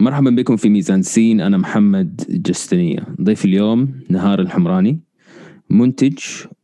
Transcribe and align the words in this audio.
مرحبا 0.00 0.30
بكم 0.30 0.56
في 0.56 0.68
ميزان 0.68 1.02
سين. 1.02 1.40
أنا 1.40 1.58
محمد 1.58 2.22
جستنية. 2.28 3.06
ضيف 3.22 3.44
اليوم 3.44 4.00
نهار 4.08 4.40
الحمراني 4.40 5.00
منتج 5.70 6.18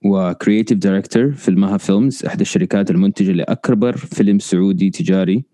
و 0.04 0.12
creative 0.12 0.78
director 0.78 1.32
في 1.32 1.48
المها 1.48 1.76
Films 1.76 2.24
إحدى 2.26 2.42
الشركات 2.42 2.90
المنتجة 2.90 3.32
لأكبر 3.32 3.96
فيلم 3.96 4.38
سعودي 4.38 4.90
تجاري 4.90 5.44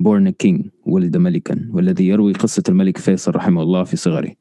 Born 0.00 0.30
King 0.30 0.66
ولد 0.86 1.16
ملكا 1.16 1.68
والذي 1.72 2.08
يروي 2.08 2.32
قصة 2.32 2.62
الملك 2.68 2.98
فيصل 2.98 3.34
رحمه 3.34 3.62
الله 3.62 3.84
في 3.84 3.96
صغره. 3.96 4.32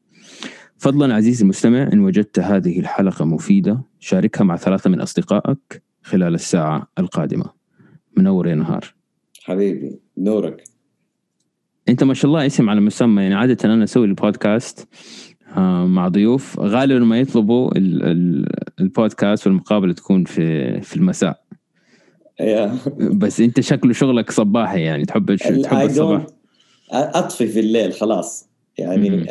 فضلا 0.78 1.16
عزيزي 1.16 1.44
المستمع 1.44 1.90
إن 1.94 2.00
وجدت 2.00 2.40
هذه 2.40 2.80
الحلقة 2.80 3.26
مفيدة 3.26 3.82
شاركها 4.00 4.44
مع 4.44 4.58
ثلاثة 4.58 4.90
من 4.90 5.02
أصدقائك 5.02 5.84
خلال 6.02 6.34
الساعة 6.34 6.88
القادمة. 7.00 7.46
منور 8.18 8.48
يا 8.48 8.56
نهار. 8.56 8.94
حبيبي 9.44 10.00
نورك. 10.18 10.73
انت 11.90 12.04
ما 12.04 12.14
شاء 12.14 12.26
الله 12.32 12.46
اسم 12.46 12.70
على 12.70 12.82
مسمى 12.82 13.22
يعني 13.22 13.36
عادة 13.36 13.74
أنا 13.74 13.84
أسوي 13.84 14.06
البودكاست 14.06 14.88
آه، 15.58 15.86
مع 15.88 16.08
ضيوف. 16.08 16.60
غالبا 16.60 17.06
ما 17.06 17.20
يطلبوا 17.20 17.78
ال- 17.78 18.04
ال- 18.04 18.50
البودكاست 18.80 19.48
والمقابلة 19.48 19.94
تكون 19.94 20.24
في 20.24 20.82
في 20.82 20.96
المساء. 20.96 21.44
بس 23.00 23.42
انت 23.42 23.60
شكله 23.60 23.94
شغلك 23.94 24.32
صباحي 24.32 24.82
يعني 24.82 25.06
تحب 25.06 25.36
تحب 25.36 25.56
الصباح؟ 25.86 26.26
أطفي 26.92 27.48
في 27.48 27.60
الليل 27.60 27.94
خلاص. 27.94 28.50
يعني 28.78 29.10
مم. 29.10 29.26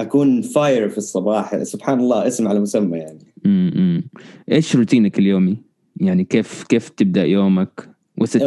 أكون 0.00 0.42
فاير 0.42 0.88
في 0.88 0.98
الصباح. 0.98 1.62
سبحان 1.62 2.00
الله 2.00 2.26
اسم 2.26 2.48
على 2.48 2.60
مسمى 2.60 2.98
يعني. 2.98 3.18
إيش 4.52 4.76
روتينك 4.76 5.18
اليومي؟ 5.18 5.56
يعني 5.96 6.24
كيف 6.24 6.64
كيف 6.68 6.88
تبدأ 6.88 7.24
يومك؟ 7.24 7.88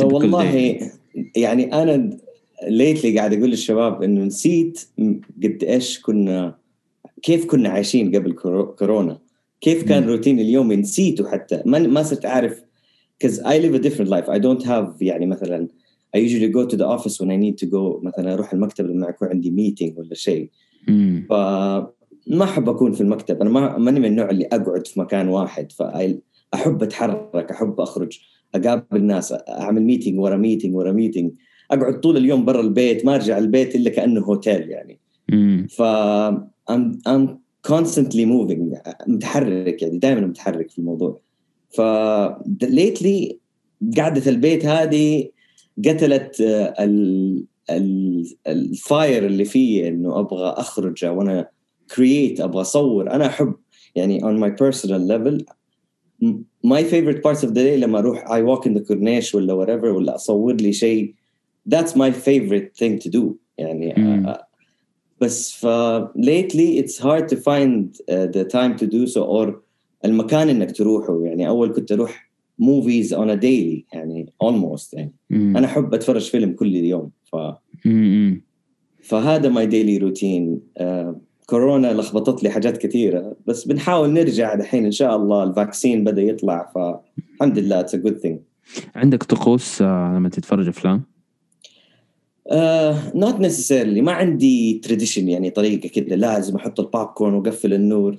والله 0.03 0.80
يعني 1.36 1.73
أنا 1.73 2.09
lately 2.67 3.17
قاعد 3.18 3.34
أقول 3.34 3.49
للشباب 3.49 4.04
إنه 4.04 4.23
نسيت 4.23 4.80
قد 5.44 5.63
إيش 5.63 6.02
كنا 6.02 6.55
كيف 7.22 7.45
كنا 7.45 7.70
عايشين 7.70 8.16
قبل 8.16 8.31
كورو- 8.33 8.75
كورونا. 8.75 9.20
كيف 9.61 9.83
كان 9.83 10.03
مم. 10.03 10.09
روتيني 10.09 10.42
اليومي 10.42 10.75
نسيته 10.75 11.28
حتى. 11.28 11.61
ما 11.66 11.80
ما 11.80 12.03
صرت 12.03 12.25
أعرف 12.25 12.64
because 13.23 13.36
I 13.38 13.59
live 13.64 13.75
a 13.75 13.83
different 13.88 14.09
life. 14.09 14.30
I 14.30 14.39
don't 14.39 14.64
have 14.66 15.02
يعني 15.02 15.25
مثلا 15.25 15.67
I 16.17 16.20
usually 16.20 16.52
go 16.53 16.66
to 16.72 16.78
the 16.78 16.86
office 16.98 17.20
when 17.20 17.30
I 17.30 17.38
need 17.45 17.58
to 17.66 17.70
go 17.72 18.03
مثلا 18.06 18.33
أروح 18.33 18.53
المكتب 18.53 18.86
لما 18.86 19.09
يكون 19.09 19.28
عندي 19.28 19.50
meeting 19.50 19.98
ولا 19.98 20.14
شيء. 20.16 20.50
فما 21.30 22.44
أحب 22.44 22.70
أكون 22.70 22.92
في 22.92 23.02
المكتب. 23.02 23.42
أنا 23.42 23.50
ما 23.50 23.78
ماني 23.78 24.00
من 24.00 24.05
النوع 24.05 24.30
اللي 24.30 24.45
أقعد 24.45 24.88
في 24.88 25.00
مكان 25.00 25.28
واحد. 25.28 25.72
فاحب 25.72 26.83
أتحرك 26.83 27.52
أحب 27.52 27.80
أخرج 27.81 28.20
أقابل 28.55 29.03
ناس 29.03 29.33
أعمل 29.50 29.81
meeting 29.83 30.19
ورا 30.20 30.36
meeting 30.38 30.75
ورا 30.76 30.92
meeting 30.92 31.31
أقعد 31.72 32.00
طول 32.00 32.17
اليوم 32.17 32.45
برا 32.45 32.62
البيت 32.62 33.06
ما 33.06 33.16
أرجع 33.16 33.38
البيت 33.38 33.75
إلا 33.75 33.89
كأنه 33.89 34.22
هوتيل 34.22 34.70
يعني. 34.70 35.00
ف 35.67 35.81
I'm, 36.72 36.98
I'm 37.08 37.28
constantly 37.67 38.26
moving 38.26 38.78
متحرك 39.08 39.81
يعني 39.81 39.98
دائما 39.98 40.28
متحرك 40.28 40.70
في 40.70 40.80
الموضوع. 40.80 41.20
ف 41.70 41.81
lately 42.64 43.34
قعدة 43.98 44.31
البيت 44.31 44.66
هذه 44.66 45.30
قتلت 45.86 46.42
آه، 46.42 46.84
ال 46.84 47.44
ال 47.70 48.26
ال 48.47 48.63
fire 48.63 49.25
اللي 49.26 49.45
فيه 49.45 49.88
إنه 49.88 50.20
أبغى 50.20 50.50
أخرج 50.50 51.06
and 51.05 51.47
create 51.95 52.42
أبغى 52.42 52.61
أصور. 52.61 53.11
أنا 53.11 53.26
أحب 53.26 53.56
يعني 53.95 54.20
on 54.20 54.39
my 54.39 54.50
personal 54.50 55.02
level 55.11 55.44
my 56.64 56.83
favorite 56.83 57.22
parts 57.23 57.44
of 57.44 57.50
the 57.50 57.64
day 57.64 57.76
لما 57.76 58.00
أروح 58.00 58.26
I 58.28 58.42
walk 58.42 58.66
in 58.66 58.73
the 58.73 58.81
corniche 58.81 59.36
ولا 59.36 59.66
whatever 59.66 59.86
ولا 59.86 60.16
أصور 60.16 60.54
لي 60.54 60.73
شيء 60.73 61.14
that's 61.70 61.92
my 61.95 62.12
favorite 62.12 62.70
thing 62.80 63.00
to 63.03 63.09
do. 63.09 63.23
يعني 63.58 63.94
مم. 63.98 64.28
آه، 64.28 64.48
بس 65.22 65.52
ف 65.52 65.67
lately 66.17 66.84
it's 66.84 66.98
hard 67.00 67.28
to 67.28 67.36
find 67.36 67.95
uh, 68.11 68.28
the 68.38 68.44
time 68.44 68.78
to 68.81 68.86
do 68.86 69.11
so 69.14 69.22
or 69.22 69.53
المكان 70.06 70.50
إنك 70.50 70.72
تروحه. 70.72 71.22
يعني 71.23 71.48
أول 71.48 71.73
كنت 71.73 71.92
أروح 71.92 72.30
movies 72.61 73.08
on 73.08 73.30
a 73.30 73.42
daily. 73.42 73.83
يعني 73.93 74.33
almost. 74.43 74.93
يعني 74.93 75.14
أنا 75.32 75.66
أحب 75.66 75.93
أتفرج 75.93 76.30
فيلم 76.30 76.52
كل 76.52 76.76
يوم 76.76 77.11
ف 77.23 77.36
فهذا 79.04 79.49
my 79.49 79.65
daily 79.65 79.98
routine 79.98 80.61
كورونا 81.45 81.93
لخبطت 81.93 82.43
لي 82.43 82.49
حاجات 82.49 82.77
كثيرة. 82.77 83.36
بس 83.48 83.67
بنحاول 83.67 84.10
نرجع 84.10 84.55
دحين 84.55 84.86
إن 84.86 84.92
شاء 84.92 85.16
الله 85.16 85.43
ال 85.43 85.51
vaccine 85.51 86.04
بدأ 86.04 86.22
يطلع. 86.22 86.72
فالحمد 86.76 87.60
لله 87.60 87.80
it's 87.80 87.95
a 87.95 87.98
good 87.98 88.17
thing 88.17 88.39
عندك 88.95 89.23
طقوس 89.23 89.82
آه، 89.82 90.14
لما 90.16 90.30
تتفرج 90.30 90.67
أفلام؟ 90.67 91.04
not 93.15 93.39
necessarily 93.39 94.02
ما 94.02 94.11
عندي 94.11 94.82
tradition 94.83 95.30
يعني 95.30 95.49
طريقة 95.49 95.89
كذا 95.89 96.15
لازم 96.15 96.55
أحط 96.55 96.80
البوب 96.80 97.05
كورن 97.05 97.33
وأقفل 97.33 97.73
النور. 97.73 98.17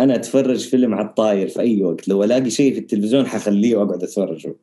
أنا 0.00 0.14
أتفرج 0.14 0.68
فيلم 0.68 0.94
على 0.94 1.06
الطاير 1.08 1.48
في 1.48 1.60
أي 1.60 1.82
وقت. 1.82 2.08
لو 2.08 2.24
ألاقي 2.24 2.50
شيء 2.50 2.72
في 2.72 2.78
التلفزيون 2.78 3.26
حخليه 3.26 3.76
وأقعد 3.76 4.02
أتفرجه. 4.02 4.54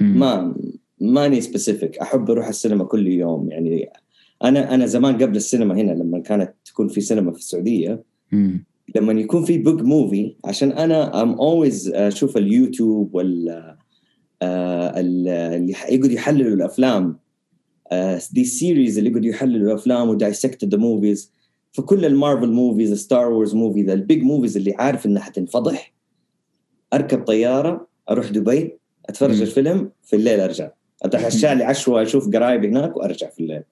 ما 0.00 0.54
ماني 1.00 1.40
specific 1.40 1.98
أحب 1.98 2.30
أروح 2.30 2.48
السينما 2.48 2.84
كل 2.84 3.06
يوم. 3.06 3.50
يعني 3.50 3.90
أنا 4.44 4.74
أنا 4.74 4.86
زمان 4.86 5.14
قبل 5.22 5.36
السينما 5.36 5.74
هنا 5.74 5.92
لما 5.92 6.18
كانت 6.18 6.52
تكون 6.64 6.88
في 6.88 7.00
سينما 7.00 7.32
في 7.32 7.38
السعودية. 7.38 8.02
لما 8.96 9.12
يكون 9.12 9.44
في 9.44 9.58
big 9.58 9.82
movie 9.82 10.34
عشان 10.44 10.72
أنا 10.72 11.22
I'm 11.22 11.32
always 11.32 11.88
أشوف 11.88 12.36
اليوتيوب 12.36 13.14
وال 13.14 13.48
آه، 14.42 15.00
ال- 15.00 15.28
اللي 15.28 15.72
يقعدوا 15.72 16.10
يحللوا 16.10 16.54
الأفلام. 16.54 17.16
the 18.32 18.44
series 18.44 18.98
اللي 18.98 19.10
يقعدوا 19.10 19.30
يحللوا 19.30 19.68
الأفلام 19.68 20.08
و 20.08 20.15
dissect 20.15 20.64
the 20.64 20.78
movies 20.78 21.32
فكل 21.72 22.04
المارفل 22.04 22.48
movies 22.52 22.92
ستار 22.92 23.32
وورز 23.32 23.54
movie 23.54 23.82
the 23.82 23.92
big 23.92 24.22
movies 24.22 24.56
اللي 24.56 24.74
عارف 24.74 25.06
إنها 25.06 25.22
حتنفضح 25.22 25.92
أركب 26.94 27.24
طيارة 27.24 27.86
أروح 28.10 28.30
دبي 28.30 28.78
أتفرج 29.08 29.36
مم. 29.36 29.42
الفيلم 29.42 29.90
في 30.02 30.16
الليل 30.16 30.40
أرجع. 30.40 30.70
أتعشى 31.02 31.54
لي 31.54 31.64
عشوة 31.64 32.02
أشوف 32.02 32.28
قرايبي 32.36 32.68
هناك 32.68 32.96
وأرجع 32.96 33.30
في 33.30 33.40
الليل. 33.40 33.62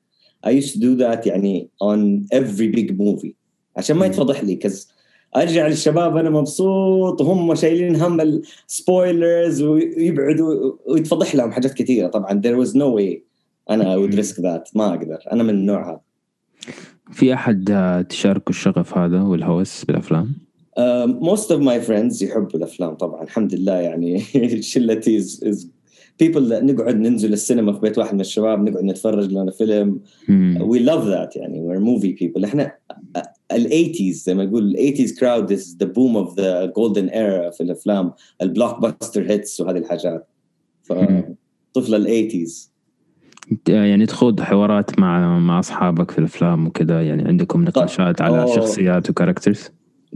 I 0.47 0.51
used 0.51 0.73
to 0.75 0.79
do 0.79 0.97
that 1.03 1.27
يعني 1.27 1.71
on 1.83 2.27
every 2.39 2.77
big 2.77 2.91
movie. 2.91 3.33
عشان 3.77 3.97
ما. 3.97 4.07
يتفضح 4.07 4.45
لي 4.45 4.57
كز 4.57 4.89
أرجع 5.37 5.67
للشباب 5.67 6.17
أنا 6.17 6.31
مبسوط 6.31 7.21
وهم 7.21 7.55
شايلين 7.55 7.97
هم 7.97 8.21
السبويلرز 8.21 9.63
ويبعدوا 9.63 10.73
ويتفضح 10.87 11.35
لهم 11.35 11.53
حاجات 11.53 11.75
كثيرة. 11.75 12.09
طبعا 12.09 12.43
there 12.47 12.65
was 12.67 12.71
no 12.71 12.99
way 12.99 13.28
أنا 13.71 13.95
I 13.95 13.99
would 13.99 14.15
risk 14.15 14.35
that. 14.37 14.71
ما 14.75 14.89
أقدر. 14.89 15.19
أنا 15.33 15.43
من 15.43 15.51
النوع 15.51 15.91
هذا. 15.91 16.01
في 17.13 17.35
أحد 17.35 17.71
آه، 17.71 18.03
تشاركه 18.03 18.51
الشغف 18.51 18.99
هذا 18.99 19.23
والهوس 19.23 19.85
بالأفلام؟ 19.85 20.33
Most 21.21 21.49
of 21.51 21.61
my 21.61 21.87
friends 21.89 22.23
يحبوا 22.23 22.55
الأفلام 22.55 22.95
طبعا. 22.95 23.23
الحمد 23.23 23.55
لله 23.55 23.75
يعني 23.75 24.21
شلتي 24.73 25.21
people 26.23 26.49
that 26.51 26.63
نقعد 26.63 26.97
ننزل 26.97 27.33
السينما 27.33 27.73
في 27.73 27.81
بيت 27.81 27.99
واحد 27.99 28.15
من 28.15 28.21
الشباب 28.21 28.69
نقعد 28.69 28.85
نتفرج 28.85 29.33
لنا 29.33 29.51
فيلم. 29.51 30.01
we 30.59 30.79
love 30.79 31.05
that 31.05 31.37
يعني. 31.37 31.69
We're 31.69 31.81
movie 31.81 32.25
people. 32.25 32.45
إحنا 32.45 32.73
ال 33.53 33.93
80s 33.95 34.13
زي 34.13 34.35
ما 34.35 34.43
يقول 34.43 34.77
ال 34.77 34.97
80s 34.97 35.11
crowd 35.11 35.51
is 35.59 35.65
the 35.83 35.87
boom 35.87 36.17
of 36.17 36.35
the 36.37 36.73
golden 36.73 37.09
era 37.11 37.51
في 37.51 37.61
الأفلام. 37.61 38.13
ال 38.43 38.81
blockbuster 38.81 39.31
hits 39.31 39.61
وهذه 39.61 39.79
الحاجات. 39.79 40.29
مم. 40.91 41.37
فطفل 41.75 41.95
ال 41.95 42.31
80s 42.31 42.51
آه، 42.51 42.78
يعني 43.69 44.07
تخوض 44.07 44.41
حوارات 44.41 44.99
مع 44.99 45.39
مع 45.39 45.59
أصحابك 45.59 46.11
في 46.11 46.19
الأفلام 46.19 46.67
وكذا 46.67 47.03
يعني 47.03 47.29
عندكم 47.29 47.65
نقاشات 47.65 48.21
على 48.21 48.43
أوه. 48.43 48.57
شخصيات 48.57 49.11
و 49.11 49.16
characters؟ 49.16 49.71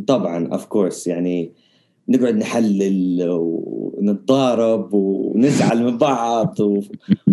طبعا 0.06 0.48
of 0.52 0.66
course 0.66 1.06
يعني 1.06 1.52
نقعد 2.08 2.36
نحلل 2.36 3.26
ونتضارب 3.30 4.94
ونزعل 4.94 5.84
من 5.84 5.98
بعض 5.98 6.60
و... 6.60 6.80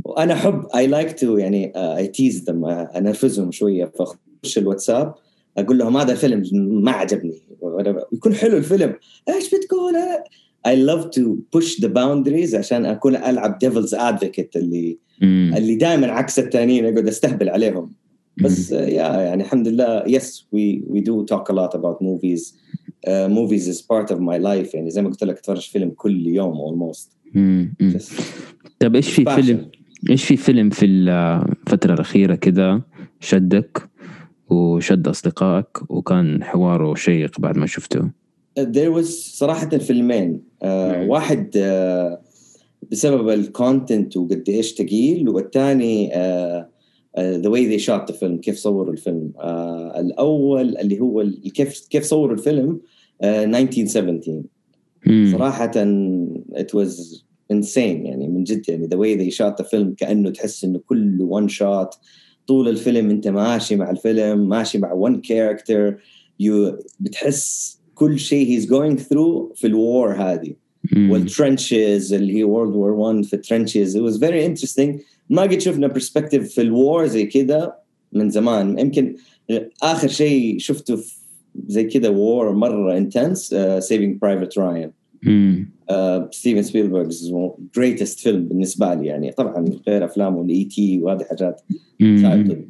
وأنا 0.06 0.34
أحب 0.34 0.66
I 0.76 0.88
like 0.88 1.20
to 1.20 1.38
يعني 1.38 1.72
I 1.76 2.08
tease 2.08 2.50
them 2.50 2.66
أنرفزهم 2.66 3.52
شوية 3.52 3.92
فأخش 4.00 4.58
الواتساب 4.58 5.13
أقول 5.57 5.78
لهم 5.78 5.98
هذا 5.98 6.12
الفيلم 6.12 6.44
ما 6.84 6.92
عجبني 6.92 7.42
يكون 8.13 8.34
حلو 8.34 8.57
الفيلم 8.57 8.96
إيش 9.30 9.56
بتقول 9.56 9.94
I 10.68 10.76
love 10.76 11.12
to 11.12 11.22
push 11.56 11.80
the 11.82 11.90
boundaries 11.90 12.56
عشان 12.56 12.86
أكون 12.86 13.16
ألعب 13.16 13.60
devil's 13.66 13.94
advocate 13.94 14.56
اللي 14.56 14.98
مم. 15.22 15.54
اللي 15.58 15.76
دائما 15.76 16.08
عكس 16.08 16.40
الثانيين 16.40 16.86
اقعد 16.86 17.08
أستهبل 17.08 17.50
عليهم 17.50 17.94
بس 18.44 18.74
آه، 18.74 18.86
يا 18.86 19.22
يعني 19.22 19.44
الحمد 19.44 19.68
لله 19.68 20.04
yes 20.04 20.44
we 20.56 20.82
we 20.94 21.00
do 21.02 21.26
talk 21.34 21.50
a 21.50 21.54
lot 21.54 21.80
about 21.80 22.02
movies 22.02 22.54
uh, 23.08 23.28
movies 23.28 23.68
is 23.68 23.82
part 23.82 24.12
of 24.12 24.20
my 24.20 24.38
life 24.38 24.76
يعني 24.76 24.90
زي 24.90 25.02
ما 25.02 25.10
قلت 25.10 25.24
لك 25.24 25.38
أتفرج 25.38 25.70
فيلم 25.70 25.90
كل 25.90 26.28
يوم. 26.28 26.92
Just 27.94 28.22
طيب 28.80 28.96
إيش 28.96 29.12
في. 29.12 29.26
فيلم 29.26 29.72
إيش 30.10 30.26
في 30.26 30.38
فيلم 30.38 30.70
في 30.70 30.86
الفترة 30.86 31.94
الأخيرة 31.94 32.36
كذا 32.36 32.82
شدك 33.20 33.90
وشد 34.50 35.08
أصدقائك 35.08 35.92
وكان 35.92 36.44
حواره 36.44 36.96
شيق 36.96 37.40
بعد 37.40 37.58
ما 37.58 37.66
شفته؟ 37.66 38.10
there 38.60 38.92
was 38.98 39.06
صراحة 39.38 39.70
فيلمين 39.70 40.49
آه 40.64 41.04
مم. 41.04 41.10
واحد 41.10 41.52
آه 41.58 42.22
بسبب 42.92 43.30
ال 43.30 43.41
content 43.41 44.18
وقد 44.18 44.44
إيش 44.50 44.74
ثقيل 44.74 45.30
والثاني 45.30 46.16
آه 46.16 46.70
the 47.19 47.50
way 47.50 47.68
they 47.68 47.80
shot 47.80 48.10
الفيلم 48.10 48.38
كيف 48.38 48.58
صوروا 48.58 48.94
الفيلم 48.94 49.32
uh, 49.38 49.42
الأول 49.98 50.78
اللي 50.78 51.00
هو 51.00 51.26
كيف 51.54 51.88
كيف 51.90 52.04
صوروا 52.04 52.34
الفيلم 52.34 52.80
uh, 53.24 53.26
1917 53.26 54.44
مم. 55.06 55.32
صراحة 55.32 55.72
it 56.56 56.74
was 56.74 57.24
insane 57.54 58.06
يعني 58.06 58.28
من 58.28 58.44
جد 58.44 58.70
يعني 58.70 58.88
way 58.88 59.18
they 59.20 59.36
shot 59.36 59.64
the 59.64 59.68
film 59.68 59.96
كأنه 59.98 60.30
تحس 60.30 60.64
إنه 60.64 60.80
كل 60.86 61.30
one 61.32 61.54
shot 61.54 61.98
طول 62.48 62.70
الفيلم 62.70 63.10
أنت 63.10 63.28
ماشي 63.28 63.76
مع 63.76 63.90
الفيلم 63.90 64.50
ماشي 64.50 64.78
مع 64.78 65.10
one 65.10 65.16
character 65.28 65.94
you 66.44 66.84
بتحس 67.00 67.79
كل 68.00 68.19
شيء 68.19 68.60
he's 68.60 68.63
going 68.66 68.98
through 68.98 69.56
في 69.56 69.68
ال 69.68 69.79
war 69.79 70.13
هذه. 70.22 70.54
وال 70.98 71.21
trenches 71.21 72.13
اللي 72.13 72.36
هي 72.36 72.44
World 72.44 72.75
War 72.75 72.92
1 72.92 73.25
في 73.25 73.34
ال 73.34 73.41
trenches 73.41 73.98
it 73.98 74.01
was 74.01 74.18
very 74.18 74.44
interesting. 74.50 75.01
ما 75.30 75.42
قد 75.42 75.60
شفنا 75.60 75.88
perspective 75.88 76.54
في 76.54 76.62
ال 76.62 76.73
war 76.73 77.07
زي 77.07 77.25
كذا 77.25 77.74
من 78.13 78.30
زمان. 78.30 78.80
يمكن 78.80 79.16
آخر 79.84 80.07
شيء 80.07 80.60
شفته 80.60 80.96
في 80.96 81.13
زي 81.68 81.84
كذا 81.84 82.10
war 82.10 82.54
مرة 82.54 82.98
intense 82.98 83.56
Saving 83.80 84.18
Private 84.22 84.57
Ryan 84.57 84.92
مم. 85.24 85.72
ستيفن 86.31 86.62
سبيلبرغ 86.63 87.18
's 87.18 87.34
greatest 87.80 88.19
فيلم 88.19 88.46
بالنسبة 88.46 88.94
لي 88.94 89.06
يعني. 89.06 89.31
طبعا 89.31 89.66
غير 89.88 90.06
أفلامه 90.06 90.42
ال 90.42 90.63
E.T. 90.63 91.00
وهذه 91.01 91.24
حاجات 91.24 91.62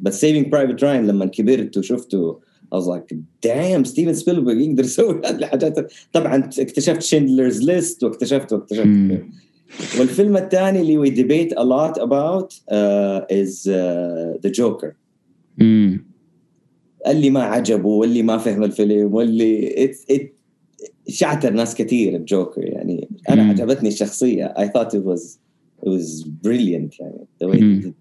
بس 0.00 0.20
Saving 0.20 0.46
Private 0.46 0.84
Ryan 0.84 1.06
لما 1.06 1.26
كبرت 1.26 1.78
وشفته 1.78 2.49
I 2.72 2.76
was 2.76 2.86
like 2.86 3.16
damn 3.42 3.84
ستيفن 3.84 4.14
سبيلبرغ 4.14 4.60
يقدر 4.60 4.84
يسوي 4.84 5.20
هذه 5.24 5.36
الحاجات 5.36 5.92
طبعا 6.12 6.36
اكتشفت 6.58 7.02
Schindler's 7.02 7.62
List 7.62 8.04
واكتشفت 8.04 8.52
واكتشفت 8.52 8.86
مم. 8.86 9.30
والفيلم 9.98 10.36
الثاني 10.36 10.80
اللي 10.80 11.10
we 11.10 11.14
debate 11.14 11.52
a 11.52 11.64
lot 11.64 12.02
about 12.02 12.52
uh, 12.52 13.20
is 13.30 13.66
uh, 13.66 14.38
The 14.46 14.50
Joker 14.60 14.92
مم. 15.58 16.06
اللي 17.06 17.30
ما 17.30 17.42
عجبه 17.42 17.88
واللي 17.88 18.22
ما 18.22 18.38
فهم 18.38 18.64
الفيلم 18.64 19.14
واللي 19.14 19.70
it, 19.86 20.14
it 20.14 20.22
شعتر 21.08 21.52
ناس 21.52 21.74
كثير 21.74 22.16
الجوكر 22.16 22.64
يعني 22.64 23.08
أنا 23.30 23.42
مم. 23.42 23.50
عجبتني 23.50 23.88
الشخصية 23.88 24.54
I 24.58 24.66
thought 24.66 24.94
it 24.94 25.04
was 25.04 25.38
it 25.82 25.88
was 25.88 26.24
brilliant 26.24 27.00
يعني 27.00 27.26
the 27.44 27.46
way 27.46 27.60
مم. 27.62 27.80
they 27.80 27.86
did. 27.86 27.99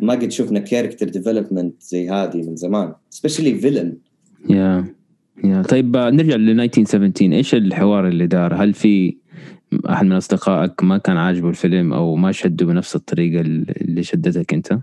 ما 0.00 0.12
قد 0.12 0.30
شفنا 0.30 0.60
character 0.60 1.08
development 1.08 1.82
زي 1.82 2.10
هذه 2.10 2.36
من 2.36 2.56
زمان 2.56 2.92
especially 3.14 3.62
villain. 3.62 3.88
يا 4.50 4.94
يا 5.44 5.62
طيب 5.62 5.96
آه، 5.96 6.10
نرجع 6.10 6.36
ل 6.36 6.60
1917 6.60 7.32
إيش 7.32 7.54
الحوار 7.54 8.08
اللي 8.08 8.26
دار؟ 8.26 8.54
هل 8.54 8.74
في 8.74 9.16
أحد 9.88 10.06
من 10.06 10.12
أصدقائك 10.12 10.82
ما 10.82 10.98
كان 10.98 11.16
عاجبه 11.16 11.48
الفيلم 11.48 11.92
أو 11.92 12.16
ما 12.16 12.32
شده 12.32 12.66
بنفس 12.66 12.96
الطريقة 12.96 13.40
اللي 13.40 14.02
شدتك 14.02 14.54
أنت؟ 14.54 14.78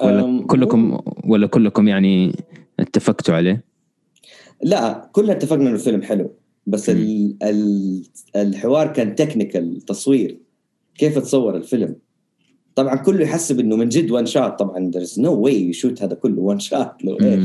ولا 0.00 0.46
كلكم 0.46 0.98
ولا 1.24 1.46
كلكم 1.46 1.88
يعني 1.88 2.36
اتفقتوا 2.80 3.34
عليه؟ 3.34 3.64
لا 4.62 5.10
كلنا 5.12 5.32
اتفقنا 5.32 5.62
إنه 5.62 5.74
الفيلم 5.74 6.02
حلو 6.02 6.32
بس 6.66 6.90
ال 6.90 7.36
ال 7.42 8.02
الحوار 8.36 8.86
كان 8.92 9.14
technical 9.14 9.80
تصوير. 9.80 10.38
كيف 10.94 11.18
تصور 11.18 11.56
الفيلم؟ 11.56 11.96
طبعا 12.74 12.94
كله 12.94 13.22
يحسب 13.22 13.60
إنه 13.60 13.76
من 13.76 13.88
جد 13.88 14.10
one 14.10 14.26
shot 14.26 14.58
طبعا 14.58 14.90
there's 14.96 15.18
no 15.18 15.46
way 15.46 15.52
ي 15.52 15.60
shoot 15.60 16.02
هذا 16.02 16.14
كله 16.14 16.40
one 16.40 16.58
shot 16.58 17.04
لو 17.04 17.18
إيش 17.22 17.44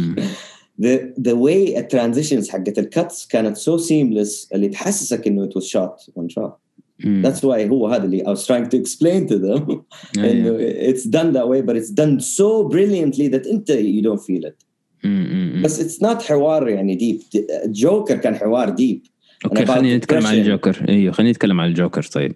the 0.82 1.00
the 1.22 1.36
way 1.36 1.78
ال 1.78 1.84
transitions 1.84 2.50
حقت 2.50 2.80
ال 2.80 2.89
cuts 2.89 3.28
كانت 3.28 3.58
so 3.58 3.80
seamless 3.80 4.48
اللي 4.54 4.70
تحسسك 4.70 5.28
إنه 5.28 5.50
it 5.50 5.52
was 5.52 5.66
shot 5.66 6.22
one 6.22 6.30
shot 6.30 6.52
مم. 7.00 7.24
that's 7.26 7.40
why 7.40 7.70
هو 7.70 7.88
هذا 7.88 8.04
اللي 8.04 8.24
I 8.24 8.38
was 8.38 8.46
trying 8.46 8.70
to 8.70 8.78
explain 8.78 9.28
to 9.30 9.38
them 9.38 9.72
أيوة. 9.72 9.86
إنه 10.32 10.94
it's 10.94 11.04
done 11.04 11.34
that 11.34 11.48
way 11.48 11.62
but 11.62 11.76
it's 11.76 11.92
done 11.92 12.20
so 12.20 12.70
brilliantly 12.70 13.28
that 13.28 13.48
أنت 13.52 13.72
you 13.72 14.02
don't 14.02 14.22
feel 14.22 14.50
it. 14.50 14.66
مم. 15.04 15.62
بس 15.66 15.82
it's 15.82 16.02
not 16.02 16.22
حوار 16.22 16.68
يعني 16.68 16.96
deep 16.96 17.22
جوكر 17.66 18.18
كان 18.18 18.36
حوار 18.36 18.70
deep 18.70 19.02
أوكي 19.46 19.66
خلينا 19.66 19.98
نتكلم 19.98 20.26
عن. 20.28 20.36
الجوكر 20.36 20.86
إيوه 20.90 21.14
خلينا 21.14 21.32
نتكلم 21.32 21.62
عن 21.62 21.70
الجوكر 21.70 22.04
طيب 22.04 22.36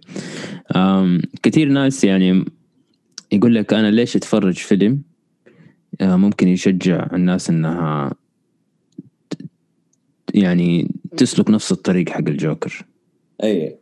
أم 0.76 1.22
كثير 1.44 1.70
ناس 1.70 2.04
يعني 2.04 2.46
يقول 3.32 3.56
لك 3.56 3.74
أنا 3.74 3.92
ليش 3.92 4.16
أتفرج 4.16 4.58
فيلم؟ 4.58 5.02
آه، 6.02 6.16
ممكن 6.16 6.48
يشجع 6.48 7.08
الناس 7.14 7.50
إنها 7.50 8.14
يعني 10.34 10.92
تسلك 11.18 11.50
نفس 11.50 11.72
الطريق 11.72 12.10
حق 12.10 12.28
الجوكر. 12.28 12.86
أي 13.44 13.78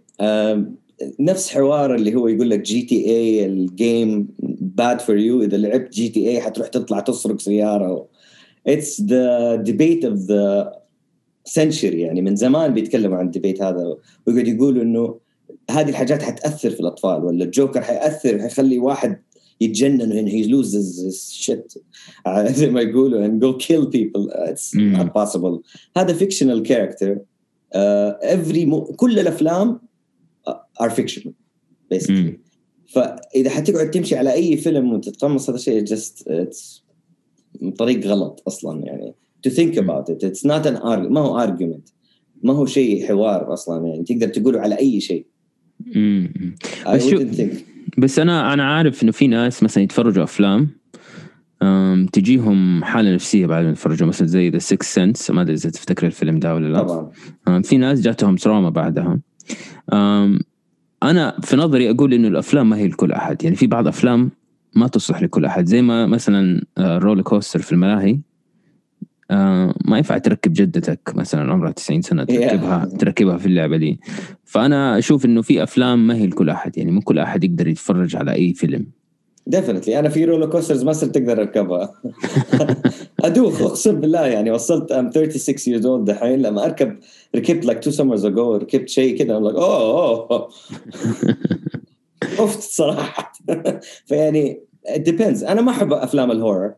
نفس 1.19 1.49
حوار 1.49 1.95
اللي 1.95 2.15
هو 2.15 2.27
يقول 2.27 2.49
لك 2.49 2.59
GTA 2.59 3.45
ال 3.45 3.62
game 3.62 4.27
bad 4.59 5.01
for 5.01 5.17
you 5.17 5.41
إذا 5.41 5.57
لعبت 5.57 5.94
GTA 5.94 6.41
حتروح 6.41 6.67
تطلع 6.67 6.99
تسرق 6.99 7.39
سيارة. 7.39 8.07
it's 8.67 9.01
the 9.01 9.55
debate 9.55 10.05
of 10.05 10.17
the 10.17 10.73
century 11.45 12.01
يعني 12.01 12.21
من 12.21 12.35
زمان 12.35 12.73
بيتكلموا 12.73 13.17
عن 13.17 13.25
ال 13.25 13.31
debate 13.31 13.61
هذا. 13.61 13.97
ويقعد 14.27 14.47
يقولوا 14.47 14.83
إنه 14.83 15.19
هذه 15.71 15.89
الحاجات 15.89 16.23
حتأثر 16.23 16.69
في 16.69 16.79
الأطفال 16.79 17.23
ولا 17.23 17.44
الجوكر 17.45 17.81
حيأثر 17.81 18.39
حيخلي 18.39 18.79
واحد 18.79 19.19
يتجنن 19.62 20.12
and 20.12 20.30
he 20.30 20.44
loses 20.54 21.01
his 21.01 21.31
shit 21.45 21.77
زي 22.51 22.69
ما 22.69 22.81
يقولوا 22.81 23.27
and 23.27 23.42
go 23.42 23.57
kill 23.57 23.86
people 23.86 24.31
it's 24.50 24.75
مم. 24.75 24.98
not 24.98 25.07
possible 25.24 25.62
هذا 25.98 26.13
fictional 26.19 26.62
character 26.68 27.18
uh, 27.75 28.13
every 28.36 28.65
mo- 28.65 28.95
كل 28.95 29.19
الافلام 29.19 29.80
are 30.81 30.89
fictional 30.89 31.33
basically 31.94 32.09
مم. 32.09 32.39
فاذا 32.88 33.50
حتقعد 33.50 33.92
تمشي 33.92 34.15
على 34.15 34.33
اي 34.33 34.57
فيلم 34.57 34.94
وتتقمص 34.94 35.50
هذا 35.50 35.57
الشيء 35.57 35.86
just 35.86 36.24
it's 36.30 36.81
طريق 37.77 38.06
غلط 38.07 38.44
أصلا 38.48 38.86
يعني 38.86 39.15
to 39.48 39.51
think 39.51 39.75
about 39.77 40.09
it 40.09 40.24
it's 40.30 40.44
not 40.45 40.65
an 40.65 40.75
arg- 40.77 41.12
ما 41.12 41.19
هو 41.19 41.48
argument 41.48 41.92
ما 42.44 42.54
هو 42.54 42.65
شيء 42.65 43.07
حوار 43.07 43.54
أصلا 43.54 43.88
يعني 43.88 44.04
تقدر 44.04 44.27
تقوله 44.27 44.59
على 44.59 44.77
اي 44.80 45.00
شيء. 45.01 45.25
I 46.86 46.98
wouldn't 47.00 47.36
think 47.36 47.54
بس 47.97 48.19
أنا 48.19 48.53
أنا 48.53 48.75
عارف 48.75 49.03
إنه 49.03 49.11
في 49.11 49.27
ناس 49.27 49.63
مثلا 49.63 49.83
يتفرجوا 49.83 50.23
أفلام 50.23 50.69
أم، 51.61 52.05
تجيهم 52.13 52.83
حالة 52.83 53.13
نفسية 53.13 53.45
بعد 53.45 53.63
ما 53.63 53.69
يتفرجوا 53.71 54.07
مثلا 54.07 54.27
زي 54.27 54.49
The 54.49 54.57
Sixth 54.57 54.95
Sense 54.95 55.31
ما 55.31 55.41
أدري 55.41 55.53
إذا 55.53 55.69
تفتكر 55.69 56.07
الفيلم 56.07 56.39
ده 56.39 56.55
ولا 56.55 56.67
لا. 56.67 56.83
طبعا. 56.83 57.61
في 57.61 57.77
ناس 57.77 58.01
جاتهم 58.01 58.35
trauma 58.35 58.69
بعدها. 58.69 59.19
أنا 61.03 61.39
في 61.43 61.55
نظري 61.55 61.89
أقول 61.89 62.13
إنه 62.13 62.27
الأفلام 62.27 62.69
ما 62.69 62.77
هي 62.77 62.87
لكل 62.87 63.11
أحد 63.11 63.43
يعني 63.43 63.55
في 63.55 63.67
بعض 63.67 63.87
أفلام 63.87 64.31
ما 64.75 64.87
تصلح 64.87 65.21
لكل 65.21 65.45
أحد 65.45 65.65
زي 65.65 65.81
ما 65.81 66.05
مثلا 66.07 66.61
آه، 66.77 66.97
roller 66.97 67.21
coaster 67.21 67.59
في 67.61 67.71
الملاهي. 67.71 68.19
آه، 69.31 69.73
ما 69.85 69.97
ينفع 69.97 70.18
تركب 70.18 70.54
جدتك 70.54 70.99
مثلا 71.16 71.51
عمرها 71.51 71.71
90 71.71 72.01
سنة 72.01 72.23
تركبها 72.23 72.85
تركبها 72.99 73.37
في 73.37 73.45
اللعبة 73.45 73.78
دي. 73.78 73.99
فأنا 74.45 74.97
أشوف 74.97 75.25
إنه 75.25 75.42
في 75.42 75.63
أفلام 75.63 76.07
ما 76.07 76.16
هي 76.16 76.28
لكل 76.28 76.49
أحد 76.49 76.78
يعني 76.78 76.92
مو 76.92 77.01
كل 77.01 77.19
أحد 77.19 77.44
يقدر 77.44 77.68
يتفرج 77.68 78.16
على 78.16 78.33
أي 78.33 78.54
فيلم. 78.54 78.87
definitely 79.47 79.99
أنا 79.99 80.09
في 80.09 80.25
roller 80.25 80.45
coasters 80.45 80.83
ما 80.83 80.94
صرت 80.94 81.18
أقدر 81.18 81.42
أركبها. 81.42 81.94
أدوخ 83.25 83.61
أقسم 83.61 83.99
بالله 83.99 84.25
يعني 84.25 84.51
وصلت 84.51 84.92
I'm 84.92 85.11
36 85.11 85.73
years 85.73 85.83
old 85.83 86.06
دحين. 86.06 86.42
لما 86.42 86.66
أركب 86.66 86.97
ركبت 87.35 87.66
like 87.66 87.90
two 87.90 87.94
summers 87.95 88.23
ago 88.23 88.37
ركبت 88.40 88.90
شيء 88.90 89.18
كذا 89.18 89.40
I'm 89.40 89.44
like 89.44 89.56
أوه 89.56 90.28
أوه. 90.31 90.49
خفت 92.37 92.61
صراحة. 92.61 93.33
فيعني 94.07 94.59
depends. 94.87 95.49
أنا 95.49 95.61
ما 95.61 95.71
أحب 95.71 95.94
أفلام 95.94 96.31
ال 96.31 96.37
horror 96.37 96.73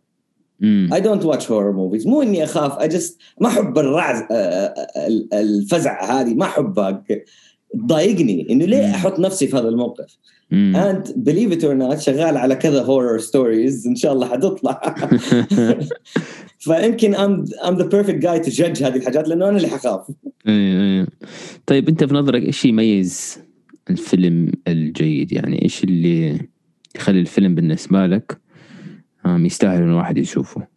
I 0.94 1.00
don't 1.00 1.24
watch 1.24 1.46
horror 1.48 1.74
movies. 1.74 2.08
مو 2.08 2.22
إني 2.22 2.44
أخاف 2.44 2.72
I 2.80 2.96
just 2.96 3.14
ما 3.42 3.48
أحب 3.48 3.78
الرعز 3.78 4.24
آه، 4.32 4.34
آه، 4.34 5.08
ال- 5.08 5.34
الفزع 5.34 6.22
هذه 6.22 6.34
ما 6.34 6.46
أحبها. 6.46 7.04
تضايقني 7.74 8.48
إنه 8.50 8.66
ليه. 8.66 8.96
أحط 8.96 9.20
نفسي 9.20 9.48
في 9.48 9.58
هذا 9.58 9.70
الموقف؟ 9.70 10.18
and 10.54 11.04
believe 11.08 11.52
it 11.52 11.62
or 11.64 11.76
not 11.82 11.96
شغال 12.00 12.38
على 12.38 12.56
كذا 12.56 12.84
horror 12.86 13.22
stories 13.22 13.88
إن 13.88 13.96
شاء 13.96 14.14
الله 14.14 14.28
حتطلع. 14.28 14.82
فيمكن 16.60 17.16
I'm, 17.16 17.46
I'm 17.64 17.76
the 17.78 17.86
perfect 17.86 18.22
guy 18.22 18.40
to 18.50 18.52
judge 18.52 18.84
هذه 18.84 18.96
الحاجات 18.96 19.28
لأنه 19.28 19.50
أنا 19.50 19.58
اللي 19.58 19.68
حخاف. 19.68 20.02
أيوه 20.48 20.82
أيوه 20.84 21.08
طيب 21.66 21.90
أنت 21.90 22.04
في 22.04 22.14
نظرك 22.14 22.44
إيش 22.44 22.66
يميز 22.66 23.38
الفيلم 23.90 24.52
الجيد؟ 24.68 25.32
يعني 25.32 25.62
إيش 25.62 25.84
اللي 25.84 26.40
يخلي 26.96 27.20
الفيلم 27.20 27.56
بالنسبة 27.56 28.06
لك 28.06 28.38
يستاهل 29.26 29.82
إن 29.82 29.90
الواحد 29.90 30.18
يشوفه. 30.18 30.68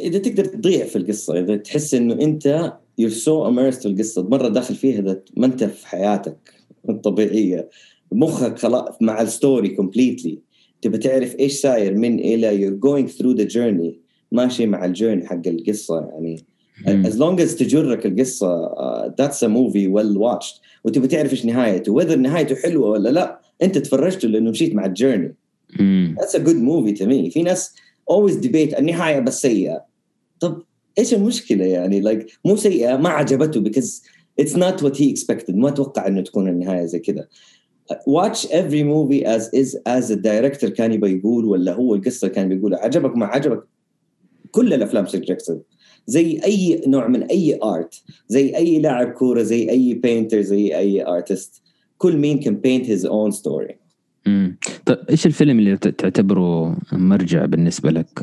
إذا 0.00 0.18
تقدر 0.18 0.44
تضيع 0.44 0.86
في 0.86 0.96
القصة 0.96 1.40
إذا 1.40 1.56
تحس 1.56 1.94
إنه 1.94 2.14
أنت 2.14 2.72
you're 3.00 3.14
so 3.14 3.46
immersed 3.50 3.80
في 3.80 3.86
القصة 3.86 4.28
مرة 4.28 4.48
داخل 4.48 4.74
فيها 4.74 5.16
ما 5.36 5.46
أنت 5.46 5.64
في 5.64 5.88
حياتك 5.88 6.54
الطبيعيه 6.88 7.70
مخك 8.12 8.58
خلاص 8.58 8.94
مع 9.00 9.20
ال 9.20 9.28
story 9.28 9.68
completely 9.68 10.38
تبى 10.82 10.98
تعرف 10.98 11.38
إيش 11.38 11.60
صاير 11.60 11.94
من 11.94 12.18
إلى 12.18 12.58
you're 12.58 12.80
going 12.86 13.12
through 13.12 13.42
the 13.42 13.54
journey 13.54 13.94
ماشي 14.32 14.66
مع 14.66 14.84
ال 14.84 14.89
journey 14.89 15.26
حق 15.26 15.46
القصة 15.46 16.00
يعني. 16.00 16.44
as 16.86 17.14
long 17.14 17.40
as 17.40 17.54
تجرك 17.56 18.06
القصة 18.06 18.68
that's 19.08 19.42
a 19.42 19.48
movie 19.48 19.88
well 19.88 20.18
watched 20.18 20.60
وتبى 20.84 21.06
تعرف 21.06 21.30
إيش 21.32 21.46
نهايته 21.46 22.00
whether 22.00 22.16
نهايته 22.16 22.56
حلوة 22.56 22.88
ولا 22.88 23.08
لا 23.08 23.40
أنت 23.62 23.78
تفرجته 23.78 24.28
لأنه 24.28 24.50
مشيت 24.50 24.74
مع 24.74 24.86
ال 24.86 24.92
journey 24.92 25.34
That's 26.18 26.34
a 26.34 26.40
good 26.40 26.58
movie 26.58 26.92
to 26.92 27.06
me. 27.06 27.30
في 27.30 27.42
ناس 27.42 27.74
always 28.10 28.34
debate 28.34 28.78
النهاية 28.78 29.20
بس 29.20 29.42
سيئة. 29.42 29.84
طب 30.40 30.62
إيش 30.98 31.14
المشكلة 31.14 31.64
يعني؟ 31.64 32.02
Like 32.02 32.26
مو 32.44 32.56
سيئة 32.56 32.96
ما 32.96 33.08
عجبته 33.08 33.64
because 33.64 34.02
it's 34.40 34.54
not 34.54 34.82
what 34.82 34.96
he 34.96 35.14
expected. 35.14 35.54
ما 35.54 35.70
توقع 35.70 36.06
إنه 36.06 36.20
تكون 36.20 36.48
النهاية 36.48 36.84
زي 36.84 36.98
كذا 36.98 37.28
watch 37.92 38.46
every 38.46 38.82
movie 38.82 39.24
as 39.24 39.50
is 39.52 39.76
as 39.86 40.10
a 40.10 40.16
director 40.16 40.68
كان 40.68 40.92
يبغى 40.92 41.18
يقول 41.18 41.44
ولا 41.44 41.72
هو 41.72 41.94
القصة 41.94 42.28
كان 42.28 42.48
بيقول 42.48 42.74
عجبك 42.74 43.16
ما 43.16 43.26
عجبك؟ 43.26 43.64
كل 44.50 44.74
الأفلام 44.74 45.06
subjective 45.06 45.56
زي 46.06 46.40
أي 46.44 46.82
نوع 46.86 47.08
من 47.08 47.22
أي 47.22 47.58
art 47.62 48.02
زي 48.28 48.56
أي 48.56 48.78
لاعب 48.78 49.12
كورة 49.12 49.42
زي 49.42 49.70
أي 49.70 49.94
painter 49.94 50.40
زي 50.40 50.76
أي 50.76 51.06
artist 51.06 51.62
كل 51.98 52.16
مين 52.16 52.40
كان 52.40 52.56
paint 52.56 52.90
his 52.90 53.06
own 53.06 53.30
story 53.30 53.81
طيب 54.86 54.98
إيش 55.10 55.26
الفيلم 55.26 55.58
اللي 55.58 55.76
تعتبره 55.76 56.76
مرجع 56.92 57.44
بالنسبة 57.44 57.90
لك؟ 57.90 58.22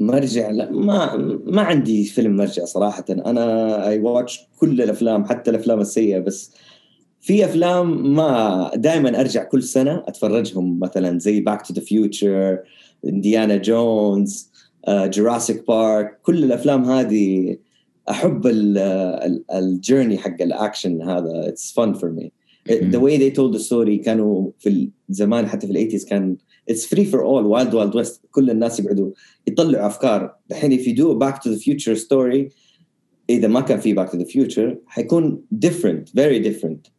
مرجع؟ 0.00 0.50
لا 0.50 0.70
ما 0.70 1.16
ما 1.46 1.62
عندي 1.62 2.04
فيلم 2.04 2.36
مرجع 2.36 2.64
صراحة. 2.64 3.04
أنا 3.10 3.88
I 3.88 3.98
watch 3.98 4.40
كل 4.60 4.82
الأفلام 4.82 5.24
حتى 5.24 5.50
الأفلام 5.50 5.80
السيئة 5.80 6.18
بس 6.18 6.52
في 7.20 7.44
أفلام 7.44 8.14
ما 8.14 8.70
دائما 8.74 9.20
أرجع 9.20 9.44
كل 9.44 9.62
سنة 9.62 10.04
أتفرجهم. 10.06 10.78
مثلا 10.80 11.18
زي 11.18 11.40
Back 11.40 11.62
to 11.66 11.74
the 11.74 11.80
Future 11.80 12.58
Indiana 13.04 13.56
Jones 13.56 14.50
Jurassic 14.88 15.66
Park 15.68 16.18
كل 16.22 16.44
الأفلام 16.44 16.84
هذه 16.84 17.56
أحب 18.10 18.46
ال 19.52 19.60
journey 19.60 20.18
حق 20.18 20.42
الأكشن 20.42 21.02
هذا. 21.02 21.48
it's 21.48 21.72
fun 21.72 21.92
for 21.92 22.10
me 22.10 22.32
the 22.70 22.98
way 22.98 23.16
they 23.16 23.30
told 23.30 23.56
story 23.56 23.98
كانوا 23.98 24.50
في 24.58 24.90
زمان 25.08 25.46
حتى 25.46 25.66
في 25.66 25.72
ال 25.72 25.76
eighties 25.76 26.04
كان 26.04 26.36
it's 26.68 26.86
free 26.86 27.04
for 27.04 27.22
all 27.22 27.46
wild 27.46 27.74
wild 27.74 27.96
west 27.96 28.22
كل 28.30 28.50
الناس 28.50 28.80
يقعدوا 28.80 29.10
يطلعوا 29.46 29.86
أفكار. 29.86 30.36
الحين 30.50 30.78
if 30.78 30.82
you 30.82 30.98
do 30.98 31.06
Back 31.06 31.42
to 31.42 31.50
the 31.50 31.58
Future 31.58 31.94
story 31.94 32.48
إذا 33.30 33.48
ما 33.48 33.60
كان 33.60 33.80
في 33.80 33.92
Back 33.92 34.12
to 34.12 34.18
the 34.18 34.24
Future 34.24 34.78
حيكون 34.86 35.42
different 35.64 36.08
very 36.16 36.38
different. 36.48 36.90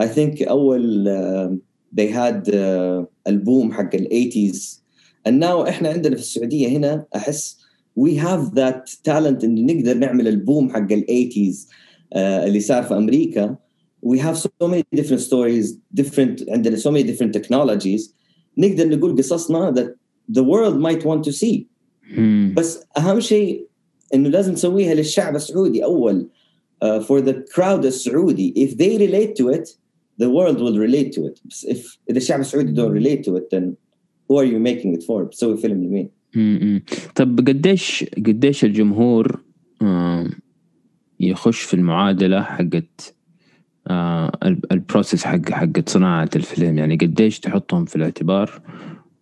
I 0.00 0.06
think 0.06 0.42
أول 0.48 1.04
uh, 1.08 1.56
they 2.00 2.06
had 2.06 2.48
uh, 2.48 3.06
album 3.28 3.72
حق 3.72 3.94
ال 3.94 4.03
eighties. 4.03 4.82
And 5.28 5.32
now 5.40 5.68
إحنا 5.68 5.88
عندنا 5.88 6.16
في 6.16 6.22
السعودية 6.22 6.68
هنا 6.68 7.06
أحس 7.16 7.58
we 8.00 8.10
have 8.10 8.54
that 8.54 8.90
talent 9.08 9.44
انه 9.44 9.72
نقدر 9.72 9.94
نعمل 9.94 10.28
ألبوم 10.28 10.70
حق 10.70 10.92
الأيتيز 10.92 11.68
uh, 12.14 12.16
اللي 12.16 12.60
صار 12.60 12.82
في 12.82 12.96
أمريكا. 12.96 13.56
we 14.01 14.19
have 14.19 14.37
so 14.37 14.67
many 14.67 14.83
different 14.95 15.21
stories 15.21 15.77
different 15.93 16.49
عندنا 16.49 16.77
so 16.77 16.91
many 16.91 17.03
different 17.03 17.33
technologies 17.33 18.13
نقدر 18.57 18.87
نقول 18.89 19.17
قصصنا 19.17 19.73
that 19.73 19.95
the 20.35 20.43
world 20.43 20.79
might 20.79 21.03
want 21.03 21.23
to 21.23 21.31
see 21.31 21.67
hmm. 22.15 22.53
بس 22.55 22.83
اهم 22.97 23.19
شيء 23.19 23.67
انه 24.13 24.29
لازم 24.29 24.53
نسويها 24.53 24.93
للشعب 24.93 25.35
السعودي 25.35 25.83
اول 25.83 26.29
uh, 26.83 26.99
for 27.01 27.21
the 27.21 27.33
crowd 27.33 27.85
السعودي 27.85 28.53
if 28.67 28.77
they 28.77 28.97
relate 28.97 29.35
to 29.35 29.49
it 29.49 29.67
the 30.21 30.29
world 30.29 30.57
will 30.57 30.77
relate 30.77 31.11
to 31.13 31.21
it 31.25 31.41
بس 31.45 31.65
if 31.65 31.97
اذا 32.09 32.17
الشعب 32.17 32.39
السعودي 32.39 32.81
don't 32.81 33.03
relate 33.03 33.23
to 33.23 33.35
it 33.35 33.55
then 33.55 33.75
who 34.27 34.37
are 34.37 34.45
you 34.45 34.59
making 34.59 34.93
it 34.97 35.03
for 35.03 35.23
بتسوي 35.23 35.57
فيلم 35.57 35.83
لمين 35.83 36.09
طب 37.15 37.39
قديش 37.39 38.05
قديش 38.17 38.63
الجمهور 38.65 39.43
يخش 41.19 41.61
في 41.61 41.73
المعادله 41.73 42.41
حقت 42.41 43.15
ال 44.72 44.79
process 44.79 45.24
حق 45.24 45.50
حق 45.50 45.88
صناعة 45.88 46.30
الفيلم. 46.36 46.78
يعني 46.78 46.96
قديش 46.96 47.40
تحطهم 47.40 47.84
في 47.84 47.96
الاعتبار 47.96 48.62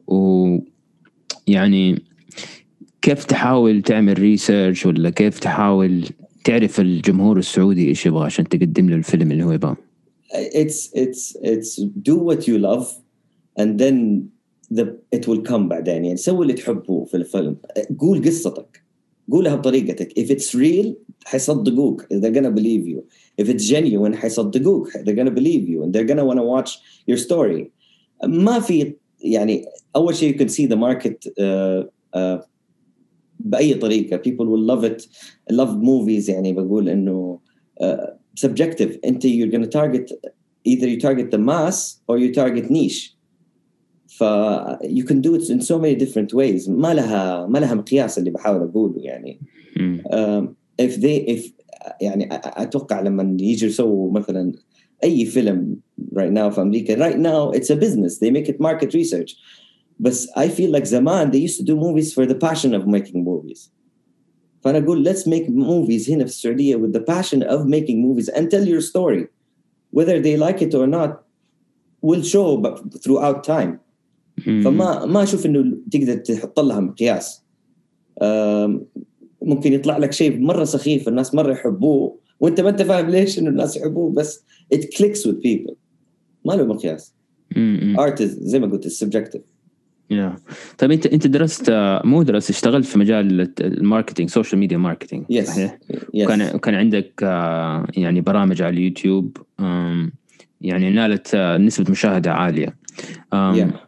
و 0.07 0.59
يعني 1.47 2.03
كيف 3.03 3.25
تحاول 3.25 3.83
تعمل 3.83 4.19
research 4.19 4.87
ولا 4.87 5.11
كيف 5.11 5.39
تحاول 5.39 6.05
تعرف 6.45 6.81
الجمهور 6.81 7.39
السعودي 7.39 7.89
إيش 7.89 8.07
يبغى 8.07 8.25
عشان 8.25 8.49
تقدم 8.49 8.91
له 8.91 8.97
الفيلم 8.97 9.33
اللي 9.33 9.45
هو 9.45 9.53
يبغاه؟ 9.53 9.77
It's 10.35 10.91
it's 10.95 11.37
it's 11.43 11.81
do 12.09 12.17
what 12.29 12.41
you 12.49 12.59
love 12.59 12.87
and 13.61 13.79
then 13.79 13.97
the 14.79 14.85
it 15.17 15.29
will 15.29 15.43
come 15.49 15.69
بعدين. 15.69 16.05
يعني 16.05 16.17
سوي 16.17 16.43
اللي 16.43 16.53
تحبه 16.53 17.05
في 17.05 17.17
الفيلم. 17.17 17.57
قول 17.99 18.25
قصتك. 18.25 18.86
قولها 19.32 19.56
بطريقتك 19.56 20.20
if 20.20 20.28
it's 20.28 20.56
real 20.56 20.94
حيصدقوك 21.26 22.04
they're 22.14 22.36
gonna 22.36 22.52
believe 22.52 22.88
you 22.88 23.02
if 23.42 23.48
it's 23.48 23.70
genuine 23.70 24.16
حيصدقوك 24.16 24.92
they're 24.92 25.16
gonna 25.16 25.36
believe 25.36 25.70
you 25.70 25.84
and 25.84 25.94
they're 25.94 26.08
gonna 26.08 26.26
wanna 26.26 26.44
watch 26.44 26.80
your 27.08 27.18
story 27.18 27.72
ما 28.24 28.60
في 28.60 28.94
يعني 29.22 29.66
اول 29.96 30.16
شيء 30.16 30.34
you 30.34 30.38
can 30.38 30.50
see 30.50 30.66
the 30.66 30.78
market 30.78 31.28
uh, 31.28 31.84
uh, 32.18 32.46
باي 33.40 33.74
طريقه 33.74 34.18
people 34.18 34.46
will 34.46 34.76
love 34.76 34.84
it 34.84 35.08
love 35.54 35.76
movies 35.84 36.30
يعني 36.30 36.54
بقول 36.54 36.90
انه 36.90 37.40
uh, 37.84 38.22
subjective 38.46 38.98
انت 39.06 39.28
you're 39.28 39.52
gonna 39.52 39.70
target 39.80 40.32
either 40.68 40.88
you 40.88 41.00
target 41.00 41.32
the 41.32 41.40
mass 41.40 42.02
or 42.08 42.18
you 42.18 42.32
target 42.34 42.70
niche 42.70 43.02
ف 43.10 43.15
you 44.98 45.04
can 45.04 45.22
do 45.22 45.36
it 45.36 45.50
in 45.50 45.62
so 45.62 45.80
many 45.80 45.96
different 45.96 46.34
ways 46.34 46.70
ما 46.70 46.94
لها 46.94 47.48
ما 47.48 47.60
لها 47.60 47.76
مقياس 47.76 48.18
اللي 48.18 48.32
بحاول 48.32 48.62
اقوله 48.62 49.02
يعني 49.02 49.40
um, 50.12 50.56
if 50.82 50.96
they 50.96 51.26
if 51.36 51.52
يعني 52.02 52.30
اتوقع 52.32 53.02
لما 53.02 53.38
يجوا 53.42 53.70
يسووا 53.70 54.12
مثلا 54.12 54.52
اي 55.04 55.26
فيلم 55.26 55.78
right 56.14 56.32
now 56.34 56.50
في 56.50 56.62
امريكا 56.62 56.96
right 56.96 57.18
now 57.18 57.58
it's 57.58 57.70
a 57.70 57.76
business 57.76 58.20
they 58.20 58.32
make 58.32 58.50
it 58.50 58.60
market 58.60 58.94
research 58.94 59.36
بس 60.00 60.30
I 60.30 60.48
feel 60.48 60.72
like 60.78 60.84
زمان 60.84 61.32
they 61.32 61.50
used 61.50 61.60
to 61.60 61.64
do 61.64 61.76
movies 61.76 62.14
for 62.14 62.26
the 62.26 62.36
passion 62.36 62.74
of 62.74 62.88
making 62.88 63.24
movies 63.24 63.70
فانا 64.62 64.78
اقول 64.78 65.10
let's 65.10 65.22
make 65.22 65.48
movies 65.50 66.10
هنا 66.10 66.26
في 66.26 66.30
السعوديه 66.30 66.76
with 66.76 66.92
the 66.94 67.04
passion 67.14 67.42
of 67.42 67.66
making 67.66 67.98
movies 68.06 68.30
and 68.30 68.44
tell 68.44 68.68
your 68.68 68.82
story 68.82 69.26
whether 69.92 70.20
they 70.22 70.38
like 70.38 70.62
it 70.62 70.74
or 70.74 70.88
not 70.88 71.12
will 72.02 72.24
show 72.24 72.62
throughout 73.04 73.44
time 73.44 73.85
فما 74.45 75.07
ما 75.07 75.23
أشوف 75.23 75.47
إنه 75.47 75.77
تقدر 75.91 76.17
تحط 76.17 76.61
لها 76.61 76.81
مقياس. 76.81 77.45
ممكن 79.43 79.73
يطلع 79.73 79.97
لك 79.97 80.13
شيء 80.13 80.39
مرة 80.39 80.65
سخيف 80.65 81.09
الناس 81.09 81.35
مرة 81.35 81.53
يحبوه. 81.53 82.19
وأنت 82.41 82.61
ما 82.61 82.69
أنت 82.69 82.83
فاهم 82.83 83.11
ليش 83.11 83.39
إنه 83.39 83.51
الناس 83.51 83.77
يحبوه 83.77 84.13
بس 84.13 84.45
it 84.75 84.79
clicks 84.79 85.21
with 85.27 85.37
people. 85.37 85.75
ما 86.45 86.53
له 86.53 86.65
مقياس. 86.65 87.15
art 87.99 88.23
زي 88.23 88.59
ما 88.59 88.67
قلت 88.67 88.87
ال 88.87 88.92
subjective 88.92 89.43
يا 90.11 90.37
طيب 90.79 90.91
انت 90.91 91.07
أنت 91.07 91.27
درست 91.27 91.65
مو 92.05 92.23
درست 92.23 92.51
اشتغلت 92.51 92.87
في 92.87 92.99
مجال 92.99 93.53
ال 93.61 93.68
marketing 93.68 94.31
social 94.31 94.61
media 94.61 94.77
marketing 94.77 95.25
yes 95.31 95.47
صحيح؟ 95.47 95.79
yes. 95.93 96.29
كان 96.29 96.59
كان 96.59 96.75
عندك 96.75 97.23
يعني 97.97 98.21
برامج 98.21 98.63
على 98.63 98.77
اليوتيوب 98.77 99.37
يعني 100.61 100.91
نالت 100.91 101.37
نسبة 101.37 101.91
مشاهدة 101.91 102.33
عالية. 102.33 102.77
yeah. 103.35 103.86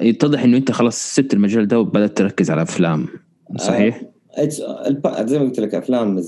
يتضح 0.00 0.42
إنه 0.42 0.56
أنت 0.56 0.72
خلاص 0.72 1.14
سبت 1.14 1.34
المجال 1.34 1.68
ده 1.68 1.80
وبدأت 1.80 2.18
تركز 2.18 2.50
على 2.50 2.62
أفلام 2.62 3.08
صحيح؟ 3.56 4.02
uh, 4.36 5.22
زي 5.22 5.38
ما 5.38 5.44
قلت 5.44 5.60
لك 5.60 5.74
أفلام 5.74 6.22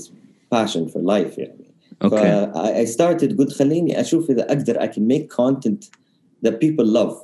passion 0.55 0.89
for 0.89 1.01
life 1.01 1.39
يعني. 1.39 1.71
okay. 2.03 2.51
I 2.85 2.87
started 2.89 3.37
قلت 3.37 3.51
خليني 3.51 4.01
أشوف 4.01 4.29
إذا 4.31 4.41
أقدر 4.41 4.79
I 4.79 4.87
can 4.87 5.01
make 5.01 5.27
content 5.29 5.89
that 6.45 6.53
people 6.53 6.85
love 6.85 7.15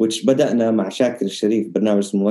which 0.00 0.26
بدأنا 0.26 0.70
مع 0.70 0.88
شاكر 0.88 1.26
الشريف 1.26 1.68
برنامج 1.68 1.98
اسمه 1.98 2.30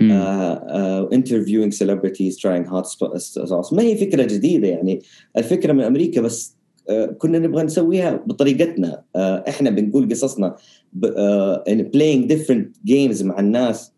uh, 0.00 0.04
uh, 0.04 1.08
interviewing 1.12 1.70
celebrities 1.70 2.38
trying 2.38 2.64
hot 2.64 2.86
sauce 2.86 3.72
ما 3.72 3.82
هي 3.82 3.96
فكرة 3.96 4.22
جديدة 4.22 4.68
يعني. 4.68 5.02
الفكرة 5.36 5.72
من 5.72 5.80
أمريكا 5.80 6.20
بس 6.20 6.56
uh, 6.90 6.92
كنا 6.92 7.38
نبغى 7.38 7.62
نسويها 7.62 8.24
بطريقتنا. 8.26 9.02
uh, 9.16 9.20
إحنا 9.20 9.70
بنقول 9.70 10.08
قصصنا. 10.10 10.56
Uh, 11.04 11.72
in 11.72 11.90
playing 11.90 12.28
different 12.28 12.68
games 12.86 13.22
مع 13.22 13.40
الناس. 13.40 13.92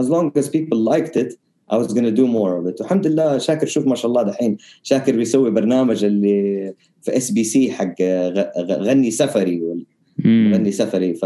As 0.00 0.04
long 0.04 0.32
as 0.38 0.48
people 0.48 0.78
liked 0.78 1.16
it 1.16 1.32
I 1.70 1.76
was 1.76 1.92
gonna 1.92 2.10
do 2.10 2.26
more 2.26 2.56
of 2.58 2.66
it. 2.66 2.80
والحمد 2.80 3.06
لله 3.06 3.38
شاكر 3.38 3.66
شوف 3.66 3.86
ما 3.86 3.94
شاء 3.94 4.06
الله 4.06 4.22
دحين 4.22 4.56
شاكر 4.82 5.16
بيسوي 5.16 5.50
برنامج 5.50 6.04
اللي 6.04 6.74
في 7.02 7.16
SBC 7.16 7.72
حق 7.72 8.02
غني 8.58 9.10
سفري 9.10 9.84
غني 10.26 10.72
سفري. 10.72 11.14
ف 11.14 11.24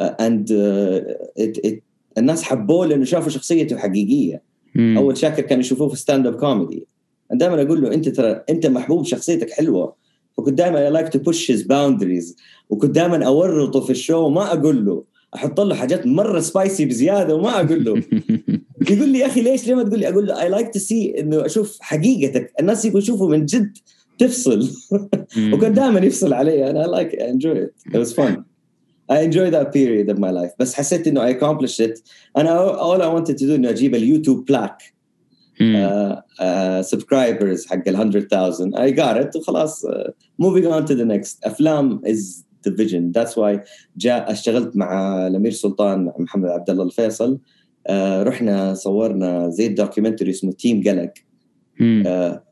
and 0.00 0.48
uh, 0.48 1.72
الناس 2.18 2.42
حبوه 2.42 2.86
لأنه 2.86 3.04
شافوا 3.04 3.30
شخصيته 3.30 3.76
حقيقية. 3.76 4.42
مم. 4.74 4.98
أول 4.98 5.16
شاكر 5.16 5.42
كانوا 5.42 5.60
يشوفوه 5.60 5.88
في 5.88 5.96
stand 5.96 6.26
up 6.26 6.36
comedy 6.36 6.86
دائما 7.32 7.62
أقول 7.62 7.82
له 7.82 7.94
أنت 7.94 8.08
ترى 8.08 8.42
أنت 8.50 8.66
محبوب 8.66 9.04
شخصيتك 9.04 9.50
حلوة. 9.50 10.05
فكنت 10.36 10.58
دائما 10.58 10.78
I 10.86 10.90
like 10.90 11.08
to 11.08 11.18
push 11.18 11.50
his 11.50 11.62
boundaries 11.62 12.36
وكنت 12.70 12.90
دائما 12.90 13.26
أورطه 13.26 13.80
في 13.80 13.90
ال 13.90 13.98
show 13.98 14.28
ما 14.28 14.52
أقول 14.52 14.86
له. 14.86 15.04
أحط 15.34 15.60
له 15.60 15.74
حاجات 15.74 16.06
مرة 16.06 16.40
spicy 16.40 16.84
بزيادة 16.84 17.34
وما 17.34 17.60
أقول 17.60 17.84
له. 17.84 18.02
يقول 18.90 19.08
لي 19.08 19.18
يا 19.18 19.26
أخي 19.26 19.40
ليش 19.40 19.66
ليه 19.66 19.74
ما 19.74 19.82
تقول 19.82 19.98
لي؟ 19.98 20.08
أقول 20.08 20.26
له 20.26 20.42
I 20.42 20.48
like 20.48 20.72
to 20.72 20.78
see 20.78 21.20
إنه 21.20 21.46
أشوف 21.46 21.78
حقيقتك. 21.80 22.52
الناس 22.60 22.84
يبغوا 22.84 23.00
يشوفوا 23.00 23.28
من 23.28 23.46
جد 23.46 23.78
تفصل. 24.18 24.70
وكان 25.52 25.72
دائما 25.72 26.00
يفصل 26.00 26.32
علي. 26.32 26.70
أنا 26.70 26.78
like 26.78 27.14
enjoy 27.14 27.62
it 27.62 27.74
was 27.94 28.20
فun 28.20 28.32
I 29.12 29.18
enjoy 29.20 29.50
that 29.50 29.72
period 29.72 30.08
of 30.10 30.18
my 30.18 30.30
life. 30.30 30.54
بس 30.58 30.74
حسيت 30.74 31.06
إنه 31.06 31.32
I 31.32 31.36
accomplished 31.36 31.80
it. 31.80 32.02
أنا 32.36 32.76
all 32.78 33.00
I 33.00 33.20
wanted 33.20 33.36
to 33.38 33.42
do 33.42 33.50
إنه 33.50 33.70
أجيب 33.70 33.94
اليوتيوب 33.94 34.44
plaque 34.44 34.95
subscribers 36.82 37.66
حق 37.66 37.88
ال 37.88 37.96
100000 37.96 38.74
I 38.74 38.90
got 38.90 39.16
it. 39.24 39.36
وخلاص 39.36 39.86
moving 40.42 40.66
on 40.66 40.86
to 40.86 40.94
the 40.94 41.04
next. 41.04 41.38
أفلام 41.44 42.00
is 42.06 42.44
the 42.68 42.70
vision 42.70 43.12
that's 43.12 43.34
why 43.36 43.60
جاء 43.96 44.32
اشتغلت 44.32 44.76
مع 44.76 45.16
الأمير 45.26 45.52
سلطان 45.52 46.12
محمد 46.18 46.48
عبد 46.48 46.70
الله 46.70 46.84
الفيصل. 46.84 47.38
uh, 47.88 47.90
رحنا 48.26 48.74
صورنا 48.74 49.48
زي 49.48 49.66
ال 49.66 49.71
documentary 49.71 50.30
اسمه 50.30 50.52
تيم 50.52 50.82
قلق 50.82 51.12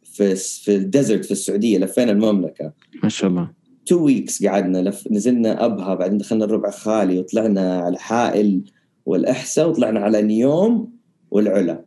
في 0.05 0.37
في 0.37 0.77
ال 0.77 0.84
desert 0.84 1.25
في 1.25 1.31
السعودية 1.31 1.79
لفينا 1.79 2.13
المملكة. 2.13 2.73
ما 3.03 3.09
شاء 3.09 3.31
الله. 3.31 3.51
two 3.87 4.05
weeks 4.05 4.47
قعدنا 4.47 4.79
لف 4.79 5.09
نزلنا 5.11 5.65
أبها 5.65 5.95
بعدين 5.95 6.19
دخلنا 6.19 6.45
الربع 6.45 6.71
خالي 6.71 7.19
وطلعنا 7.19 7.79
على 7.81 7.99
حائل 7.99 8.65
والأحساء 9.07 9.69
وطلعنا 9.69 10.01
على 10.01 10.23
نيوم 10.23 10.93
والعلا. 11.31 11.84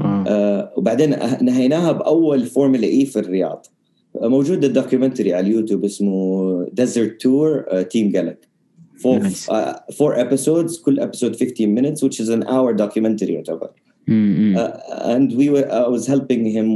آه. 0.00 0.24
آه 0.28 0.72
وبعدين 0.76 1.10
نهيناها 1.42 1.92
بأول 1.92 2.46
Formula 2.46 2.84
E 2.84 3.06
في 3.06 3.18
الرياض 3.18 3.66
موجود 4.22 4.64
ال 4.64 4.70
documentary 4.70 5.34
على 5.34 5.46
اليوتيوب 5.46 5.84
اسمه 5.84 6.66
Desert 6.72 7.20
Tour 7.20 7.82
Team 7.82 8.12
nice. 9.04 9.48
uh, 9.48 9.74
four 9.92 10.14
episodes 10.16 10.82
كل 10.84 11.00
episode 11.00 11.36
15 11.36 11.66
minutes 11.66 12.02
which 12.02 12.20
is 12.20 12.28
an 12.28 12.42
hour 12.46 12.72
documentary 12.72 13.30
يعتبر 13.30 13.70
mm-hmm. 14.10 14.56
uh, 14.56 15.14
and 15.14 15.32
we 15.32 15.48
were 15.50 15.66
I 15.70 15.88
was 15.88 16.06
helping 16.06 16.44
him 16.44 16.68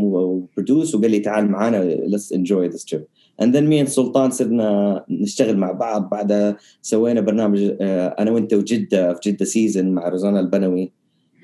produce 0.55 0.95
وقال 0.95 1.11
لي 1.11 1.19
تعال 1.19 1.51
معنا 1.51 1.97
let's 2.07 2.31
enjoy 2.31 2.69
this 2.69 2.85
trip 2.85 3.09
and 3.43 3.55
then 3.55 3.69
me 3.69 3.79
and 3.79 3.89
سلطان 3.89 4.31
صرنا 4.31 5.05
نشتغل 5.11 5.57
مع 5.57 5.73
بعض 5.73 6.09
بعدها 6.11 6.57
سوينا 6.83 7.21
برنامج 7.21 7.69
uh, 7.69 7.81
أنا 8.21 8.31
وأنت 8.31 8.55
وجدة 8.55 9.15
في 9.15 9.31
جدة 9.31 9.45
season 9.45 9.91
مع 9.91 10.09
روزانا 10.09 10.41
البنوي 10.41 10.98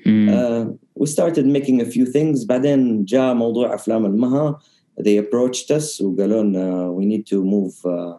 uh, 0.07 0.65
we 0.95 1.05
started 1.07 1.45
making 1.45 1.81
a 1.81 1.85
few 1.85 2.05
things 2.05 2.45
بعدين 2.45 3.05
جاء 3.05 3.33
موضوع 3.33 3.75
افلام 3.75 4.05
المها 4.05 4.59
they 5.01 5.17
approached 5.19 5.75
us 5.77 6.01
وقالوا 6.01 6.43
لنا 6.43 6.95
we 6.99 7.05
need 7.05 7.25
to 7.25 7.43
move 7.43 7.73
uh, 7.85 8.17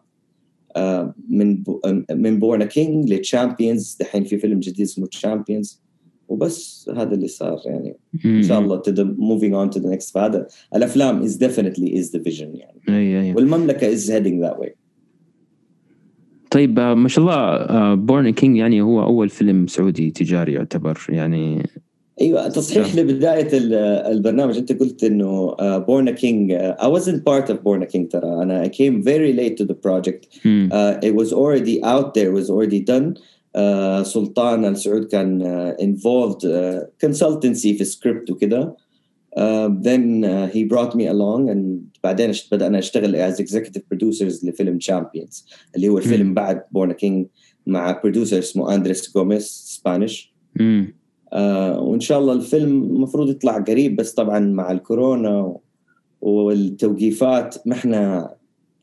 uh, 0.78 1.12
من 1.28 1.62
من 2.10 2.38
Born 2.38 2.64
King 2.64 3.12
ل 3.12 3.21
Champions 3.21 3.96
دحين 4.00 4.24
في 4.24 4.38
فيلم 4.38 4.60
جديد 4.60 4.80
اسمه 4.80 5.06
Champions 5.06 5.82
وبس 6.28 6.90
هذا 6.96 7.14
اللي 7.14 7.28
صار 7.28 7.58
يعني 7.64 7.96
ان 8.24 8.42
شاء 8.42 8.60
الله 8.60 8.82
to 8.82 8.90
the 8.92 9.04
moving 9.04 9.54
on 9.54 9.78
to 9.78 9.82
the 9.82 9.88
next 9.96 10.12
فهذا 10.12 10.46
الافلام 10.74 11.26
is 11.28 11.32
definitely 11.36 11.94
is 12.00 12.10
the 12.10 12.20
vision 12.30 12.48
يعني 12.54 12.80
أي 12.88 13.20
أي. 13.20 13.34
والمملكه 13.34 13.96
is 13.96 14.08
heading 14.08 14.40
that 14.40 14.58
way. 14.58 14.85
طيب 16.50 16.80
ما 16.80 17.08
شاء 17.08 17.24
الله 17.24 17.94
Born 17.94 18.30
a 18.30 18.36
King 18.36 18.56
يعني 18.56 18.82
هو 18.82 19.02
أول 19.02 19.28
فيلم 19.28 19.66
سعودي 19.66 20.10
تجاري 20.10 20.52
يعتبر 20.52 21.06
يعني. 21.08 21.68
أيوه 22.20 22.48
تصحيح 22.48 22.96
لبداية 22.96 23.48
البرنامج. 24.12 24.56
أنت 24.56 24.80
قلت 24.80 25.04
إنه 25.04 25.56
Born 25.60 26.10
a 26.10 26.19
King 26.19 26.52
I 26.78 26.86
wasn't 26.86 27.24
part 27.24 27.50
of 27.50 27.56
Born 27.56 27.82
a 27.82 27.86
King 27.86 28.08
ترى. 28.10 28.42
أنا 28.42 28.64
I 28.64 28.68
came 28.68 29.02
very 29.02 29.32
late 29.32 29.56
to 29.56 29.64
the 29.64 29.74
project. 29.74 30.26
uh, 30.44 30.94
it 31.02 31.14
was 31.14 31.32
already 31.32 31.84
out 31.84 32.14
there. 32.14 32.28
It 32.30 32.34
was 32.34 32.50
already 32.50 32.80
done. 32.80 33.16
uh, 33.56 34.02
سلطان 34.02 34.64
السعود 34.64 35.04
كان 35.04 35.42
uh, 35.42 35.82
involved 35.82 36.44
uh, 36.44 37.06
consultancy 37.06 37.78
في 37.78 37.84
سكريبت 37.84 38.30
وكذا 38.30 38.74
then 39.86 40.24
uh, 40.24 40.46
he 40.48 40.64
brought 40.64 40.94
me 40.94 41.06
along 41.06 41.50
and 41.50 41.98
بعدين 42.04 42.32
بدأنا 42.52 42.78
نشتغل 42.78 43.32
as 43.32 43.36
executive 43.40 43.82
producers 43.94 44.44
لفيلم 44.44 44.78
Champions 44.80 45.44
اللي 45.76 45.88
هو 45.88 45.98
الفيلم 45.98 46.34
بعد 46.34 46.60
Born 46.78 46.90
a 46.90 46.94
King 46.94 47.24
مع 47.66 48.00
producer 48.00 48.32
اسمه 48.32 48.74
أندريس 48.74 49.14
جوميز 49.14 49.44
Spanish 49.46 50.34
آه 51.32 51.80
وإن 51.80 52.00
شاء 52.00 52.18
الله 52.18 52.32
الفيلم 52.32 52.82
المفروض 52.82 53.30
يطلع 53.30 53.58
قريب 53.58 53.96
بس 53.96 54.12
طبعا 54.14 54.38
مع 54.38 54.70
الكورونا 54.72 55.56
والتوقيفات 56.20 57.66
ما 57.66 57.74
إحنا 57.74 58.30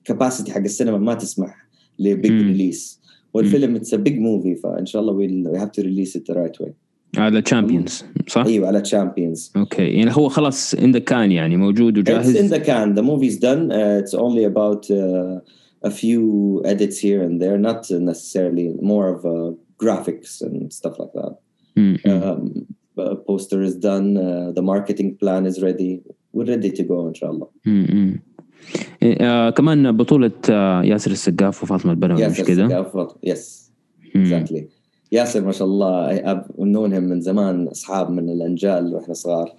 capacity 0.06 0.52
حق 0.52 0.60
السينما 0.60 0.98
ما 0.98 1.14
تسمح 1.14 1.68
ل 2.00 2.08
big 2.08 2.32
release 2.32 3.02
والفيلم 3.34 3.76
it's 3.76 3.96
big 3.96 4.20
movie 4.20 4.56
فإن 4.56 4.86
شاء 4.86 5.02
الله 5.02 5.14
we 5.14 5.44
have 5.56 5.70
to 5.70 5.82
release 5.82 6.16
it 6.16 6.32
right 6.32 6.62
way 6.62 6.74
على 7.18 7.42
Champions 7.42 8.06
صح؟ 8.28 8.46
إيوه 8.46 8.68
على 8.68 8.82
Champions 8.82 9.52
okay 9.56 9.84
يعني 9.84 10.12
هو 10.14 10.30
خلاص 10.30 10.74
in 10.74 10.92
the 10.92 11.00
can 11.00 11.32
يعني 11.32 11.58
موجود 11.58 11.98
وجاهز؟ 11.98 12.36
in 12.38 12.46
the 12.46 12.58
can 12.58 12.94
the 12.94 13.02
movie's 13.02 13.40
done. 13.46 13.72
Uh, 13.72 14.04
it's 14.04 14.14
only 14.14 14.44
about 14.44 14.92
uh, 14.92 15.40
a 15.90 15.92
few 15.92 16.62
edits 16.66 16.98
here 16.98 17.22
and 17.28 17.42
there. 17.42 17.58
Not 17.58 17.92
necessarily 17.92 18.68
more 18.82 19.08
of 19.14 19.26
uh, 19.26 19.52
graphics 19.84 20.42
and 20.42 20.74
stuff 20.80 20.96
like 21.02 21.14
that. 21.20 21.34
Um, 22.12 22.42
poster 23.28 23.62
is 23.70 23.76
done. 23.90 24.08
Uh, 24.18 24.52
the 24.58 24.62
marketing 24.74 25.10
plan 25.22 25.42
is 25.52 25.56
ready. 25.68 25.92
We're 26.36 26.50
ready 26.54 26.72
to 26.72 26.84
go 26.84 27.08
ان 27.08 27.14
شاء 27.14 27.32
الله 27.32 27.48
آه 29.04 29.50
كمان 29.50 29.98
بطولة 29.98 30.32
آه 30.50 30.84
ياسر 30.84 31.12
السقاف 31.12 31.64
وفاطمة 31.64 31.92
البنوي 31.92 32.28
مش 32.28 32.42
كذا؟ 32.42 32.64
ياسر 32.64 32.80
السقاف 32.80 33.16
yes 33.24 33.72
exactly 34.16 34.68
ياسر 35.14 35.42
ما 35.42 35.52
شاء 35.52 35.68
الله 35.68 36.20
known 36.60 36.92
him 36.92 37.04
من 37.04 37.22
زمان 37.22 37.68
أصحاب 37.68 38.12
من 38.12 38.30
الأنجال 38.30 38.96
وإحنا 38.96 39.14
صغار. 39.14 39.54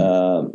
آه 0.00 0.52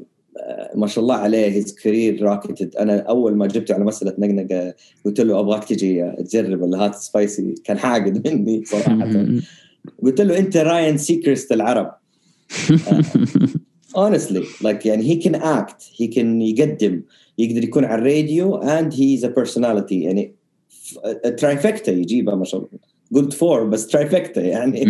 ما 0.76 0.88
شاء 0.88 1.04
الله 1.04 1.16
عليه 1.16 1.52
his 1.52 1.76
career 1.76 2.24
rocketed 2.24 2.76
أنا 2.76 3.00
أول 3.00 3.36
ما 3.36 3.48
جبته 3.48 3.74
على 3.74 3.84
مسألة 3.84 4.14
نقنقة 4.18 4.74
قلت 5.06 5.22
له 5.22 5.40
أبغاك 5.40 5.64
تجي 5.64 6.12
تجرب 6.12 6.64
ال 6.63 6.72
hot 6.72 6.95
spicy 6.95 7.56
كان 7.64 7.78
حاقد 7.78 8.16
مني 8.28 8.66
صراحة. 8.66 9.26
قلت 10.04 10.22
له 10.22 10.38
أنت 10.38 10.58
Ryan 10.58 10.98
Seacrest 10.98 11.52
العرب. 11.52 11.92
honestly 13.98 14.44
like 14.64 14.86
يعني 14.86 15.04
he 15.04 15.24
can 15.24 15.36
act 15.36 15.82
he 16.02 16.08
can 16.16 16.42
يقدم 16.42 17.02
يقدر 17.38 17.64
يكون 17.64 17.86
على 17.86 18.02
الراديو 18.02 18.62
and 18.62 18.94
he's 18.94 19.24
a 19.24 19.30
personality. 19.42 19.92
يعني 19.92 20.36
ترايفكتا 21.38 21.92
يجيبها 21.92 22.36
ما 22.36 22.46
شاء 22.46 22.60
الله. 22.60 22.99
قلت 23.14 23.33
فور 23.33 23.64
بس 23.64 23.87
ترايفكتا 23.87 24.42
يعني 24.42 24.85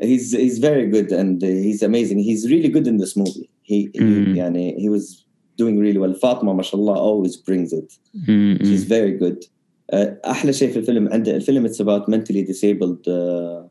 he's 0.00 0.32
he's 0.32 0.58
very 0.58 0.86
good 0.86 1.12
and 1.12 1.42
he's 1.42 1.82
amazing 1.82 2.18
he's 2.18 2.48
really 2.48 2.68
good 2.68 2.86
in 2.86 2.96
this 2.98 3.16
movie 3.16 3.50
he, 3.62 3.90
he 3.94 4.36
يعني 4.36 4.76
he 4.78 4.88
was 4.88 5.24
doing 5.56 5.78
really 5.78 5.98
well 5.98 6.14
فاطمه 6.14 6.52
ما 6.52 6.62
شاء 6.62 6.80
الله 6.80 6.94
always 6.96 7.36
brings 7.36 7.72
it 7.72 7.98
she's 8.62 8.84
very 8.84 9.12
good 9.12 9.48
احلى 10.24 10.52
شيء 10.52 10.70
في 10.70 10.78
الفيلم 10.78 11.08
عنده 11.08 11.36
الفيلم 11.36 11.68
it's 11.68 11.80
about 11.80 12.08
mentally 12.08 12.44
disabled 12.44 13.08
uh, 13.08 13.68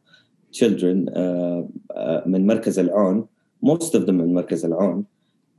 children 0.52 1.10
uh, 1.10 1.62
uh, 1.96 2.28
من 2.28 2.48
مركز 2.48 2.80
العون 2.80 3.28
most 3.66 3.96
of 3.96 4.06
them 4.06 4.10
من 4.10 4.34
مركز 4.34 4.66
العون 4.66 5.06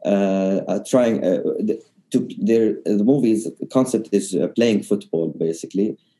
uh, 0.06 0.78
trying 0.78 1.24
uh, 1.24 1.40
to 2.10 2.18
their 2.38 2.76
the 2.84 3.04
movie's 3.04 3.48
concept 3.72 4.08
is 4.12 4.34
uh, 4.34 4.48
playing 4.48 4.82
football 4.82 5.28
basically 5.38 5.90
uh, 5.90 6.11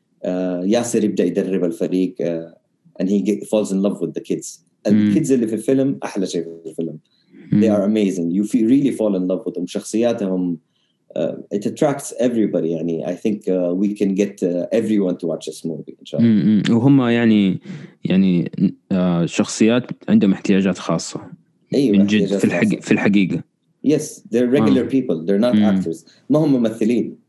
ياسر 0.64 1.04
يبدا 1.04 1.24
يدرب 1.24 1.64
الفريق 1.64 2.14
uh, 2.20 3.02
and 3.02 3.08
he 3.08 3.20
get, 3.20 3.46
falls 3.46 3.72
in 3.72 3.82
love 3.82 4.00
with 4.00 4.14
the 4.14 4.20
kids 4.20 4.64
الكيدز 4.86 5.32
اللي 5.32 5.46
في 5.46 5.54
الفيلم 5.54 5.98
أحلى 6.04 6.26
شيء 6.26 6.42
في 6.42 6.70
الفيلم 6.70 6.98
they 7.52 7.68
are 7.68 7.82
amazing 7.82 8.30
you 8.30 8.44
feel, 8.44 8.66
really 8.66 8.90
fall 8.90 9.14
in 9.16 9.28
love 9.28 9.44
with 9.46 9.54
them 9.54 9.66
شخصياتهم 9.66 10.58
uh, 11.16 11.56
it 11.56 11.66
attracts 11.66 12.12
everybody 12.20 12.66
يعني 12.66 13.06
I 13.06 13.14
think 13.14 13.48
uh, 13.48 13.74
we 13.74 13.94
can 13.94 14.14
get 14.14 14.42
uh, 14.42 14.66
everyone 14.72 15.16
to 15.18 15.26
watch 15.26 15.46
this 15.46 15.64
movie 15.64 15.94
إن 16.00 16.04
شاء 16.04 16.20
الله 16.20 16.76
وهم 16.76 17.00
يعني 17.00 17.60
يعني 18.04 18.50
uh, 18.92 19.24
شخصيات 19.24 19.90
عندهم 20.08 20.32
احتياجات 20.32 20.78
خاصة 20.78 21.20
أيوة 21.74 21.98
من 21.98 22.06
جد 22.06 22.38
في 22.38 22.44
الحقيقة 22.44 22.80
في 22.80 22.92
الحقيقة 22.92 23.42
yes 23.86 24.20
they're 24.30 24.50
regular 24.50 24.84
uh. 24.86 24.90
people 24.90 25.24
they're 25.26 25.44
not 25.46 25.54
mm. 25.54 25.72
actors 25.72 26.06
ما 26.30 26.38
هم 26.38 26.52
ممثلين 26.52 27.23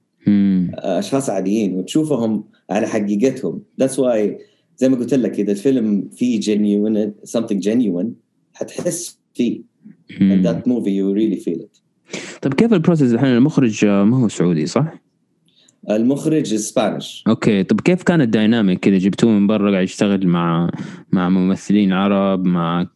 أشخاص 0.75 1.29
عاديين 1.29 1.75
وتشوفهم 1.75 2.43
على 2.69 2.88
حقيقتهم. 2.88 3.61
That's 3.81 3.95
why 3.95 4.41
زي 4.77 4.89
ما 4.89 4.95
قلت 4.95 5.13
لك 5.13 5.39
إذا 5.39 5.51
الفيلم 5.51 6.09
فيه 6.15 6.39
genuine 6.41 7.11
something 7.29 7.59
genuine 7.61 8.07
حتحس 8.53 9.19
فيه. 9.33 9.61
that 10.43 10.67
movie 10.67 10.91
you 10.91 11.13
really 11.13 11.39
feel 11.45 11.59
it. 11.59 11.81
طيب 12.41 12.53
كيف 12.53 12.73
البروسيس؟ 12.73 13.13
الحين 13.13 13.29
المخرج 13.29 13.85
ما 13.85 14.17
هو 14.17 14.27
سعودي 14.27 14.65
صح؟ 14.65 15.01
المخرج 15.89 16.55
Spanish 16.56 17.23
okay 17.28 17.63
طب 17.63 17.81
كيف 17.81 18.03
كان 18.03 18.21
ال 18.21 18.29
dynamic 18.29 18.80
كذا 18.79 18.97
جبتوه 18.97 19.31
من 19.31 19.47
برا 19.47 19.71
قاعد 19.71 19.83
يشتغل 19.83 20.27
مع 20.27 20.71
مع 21.11 21.29
ممثلين 21.29 21.93
عرب 21.93 22.45
مع 22.45 22.88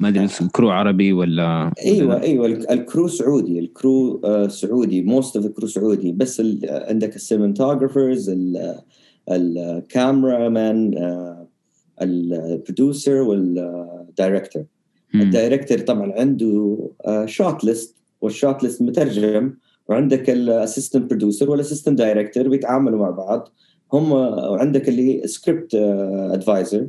ما 0.00 0.08
أدري 0.08 0.28
crew 0.52 0.70
عربي 0.70 1.12
ولا 1.12 1.72
أيوه 1.84 2.22
أيوه 2.22 2.46
ال 2.46 2.58
crew 2.58 3.08
سعودي 3.08 3.58
ال 3.58 3.70
crew 3.70 4.20
آه 4.24 4.48
سعودي 4.48 5.02
most 5.02 5.36
of 5.36 5.46
ال 5.46 5.50
crew 5.50 5.66
سعودي 5.66 6.12
بس 6.12 6.42
عندك 6.64 7.16
ال 7.16 7.23
cinematographers 7.23 8.34
ال 9.30 10.48
cameraman 10.48 10.94
ال 12.02 12.14
producer 12.14 13.14
وال 13.14 13.44
director 13.44 14.64
ال 15.14 15.21
director 15.21 15.78
طبعا 15.78 16.12
عنده 16.16 16.78
shot 17.24 17.64
list 17.64 17.96
وال 18.20 18.34
shot 18.34 18.62
list 18.62 18.82
مترجم 18.82 19.54
وعندك 19.88 20.30
ال 20.30 20.38
assistant 20.38 21.10
producer 21.10 21.50
وال 21.50 21.59
assistant 21.59 21.98
director 21.98 22.48
بيتعاملوا 22.48 22.98
مع 22.98 23.10
بعض. 23.10 23.52
هم 23.92 24.12
وعندك 24.12 24.88
اللي 24.88 25.26
script 25.26 25.74
advisor 25.74 26.88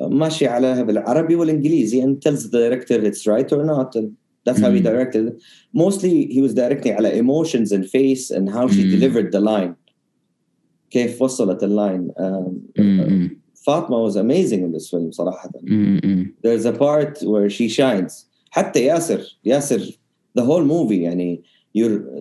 ماشي 0.00 0.46
على 0.46 0.84
بالعربي 0.84 1.34
والانجليزي 1.34 2.02
and 2.02 2.22
tells 2.22 2.42
the 2.42 2.58
director 2.58 3.00
it's 3.00 3.26
right 3.26 3.52
or 3.52 3.64
not 3.64 3.96
and 3.96 4.08
that's 4.44 4.60
how 4.60 4.70
he 4.70 4.80
directed 4.80 5.40
mostly 5.74 6.26
he 6.26 6.40
was 6.40 6.54
directing 6.54 6.92
على 6.92 7.18
emotions 7.18 7.72
and 7.72 7.84
face 7.84 8.30
and 8.30 8.50
how 8.50 8.68
she 8.68 8.82
delivered 8.90 9.32
the 9.32 9.40
line 9.40 9.74
كيف 10.90 11.22
وصلت 11.22 11.64
اللاين 11.64 12.10
فاطمه 13.54 14.10
was 14.10 14.16
amazing 14.16 14.62
in 14.62 14.72
this 14.72 14.88
film 14.90 15.10
صراحه 15.10 15.50
there's 16.42 16.64
a 16.64 16.72
part 16.72 17.22
where 17.22 17.50
she 17.50 17.68
shines 17.68 18.26
حتى 18.50 18.84
ياسر 18.84 19.38
ياسر 19.44 19.98
the 20.38 20.42
whole 20.42 20.64
movie 20.64 20.92
يعني 20.92 21.42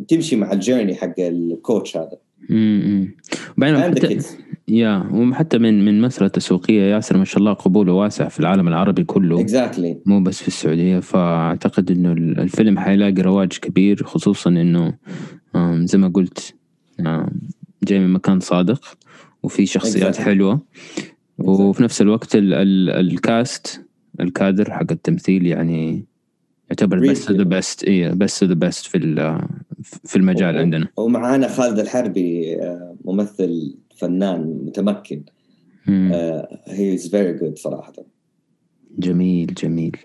تمشي 0.08 0.36
مع 0.36 0.52
الجيرني 0.52 0.96
حق 0.96 1.20
الكوتش 1.20 1.98
هذا 1.98 2.18
امم 2.51 3.15
حتى 3.63 4.19
يا 4.69 5.09
وحتى 5.13 5.59
من 5.59 5.85
من 5.85 6.01
مسألة 6.01 6.29
تسويقية 6.29 6.83
ياسر 6.83 7.19
ما 7.19 7.25
شاء 7.25 7.39
الله 7.39 7.53
قبوله 7.53 7.93
واسع 7.93 8.29
في 8.29 8.41
العالم 8.41 8.69
العربي 8.69 9.05
كله. 9.05 9.47
Exactly. 9.47 9.97
مو 10.07 10.23
بس 10.23 10.43
في 10.43 10.49
السعودية. 10.49 11.01
فأعتقد 11.01 11.91
إنه 11.91 12.13
الفيلم 12.13 12.79
حيلاقي 12.79 13.23
رواج 13.23 13.49
كبير 13.49 14.05
خصوصا 14.05 14.51
إنه 14.51 14.95
زي 15.85 15.99
ما 15.99 16.09
قلت 16.09 16.55
جاي 17.85 17.99
من 17.99 18.13
مكان 18.13 18.41
صادق 18.41 18.85
وفي 19.43 19.67
شخصيات 19.67 20.17
exactly. 20.17 20.21
حلوة. 20.21 20.61
وفي 21.39 21.83
نفس 21.83 22.03
الوقت 22.03 22.37
ال 22.37 22.55
ال 22.55 22.91
الكاست 22.91 23.87
الكادر 24.21 24.71
حق 24.71 24.93
التمثيل 24.93 25.47
يعني 25.47 26.05
يعتبر 26.71 27.11
بس 27.11 27.31
the 27.31 27.43
best 27.43 27.85
اي 27.85 28.11
بس 28.11 28.45
the 28.45 28.55
best 28.55 28.87
في 28.87 28.99
في 30.05 30.17
المجال 30.17 30.59
عندنا. 30.59 30.89
ومعانا 30.97 31.49
خالد 31.49 31.79
الحربي 31.79 32.57
آه، 32.63 32.97
ممثل 33.05 33.77
فنان 33.97 34.61
متمكن. 34.67 35.23
he 36.67 36.95
is 36.95 37.09
very 37.09 37.33
good 37.33 37.59
صراحة. 37.59 37.93
جميل 38.99 39.55
جميل. 39.55 39.97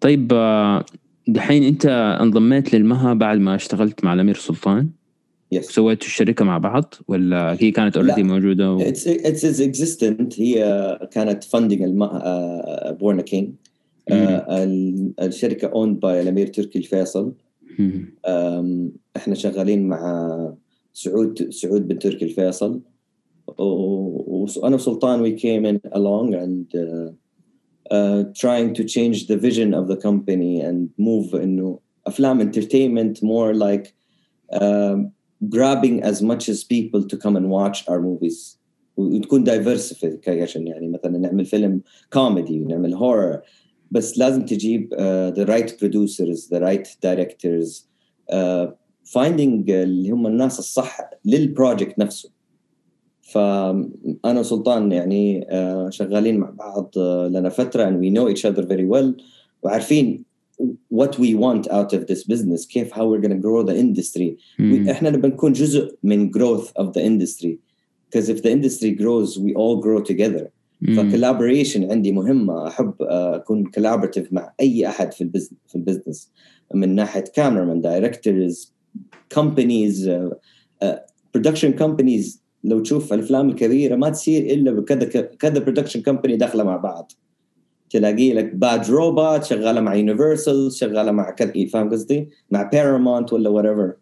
طيب 0.00 0.32
آه، 0.32 0.84
دحين 1.28 1.62
أنت 1.62 1.86
انضميت 2.20 2.74
للمها 2.74 3.14
بعد 3.14 3.38
ما 3.38 3.54
اشتغلت 3.54 4.04
مع 4.04 4.14
الأمير 4.14 4.34
سلطان؟ 4.34 4.88
Yes. 5.54 5.60
سويتوا 5.60 6.06
الشركة 6.06 6.44
مع 6.44 6.58
بعض 6.58 6.94
ولا 7.08 7.56
هي 7.60 7.70
كانت 7.70 7.96
already 7.96 8.22
موجودة 8.22 8.72
و... 8.72 8.80
it's 8.80 9.08
it's 9.08 9.60
existent 9.60 10.40
هي 10.40 10.98
كانت 11.12 11.44
funding 11.44 11.82
Born 13.00 13.22
a 13.22 13.28
King 13.28 13.50
الشركة 14.12 15.68
owned 15.68 16.00
by 16.00 16.20
الامير 16.20 16.46
تركي 16.46 16.78
الفيصل 16.78 17.34
إحنا 19.16 19.34
شغالين 19.34 19.88
مع 19.88 20.54
سعود 20.92 21.50
سعود 21.50 21.88
بن 21.88 21.98
تركي 21.98 22.24
الفيصل 22.24 22.80
وأنا 23.58 24.74
وسلطان 24.74 25.22
we 25.22 25.36
came 25.38 25.64
in 25.66 25.80
along 25.92 26.34
and 26.34 26.74
uh, 26.74 27.10
uh, 27.94 28.24
trying 28.34 28.74
to 28.74 28.84
change 28.84 29.26
the 29.26 29.36
vision 29.36 29.74
of 29.74 29.88
the 29.88 29.96
company 29.96 30.60
and 30.60 30.88
move 30.98 31.34
انه 31.34 31.78
افلام 32.06 32.40
entertainment 32.52 33.22
more 33.22 33.54
like 33.54 33.94
uh, 34.52 34.96
grabbing 35.48 36.02
as 36.02 36.22
much 36.22 36.48
as 36.48 36.64
people 36.64 37.02
to 37.10 37.16
come 37.16 37.36
and 37.36 37.50
watch 37.50 37.88
our 37.88 38.00
movies 38.00 38.58
وتكون 38.96 39.44
diversification 39.44 40.56
يعني 40.56 40.88
مثلا 40.88 41.18
نعمل 41.18 41.44
فيلم 41.44 41.80
كوميدي 42.12 42.60
ونعمل 42.60 42.94
horror 42.94 43.40
بس 43.91 44.17
لازم 44.17 44.45
تجيب 44.45 44.93
uh, 44.93 45.37
the 45.37 45.45
right 45.45 45.69
producers 45.69 46.47
the 46.47 46.59
right 46.59 46.87
directors 47.05 47.85
uh, 48.31 48.67
finding 49.13 49.69
اللي 49.69 50.09
هم 50.11 50.27
الناس 50.27 50.59
الصح 50.59 51.09
للبروجكت 51.25 51.99
نفسه 51.99 52.29
فانا 53.21 54.39
وسلطان 54.39 54.91
يعني 54.91 55.41
uh, 55.41 55.89
شغالين 55.89 56.37
مع 56.37 56.49
بعض 56.49 56.91
uh, 56.95 57.31
لنا 57.31 57.49
فتره 57.49 57.89
and 57.89 57.93
we 57.93 58.09
know 58.09 58.35
each 58.35 58.45
other 58.45 58.63
very 58.63 58.87
well 58.93 59.23
وعارفين 59.63 60.25
what 60.89 61.17
we 61.17 61.35
want 61.35 61.67
out 61.71 61.93
of 61.93 62.07
this 62.07 62.23
business 62.23 62.67
كيف 62.67 62.93
how 62.93 63.05
we're 63.05 63.21
going 63.21 63.41
to 63.41 63.47
grow 63.47 63.63
the 63.63 63.75
industry 63.75 64.37
mm. 64.59 64.89
احنا 64.89 65.09
نبغى 65.09 65.31
نكون 65.31 65.53
جزء 65.53 65.97
من 66.03 66.31
growth 66.31 66.71
of 66.79 66.93
the 66.93 67.01
industry 67.01 67.57
because 68.09 68.29
if 68.29 68.41
the 68.41 68.51
industry 68.51 68.91
grows 68.91 69.39
we 69.39 69.53
all 69.53 69.81
grow 69.81 70.01
together 70.01 70.51
ف 70.96 71.03
collaboration 71.03 71.90
عندي 71.90 72.12
مهمة. 72.12 72.68
أحب 72.68 72.94
أكون 73.00 73.64
collaborative 73.64 74.32
مع 74.32 74.52
أي 74.60 74.86
أحد 74.88 75.12
في 75.12 75.20
ال 75.20 75.24
business 75.24 75.58
في 75.68 75.74
ال 75.74 75.80
business 75.80 76.32
من 76.74 76.94
ناحية 76.94 77.24
camera 77.34 77.74
directors 77.74 78.74
companies 79.34 80.10
production 81.34 81.72
companies 81.72 82.42
لو 82.64 82.80
تشوف 82.80 83.12
الأفلام 83.12 83.48
الكبيرة 83.48 83.96
ما 83.96 84.10
تصير 84.10 84.54
إلا 84.54 84.70
بكذا 84.70 85.04
كذا 85.20 85.58
production 85.58 86.02
company 86.02 86.36
داخلة 86.36 86.64
مع 86.64 86.76
بعض. 86.76 87.12
تلاقي 87.90 88.32
لك 88.32 88.54
Bad 88.54 88.90
Robot 88.90 89.44
شغالة 89.44 89.80
مع 89.80 89.94
Universal 89.94 90.72
شغالة 90.72 91.12
مع 91.12 91.30
كذا 91.30 91.66
فاهم 91.72 91.90
قصدي؟ 91.90 92.28
مع 92.50 92.62
بارامونت 92.62 93.32
ولا 93.32 93.48
whatever 93.48 93.92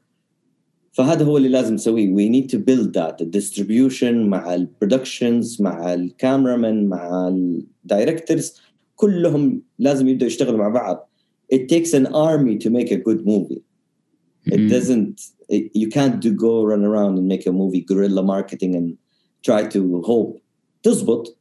فهذا 0.94 1.26
هو 1.26 1.38
اللي 1.38 1.50
لازم 1.50 1.74
نسويه 1.74 2.16
we 2.16 2.30
need 2.30 2.50
to 2.50 2.58
build 2.58 2.94
that 2.94 3.22
الديستريبيوشن 3.22 4.30
مع 4.30 4.56
البرودكشنز 4.56 5.62
مع 5.62 5.94
الكاميرامان 5.94 6.88
مع 6.88 7.28
الدايركتورز 7.28 8.62
كلهم 8.96 9.62
لازم 9.80 10.08
يبداوا 10.08 10.28
يشتغلوا 10.28 10.58
مع 10.58 10.70
بعض 10.70 11.10
it 11.54 11.70
takes 11.70 11.94
an 11.94 12.06
army 12.06 12.58
to 12.58 12.70
make 12.70 12.92
a 12.92 12.98
good 12.98 13.26
movie 13.26 13.62
it 14.46 14.60
mm. 14.60 14.70
doesn't 14.70 15.22
it, 15.50 15.72
you 15.74 15.88
can't 15.88 16.20
do 16.20 16.32
go 16.32 16.64
run 16.64 16.84
around 16.84 17.18
and 17.18 17.28
make 17.28 17.46
a 17.48 17.52
movie 17.52 17.84
guerrilla 17.90 18.24
marketing 18.24 18.76
and 18.76 18.98
try 19.48 19.62
to 19.76 20.02
hope 20.02 20.42
تزبط 20.84 21.38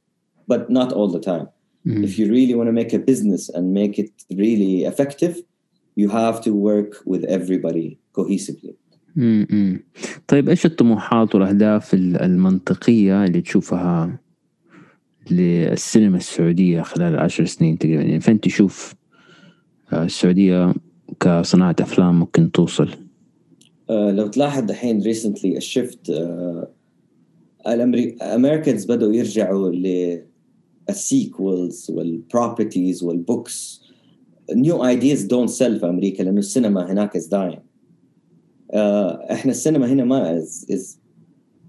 but 0.47 0.71
not 0.71 0.93
all 0.93 1.09
the 1.17 1.21
time 1.31 1.49
mm. 1.87 2.05
if 2.05 2.19
you 2.19 2.27
really 2.37 2.55
want 2.55 2.69
to 2.69 2.77
make 2.83 2.93
a 2.93 2.99
business 2.99 3.49
and 3.49 3.65
make 3.73 3.99
it 3.99 4.13
really 4.45 4.85
effective 4.85 5.35
you 6.01 6.09
have 6.09 6.41
to 6.47 6.51
work 6.71 6.91
with 7.13 7.23
everybody 7.25 7.99
cohesively 8.17 8.75
امم 9.18 9.84
طيب 10.28 10.50
إيش 10.50 10.66
الطموحات 10.66 11.36
والأهداف 11.36 11.94
المنطقية 11.94 13.26
اللي 13.26 13.42
تشوفها 13.42 14.20
للسينما 15.32 16.18
السعودية 16.18 16.82
خلال 16.82 17.20
عشر 17.20 17.46
سنين 17.46 17.78
تقريبا؟ 17.78 18.02
يعني 18.02 18.20
فين 18.20 18.40
تشوف 18.40 18.96
آه، 19.94 20.04
السعودية 20.04 20.74
كصناعة 21.20 21.76
أفلام 21.80 22.20
ممكن 22.20 22.52
توصل؟ 22.52 22.90
آه، 23.90 24.12
لو 24.12 24.28
تلاحظ 24.28 24.64
دحين 24.64 25.02
recently 25.02 25.58
ال 25.58 25.67
shift 25.67 26.12
ال 27.68 27.80
Americans 27.80 28.86
بدأوا 28.86 29.14
يرجعوا 29.14 29.72
لل 30.90 31.13
sequels 31.13 31.92
وال 31.92 32.11
properties 32.11 33.04
وال 33.04 33.27
books 33.27 33.84
new 34.56 34.86
ideas 34.86 35.24
don't 35.24 35.50
sell 35.50 35.80
في 35.80 35.86
أمريكا 35.86 36.24
لأنه 36.24 36.40
السينما 36.40 36.92
هناك 36.92 37.16
is 37.16 37.28
dying 37.28 37.60
إحنا 38.74 39.52
السينما 39.52 39.88
هنا 39.92 40.04
ما 40.04 40.38
is 40.38 41.00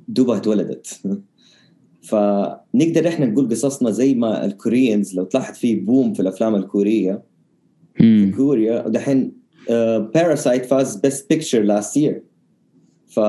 دوبها 0.08 0.36
اتولدت. 0.36 1.00
فنقدر 2.08 3.08
إحنا 3.08 3.26
نقول 3.26 3.50
قصصنا 3.50 3.90
زي 3.90 4.14
ما 4.14 4.44
ال 4.44 4.53
Koreans 4.53 5.14
لو 5.14 5.24
تلاحظ 5.24 5.54
في 5.54 5.76
boom 5.76 6.14
في 6.14 6.20
الأفلام 6.20 6.54
الكورية. 6.54 7.22
في 7.94 8.30
كوريا 8.30 8.86
ودحين 8.86 9.32
Parasite 10.14 10.64
فاز 10.64 10.96
best 10.96 11.28
picture 11.30 11.62
last 11.62 11.96
year 11.96 12.22
ف 13.06 13.20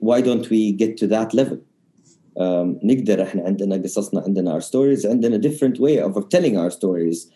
why 0.00 0.20
don't 0.20 0.50
we 0.50 0.72
get 0.72 0.96
to 0.96 1.06
that 1.06 1.34
level? 1.34 1.58
um, 2.38 2.78
نقدر 2.82 3.22
إحنا 3.22 3.42
عندنا 3.42 3.76
قصصنا 3.76 4.20
عندنا 4.20 4.60
our 4.60 4.62
stories 4.62 5.06
عندنا 5.06 5.40
different 5.40 5.80
way 5.80 5.98
of 5.98 6.28
telling 6.28 6.56
our 6.56 6.70
stories. 6.70 7.30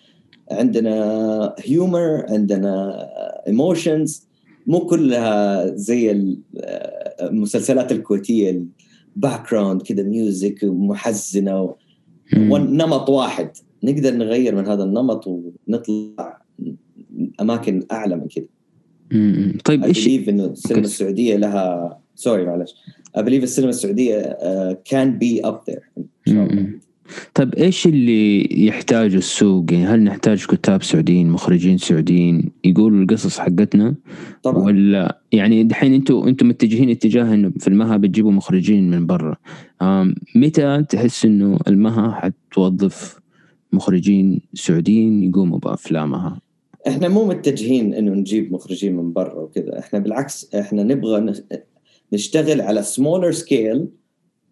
عندنا 0.51 1.55
humor 1.59 2.31
عندنا 2.31 3.09
emotions. 3.47 4.32
مو 4.67 4.87
كلها 4.87 5.67
زي 5.75 6.35
المسلسلات 7.21 7.93
الكويتية 7.93 8.63
ال 9.17 9.51
background 9.51 9.83
كذا 9.83 10.03
music 10.03 10.65
محزنه 10.65 11.75
ونمط 12.37 13.09
واحد. 13.09 13.51
نقدر 13.85 14.15
نغير 14.15 14.55
من 14.55 14.67
هذا 14.67 14.85
النمط 14.85 15.27
ونطلع 15.27 16.43
أماكن 17.41 17.83
أعلى 17.93 18.17
من 18.17 18.29
كذا 18.29 18.47
طيب 19.65 19.85
إيش 19.85 20.29
إنه 20.29 20.45
السينما 20.45 20.85
السعودية 20.85 21.37
لها 21.37 21.99
سوري 22.15 22.45
معلش. 22.45 22.75
I 23.19 23.21
believe 23.21 23.43
السينما 23.43 23.71
السعودية 23.71 24.23
uh, 24.23 24.75
can 24.75 25.19
be 25.19 25.47
up 25.47 25.73
there. 25.73 25.83
إن 25.99 26.05
شاء 26.27 26.47
الله. 26.47 26.82
طيب 27.35 27.55
إيش 27.55 27.87
اللي 27.87 28.49
يحتاجه 28.67 29.17
السوق؟ 29.17 29.73
يعني 29.73 29.87
هل 29.87 30.05
نحتاج 30.05 30.47
كتاب 30.47 30.83
سعوديين، 30.83 31.31
مخرجين 31.31 31.79
سعوديين 31.79 32.51
يقولوا 32.65 33.03
القصص 33.03 33.39
حقتنا؟ 33.39 33.95
طبعا 34.43 34.63
ولا 34.63 35.21
يعني 35.33 35.65
دحين 35.65 35.95
أنتم 35.95 36.29
أنتم 36.29 36.49
متجهين 36.49 36.91
اتجاه 36.91 37.35
إنه 37.35 37.53
في 37.59 37.69
المها 37.69 37.97
بتجيبوا 37.97 38.33
مخرجين 38.33 38.91
من 38.91 39.07
برا. 39.07 39.37
متى 40.35 40.85
تحس 40.89 41.25
إنه 41.25 41.59
المها 41.69 42.11
حتوظف 42.11 43.21
مخرجين 43.73 44.41
سعوديين 44.55 45.23
يقوموا 45.23 45.59
بأفلامها؟ 45.59 46.41
إحنا 46.89 47.09
مو 47.09 47.27
متجهين 47.27 47.95
إنه 47.95 48.13
نجيب 48.13 48.53
مخرجين 48.53 48.97
من 48.97 49.13
برا 49.13 49.35
وكذا، 49.35 49.79
إحنا 49.79 49.99
بالعكس 49.99 50.55
إحنا 50.55 50.83
نبغى 50.83 51.33
نشتغل 52.13 52.61
على 52.61 52.83
smaller 52.83 53.33
scale 53.33 53.87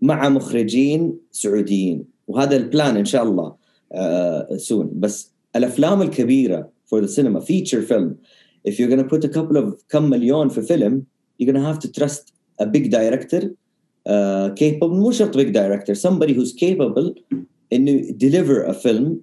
مع 0.02 0.28
مخرجين 0.28 1.14
سعوديين 1.32 2.04
وهذا 2.29 2.57
البلان 2.57 2.97
ان 2.97 3.05
شاء 3.05 3.23
الله 3.23 3.55
سون 4.57 4.85
uh, 4.85 4.89
بس 4.93 5.31
الافلام 5.55 6.01
الكبيره 6.01 6.69
for 6.85 7.01
the 7.01 7.07
cinema 7.07 7.41
feature 7.41 7.81
film 7.81 8.15
if 8.67 8.79
you're 8.79 8.89
going 8.89 9.03
to 9.03 9.09
put 9.15 9.23
a 9.23 9.29
couple 9.29 9.57
of 9.57 9.83
كم 9.89 10.09
مليون 10.09 10.49
في 10.49 10.61
فيلم 10.61 11.03
you're 11.39 11.51
going 11.51 11.55
to 11.55 11.73
have 11.73 11.79
to 11.79 11.91
trust 11.91 12.33
a 12.61 12.65
big 12.65 12.91
director 12.91 13.43
uh, 14.09 14.49
capable 14.55 14.93
مو 14.93 15.11
شرط 15.11 15.37
big 15.37 15.53
director 15.53 15.95
somebody 15.95 16.33
who's 16.33 16.53
capable 16.53 17.37
انه 17.73 18.17
deliver 18.17 18.63
a 18.63 18.73
film 18.73 19.19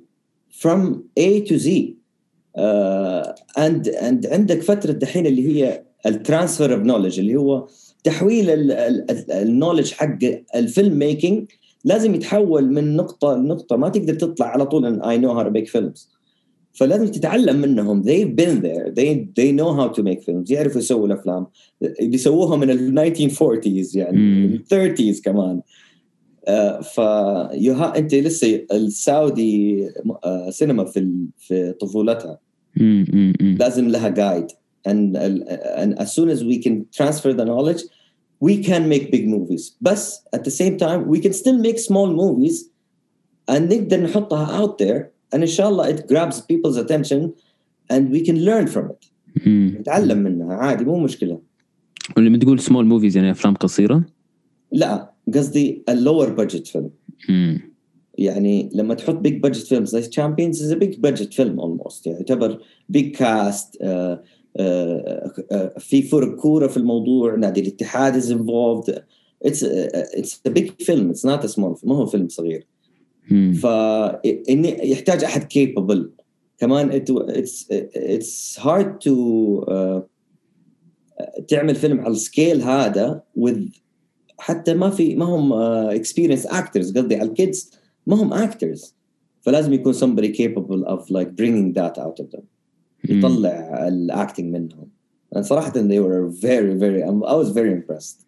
from 0.62 1.04
A 1.18 1.40
to 1.48 1.58
Z 1.58 1.96
uh, 2.56 3.32
and 3.56 3.86
and 3.88 4.26
عندك 4.26 4.62
فتره 4.62 4.92
دحين 4.92 5.26
اللي 5.26 5.48
هي 5.48 5.82
الترانسفير 6.06 6.74
اوف 6.74 6.82
نولج 6.82 7.18
اللي 7.18 7.36
هو 7.36 7.66
تحويل 8.04 8.46
النولج 9.30 9.92
حق 9.92 10.18
الفيلم 10.54 10.98
ميكينج 10.98 11.50
لازم 11.87 12.15
يتحول 12.15 12.73
من 12.73 12.95
نقطة 12.95 13.35
لنقطة. 13.35 13.77
ما 13.77 13.89
تقدر 13.89 14.13
تطلع 14.13 14.45
على 14.45 14.65
طول 14.65 14.85
إن 14.85 15.01
I 15.01 15.17
know 15.17 15.31
how 15.31 15.43
to 15.43 15.49
make 15.49 15.67
films 15.67 16.09
فلازم 16.73 17.07
تتعلم 17.07 17.55
منهم. 17.55 18.03
They've 18.03 18.35
been 18.41 18.61
there. 18.61 18.91
They 18.91 19.09
they 19.39 19.51
know 19.51 19.73
how 19.79 19.87
to 19.97 20.03
make 20.03 20.21
films. 20.23 20.51
يعرفوا 20.51 20.81
يسووا 20.81 21.07
الأفلام. 21.07 21.47
بيسووها 22.01 22.57
من 22.57 22.69
ال 22.69 23.13
1940s 23.15 23.95
يعني. 23.95 24.17
ال 24.45 24.63
30s 24.73 25.21
كمان. 25.21 25.61
uh, 26.47 26.81
ف 26.81 26.99
أنت 27.97 28.15
لسه 28.15 28.65
السعودي 28.71 29.87
سينما 30.49 30.85
في 30.85 31.25
في 31.37 31.73
طفولتها. 31.81 32.39
لازم 33.59 33.87
لها 33.89 34.09
جايد 34.09 34.47
and, 34.87 35.17
and 35.81 35.99
as 35.99 36.13
soon 36.15 36.29
as 36.29 36.43
we 36.43 36.57
can 36.65 36.85
transfer 36.97 37.33
the 37.33 37.45
knowledge 37.45 37.81
we 38.39 38.63
can 38.63 38.87
make 38.93 39.11
big 39.11 39.27
movies 39.27 39.63
but 39.87 39.99
at 40.35 40.43
the 40.43 40.51
same 40.61 40.77
time 40.77 41.07
we 41.07 41.19
can 41.19 41.33
still 41.33 41.57
make 41.67 41.77
small 41.79 42.09
movies 42.23 42.55
and 43.51 43.73
نقدر 43.73 44.03
نحطها 44.03 44.59
out 44.59 44.77
there 44.77 45.11
and 45.35 45.43
inshallah 45.43 45.89
it 45.89 46.07
grabs 46.07 46.41
people's 46.41 46.77
attention 46.77 47.33
and 47.89 48.11
we 48.11 48.19
can 48.27 48.45
learn 48.45 48.67
from 48.67 48.91
it. 48.91 49.11
نتعلم 49.47 50.17
منها 50.17 50.53
عادي 50.53 50.85
مو 50.85 50.99
مشكلة. 50.99 51.41
ولما 52.17 52.37
تقول 52.37 52.59
small 52.59 52.85
movies 52.85 53.17
يعني 53.17 53.31
أفلام 53.31 53.55
قصيرة؟ 53.55 54.05
لا 54.71 55.11
قصدي 55.33 55.83
ال 55.89 55.96
lower 55.96 56.29
budget 56.29 56.67
film 56.67 56.89
يعني 58.17 58.69
لما 58.73 58.93
تحط 58.93 59.15
big 59.15 59.41
budget 59.41 59.67
film 59.67 59.85
زي 59.85 60.01
Champions 60.01 60.63
is 60.63 60.73
big 60.73 60.99
budget 60.99 61.33
film 61.33 61.59
almost 61.59 62.07
يعني 62.07 62.19
يعتبر 62.19 62.61
big 62.89 63.15
cast 63.15 63.77
في 65.79 66.01
فرق 66.01 66.35
كورة 66.35 66.67
في 66.67 66.77
الموضوع 66.77 67.35
نادي 67.35 67.61
الاتحاد 67.61 68.15
is 68.15 68.31
involved 68.31 69.03
it's 69.45 69.63
it's 69.63 70.41
a 70.45 70.49
big 70.49 70.71
film 70.79 71.09
it's 71.09 71.25
not 71.25 71.43
a 71.43 71.47
small 71.47 71.77
ما 71.83 71.95
هو 71.95 72.05
فيلم 72.05 72.27
صغير. 72.27 72.67
فاني 73.61 74.91
يحتاج 74.91 75.23
أحد 75.23 75.43
capable 75.43 76.11
كمان 76.57 76.91
it's 76.91 77.67
it's 77.95 78.59
hard 78.59 78.97
to 78.99 79.65
تعمل 81.47 81.75
فيلم 81.75 81.99
على 81.99 82.11
ال 82.11 82.20
scale 82.20 82.61
هذا 82.61 83.23
with 83.39 83.79
حتى 84.39 84.73
ما 84.73 84.89
في 84.89 85.15
ما 85.15 85.25
هم 85.25 85.53
experienced 85.53 86.47
uh, 86.47 86.55
actors 86.55 86.97
قصدي 86.97 87.15
على 87.15 87.29
ال 87.29 87.38
kids 87.38 87.71
ما 88.07 88.15
هم 88.15 88.33
actors 88.33 88.95
فلازم 89.41 89.73
يكون 89.73 89.93
somebody 89.93 90.27
capable 90.27 90.87
of 90.87 91.09
like 91.09 91.35
bringing 91.35 91.73
that 91.73 91.97
out 91.97 92.19
of 92.19 92.31
them. 92.31 92.56
يطلع 93.09 93.87
ال 93.87 93.97
acting 93.97 94.53
منهم. 94.53 94.87
صراحة 95.41 95.71
they 95.71 95.99
were 95.99 96.31
very 96.41 96.73
very 96.79 97.03
I 97.03 97.33
was 97.33 97.49
very 97.53 97.71
impressed. 97.71 98.25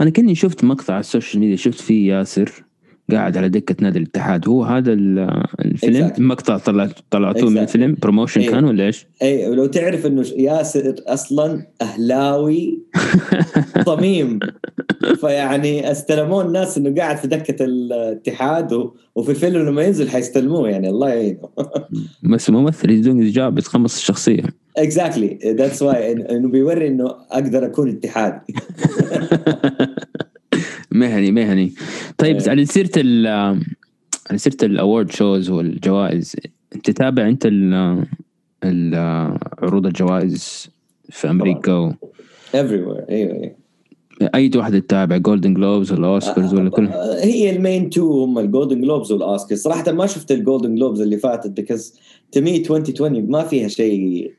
أنا 0.00 0.10
كني 0.10 0.34
شفت 0.34 0.64
مقطع 0.64 0.92
على 0.92 1.00
ال 1.00 1.06
social 1.06 1.40
media 1.40 1.56
شفت 1.56 1.80
فيه 1.80 2.12
ياسر. 2.12 2.64
قاعد 3.10 3.36
على 3.36 3.48
دكة 3.48 3.76
نادي 3.80 3.98
الاتحاد 3.98 4.48
هو 4.48 4.64
هذا 4.64 4.92
الفيلم 4.92 6.08
exactly. 6.08 6.20
مقطع 6.20 6.58
طلعت 6.58 6.90
طلعتوه 7.10 7.48
exactly. 7.48 7.52
من 7.52 7.58
الفيلم 7.58 7.96
promotion 8.02 8.40
أي. 8.40 8.46
كان 8.48 8.64
ولا 8.64 8.86
إيش؟ 8.86 9.06
اي 9.22 9.48
ولو 9.48 9.66
تعرف 9.66 10.06
إنه 10.06 10.24
ياسر 10.36 10.94
أصلا 11.06 11.66
أهلاوي 11.82 12.82
صميم 13.86 14.38
فيعني 15.20 15.90
استلموه 15.90 16.44
الناس 16.44 16.78
إنه 16.78 16.94
قاعد 16.94 17.16
في 17.16 17.28
دكة 17.28 17.64
الاتحاد 17.64 18.90
وفي 19.14 19.30
الفيلم 19.30 19.68
لما 19.68 19.82
ينزل 19.82 20.08
حيستلموه 20.08 20.68
يعني 20.68 20.88
الله 20.88 21.08
يعينه 21.08 21.48
بس 22.32 22.50
ممثل 22.50 22.90
he 22.90 23.01
doing 23.01 23.30
job 23.30 23.58
يتقمص 23.58 23.96
الشخصية 23.96 24.42
exactly 24.76 25.38
that's 25.44 25.82
why 25.82 26.12
إنه 26.12 26.48
بيوري 26.48 26.88
إنه 26.88 27.14
أقدر 27.30 27.66
أكون 27.66 27.88
اتحاد 27.88 28.40
مهني 30.90 31.32
مهني. 31.32 31.72
طيب 32.18 32.36
إيه. 32.36 32.50
على 32.50 32.64
سيرة 32.64 32.90
ال 32.96 33.26
على 34.30 34.38
سيرة 34.38 34.56
ال 34.62 34.70
award 34.70 35.10
shows 35.10 35.50
والجوائز 35.50 36.36
أنت 36.74 36.90
تتابع 36.90 37.28
أنت 37.28 37.48
ال 38.64 38.94
عروض 39.62 39.86
الجوائز 39.86 40.70
في 41.10 41.30
أمريكا 41.30 41.72
و... 41.72 41.92
everywhere 42.52 43.10
أيوه 43.10 43.34
أيوه. 43.34 43.54
أي 44.34 44.50
واحدة 44.56 44.78
تتابع 44.78 45.16
Golden 45.16 45.54
Globes 45.54 45.92
ولا 45.92 46.06
اوسكارز 46.06 46.54
ولا 46.54 46.70
كل 46.70 46.88
هي 47.22 47.56
ال 47.56 47.63
main 47.63 47.90
two 47.90 48.24
هم 48.24 48.38
ال 48.38 48.44
Golden 48.44 48.80
Globes 48.80 49.12
وال 49.12 49.23
Oscars. 49.23 49.60
صراحة 49.62 49.92
ما 49.92 50.06
شفت 50.06 50.32
ال 50.32 50.38
Golden 50.38 50.74
Globes 50.74 51.00
اللي 51.00 51.16
فاتت 51.16 51.50
because 51.50 51.94
to 52.32 52.40
me 52.40 52.56
2020 52.56 53.30
ما 53.30 53.44
فيها 53.44 53.68
شيء 53.68 54.32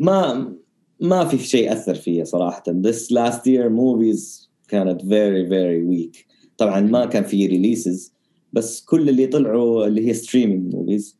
ما 0.00 0.52
ما 1.00 1.24
في 1.24 1.38
شيء 1.38 1.72
أثر 1.72 1.94
فيها 1.94 2.24
صراحة. 2.24 2.62
This 2.66 3.10
last 3.10 3.46
year 3.46 3.70
movies 3.70 4.49
كانت 4.70 5.02
very 5.02 5.48
very 5.50 5.80
weak. 5.92 6.24
طبعا 6.56 6.80
ما 6.80 7.06
كان 7.06 7.24
في 7.24 7.46
releases 7.46 8.12
بس 8.52 8.84
كل 8.84 9.08
اللي 9.08 9.26
طلعوا 9.26 9.86
اللي 9.86 10.08
هي 10.08 10.14
streaming 10.14 10.74
movies 10.74 11.16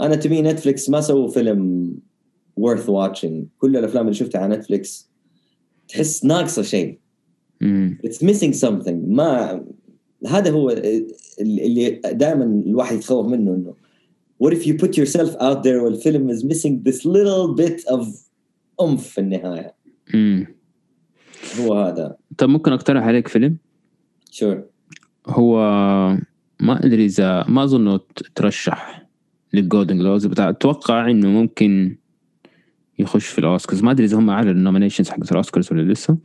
أنا 0.00 0.14
تبي 0.14 0.42
Netflix 0.42 0.90
ما 0.90 1.00
سووا 1.00 1.28
فيلم 1.28 1.94
worth 2.60 2.86
watching. 2.86 3.44
كل 3.58 3.76
الأفلام 3.76 4.04
اللي 4.04 4.14
شفتها 4.14 4.40
على 4.40 4.56
Netflix 4.56 5.10
تحس 5.88 6.24
ناقصة 6.24 6.62
شيء. 6.62 6.98
it's 8.06 8.18
missing 8.22 8.54
something. 8.64 8.96
ما 9.08 9.64
هذا 10.26 10.50
هو 10.50 10.70
اللي 11.40 12.00
دائما 12.04 12.44
الواحد 12.44 12.96
يتخوف 12.96 13.26
منه 13.26 13.54
إنه 13.54 13.74
what 14.44 14.52
if 14.52 14.66
you 14.66 14.74
put 14.84 14.96
yourself 14.96 15.30
out 15.40 15.62
there 15.62 15.82
والفيلم 15.82 16.32
is 16.32 16.42
missing 16.42 16.90
this 16.90 17.04
little 17.04 17.54
bit 17.54 17.94
of 17.94 18.06
oomph 18.80 19.08
في 19.08 19.20
النهاية. 19.20 19.74
هو 21.60 21.74
هذا. 21.74 22.16
طب 22.38 22.48
ممكن 22.48 22.72
أقترح 22.72 23.04
عليك 23.04 23.28
فيلم؟ 23.28 23.56
sure 24.30 24.64
هو 25.26 25.58
ما 26.60 26.86
أدري 26.86 27.04
إذا 27.04 27.44
ما 27.48 27.64
اظنه 27.64 28.00
ترشح 28.34 29.06
لل 29.52 29.63
Golden 29.63 29.98
Globes 29.98 30.26
أتوقع 30.26 31.10
إنه 31.10 31.28
ممكن 31.28 31.96
يخش 32.98 33.26
في 33.26 33.38
الأوسكارز. 33.38 33.82
ما 33.82 33.90
أدري 33.90 34.06
إذا 34.06 34.18
هم 34.18 34.30
أعلنوا 34.30 34.52
ال 34.52 34.57
nominations 34.57 35.08
حقت 35.08 35.32
الأوسكارز 35.32 35.72
ولا 35.72 35.92
لسه. 35.92 36.16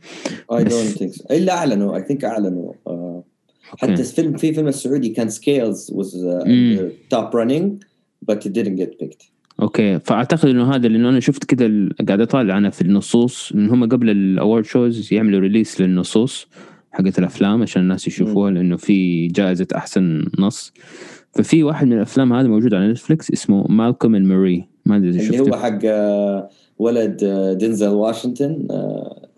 I 0.52 0.64
don't 0.64 0.72
think 0.72 1.12
الا 1.30 1.52
أعلنوا. 1.52 1.96
I 1.96 2.04
think 2.04 2.24
أعلنوا. 2.24 2.72
uh, 2.72 3.22
حتى 3.62 3.92
الفيلم 3.92 4.36
في 4.36 4.54
فيلم 4.54 4.68
السعودي 4.68 5.08
كان 5.08 5.28
Scales 5.28 5.92
was 5.92 6.16
top 7.10 7.36
running 7.36 7.82
بس 8.22 8.48
didn't 8.48 8.80
get 8.80 9.04
picked. 9.04 9.39
أوكي 9.60 9.98
فأعتقد 9.98 10.48
إنه 10.48 10.74
هذا 10.74 10.88
لأنه 10.88 11.08
أنا 11.08 11.20
شفت 11.20 11.44
كذا 11.44 11.88
قاعد 12.08 12.20
أطالع 12.20 12.58
أنا 12.58 12.70
في 12.70 12.82
النصوص 12.82 13.52
إن 13.52 13.70
هم 13.70 13.88
قبل 13.88 14.10
ال 14.10 14.19
award 14.19 14.64
shows 14.64 15.12
يعملوا 15.12 15.40
release 15.40 15.80
للنصوص 15.80 16.46
حقت 16.92 17.18
الأفلام 17.18 17.62
عشان 17.62 17.82
الناس 17.82 18.06
يشوفوها 18.06 18.50
لأنه 18.50 18.76
في 18.76 19.26
جائزة 19.26 19.66
أحسن 19.76 20.24
نص. 20.38 20.72
ففي 21.32 21.62
واحد 21.62 21.86
من 21.86 21.92
الأفلام 21.92 22.32
هذا 22.32 22.48
موجود 22.48 22.74
على 22.74 22.88
Netflix 22.88 23.30
اسمه 23.30 23.66
Malcolm 23.68 24.14
and 24.14 24.26
Marie 24.26 24.68
ما 24.86 24.96
أدري 24.96 25.10
إذا 25.10 25.20
اللي 25.20 25.40
هو 25.40 25.56
حق 25.56 25.78
آه، 25.84 26.48
ولد 26.78 27.24
آه، 27.24 27.52
دينزل 27.52 27.88
واشنطن 27.88 28.66
آه، 28.70 29.28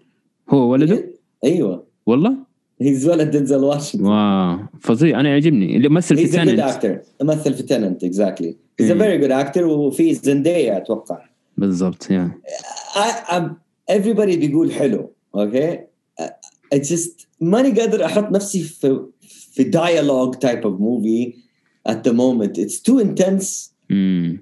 هو 0.50 0.70
ولده؟ 0.70 1.04
أيوه. 1.44 1.84
والله؟ 2.06 2.36
he's 2.82 3.08
ولد 3.08 3.30
دينزل 3.30 3.56
واشنطن. 3.56 4.06
واو 4.06 4.58
فظيع. 4.80 5.20
أنا 5.20 5.28
يعجبني. 5.28 5.76
اللي 5.76 5.88
مثل 5.88 6.16
في 6.16 6.26
Tenet 6.26 7.00
مثل 7.22 7.54
في 7.54 7.62
Tenet 7.62 8.04
exactly 8.04 8.56
he's 8.80 8.90
a 8.90 8.98
very 8.98 9.18
good 9.18 9.30
actor 9.30 9.66
وفي 9.66 10.14
Zendaya 10.14 10.76
أتوقع. 10.76 11.18
بالضبط 11.56 12.10
yeah. 12.10 12.38
Everybody 13.90 14.38
بيقول 14.38 14.72
حلو 14.72 15.12
أوكي 15.34 15.78
I 16.74 16.78
just 16.78 17.26
ماني 17.40 17.80
قادر 17.80 18.04
أحط 18.04 18.30
نفسي 18.30 18.62
في 18.62 19.00
في 19.52 19.70
dialogue 19.70 20.36
type 20.36 20.64
of 20.64 20.78
movie 20.80 21.36
at 21.92 21.98
the 22.08 22.12
moment. 22.12 22.58
It's 22.58 22.80
too 22.80 22.98
intense. 22.98 23.72
mm. 23.92 24.38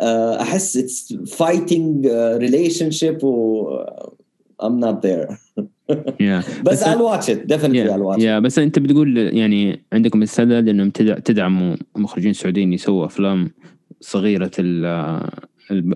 uh, 0.00 0.40
أحس 0.40 0.78
it's 0.78 1.14
fighting 1.30 2.04
uh, 2.04 2.38
relationship 2.38 3.24
و 3.24 3.64
uh, 3.66 4.64
I'm 4.64 4.78
not 4.80 5.02
there. 5.02 5.28
yeah. 5.28 5.43
بس, 5.90 6.62
بس 6.64 6.84
I'll 6.84 6.98
watch 6.98 7.28
it. 7.28 7.46
Definitely. 7.46 7.90
I'll 7.90 8.16
watch 8.16 8.22
it. 8.22 8.42
بس 8.42 8.58
أنت 8.58 8.78
بتقول 8.78 9.16
يعني 9.16 9.80
عندكم 9.92 10.22
استعداد 10.22 10.68
إنهم 10.68 10.90
تدعموا 10.90 11.76
مخرجين 11.96 12.32
سعوديين 12.32 12.72
يسووا 12.72 13.06
أفلام 13.06 13.50
صغيرة 14.00 14.50
ال 14.58 14.84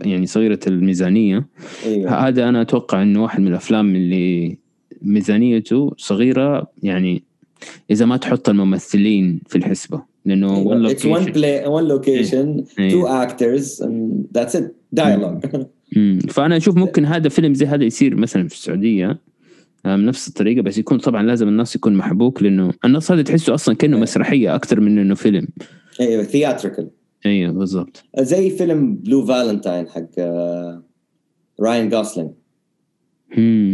يعني 0.03 0.27
صغيرة 0.27 0.61
الميزانية. 0.66 1.46
أيوة. 1.87 2.29
هذا 2.29 2.48
أنا 2.48 2.62
أتوقع 2.62 3.03
إنه 3.03 3.22
واحد 3.22 3.40
من 3.40 3.48
الأفلام 3.48 3.96
اللي 3.96 4.59
ميزانيته 5.03 5.94
صغيرة 5.96 6.70
يعني 6.83 7.22
إذا 7.90 8.07
ما 8.07 8.16
تحط 8.16 8.48
الممثلين 8.48 9.40
في 9.48 9.59
الحسبة. 9.59 10.03
لأنه 10.24 10.64
one 10.64 10.90
it's 10.90 11.03
one 11.03 11.33
play 11.33 11.64
one 11.66 11.88
location 11.88 12.79
إيه. 12.79 12.90
two 12.90 13.07
actors 13.07 13.81
and 13.81 14.29
that's 14.33 14.55
it. 14.55 14.64
dialogue. 15.01 15.66
فأنا 16.35 16.57
أشوف 16.57 16.77
ممكن 16.77 17.05
هذا 17.05 17.29
فيلم 17.29 17.55
زي 17.55 17.66
هذا 17.66 17.85
يصير 17.85 18.16
مثلا 18.16 18.48
في 18.48 18.55
السعودية. 18.55 19.18
بنفس 19.84 20.28
الطريقة 20.28 20.62
بس 20.62 20.78
يكون 20.78 20.98
طبعا 20.98 21.22
لازم 21.22 21.48
النص 21.48 21.76
يكون 21.76 21.94
محبوك 21.94 22.42
لأنه 22.42 22.72
النص 22.84 23.12
هذا 23.12 23.22
تحسه 23.22 23.54
أصلا 23.54 23.74
كأنه 23.74 23.96
إيه. 23.96 24.02
مسرحية 24.02 24.54
أكثر 24.54 24.80
من 24.80 24.98
إنه 24.98 25.14
فيلم. 25.14 25.48
أيوه 26.00 26.22
theatrical 26.22 26.90
أيوه 27.26 27.52
بالضبط. 27.52 28.04
زي 28.18 28.50
فيلم 28.50 28.94
Blue 28.94 29.26
Valentine 29.26 29.88
حق 29.88 30.08
راين 31.60 31.88
جوسلينج 31.88 32.30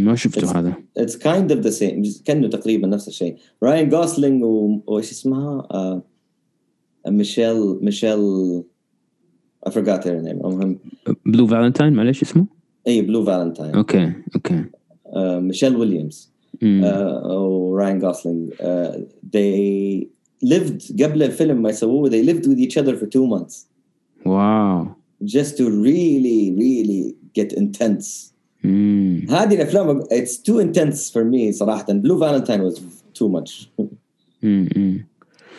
ما 0.05 0.15
شفته 0.15 0.47
it's, 0.47 0.55
هذا. 0.55 0.73
it's 0.97 1.17
kind 1.17 1.51
of 1.51 1.61
the 1.61 1.69
same 1.69 2.03
كأنه 2.25 2.47
تقريبا 2.47 2.87
نفس 2.87 3.07
الشيء. 3.07 3.35
راين 3.63 3.89
جوسلينج 3.89 4.43
وايش 4.87 5.11
اسمها؟ 5.11 5.67
uh, 5.73 7.11
ميشيل 7.11 7.79
ميشيل 7.81 8.63
I 9.67 9.71
forgot 9.71 10.03
her 10.03 10.21
name 10.25 10.45
المهم. 10.45 10.79
بلو 11.25 11.47
فالنتاين 11.47 11.93
معلش 11.93 12.21
اسمه؟ 12.21 12.45
اي 12.87 13.01
بلو 13.01 13.25
فالنتاين 13.25 13.75
أوكي 13.75 14.11
أوكي. 14.35 14.63
ميشيل 15.16 15.76
ويليامز 15.76 16.30
وراين 16.62 17.98
جوسلينج 17.98 18.52
they 19.36 20.06
lived 20.44 21.02
قبل 21.02 21.22
الفيلم 21.22 21.62
ما 21.62 21.70
يسووه 21.70 22.10
they 22.10 22.22
lived 22.22 22.46
with 22.46 22.58
each 22.58 22.76
other 22.82 22.96
for 22.96 23.06
two 23.06 23.26
months 23.26 23.66
wow 24.26 24.94
just 25.24 25.56
to 25.56 25.64
really 25.70 26.54
really 26.62 27.14
get 27.38 27.52
intense 27.52 28.32
mm. 28.64 29.30
هذه 29.30 29.54
الافلام 29.54 30.00
it's 30.00 30.36
too 30.36 30.58
intense 30.58 31.10
for 31.10 31.24
me 31.24 31.50
صراحه 31.50 31.92
Blue 31.92 32.18
Valentine 32.18 32.62
was 32.62 32.80
too 33.14 33.28
much 33.28 33.68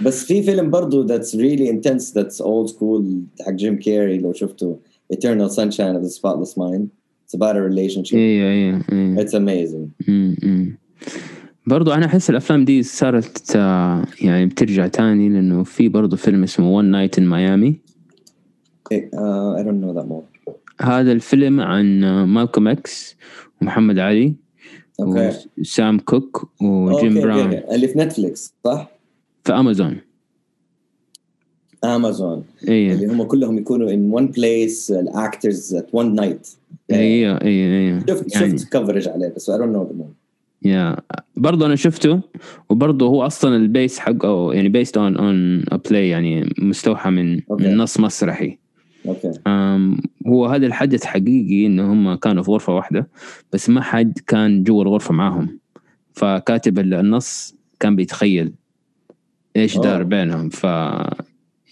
بس 0.01 0.25
في 0.25 0.43
فيلم 0.43 0.69
برضو 0.69 1.07
that's 1.07 1.35
really 1.35 1.67
intense 1.67 2.11
that's 2.11 2.41
old 2.41 2.69
school 2.69 3.03
حق 3.41 3.51
جيم 3.51 3.75
كيري 3.79 4.17
لو 4.17 4.33
شفته 4.33 4.77
Eternal 5.13 5.49
Sunshine 5.49 5.95
of 5.97 6.03
the 6.03 6.09
Spotless 6.09 6.55
Mind 6.57 6.89
It's 7.26 7.34
about 7.34 7.56
a 7.56 7.60
relationship. 7.60 8.14
أيوه 8.14 8.82
أيوه 8.92 9.24
it's 9.24 9.34
amazing. 9.34 10.06
برضو 11.66 11.92
أنا 11.92 12.06
أحس 12.06 12.30
الأفلام 12.30 12.64
دي 12.64 12.82
صارت 12.82 13.54
يعني 14.20 14.46
بترجع 14.46 14.86
تاني 14.86 15.28
لأنه 15.28 15.64
في 15.64 15.88
برضو 15.88 16.16
فيلم 16.16 16.42
اسمه 16.42 16.82
One 16.82 16.84
Night 16.92 17.18
in 17.18 17.24
Miami. 17.24 17.72
uh, 18.92 19.58
I 19.58 19.62
don't 19.62 19.80
know 19.80 19.92
that 19.92 20.06
more. 20.08 20.54
هذا 20.80 21.12
الفيلم 21.12 21.60
عن 21.60 22.00
مالكوم 22.24 22.68
إكس 22.68 23.16
ومحمد 23.62 23.98
علي 23.98 24.34
أوكي. 25.00 25.32
وسام 25.58 25.98
كوك 25.98 26.50
وجيم 26.62 27.14
براون. 27.14 27.52
اللي 27.52 27.88
في 27.88 27.98
نتفليكس 27.98 28.54
صح؟ 28.64 28.90
في 29.44 29.52
أمازون. 29.52 30.00
امازون 31.84 32.44
إيه. 32.68 32.92
اللي 32.92 33.06
هم 33.06 33.22
كلهم 33.22 33.58
يكونوا 33.58 33.90
in 33.90 34.20
one 34.20 34.32
place 34.32 34.90
ال 34.90 35.02
actors 35.02 35.76
at 35.76 35.98
one 35.98 36.20
night. 36.20 36.56
أيوه 36.92 37.40
أيوه 37.42 38.00
شفت 38.08 38.34
يعني. 38.34 38.58
شفت 38.58 38.72
كفرج 38.72 39.08
عليه 39.08 39.32
بس 39.36 39.50
no 39.50 39.88
the 39.88 40.00
more 40.00 40.26
يا 40.62 40.96
برضه 41.36 41.66
أنا 41.66 41.76
شفته 41.76 42.20
وبرضه 42.70 43.06
هو 43.06 43.26
أصلا 43.26 43.56
ال 43.56 43.64
base 43.64 43.98
حقه 43.98 44.54
يعني 44.54 44.68
based 44.68 44.96
on 44.96 45.16
on 45.16 45.64
a 45.72 45.76
play 45.76 46.08
يعني 46.08 46.54
مستوحى 46.58 47.10
من 47.10 47.40
okay. 47.40 47.42
من 47.50 47.76
نص 47.76 48.00
مسرحي. 48.00 48.58
أوكي 49.08 49.32
هو 50.26 50.46
هذا 50.46 50.66
الحدث 50.66 51.04
حقيقي 51.04 51.66
إنه 51.66 51.92
هم 51.92 52.14
كانوا 52.14 52.42
في 52.42 52.50
غرفة 52.50 52.74
واحدة 52.74 53.08
بس 53.52 53.70
ما 53.70 53.80
حد 53.80 54.18
كان 54.26 54.64
جوا 54.64 54.82
الغرفة 54.82 55.14
معاهم 55.14 55.58
فكاتب 56.12 56.78
النص 56.78 57.54
كان 57.80 57.96
بيتخيل 57.96 58.52
إيش 59.56 59.78
دار 59.78 60.02
بينهم. 60.02 60.48
ف 60.48 60.66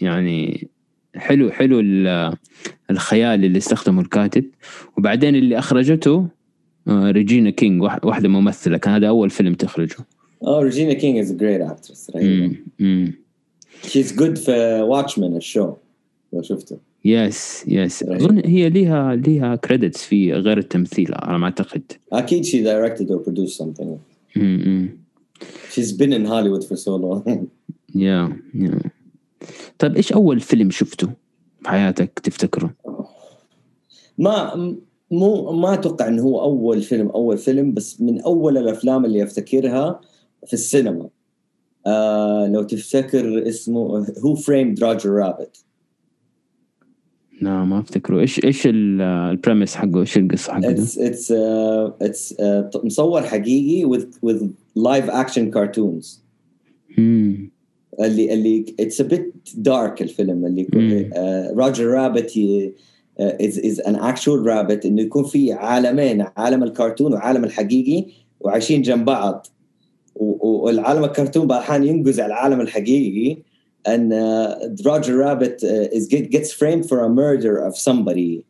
يعني 0.01 0.69
حلو 1.17 1.51
حلو 1.51 1.81
الخيال 2.91 3.45
اللي 3.45 3.59
استخدمه 3.59 4.01
الكاتب. 4.01 4.45
وبعدين 4.99 5.37
اللي 5.37 5.59
أخرجته 5.59 6.27
آه، 6.89 7.11
ريجينا 7.11 7.51
كينج 7.51 7.83
واحدة 7.83 8.29
ممثلة. 8.29 8.77
كان 8.77 8.95
هذا 8.95 9.09
أول 9.09 9.31
فيلم 9.31 9.55
تخرجه. 9.55 9.97
آه 10.43 10.61
ريجينا 10.63 10.93
كينج 10.93 11.19
is 11.19 11.33
great 11.33 11.61
actress 11.61 12.11
رهيبة. 12.17 12.57
she's 13.83 14.17
good 14.17 14.39
في 14.39 14.53
Watchmen 14.89 15.37
ال 15.37 15.44
show 15.44 15.73
لو 16.33 16.43
شفته. 16.43 16.77
yes 17.05 17.65
yes 17.69 18.03
أظن 18.03 18.43
هي 18.45 18.71
ليها 18.71 19.15
ليها 19.15 19.57
credits 19.57 20.05
في 20.05 20.33
غير 20.33 20.59
التمثيل 20.59 21.11
على 21.15 21.39
ما 21.39 21.45
أعتقد. 21.45 21.83
أكيد 22.13 22.45
she 22.45 22.63
directed 22.63 23.11
or 23.11 23.23
produced 23.23 23.63
something. 23.63 23.99
She's 25.75 25.93
been 25.93 26.13
in 26.13 26.25
Hollywood 26.25 26.65
for 26.65 26.77
so 26.77 26.97
long. 26.97 27.49
yeah, 27.95 28.29
yeah. 28.55 28.89
طيب 29.79 29.97
إيش 29.97 30.13
أول 30.13 30.41
فيلم 30.41 30.71
شفته 30.71 31.09
في 31.63 31.69
حياتك 31.69 32.19
تفتكره؟ 32.19 32.75
ما 34.19 34.77
مو 35.11 35.53
ما 35.53 35.75
أتوقع 35.75 36.09
إنه 36.09 36.23
هو 36.23 36.43
أول 36.43 36.83
فيلم 36.83 37.09
أول 37.09 37.39
فيلم 37.39 37.75
بس 37.75 38.01
من 38.01 38.21
أول 38.21 38.59
الأفلام 38.59 39.05
اللي 39.05 39.23
أفتكرها 39.23 40.01
في 40.47 40.53
السينما. 40.53 41.09
آه 41.87 42.49
لو 42.49 42.63
تفتكر 42.63 43.49
اسمه 43.49 44.07
هو 44.19 44.35
Framed 44.35 44.85
Roger 44.85 45.11
Rabbit 45.11 45.65
لا 47.41 47.65
ما 47.65 47.81
أفتكره. 47.81 48.21
إيش 48.21 48.45
إيش 48.45 48.63
ال 48.67 48.80
premise 48.80 49.75
حقه؟ 49.75 50.01
إيش 50.01 50.17
القصة 50.17 50.53
حقه 50.53 50.71
اتس 50.71 50.99
اتس 50.99 51.33
اتس 51.33 52.35
مصور 52.85 53.23
حقيقي 53.23 53.99
with 53.99 54.05
with 54.27 54.43
live 54.79 55.11
action 55.11 55.51
cartoons. 55.51 56.21
اللي 58.01 58.35
اللي 58.35 58.75
it's 58.81 59.01
a 59.01 59.05
bit 59.05 59.35
dark 59.57 60.03
الفيلم 60.03 60.47
اللي 60.47 60.67
Roger 61.57 61.87
Rabbit 61.87 62.33
is 63.21 63.59
is 63.59 63.81
an 63.81 63.95
actual 63.95 64.47
rabbit 64.47 64.87
إنه 64.87 65.03
يكون 65.03 65.25
في 65.25 65.53
عالمين 65.53 66.27
عالم 66.37 66.63
الكرتون 66.63 67.13
وعالم 67.13 67.45
الحقيقي 67.45 68.07
وعايشين 68.41 68.83
جنب 68.83 69.05
بعض. 69.05 69.47
والعالم 70.15 71.05
الكرتون 71.05 71.47
بعض 71.47 71.83
ينقز 71.83 72.21
على 72.21 72.33
العالم 72.33 72.61
الحقيقي. 72.61 73.43
And 73.87 74.13
uh, 74.15 74.55
Roger 74.91 75.17
Rabbit 75.19 75.63
uh, 75.63 75.97
is 75.97 76.07
get, 76.07 76.31
gets 76.31 76.51
framed 76.61 76.89
for 76.89 76.99
a 77.05 77.11
murder 77.11 77.55
of 77.59 77.77
somebody. 77.77 78.45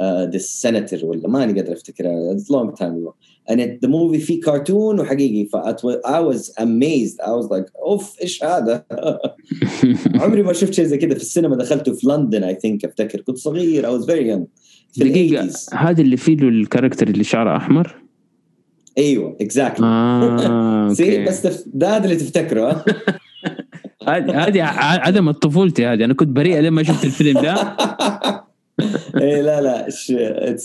Uh, 0.00 0.26
this 0.26 0.46
senator 0.66 1.04
ولا 1.04 1.28
ماني 1.28 1.60
قادر 1.60 1.72
افتكرها 1.72 2.36
long 2.36 2.70
time 2.74 2.94
ago. 2.94 3.14
And 3.50 3.60
it, 3.60 3.80
the 3.80 3.88
movie 3.88 4.20
في 4.20 4.36
كرتون 4.36 5.00
وحقيقي. 5.00 5.44
ف 5.44 5.56
I 6.06 6.20
was 6.20 6.52
amazed. 6.58 7.20
I 7.20 7.30
was 7.30 7.50
like 7.50 7.72
أوف 7.86 8.20
إيش 8.22 8.44
هذا؟ 8.44 8.84
عمري 10.20 10.42
ما 10.42 10.52
شفت 10.52 10.74
شيء 10.74 10.84
زي 10.84 10.98
كذا 10.98 11.14
في 11.14 11.20
السينما. 11.20 11.56
دخلته 11.56 11.92
في 11.92 12.06
لندن 12.06 12.54
I 12.54 12.54
think 12.54 12.84
أفتكر. 12.84 13.20
كنت 13.20 13.38
صغير. 13.38 13.84
I 13.84 14.00
was 14.00 14.06
very 14.06 14.34
young. 14.34 14.46
في 14.92 15.10
دقيقة. 15.10 15.48
هذا 15.72 16.02
اللي 16.02 16.16
فيه 16.16 16.36
له 16.36 16.48
ال 16.48 16.54
character 16.54 17.08
اللي 17.08 17.24
شعره 17.24 17.56
أحمر؟ 17.56 17.96
أيوه 18.98 19.36
exactly 19.40 19.86
آه، 19.86 20.88
see 20.98 21.24
بس 21.24 21.64
ده 21.66 21.96
هذا 21.96 22.04
اللي 22.04 22.16
تفتكره. 22.16 22.84
هذه 24.08 24.62
عدم 24.62 25.30
طفولتي 25.30 25.86
هذه. 25.86 26.04
أنا 26.04 26.14
كنت 26.14 26.28
بريء 26.28 26.60
لما 26.60 26.82
شفت 26.82 27.04
الفيلم 27.04 27.40
ده. 27.40 27.76
إيه 29.20 29.42
لا 29.42 29.60
لا 29.60 29.88
it's 29.88 30.10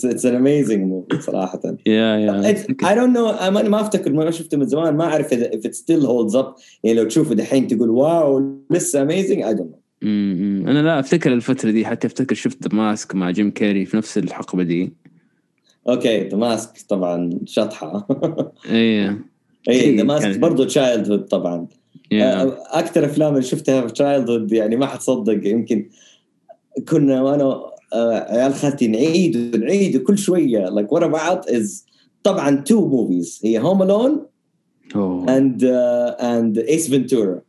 it's 0.04 0.26
an 0.26 0.34
amazing 0.34 0.86
movie 0.86 1.22
صراحة. 1.22 1.60
yeah 1.86 2.16
yeah 2.16 2.46
I 2.48 2.94
don't 2.94 3.16
know 3.16 3.32
ما 3.70 3.80
أفتكر 3.80 4.12
ما 4.12 4.30
شفته 4.30 4.58
من 4.58 4.66
زمان 4.66 4.96
ما 4.96 5.04
أعرف 5.04 5.32
إذا 5.32 5.50
if 5.50 5.64
it 5.64 5.74
still 5.74 6.06
holds 6.06 6.34
up. 6.34 6.60
يعني 6.84 6.98
لو 6.98 7.04
تشوفه 7.04 7.34
دحين 7.34 7.66
تقول 7.66 7.90
واو 7.90 8.56
لسه 8.70 9.02
اميزنج 9.02 9.42
اي 9.42 9.54
دونت 9.54 9.74
نو 10.02 10.70
أنا 10.70 10.82
لا 10.82 11.00
أفتكر 11.00 11.32
الفترة 11.32 11.70
دي 11.70 11.86
حتى 11.86 12.06
أفتكر 12.06 12.34
شفت 12.34 12.74
Mask 12.74 13.14
مع 13.14 13.30
جيم 13.30 13.50
كيري 13.50 13.84
في 13.84 13.96
نفس 13.96 14.18
الحقبة 14.18 14.62
دي. 14.62 14.92
أوكي 15.88 16.28
The 16.28 16.36
Mask 16.36 16.70
طبعا 16.88 17.30
شطحة. 17.44 18.06
إيه. 18.70 19.18
إيه 19.68 19.96
The 19.96 20.02
Mask 20.02 20.38
برضه 20.38 20.64
childhood 20.66 21.24
طبعا. 21.24 21.66
آه، 22.12 22.56
أكثر 22.70 23.04
أفلام 23.04 23.32
اللي 23.32 23.42
شفتها 23.42 23.86
في 23.86 23.92
childhood 23.92 24.52
يعني 24.52 24.76
ما 24.76 24.86
حتصدق 24.86 25.46
يمكن 25.48 25.88
كنا 26.88 27.22
وأنا 27.22 27.75
عيال 27.92 28.54
خالتي 28.54 28.88
نعيد 28.88 29.54
ونعيد 29.54 30.02
كل 30.02 30.18
شوية 30.18 30.68
like 30.68 30.92
ورا 30.92 31.06
بعض 31.06 31.44
is 31.48 31.86
طبعا 32.22 32.56
two 32.56 32.88
movies 32.88 33.40
هي 33.44 33.58
Home 33.58 33.82
Alone 33.82 34.26
and 35.28 35.64
and 36.20 36.58
Ace 36.58 36.90
Ventura 36.90 37.42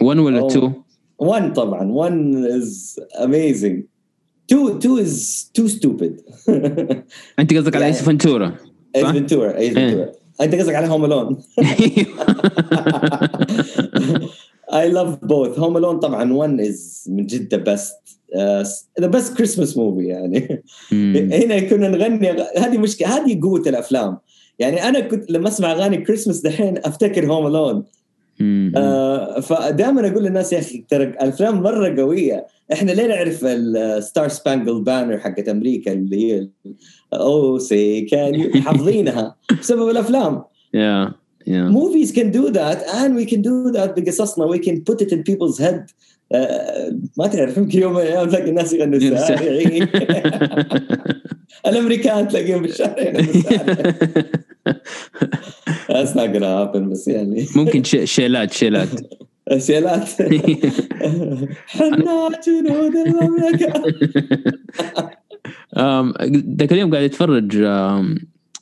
1 0.00 0.18
ولا 0.18 0.46
2 0.46 0.72
1 1.18 1.52
طبعا 1.52 1.92
1 1.92 2.12
is 2.56 3.00
amazing 3.18 3.82
2 4.52 4.78
2 4.78 5.00
is 5.00 5.50
too 5.54 5.68
stupid 5.68 6.20
أنت 7.38 7.54
قصدك 7.54 7.76
على 7.76 7.86
Ace 7.86 8.02
Ventura 8.02 8.54
Ace 8.96 9.06
Ventura 9.06 9.56
Ace 9.58 9.74
Ventura 9.74 10.12
أنت 10.40 10.54
قصدك 10.54 10.74
على 10.74 10.86
Home 10.86 11.04
Alone 11.04 11.36
I 14.72 14.90
love 14.90 15.24
both 15.24 15.58
Home 15.58 15.76
Alone 15.76 16.00
طبعا 16.00 16.32
1 16.32 16.60
is 16.60 17.04
من 17.08 17.26
جد 17.26 17.54
the 17.54 17.56
best 17.56 18.15
the 19.00 19.06
best 19.06 19.36
Christmas 19.36 19.76
movie 19.76 20.06
يعني. 20.06 20.62
هنا 21.42 21.60
كنا 21.60 21.88
نغني 21.88 22.30
هذه 22.58 22.78
مشكلة 22.78 23.08
هذه 23.08 23.40
قوة 23.42 23.62
الأفلام. 23.66 24.18
يعني 24.58 24.88
أنا 24.88 25.00
كنت 25.00 25.30
لما 25.30 25.48
أسمع 25.48 25.72
أغاني 25.72 25.96
كريسمس 25.96 26.40
دحين 26.40 26.78
أفتكر 26.78 27.26
Home 27.26 27.46
Alone 27.46 27.84
آه 28.76 29.40
فدائما 29.40 30.08
أقول 30.08 30.24
للناس 30.24 30.52
يا 30.52 30.58
أخي 30.58 30.84
ترى 30.88 31.04
الأفلام 31.04 31.62
مرة 31.62 32.00
قوية. 32.00 32.46
إحنا 32.72 32.92
ليه 32.92 33.06
نعرف 33.06 33.44
ال 33.44 34.28
Star-Spangled 34.28 34.80
Banner 34.82 35.18
حقت 35.18 35.48
أمريكا 35.48 35.92
اللي 35.92 36.32
هي 36.32 36.48
Oh 37.14 37.58
say 37.58 38.00
كان 38.00 38.62
حافظينها 38.62 39.36
بسبب 39.60 39.88
الأفلام. 39.88 40.42
Yeah. 40.76 41.25
Yeah. 41.46 41.68
Movies 41.68 42.10
can 42.12 42.30
do 42.30 42.50
that 42.50 42.78
and 42.98 43.14
we 43.14 43.24
can 43.24 43.40
do 43.42 43.70
that 43.72 43.94
بقصصنا 43.96 44.46
we 44.50 44.58
can 44.58 44.84
put 44.84 45.00
it 45.00 45.12
in 45.12 45.22
people's 45.22 45.58
head. 45.58 45.92
Uh, 46.34 46.92
ما 47.18 47.26
تعرف 47.26 47.56
يمكن 47.56 47.78
يوم 47.78 47.92
من 47.92 48.00
الأيام 48.00 48.28
تلاقي 48.28 48.50
الناس 48.50 48.72
يغنوا 48.72 48.98
الشارعين 48.98 49.88
الامريكان 51.66 52.28
تلاقيهم 52.28 52.62
بالشارع 52.62 53.12
That's 55.88 56.14
not 56.14 56.32
gonna 56.32 56.52
happen 56.58 56.90
بس 56.90 57.08
يعني 57.08 57.46
ممكن 57.56 57.82
شيلات 58.04 58.52
شيلات 58.52 58.88
شيلات 59.58 60.08
حنا 61.66 62.30
جنود 62.46 62.96
المملكه 62.96 63.82
ذاك 66.58 66.72
اليوم 66.72 66.90
قاعد 66.90 67.04
اتفرج 67.04 67.52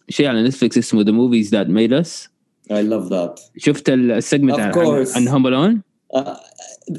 شيء 0.09 0.27
على 0.27 0.43
نتفلكس 0.43 0.79
اسمه 0.79 1.03
The 1.03 1.13
Movies 1.13 1.51
That 1.51 1.67
Made 1.67 1.93
Us 1.93 2.34
I 2.71 2.83
love 2.83 3.09
that. 3.11 3.41
شفت 3.57 3.89
ال 3.89 3.98
segment 3.98 4.61
عن, 4.61 5.07
عن 5.17 5.29
Home 5.29 5.47
Alone؟ 5.47 5.83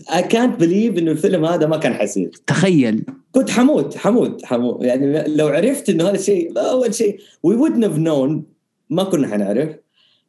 I 0.10 0.22
can't 0.22 0.60
believe 0.60 0.98
إنه 0.98 1.12
الفيلم 1.12 1.46
هذا 1.46 1.68
ما 1.68 1.78
كان 1.78 1.94
حيصير 1.94 2.32
تخيل. 2.48 3.06
كنت 3.32 3.50
حموت 3.50 3.98
حموت 3.98 4.46
حموت. 4.46 4.84
يعني 4.84 5.36
لو 5.36 5.48
عرفت 5.48 5.90
إنه 5.90 6.04
هذا 6.04 6.16
الشيء 6.16 6.60
أول 6.60 6.94
شيء 6.94 7.20
we 7.48 7.52
wouldn't 7.52 7.84
have 7.84 7.98
known. 7.98 8.42
ما 8.90 9.04
كنا 9.04 9.28
حنعرف. 9.28 9.70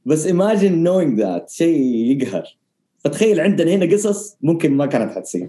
بس 0.07 0.29
imagine 0.29 0.87
knowing 0.87 1.21
that. 1.23 1.49
شيء 1.49 1.81
يقهر. 1.83 2.57
فتخيل 2.99 3.41
عندنا 3.41 3.71
هنا 3.71 3.93
قصص 3.95 4.37
ممكن 4.43 4.73
ما 4.73 4.87
كانت 4.87 5.13
حتصير. 5.13 5.49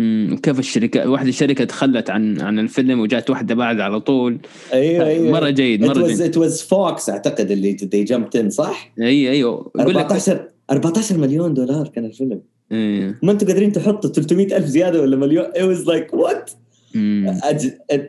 امم 0.00 0.36
كيف 0.36 0.58
الشركة 0.58 1.10
واحدة 1.10 1.28
الشركة 1.28 1.64
تخلت 1.64 2.10
عن 2.10 2.40
عن 2.40 2.58
الفيلم 2.58 3.00
وجات 3.00 3.30
واحدة 3.30 3.54
بعد 3.54 3.80
على 3.80 4.00
طول. 4.00 4.38
أيوه 4.72 5.06
أيوه. 5.06 5.30
مرة 5.30 5.50
جيد 5.50 5.84
مرة 5.84 6.06
جيد. 6.06 6.20
ات 6.20 6.36
واز 6.36 6.62
فوكس 6.62 7.10
أعتقد 7.10 7.50
اللي 7.50 7.76
they 7.76 8.14
jumped 8.14 8.40
in 8.40 8.48
صح؟ 8.48 8.92
أيوه 9.00 9.32
أيوه. 9.32 9.72
14 9.80 10.48
14 10.70 11.18
مليون 11.18 11.54
دولار 11.54 11.88
كان 11.88 12.04
الفيلم. 12.04 12.40
أيوه. 12.72 13.14
ما 13.22 13.32
أنتم 13.32 13.46
قادرين 13.46 13.72
تحطوا 13.72 14.10
300 14.10 14.56
ألف 14.56 14.66
زيادة 14.66 15.02
ولا 15.02 15.16
مليون؟ 15.16 15.44
It 15.44 15.76
was 15.76 15.86
like 15.86 16.18
what? 16.20 16.54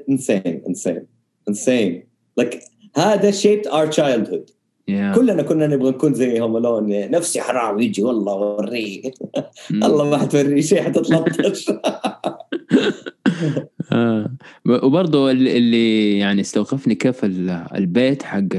insane 0.10 0.62
insane 0.70 1.06
insane. 1.50 1.96
Like 2.42 2.56
هذا 2.96 3.32
shaped 3.32 3.68
our 3.68 3.88
childhood. 3.88 4.55
Yeah. 4.92 5.16
كلنا 5.16 5.44
كنا 5.44 5.68
نبغى 5.68 5.90
نكون 5.90 6.14
زي 6.14 6.40
هم 6.40 6.58
لون 6.58 7.12
نفسي 7.12 7.42
حرام 7.42 7.80
يجي 7.80 8.04
والله 8.04 8.34
اوريه 8.34 9.02
الله 9.72 10.10
ما 10.10 10.18
حتوريه 10.18 10.62
شيء 10.62 10.82
حتتلطش 10.82 11.72
آه. 13.92 14.32
وبرضه 14.66 15.32
اللي 15.32 16.20
يعني 16.20 16.42
استوقفني 16.42 16.96
كيف 16.96 17.26
البيت 17.76 18.24
حق 18.24 18.56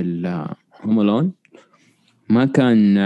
هم 0.84 1.02
لون 1.02 1.32
ما 2.28 2.44
كان 2.44 2.98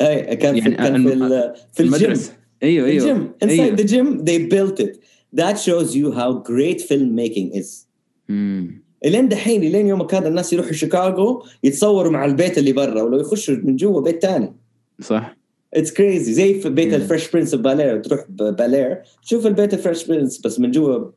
اي 0.00 0.36
كان 0.36 0.60
في 0.60 0.70
كان 0.70 1.08
في, 1.08 1.54
في 1.72 1.82
الجيم. 1.82 2.14
أيوه 2.62 2.88
أيوه. 2.88 3.06
ال 3.06 3.13
gym 3.13 3.32
inside 3.44 3.60
أيوه. 3.60 3.76
the 3.76 3.80
gym 3.80 4.24
they 4.24 4.38
built 4.54 4.80
it. 4.80 4.96
That 5.34 5.58
shows 5.58 5.96
you 5.96 6.12
how 6.12 6.32
great 6.32 6.80
filmmaking 6.80 7.54
is. 7.60 7.86
مم. 8.28 8.83
إلين 9.04 9.28
دحين 9.28 9.62
إلين 9.62 9.86
يومك 9.86 10.14
هذا 10.14 10.28
الناس 10.28 10.52
يروحوا 10.52 10.72
شيكاغو 10.72 11.44
يتصوروا 11.64 12.12
مع 12.12 12.24
البيت 12.24 12.58
اللي 12.58 12.72
برا 12.72 13.02
ولو 13.02 13.20
يخشوا 13.20 13.54
من 13.54 13.76
جوا 13.76 14.00
بيت 14.00 14.22
ثاني 14.22 14.52
صح. 15.00 15.36
it's 15.74 15.92
crazy 15.92 16.32
زي 16.32 16.60
في 16.60 16.68
بيت 16.68 16.94
ال 16.94 17.00
Fresh 17.00 17.30
Prince 17.30 17.54
of 17.54 17.62
Bel-Air 17.62 18.00
تروح 18.00 18.24
Bel-Air 18.30 19.02
تشوف 19.22 19.46
البيت 19.46 19.74
ال 19.74 19.79
Fresh 19.79 20.06
Prince 20.06 20.40
بس 20.40 20.60
من 20.60 20.70
جوا 20.70 21.10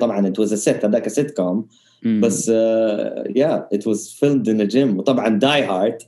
طبعا 0.00 0.26
it 0.26 0.38
was 0.38 0.54
set 0.54 0.84
هذاك 0.84 1.08
سيت 1.08 1.30
كوم 1.30 1.66
بس 2.20 2.48
yeah 2.48 3.68
it 3.72 3.86
was 3.86 4.16
filmed 4.20 4.48
in 4.48 4.68
gym 4.68 4.98
وطبعا 4.98 5.28
Die 5.28 5.62
Hard 5.62 5.98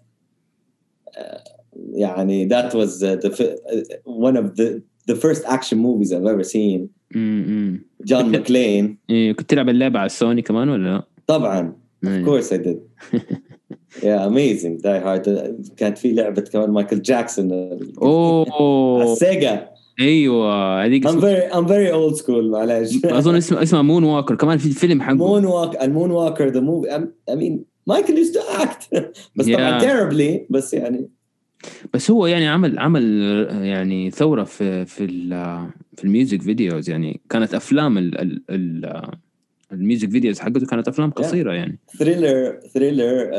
يعني 1.93 2.49
uh, 2.49 2.51
the 2.51 3.59
one 4.05 4.37
of 4.37 4.57
the 4.57 4.83
the 5.09 5.17
first 5.17 5.43
action 5.47 5.79
movies 5.79 6.13
I've 6.13 6.27
ever 6.27 6.45
seen. 6.45 6.91
جون 8.05 8.31
ماكلين. 8.31 8.99
إيه 9.11 9.33
كنت 9.33 9.51
تلعب 9.51 9.69
اللعبة 9.69 9.99
على 9.99 10.07
السوني 10.07 10.43
كمان 10.43 10.69
ولا 10.69 10.89
لا؟ 10.89 11.03
طبعا. 11.27 11.77
Of 12.07 12.09
course 12.09 12.53
I 12.53 12.57
did. 12.57 12.79
Yeah 14.03 14.21
amazing. 14.31 14.75
Die 14.87 15.01
Hard. 15.05 15.29
كانت 15.77 15.99
في 15.99 16.13
لعبة 16.13 16.41
كمان 16.41 16.71
مايكل 16.71 17.03
جاكسون. 17.03 17.53
أوه. 18.03 19.01
على 19.03 19.13
السيجا. 19.13 19.69
أيوه 20.01 20.85
هذيك 20.85 21.09
I'm 21.09 21.21
very 21.21 21.53
I'm 21.55 21.67
very 21.67 21.93
old 21.93 22.21
school 22.23 22.45
معلش 22.45 23.05
أظن 23.05 23.35
اسمه 23.35 23.63
اسمه 23.63 23.83
Moonwalker 23.83 24.35
كمان 24.35 24.59
في 24.59 24.71
فيلم 24.71 25.03
حقه. 25.03 25.15
Moonwalk 25.15 25.45
ال 25.45 25.83
Moonwalker 25.83 26.49
the 26.49 26.61
movie 26.61 27.09
I 27.31 27.35
mean 27.35 27.59
مايكل 27.87 28.25
used 28.25 28.35
to 28.35 28.63
act. 28.63 29.01
بس 29.37 29.47
طبعا 29.47 29.81
terribly 29.81 30.41
بس 30.51 30.75
يعني 30.75 31.09
بس 31.95 32.11
هو 32.11 32.27
يعني 32.27 32.47
عمل 32.47 32.79
عمل 32.79 33.05
يعني 33.63 34.11
ثورة 34.11 34.45
في 34.45 34.87
في 34.87 35.07
في 35.97 36.05
ال 36.05 36.11
music 36.11 36.43
videos 36.43 36.91
يعني. 36.91 37.21
كانت 37.31 37.55
أفلام 37.55 37.99
ال 37.99 38.21
ال 38.21 38.43
ال 38.51 39.03
ال 39.73 39.79
music 39.79 40.11
videos 40.11 40.39
حقته 40.39 40.67
كانت 40.67 40.89
أفلام 40.89 41.11
قصيرة 41.11 41.53
يعني. 41.53 41.79
Thriller 41.99 42.61
Thriller 42.75 43.31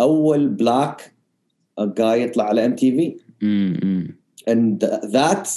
أول 0.00 0.48
black 0.48 1.12
guy 1.80 2.22
يطلع 2.22 2.44
على 2.44 2.66
MTV 2.66 3.16
and 4.50 4.80
that 5.12 5.48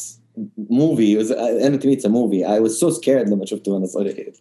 movie. 0.72 1.16
Was 1.18 1.32
أنا 1.32 1.78
to 1.80 1.86
me 1.86 1.96
it's 1.96 2.06
a 2.06 2.10
movie. 2.10 2.44
I 2.44 2.60
was 2.60 2.80
so 2.80 2.90
scared 2.90 3.30
لما 3.30 3.46
شفته 3.46 3.72
وأنا 3.72 3.86
صغير. 3.86 4.34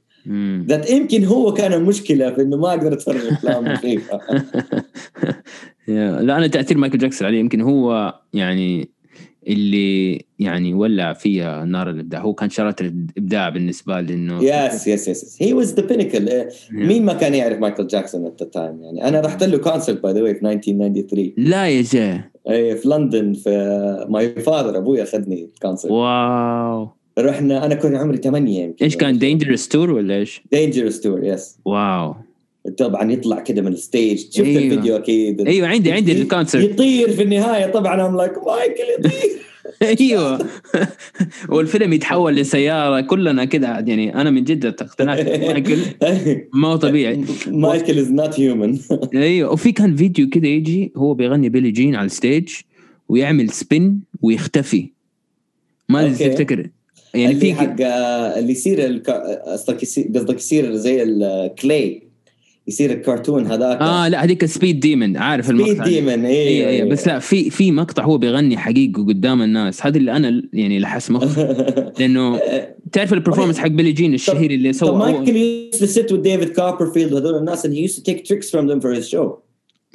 That 0.67 0.91
يمكن 0.91 1.25
هو 1.25 1.53
كان 1.53 1.73
المشكلة 1.73 2.31
في 2.31 2.43
إنه 2.43 2.57
ما 2.57 2.69
أقدر 2.69 2.93
أتفرج 2.93 3.27
أفلام 3.27 3.65
لا 6.27 6.37
أنا 6.37 6.47
تأثير 6.47 6.79
مايكل 6.79 6.99
جاكسون 6.99 7.27
عليه 7.27 7.41
يمكن 7.41 7.61
هو 7.61 8.15
يعني 8.33 8.91
اللي 9.49 10.25
يعني 10.39 10.75
ولع 10.75 11.13
فيها 11.13 11.65
نار 11.65 11.91
الإبداع. 11.91 12.21
هو 12.21 12.35
كان 12.35 12.51
شرارة 12.51 12.81
الإبداع 12.81 13.49
بالنسبة 13.49 14.01
لي 14.01 14.15
إنه 14.15 14.45
yes 14.45 14.87
يس 14.87 15.09
yes 15.09 15.43
he 15.43 15.53
was 15.53 15.75
the 15.75 15.87
pinnacle 15.87 16.49
مين 16.71 17.05
ما 17.05 17.13
كان 17.13 17.35
يعرف 17.35 17.59
مايكل 17.59 17.87
جاكسون 17.87 18.27
at 18.27 18.43
the 18.43 18.49
time 18.49 18.83
يعني 18.83 19.09
أنا 19.09 19.21
رحت 19.21 19.45
له 19.45 19.59
concert 19.59 20.03
by 20.03 20.13
the 20.13 20.23
way 20.23 20.35
في 20.35 20.47
1993 20.47 21.33
لا 21.37 21.69
yeah 21.69 21.83
جا 21.83 22.25
اي 22.51 22.77
في 22.77 22.89
لندن 22.89 23.33
في 23.33 24.07
my 24.09 24.29
father 24.29 24.79
أبوي 24.79 25.03
أخذني 25.03 25.51
concert 25.63 25.93
wow. 25.93 27.02
رحنا 27.19 27.67
أنا 27.67 27.75
كنت 27.75 27.95
عمري 27.95 28.17
ثمانية 28.17 28.65
يمكن. 28.65 28.85
إيش 28.85 28.97
كان 28.97 29.19
Dangerous 29.19 29.69
tour 29.69 29.91
ولا 29.91 30.17
إيش؟ 30.17 30.43
Dangerous 30.53 31.01
tour 31.01 31.25
yes 31.25 31.59
wow. 31.65 32.15
طبعا 32.79 33.13
يطلع 33.13 33.41
كده 33.41 33.63
من 33.63 33.73
ال 33.73 33.79
stage. 33.79 34.19
شفت 34.31 34.41
أيوة. 34.41 34.63
الفيديو 34.63 34.97
أكيد. 34.97 35.41
أيوه 35.49 35.69
عندي 35.69 35.93
عندي 35.93 36.23
ال 36.23 36.28
concert 36.28 36.65
يطير 36.65 37.11
في 37.11 37.23
النهاية 37.23 37.67
طبعا 37.67 38.07
I'm 38.07 38.17
like 38.17 38.33
مايكل 38.47 38.83
يطير. 38.99 39.43
أيوه. 40.01 40.39
والفيلم 41.55 41.93
يتحول 41.93 42.35
لسيارة 42.37 43.01
كلنا 43.01 43.45
كده 43.45 43.69
يعني. 43.69 44.15
أنا 44.15 44.31
من 44.31 44.45
جد 44.45 44.67
اقتنعت. 44.67 45.29
مايكل 45.29 45.79
ما 46.61 46.69
هو 46.69 46.77
طبيعي. 46.77 47.25
مايكل 47.47 47.99
is 47.99 48.11
not 48.11 48.41
human 48.41 48.79
أيوه. 49.15 49.53
وفي 49.53 49.73
كان 49.73 49.97
فيديو 49.97 50.29
كده 50.29 50.49
يجي 50.49 50.93
هو 50.97 51.15
بيغني 51.15 51.49
Billie 51.49 51.71
Jean 51.71 51.95
على 51.97 52.07
ال 52.07 52.14
stage 52.14 52.49
ويعمل 53.09 53.51
spin 53.51 54.01
ويختفي. 54.23 54.89
ما 55.89 56.09
تفتكر. 56.09 56.69
يعني 57.15 57.35
في 57.35 57.55
حق 57.55 57.77
اللي 58.39 58.53
يصير 58.53 59.03
قصدك 59.47 59.77
قصدك 60.15 60.37
يصير 60.37 60.75
زي 60.75 61.03
ال 61.03 61.23
clay 61.23 62.03
يصير 62.69 62.93
الكرتون 62.93 63.47
هذاك. 63.47 63.81
آه 63.81 64.09
لا 64.09 64.25
هذيك 64.25 64.45
Speed 64.45 64.81
Demon 64.81 65.17
عارف 65.17 65.51
المقطع. 65.51 65.73
Speed 65.73 65.83
Demon 65.83 66.25
أيوه 66.25 66.69
أيوه 66.69 66.89
بس 66.89 67.07
لا 67.07 67.19
في 67.19 67.51
في 67.51 67.73
مقطع 67.73 68.05
هو 68.05 68.19
بيغني 68.19 68.57
حقيقي 68.57 69.03
قدام 69.03 69.43
الناس. 69.43 69.87
هذا 69.87 69.99
اللي 69.99 70.13
أنا 70.13 70.43
يعني 70.53 70.79
لحس 70.79 71.11
مخي. 71.11 71.55
لأنه 71.99 72.41
تعرف 72.93 73.13
ال 73.13 73.16
performance 73.16 73.59
حق 73.59 73.69
Billie 73.69 73.93
Jean 73.93 74.15
الشهير 74.15 74.51
اللي 74.51 74.73
سوى 74.73 74.99
مايكل 74.99 75.37
used 75.37 75.81
to 75.81 75.87
sit 75.87 76.13
with 76.13 76.21
ديفيد 76.21 76.49
كوبرفيلد 76.49 77.13
وهذول 77.13 77.39
الناس 77.39 77.67
and 77.67 77.71
he 77.71 77.91
used 77.91 77.97
to 77.97 78.13
take 78.13 78.25
tricks 78.25 78.51
from 78.51 78.67
them 78.67 78.81
for 78.81 79.01
his 79.01 79.09
show. 79.09 79.43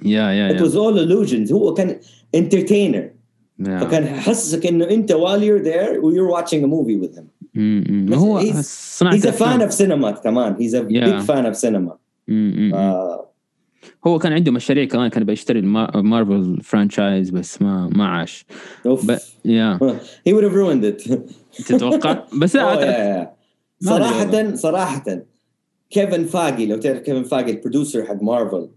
yeah 0.05 0.32
yeah 0.32 0.57
it 0.57 0.61
was 0.61 0.74
all 0.74 0.97
illusions. 0.97 1.51
هو 1.51 1.74
كان 1.74 1.95
entertainer. 2.38 3.16
Yeah. 3.60 3.70
فكان 3.70 4.03
يحسسك 4.03 4.66
إنه 4.66 4.89
أنت 4.89 5.14
while 5.14 5.41
you're 5.41 5.64
there 5.64 5.93
you're 5.95 6.32
watching 6.38 6.64
a 6.64 6.68
movie 6.68 6.97
with 7.01 7.18
him. 7.18 7.26
م- 7.55 8.14
هو 8.14 8.41
صناعة 8.62 9.18
he's 9.18 9.26
a 9.26 9.32
fan 9.32 9.62
of 9.62 9.74
cinema 9.74 10.24
كمان. 10.24 10.55
He's 10.55 10.74
a 10.74 10.86
yeah. 10.89 11.05
big 11.05 11.22
fan 11.26 11.45
of 11.45 11.55
cinema. 11.55 11.97
آه. 12.74 13.28
هو 14.08 14.20
كان 14.20 14.34
عنده 14.34 14.51
مشاريع 14.51 14.86
كمان 14.86 15.10
كان 15.10 15.24
بيشتري 15.24 15.62
مارفل 15.62 16.62
franchise 16.63 17.30
بس 17.30 17.62
ما 17.62 17.89
ما 17.95 18.08
عاش. 18.08 18.45
ب... 18.86 19.18
yeah 19.45 19.80
he 20.28 20.34
would 20.36 20.43
have 20.43 20.53
ruined 20.55 20.86
it. 20.86 21.12
تتوقع؟ 21.68 22.24
بس 22.34 22.55
لا 22.55 23.34
صراحة 23.80 24.55
صراحة 24.55 25.03
كيفن 25.89 26.26
فاجي 26.26 26.66
لو 26.66 26.78
تعرف 26.78 26.99
كيفن 26.99 27.24
فاجي 27.24 27.51
ال 27.51 27.57
producer 27.57 28.05
حق 28.05 28.24
مارفل 28.24 28.70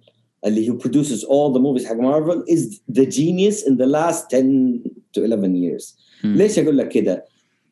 اللي 0.46 0.68
who 0.68 0.74
produces 0.76 1.24
all 1.24 1.54
the 1.54 1.60
movies 1.60 1.86
حق 1.86 1.96
مارفل 1.96 2.44
is 2.50 2.80
the 2.98 3.06
genius 3.06 3.64
in 3.68 3.78
the 3.78 3.86
last 3.86 4.30
10 4.30 4.84
to 5.18 5.24
11 5.24 5.56
years 5.56 5.96
مم. 6.24 6.36
ليش 6.36 6.60
اقول 6.60 6.78
لك 6.78 6.90
كده؟ 6.90 7.26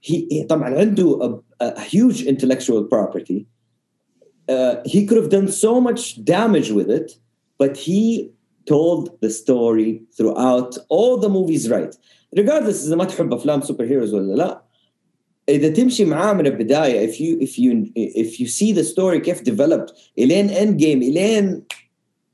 he 0.08 0.46
طبعا 0.50 0.70
عنده 0.80 1.40
a, 1.64 1.66
a 1.66 1.80
huge 1.82 2.22
intellectual 2.28 2.84
property 2.94 3.46
uh, 4.52 4.76
he 4.86 5.06
could 5.08 5.18
have 5.18 5.30
done 5.30 5.48
so 5.48 5.80
much 5.82 6.24
damage 6.24 6.72
with 6.72 6.90
it 7.00 7.12
but 7.64 7.78
he 7.78 8.32
told 8.66 9.10
the 9.22 9.30
story 9.30 9.92
throughout 10.18 10.72
all 10.90 11.18
the 11.18 11.30
movies 11.30 11.70
right 11.70 11.96
regardless 12.38 12.86
اذا 12.88 12.96
ما 12.96 13.04
تحب 13.04 13.34
افلام 13.34 13.62
سوبر 13.62 13.86
هيروز 13.86 14.14
ولا 14.14 14.34
لا 14.36 14.64
اذا 15.50 15.70
تمشي 15.70 16.06
معاه 16.06 16.34
من 16.34 16.46
البدايه 16.48 17.08
if 17.08 17.16
you 17.16 17.46
if 17.48 17.52
you 17.60 17.92
if 17.98 18.40
you 18.40 18.48
see 18.48 18.72
the 18.74 18.84
story 18.94 19.18
كيف 19.18 19.42
developed 19.42 19.94
الين 20.20 20.50
end 20.50 20.82
game 20.82 21.04
الين 21.04 21.64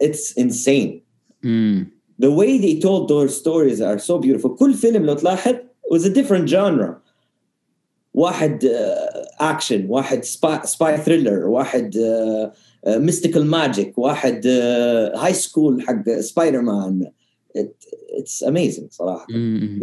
it's 0.04 0.42
insane. 0.42 1.00
مم. 1.42 1.86
the 2.22 2.30
way 2.30 2.58
they 2.58 2.80
told 2.80 3.08
those 3.08 3.36
stories 3.42 3.80
are 3.80 3.98
so 3.98 4.18
beautiful. 4.18 4.48
كل 4.48 4.74
فيلم 4.74 5.06
لو 5.06 5.14
تلاحظ 5.14 5.54
was 5.94 6.04
a 6.04 6.10
different 6.10 6.48
genre. 6.48 7.04
واحد 8.14 8.64
اكشن 9.40 9.86
واحد 9.88 10.24
spy 10.64 10.96
thriller 10.96 11.46
واحد 11.46 11.96
mystical 12.86 13.46
magic 13.46 13.98
واحد 13.98 14.46
high 15.16 15.32
school 15.32 15.82
حق 15.82 16.10
سبايدر 16.20 16.60
مان 16.60 17.10
it's 18.10 18.44
amazing 18.44 18.86
صراحة. 18.90 19.26
مم. 19.30 19.80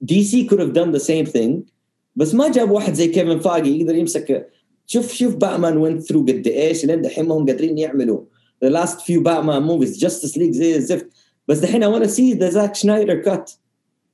DC 0.00 0.48
could 0.48 0.60
have 0.60 0.72
done 0.74 0.92
the 0.92 1.04
same 1.04 1.26
thing 1.36 1.74
بس 2.16 2.34
ما 2.34 2.52
جاب 2.52 2.70
واحد 2.70 2.94
زي 2.94 3.08
كيفن 3.08 3.38
فاجي 3.38 3.80
يقدر 3.80 3.94
يمسك 3.94 4.50
شوف 4.86 5.12
شوف 5.12 5.36
باتمان 5.36 5.76
went 5.76 6.00
through 6.00 6.22
قد 6.22 6.46
إيش 6.46 6.84
لين 6.84 7.02
دحين 7.02 7.28
ما 7.28 7.34
هم 7.34 7.46
قادرين 7.46 7.78
يعملوا. 7.78 8.20
The 8.64 8.70
last 8.70 8.96
few 9.06 9.20
Batman 9.20 9.62
movies 9.70 9.98
Justice 10.04 10.36
League 10.36 10.50
زي 10.52 10.76
الزفت. 10.76 11.06
بس 11.48 11.58
دحين 11.58 11.84
I 11.84 11.86
wanna 11.86 12.08
see 12.08 12.34
the 12.38 12.50
Zack 12.54 12.74
Snyder 12.82 13.24
cut. 13.30 13.56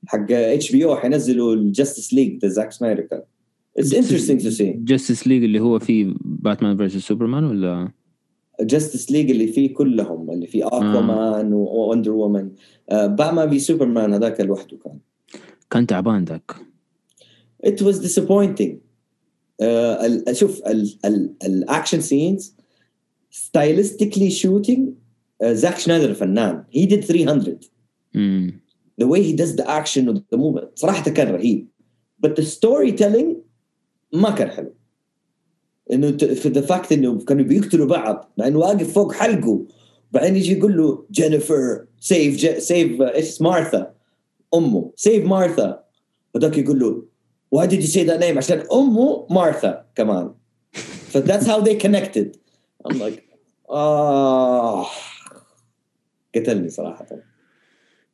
حق 0.07 0.31
HBO 0.31 0.95
حينزلوا 0.95 1.53
ال 1.53 1.61
Justice 1.61 2.13
League 2.13 2.39
the 2.41 2.47
Zack 2.47 2.71
Snyder 2.71 3.01
cut 3.01 3.27
it's 3.77 3.93
interesting 3.93 4.43
to 4.43 4.49
see 4.49 4.75
Justice 4.77 5.27
League 5.27 5.43
اللي 5.43 5.59
هو 5.59 5.79
فيه 5.79 6.13
باتمان 6.25 6.77
versus 6.77 6.97
سوبرمان 7.07 7.43
ولا؟ 7.43 7.91
Justice 8.61 9.11
League 9.11 9.31
اللي 9.31 9.47
فيه 9.47 9.73
كلهم 9.73 10.31
اللي 10.31 10.47
فيه 10.47 10.67
Aquaman 10.67 11.53
و 11.53 11.61
Wonder 11.61 12.11
Woman 12.11 12.49
باتمان 12.91 13.49
في 13.49 13.59
سوبرمان 13.59 14.13
هذاك 14.13 14.41
لوحده 14.41 14.77
كان. 14.83 14.97
كان 15.69 15.87
تعبان 15.87 16.23
ذاك. 16.25 16.51
It 17.67 17.81
was 17.81 17.95
disappointing. 18.07 18.71
uh, 19.61 19.63
ال- 19.63 20.35
شوف 20.35 20.61
ال 21.45 21.53
action 21.53 22.01
scenes 22.01 22.55
stylistically 23.31 24.29
shooting 24.31 24.81
uh, 25.43 25.47
زاك 25.51 25.77
سنايدر 25.77 26.13
فنان 26.13 26.63
he 26.75 26.85
did 26.87 27.03
300 27.05 27.57
مم. 28.13 28.61
the 29.01 29.05
way 29.07 29.21
he 29.23 29.33
does 29.35 29.55
the 29.55 29.67
action 29.69 30.07
and 30.09 30.17
the 30.17 30.37
movement 30.37 30.67
صراحة 30.75 31.03
كان 31.11 31.27
رهيب. 31.35 31.67
But 32.25 32.35
the 32.35 32.43
storytelling 32.45 33.35
ما 34.13 34.31
كان 34.31 34.49
حلو. 34.49 34.73
إنه 35.91 36.09
ت- 36.09 36.25
في 36.25 36.49
the 36.49 36.61
fact 36.61 36.91
إنه 36.91 37.19
كانوا 37.19 37.43
بيقتلوا 37.45 37.87
بعض 37.87 38.31
مع 38.37 38.47
إنه 38.47 38.59
واقف 38.59 38.93
فوق 38.93 39.13
حلقه 39.13 39.65
بعدين 40.11 40.35
يجي 40.35 40.51
يقول 40.57 40.77
له 40.77 41.05
جينيفر 41.11 41.85
save 41.99 42.63
save 42.63 43.01
إيش 43.01 43.41
مارثا 43.41 43.93
أمه 44.53 44.91
save 44.95 45.25
مارثا 45.25 45.83
وذاك 46.35 46.57
يقول 46.57 46.79
له 46.79 47.03
why 47.55 47.67
did 47.67 47.81
you 47.81 47.87
say 47.87 48.03
that 48.07 48.19
name 48.19 48.37
عشان 48.37 48.63
أمه 48.73 49.27
مارثا 49.29 49.85
كمان. 49.95 50.33
ف 51.11 51.17
that's 51.17 51.45
how 51.45 51.59
they 51.61 51.75
connected. 51.85 52.37
I'm 52.89 52.95
like 52.95 53.21
آه. 53.69 54.85
قتلني 56.35 56.69
صراحة. 56.69 57.05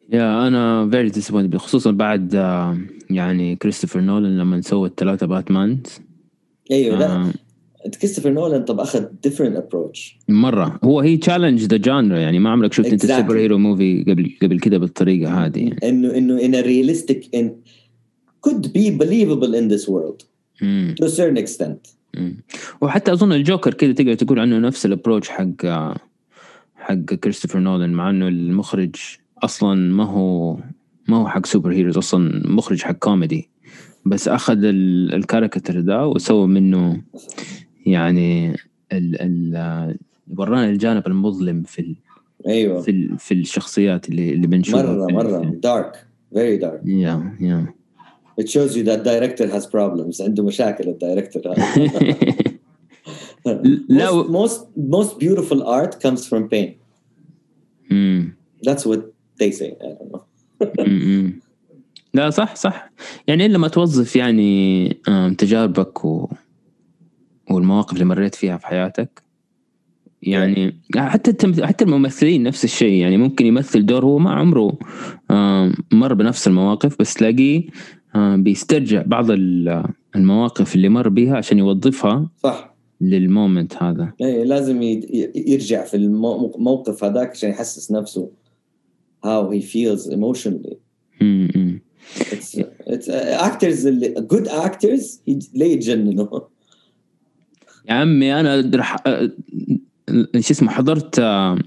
yeah 0.09 0.47
أنا 0.47 0.89
very 0.89 1.09
disappointed 1.09 1.57
خصوصا 1.57 1.91
بعد 1.91 2.35
آه، 2.35 2.77
يعني 3.09 3.55
كريستوفر 3.55 3.99
نولان 3.99 4.37
لما 4.37 4.61
سوى 4.61 4.89
الثلاثة 4.89 5.25
باتمان 5.27 5.79
أيوه 6.71 6.99
لا. 6.99 7.05
آه، 7.15 7.31
كريستوفر 8.01 8.29
نولان 8.29 8.63
طب 8.65 8.79
أخذ 8.79 9.05
different 9.27 9.57
approach. 9.57 9.99
مرة. 10.29 10.79
هو 10.83 10.99
he 10.99 11.17
challenged 11.17 11.63
the 11.63 11.77
genre 11.77 12.17
يعني 12.17 12.39
ما 12.39 12.49
عمرك 12.49 12.73
شفت 12.73 12.85
أنت 12.87 13.05
Exactly. 13.05 13.07
superhero 13.17 13.57
movie 13.57 14.03
قبل 14.07 14.37
قبل 14.41 14.59
كده 14.59 14.77
بالطريقة 14.77 15.45
هذه. 15.45 15.59
يعني. 15.59 15.89
إنه 15.89 16.17
انه 16.17 16.39
in 17.35 17.49
could 18.47 18.65
be 18.65 18.91
believable 18.91 19.53
in 19.53 19.67
this 19.73 19.87
world. 19.89 20.23
مم. 20.61 20.95
to 21.01 21.05
a 21.05 21.09
certain 21.09 21.37
extent. 21.37 21.96
مم. 22.17 22.37
وحتى 22.81 23.11
أظن 23.11 23.31
الجوكر 23.33 23.73
كده 23.73 23.93
تقدر 23.93 24.13
تقول 24.13 24.39
عنه 24.39 24.59
نفس 24.59 24.85
ال 24.85 24.90
approach 24.90 25.29
حق 25.29 25.65
حق 26.75 26.93
كريستوفر 26.95 27.59
نولان 27.59 27.93
مع 27.93 28.09
إنه 28.09 28.27
المخرج 28.27 28.95
أصلا 29.43 29.93
ما 29.93 30.03
هو 30.03 30.57
ما 31.07 31.17
هو 31.17 31.27
حق 31.27 31.45
superheroes 31.45 31.97
أصلا 31.97 32.41
مخرج 32.45 32.81
حق 32.81 32.91
كوميدي 32.91 33.49
بس 34.05 34.27
أخذ 34.27 34.63
ال- 34.63 35.13
ال 35.13 35.20
character 35.20 35.79
ده 35.81 36.07
وسوى 36.07 36.47
منه 36.47 37.01
يعني 37.85 38.51
ال 38.91 39.21
ال 39.21 39.97
ورانا 40.37 40.69
الجانب 40.69 41.07
المظلم 41.07 41.63
في 41.63 41.79
ال 41.79 41.95
أيوه. 42.47 42.81
في, 42.81 42.91
ال 42.91 43.17
في 43.19 43.33
الشخصيات 43.33 44.09
اللي 44.09 44.33
اللي 44.33 44.47
بنشوفها 44.47 44.83
مرة 44.83 45.11
مرة. 45.13 45.39
في- 45.41 45.59
dark. 45.67 45.95
Very 46.35 46.63
dark. 46.65 46.87
يا 46.87 47.35
يا 47.39 47.73
it 48.37 48.49
shows 48.49 48.75
you 48.75 48.83
that 48.83 49.03
director 49.03 49.47
has 49.47 49.65
problems. 49.65 50.21
عنده 50.21 50.43
مشاكل 50.43 50.89
الدايركتور 50.89 51.43
لا 53.89 54.23
most, 54.23 54.25
most 54.25 54.59
most 54.77 55.19
beautiful 55.19 55.63
art 55.63 55.99
comes 55.99 56.27
from 56.27 56.49
pain. 56.49 56.69
مم. 57.91 58.35
that's 58.67 58.85
what 58.85 58.99
they 59.39 59.51
say. 59.51 59.71
I 59.81 59.89
don't 59.97 60.11
know. 60.11 60.21
م-م. 60.79 61.39
لا 62.13 62.29
صح 62.29 62.55
صح. 62.55 62.91
يعني 63.27 63.45
إلا 63.45 63.57
ما 63.57 63.67
توظف 63.67 64.15
يعني 64.15 64.87
تجاربك 65.37 66.05
و... 66.05 66.29
والمواقف 67.51 67.93
اللي 67.93 68.05
مريت 68.05 68.35
فيها 68.35 68.57
في 68.57 68.67
حياتك 68.67 69.21
يعني 70.21 70.79
حتى 70.95 71.31
التمث... 71.31 71.61
حتى 71.61 71.85
الممثلين 71.85 72.43
نفس 72.43 72.63
الشيء. 72.63 73.01
يعني 73.01 73.17
ممكن 73.17 73.45
يمثل 73.45 73.85
دور 73.85 74.05
هو 74.05 74.19
ما 74.19 74.31
عمره 74.31 74.77
مر 75.91 76.13
بنفس 76.13 76.47
المواقف 76.47 76.95
بس 76.99 77.13
تلاقيه 77.13 77.67
بيسترجع 78.37 79.01
بعض 79.05 79.31
ال- 79.31 79.83
المواقف 80.15 80.75
اللي 80.75 80.89
مر 80.89 81.09
بيها 81.09 81.37
عشان 81.37 81.59
يوظفها 81.59 82.29
صح. 82.43 82.75
للمومنت 83.01 83.83
هذا. 83.83 84.13
إيه 84.21 84.43
لازم 84.43 84.81
يرجع 85.35 85.83
في 85.85 85.97
الموقف 85.97 87.03
هذاك 87.03 87.29
عشان 87.29 87.49
يحسس 87.49 87.91
نفسه 87.91 88.29
how 89.25 89.51
he 89.53 89.61
feels 89.61 90.11
emotionally. 90.11 90.75
م-م. 91.21 91.79
it's 92.19 92.59
it's 92.87 93.07
uh, 93.07 93.41
actors 93.41 93.85
اللي 93.87 94.27
good 94.33 94.47
actors 94.47 95.03
يج- 95.29 95.49
ليه 95.55 95.73
يتجننوا. 95.73 96.39
يا 97.89 97.93
عمي 97.93 98.39
أنا 98.39 98.71
رح 98.75 98.95
أ- 98.97 99.01
شو 100.39 100.51
اسمه 100.53 100.69
حضرت 100.69 101.19
آه، 101.19 101.57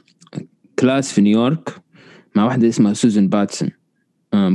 class 0.78 1.12
في 1.12 1.20
نيويورك 1.20 1.74
مع 2.36 2.44
واحدة 2.44 2.68
اسمها 2.68 2.92
سوزان 2.92 3.28
باتسون. 3.28 3.70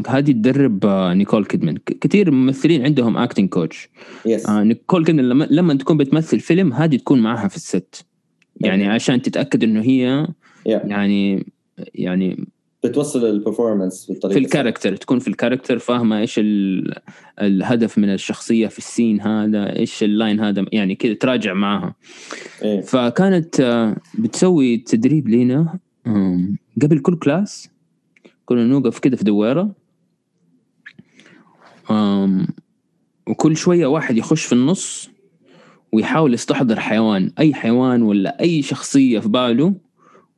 هذه 0.08 0.32
تدرب 0.32 0.86
آه، 0.86 1.14
نيكول 1.14 1.46
كيدمان. 1.46 1.78
كثير 2.02 2.32
ممثلين 2.32 2.86
عندهم 2.86 3.18
acting 3.18 3.50
coach 3.50 3.90
yes 4.26 4.50
نيكول 4.50 5.06
كيدمان 5.06 5.30
لما, 5.30 5.48
لما 5.52 5.74
تكون 5.74 5.98
بتمثل 5.98 6.40
فيلم 6.40 6.74
هذه 6.74 6.96
تكون 6.96 7.22
معها 7.22 7.48
في 7.48 7.56
ال 7.56 7.66
set. 7.66 8.06
يعني 8.62 8.88
عشان 8.88 9.22
تتأكد 9.22 9.64
إنه 9.64 9.82
هي 9.82 10.28
yeah. 10.28 10.32
يعني 10.68 11.46
يعني 11.96 12.48
بتوصل 12.84 13.26
ال 13.26 13.33
performance 13.33 14.06
بالطريقة 14.06 14.40
في 14.40 14.46
ال 14.46 14.51
character 14.51 14.96
تكون 14.96 15.20
في 15.20 15.28
ال 15.28 15.33
character 15.33 15.78
فاهمة 15.80 16.20
إيش 16.20 16.40
ال- 16.40 16.94
الهدف 17.42 17.98
من 17.98 18.14
الشخصية 18.14 18.68
في 18.68 18.78
ال 18.78 18.85
scene 18.85 19.22
هذا 19.22 19.76
إيش 19.76 20.04
ال 20.04 20.11
line 20.11 20.40
هذا 20.40 20.66
يعني 20.72 20.96
كذا 20.96 21.14
تراجع 21.14 21.54
معاها 21.54 21.96
إيه. 22.64 22.82
فكانت 22.82 23.60
آه، 23.60 23.96
بتسوي 24.20 24.78
تدريب 24.78 25.28
لينا 25.28 25.80
قبل 26.82 27.00
كل 27.00 27.16
class 27.16 27.70
كنا 28.46 28.64
نوقف 28.64 29.00
كده 29.00 29.18
في 29.18 29.24
آم، 31.92 32.48
وكل 33.28 33.58
شوية 33.58 33.86
واحد 33.88 34.18
يخش 34.18 34.46
في 34.46 34.54
النص 34.54 35.10
ويحاول 35.92 36.34
يستحضر 36.34 36.80
حيوان. 36.80 37.32
أي 37.40 37.54
حيوان 37.54 38.02
ولا 38.02 38.40
أي 38.42 38.62
شخصية 38.62 39.20
في 39.20 39.30
باله 39.30 39.74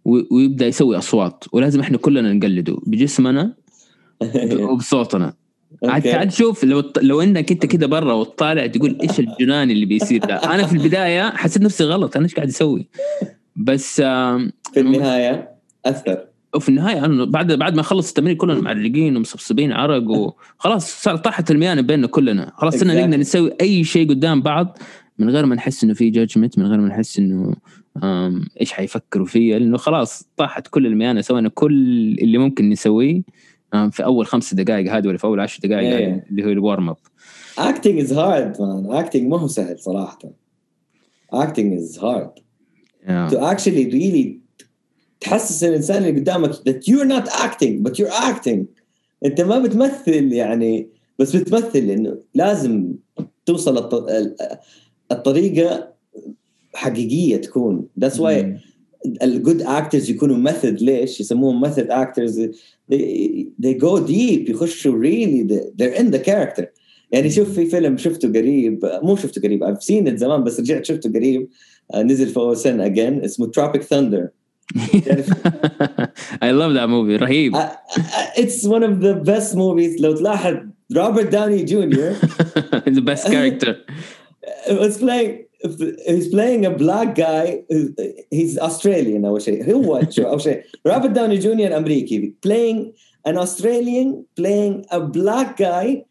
و- 0.05 0.35
ويبدأ 0.35 0.67
يسوي 0.67 0.97
أصوات. 0.97 1.43
ولازم 1.51 1.79
إحنا 1.79 1.97
كلنا 1.97 2.33
نقلده 2.33 2.77
بجسمنا 2.85 3.53
وبصوتنا. 4.71 5.33
عاد. 5.83 6.01
تعال 6.03 6.33
شوف 6.33 6.63
لو 6.63 6.83
لو 7.01 7.21
إنك 7.21 7.51
أنت 7.51 7.65
كده 7.65 7.87
برا 7.87 8.13
وتطالع 8.13 8.67
تقول 8.67 8.97
إيش 9.01 9.19
الجنان 9.19 9.71
اللي 9.71 9.85
بيصير 9.85 10.25
ده. 10.25 10.35
أنا 10.35 10.65
في 10.67 10.73
البداية 10.77 11.29
حسيت 11.29 11.61
نفسي 11.61 11.83
غلط. 11.83 12.15
أنا 12.15 12.25
إيش 12.25 12.35
قاعد 12.35 12.47
أسوي؟ 12.47 12.87
بس 13.55 13.95
في 13.95 14.51
النهاية 14.77 15.49
أثر. 15.85 16.25
وفي 16.55 16.69
النهاية 16.69 17.05
أنا 17.05 17.25
بعد 17.25 17.51
بعد 17.51 17.75
ما 17.75 17.81
خلص 17.81 18.07
التمرين 18.07 18.37
كلنا 18.37 18.61
معلقين 18.61 19.17
ومصبصبين 19.17 19.71
عرق 19.71 20.03
وخلاص 20.09 20.91
صار 21.03 21.17
طاحت 21.17 21.51
المياه 21.51 21.81
بيننا 21.81 22.07
كلنا 22.07 22.51
خلاص 22.55 22.75
صرنا 22.75 22.93
Exactly. 22.93 22.97
نقدر 22.97 23.17
نسوي 23.17 23.51
أي 23.61 23.83
شيء 23.83 24.09
قدام 24.09 24.41
بعض 24.41 24.77
من 25.19 25.29
غير 25.29 25.45
ما 25.45 25.55
نحس 25.55 25.83
إنه 25.83 25.93
في 25.93 26.09
judgment 26.09 26.59
من 26.59 26.65
غير 26.65 26.79
ما 26.79 26.87
نحس 26.87 27.19
إنه 27.19 27.55
إيش 28.61 28.71
حيفكروا 28.71 29.25
فيا 29.25 29.59
لأنه 29.59 29.77
خلاص 29.77 30.29
طاحت 30.37 30.67
كل 30.67 30.85
الميانة 30.85 31.21
سوينا 31.21 31.49
كل 31.49 31.73
اللي 32.21 32.37
ممكن 32.37 32.69
نسويه 32.69 33.21
في 33.91 34.03
أول 34.03 34.25
خمس 34.25 34.53
دقائق 34.53 34.93
هذه 34.93 35.07
ولا 35.07 35.17
في 35.17 35.23
أول 35.23 35.39
عشر 35.39 35.59
دقائق 35.63 35.97
yeah. 35.99 36.29
اللي 36.29 36.45
هو 36.45 36.49
ال 36.49 36.57
warm 36.57 36.89
up 36.89 36.97
acting 37.59 38.05
is 38.05 38.11
hard 38.11 38.57
man 38.57 39.05
acting 39.05 39.21
ما 39.21 39.39
هو 39.39 39.47
سهل 39.47 39.79
صراحة 39.79 40.19
acting 41.33 41.79
is 41.79 41.97
hard 41.97 42.39
yeah. 43.07 43.29
to 43.31 43.35
actually 43.35 43.85
really 43.91 44.46
تحسس 45.19 45.63
الإنسان 45.63 46.05
اللي 46.05 46.19
قدامك 46.19 46.51
that 46.51 46.87
you're 46.87 47.07
not 47.07 47.29
acting 47.29 47.83
but 47.83 47.99
you're 47.99 48.21
acting. 48.31 48.65
أنت 49.25 49.41
ما 49.41 49.59
بتمثل 49.59 50.33
يعني 50.33 50.87
بس 51.19 51.35
بتمثل 51.35 51.79
إنه 51.79 52.17
لازم 52.33 52.93
توصل 53.45 54.05
الطريقة 55.11 55.93
حقيقية 56.73 57.37
تكون. 57.37 57.87
That's 57.99 58.17
why 58.17 58.45
ال 59.23 59.31
good 59.31 59.61
actors 59.61 60.09
يكونوا 60.09 60.37
method 60.37 60.81
ليش؟ 60.81 61.19
يسموهم 61.19 61.61
method 61.61 61.91
actors 61.91 62.41
they, 62.91 63.45
they 63.61 63.73
go 63.73 64.07
deep. 64.07 64.49
يخشوا 64.49 65.03
really 65.03 65.53
they're 65.77 65.99
in 65.99 66.11
the 66.11 66.19
character. 66.19 66.65
يعني 67.11 67.29
شوف 67.29 67.53
في 67.53 67.65
فيلم 67.65 67.97
شفته 67.97 68.27
قريب 68.29 68.99
مو 69.03 69.15
شفته 69.15 69.41
قريب 69.41 69.65
I've 69.65 69.81
seen 69.81 70.07
it 70.07 70.15
زمان 70.15 70.43
بس 70.43 70.59
رجعت 70.59 70.85
شفته 70.85 71.13
قريب. 71.13 71.49
نزل 71.95 72.27
في 72.27 72.53
سن 72.55 72.95
again. 72.95 73.23
اسمه 73.23 73.51
Tropic 73.59 73.81
Thunder. 73.81 74.36
I 76.42 76.50
love 76.50 76.74
that 76.74 76.88
movie 76.88 77.18
رهيب 77.18 77.52
it's 78.36 78.64
one 78.64 78.82
of 78.82 79.00
the 79.00 79.14
best 79.14 79.54
movies 79.54 80.00
لو 80.00 80.14
تلاحظ 80.14 80.56
Robert 80.94 81.30
Downey 81.30 81.64
Jr. 81.64 82.12
the 82.86 83.02
best 83.04 83.26
character 83.26 83.76
was 84.68 84.98
playing 84.98 85.44
he's 86.06 86.28
playing 86.28 86.66
a 86.66 86.70
black 86.70 87.14
guy 87.14 87.62
he's 88.30 88.58
Australian 88.58 89.24
أول 89.24 89.42
شيء 89.42 89.72
هو 89.72 89.96
أول 90.18 90.40
شيء 90.40 90.62
Robert 90.88 91.12
Downey 91.14 91.38
Jr. 91.38 91.72
أمريكي 91.72 92.34
playing 92.46 92.92
an 93.24 93.36
Australian 93.36 94.24
playing 94.36 94.84
a 94.90 95.00
black 95.00 95.56
guy 95.56 96.04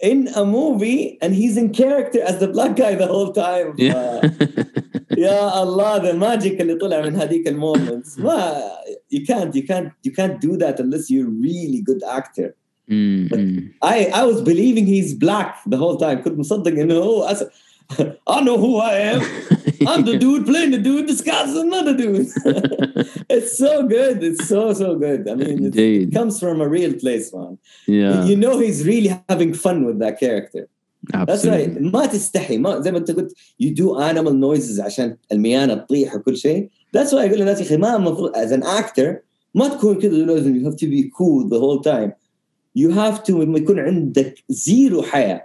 in 0.00 0.28
a 0.34 0.44
movie 0.44 1.18
and 1.22 1.34
he's 1.34 1.56
in 1.56 1.72
character 1.72 2.20
as 2.22 2.38
the 2.38 2.48
black 2.48 2.76
guy 2.76 2.94
the 2.94 3.06
whole 3.06 3.32
time 3.32 3.74
yeah. 3.78 4.20
يا 5.18 5.62
الله 5.62 5.98
the 5.98 6.14
magic 6.14 6.60
اللي 6.60 6.74
طلع 6.74 7.02
من 7.02 7.16
هذيك 7.16 7.48
المومنتس 7.48 8.18
ما 8.18 8.62
you 9.14 9.18
can't 9.18 9.54
you 9.54 9.62
can't 9.62 9.90
you 10.06 10.12
can't 10.12 10.40
do 10.40 10.56
that 10.56 10.80
unless 10.80 11.10
you're 11.10 11.30
really 11.48 11.80
good 11.80 12.02
actor 12.18 12.54
mm-hmm. 12.90 13.58
I 13.82 13.96
I 14.20 14.22
was 14.30 14.40
believing 14.50 14.86
he's 14.86 15.14
black 15.14 15.50
the 15.66 15.76
whole 15.76 15.96
time 15.96 16.22
كنت 16.24 16.38
مصدق 16.38 16.72
انه 16.72 16.94
هو 16.94 17.22
أس... 17.22 17.44
I 18.36 18.40
know 18.40 18.56
who 18.56 18.78
I 18.78 18.94
am. 19.12 19.20
I'm 19.86 20.04
the 20.04 20.16
dude 20.18 20.46
playing 20.46 20.70
the 20.70 20.78
dude 20.78 21.06
disguised 21.06 21.50
as 21.50 21.56
another 21.56 21.94
dude. 21.96 22.28
it's 23.28 23.58
so 23.58 23.86
good. 23.86 24.22
It's 24.22 24.48
so 24.48 24.72
so 24.72 24.96
good. 24.96 25.28
I 25.28 25.34
mean, 25.34 25.58
it 25.74 26.12
comes 26.12 26.40
from 26.40 26.60
a 26.60 26.68
real 26.68 26.94
place, 26.94 27.32
man. 27.34 27.58
Yeah. 27.86 28.24
You 28.24 28.36
know 28.36 28.58
he's 28.58 28.86
really 28.86 29.12
having 29.28 29.52
fun 29.54 29.84
with 29.84 29.98
that 29.98 30.18
character. 30.20 30.68
Absolutely. 31.14 31.66
That's 31.66 31.76
right. 31.76 31.92
ما 31.94 32.06
تستحي 32.06 32.58
ما 32.58 32.80
زي 32.80 32.92
ما 32.92 32.98
انت 32.98 33.10
قلت 33.10 33.32
you 33.62 33.66
do 33.66 33.86
animal 33.98 34.32
noises 34.32 34.80
عشان 34.80 35.16
الميانه 35.32 35.74
تطيح 35.74 36.14
وكل 36.14 36.36
شيء. 36.36 36.68
That's 36.96 37.10
why 37.10 37.14
اقول 37.14 37.38
للناس 37.38 37.60
يا 37.60 37.66
اخي 37.66 37.76
ما 37.76 37.96
المفروض 37.96 38.32
as 38.32 38.50
an 38.50 38.62
actor 38.62 39.16
ما 39.54 39.68
تكون 39.68 39.94
كذا 39.94 40.12
لازم 40.12 40.60
you 40.60 40.70
have 40.70 40.76
to 40.76 40.86
be 40.86 41.10
cool 41.18 41.48
the 41.48 41.60
whole 41.60 41.82
time. 41.82 42.12
You 42.74 42.90
have 42.90 43.24
to 43.24 43.30
لما 43.30 43.58
يكون 43.58 43.78
عندك 43.78 44.44
زيرو 44.48 45.02
حياه. 45.02 45.42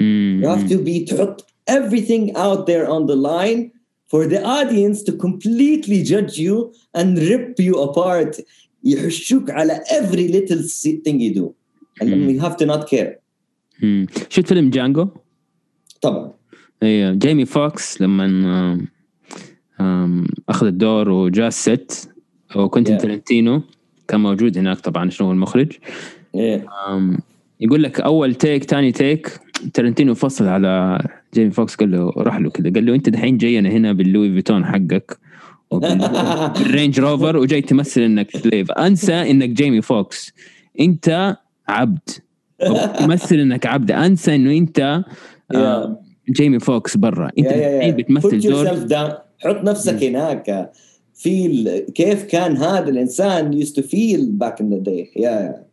Mm. 0.00 0.42
You 0.42 0.48
have 0.48 0.68
to 0.68 0.78
be 0.78 1.04
تحط 1.04 1.46
everything 1.70 2.36
out 2.36 2.66
there 2.66 2.88
on 2.88 3.06
the 3.06 3.16
line 3.16 3.70
for 4.10 4.26
the 4.26 4.42
audience 4.44 5.02
to 5.02 5.12
completely 5.12 6.02
judge 6.02 6.38
you 6.38 6.72
and 6.94 7.18
rip 7.18 7.60
you 7.60 7.74
apart 7.82 8.42
يحشوك 8.84 9.50
على 9.50 9.80
every 9.90 10.28
little 10.28 10.62
thing 11.04 11.20
you 11.20 11.34
do 11.34 11.54
and 12.00 12.08
mm. 12.08 12.32
you 12.32 12.40
have 12.40 12.56
to 12.56 12.66
not 12.66 12.88
care 12.88 13.18
شفت 14.29 14.47
فيلم 14.47 14.69
جانجو؟ 14.69 15.07
طبعا 16.01 16.31
اي 16.83 17.15
جيمي 17.15 17.45
فوكس 17.45 18.01
لما 18.01 18.87
أخذ 20.49 20.67
الدور 20.67 21.09
وجاء 21.09 21.47
ال 21.47 21.62
set 21.62 22.09
وكنت 22.55 22.91
yeah. 22.91 23.01
ترنتينو 23.01 23.61
كان 24.07 24.19
موجود 24.19 24.57
هناك 24.57 24.79
طبعا 24.79 25.09
شنو 25.09 25.27
هو 25.27 25.33
المخرج 25.33 25.71
yeah. 26.37 26.61
يقول 27.59 27.83
لك 27.83 28.01
أول 28.01 28.35
take 28.35 28.63
ثاني 28.63 28.91
take 28.91 29.39
ترنتينو 29.73 30.13
فصل 30.13 30.47
على 30.47 31.03
جيمي 31.33 31.51
فوكس 31.51 31.75
قال 31.75 31.91
له 31.91 32.13
راح 32.17 32.37
له 32.37 32.49
كذا 32.49 32.73
قال 32.73 32.85
له 32.85 32.95
أنت 32.95 33.09
دحين 33.09 33.37
جاي 33.37 33.59
أنا 33.59 33.69
هنا 33.69 33.93
باللوي 33.93 34.33
فيتون 34.33 34.65
حقك 34.65 35.17
بالرينج 35.71 36.99
روفر 36.99 37.37
وجاي 37.41 37.61
تمثل 37.61 38.01
إنك 38.01 38.37
سليف 38.37 38.71
أنسى 38.71 39.31
إنك 39.31 39.49
جيمي 39.49 39.81
فوكس 39.81 40.33
أنت 40.79 41.37
عبد 41.67 42.09
تمثل 42.99 43.35
إنك 43.35 43.65
عبد. 43.65 43.91
أنسى 43.91 44.35
إنه 44.35 44.57
أنت 44.57 45.03
آه 45.51 46.01
جيمي 46.29 46.59
فوكس 46.59 46.97
برا. 46.97 47.29
أنت 47.39 47.95
بتمثل 47.97 48.39
دور 48.39 49.17
حط 49.39 49.63
نفسك 49.63 50.03
هناك. 50.03 50.71
feel 51.13 51.85
كيف 51.95 52.23
كان 52.23 52.57
هذا 52.57 52.89
الإنسان 52.89 53.63
to 53.63 53.81
feel 53.81 54.21
back 54.43 54.55
in 54.61 54.69
the 54.69 54.89
day. 54.89 55.19
يا 55.21 55.65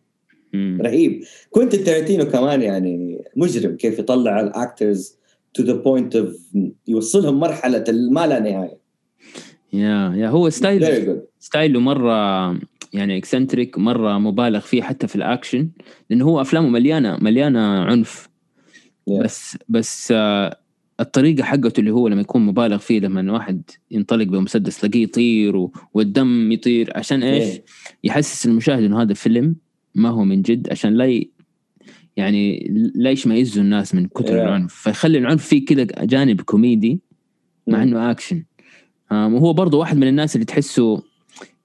رهيب. 0.55 1.22
كنت 1.51 1.76
تارنتينو 1.76 2.24
كمان 2.24 2.62
يعني 2.62 3.18
مجرم 3.36 3.76
كيف 3.76 3.99
يطلع 3.99 4.41
ال 4.40 4.52
actors 4.52 5.18
to 5.55 5.62
the 5.62 5.72
point 5.72 6.16
of 6.16 6.36
يوصلهم 6.89 7.41
مرحلة 7.41 7.84
ما 8.11 8.26
لا 8.26 8.39
نهاية. 8.41 8.78
yeah 9.72 10.14
yeah. 10.16 10.28
هو 10.28 10.51
style 10.51 11.20
style 11.38 11.74
ه 11.74 11.80
مرة 11.80 12.51
يعني 12.93 13.16
eccentric 13.16 13.78
مرة 13.78 14.18
مبالغ 14.18 14.61
فيه 14.61 14.82
حتى 14.82 15.07
في 15.07 15.16
الاكشن 15.16 15.70
لأنه 16.11 16.24
هو 16.24 16.41
أفلامه 16.41 16.68
مليانة 16.68 17.18
مليانة 17.20 17.61
عنف 17.61 18.28
yeah. 19.11 19.22
بس 19.22 19.59
بس 19.68 20.12
آه 20.16 20.59
الطريقة 21.01 21.43
حقته 21.45 21.80
اللي 21.80 21.91
هو 21.91 22.09
لما 22.09 22.20
يكون 22.20 22.47
مبالغ 22.47 22.78
فيه 22.78 23.01
لما 23.01 23.32
واحد 23.32 23.62
ينطلق 23.91 24.26
بمسدس 24.26 24.80
تلاقيه 24.80 25.03
يطير 25.03 25.68
والدم 25.95 26.53
يطير 26.53 26.93
عشان 26.97 27.22
إيش؟ 27.22 27.57
yeah. 27.57 27.61
يحسس 28.05 28.47
المشاهد 28.47 28.82
إنه 28.82 29.03
هذا 29.03 29.14
فيلم 29.14 29.57
ما 29.95 30.09
هو 30.09 30.24
من 30.24 30.43
جد 30.43 30.70
عشان 30.70 30.95
لا 30.95 31.07
ي... 31.07 31.30
يعني 32.16 32.66
لا 32.95 33.11
يشمئزوا 33.11 33.62
الناس 33.62 33.95
من 33.95 34.09
كثر 34.09 34.28
yeah. 34.28 34.43
العنف 34.43 34.74
فيخلي 34.74 35.18
العنف 35.18 35.47
فيه 35.47 35.64
كذا 35.64 35.84
جانب 35.84 36.41
كوميدي 36.41 37.01
مع 37.66 37.82
إنه 37.82 38.11
اكشن 38.11 38.45
وهو 39.11 39.53
برضه 39.53 39.78
واحد 39.78 39.97
من 39.97 40.09
الناس 40.09 40.34
اللي 40.36 40.45
تحسه 40.45 41.03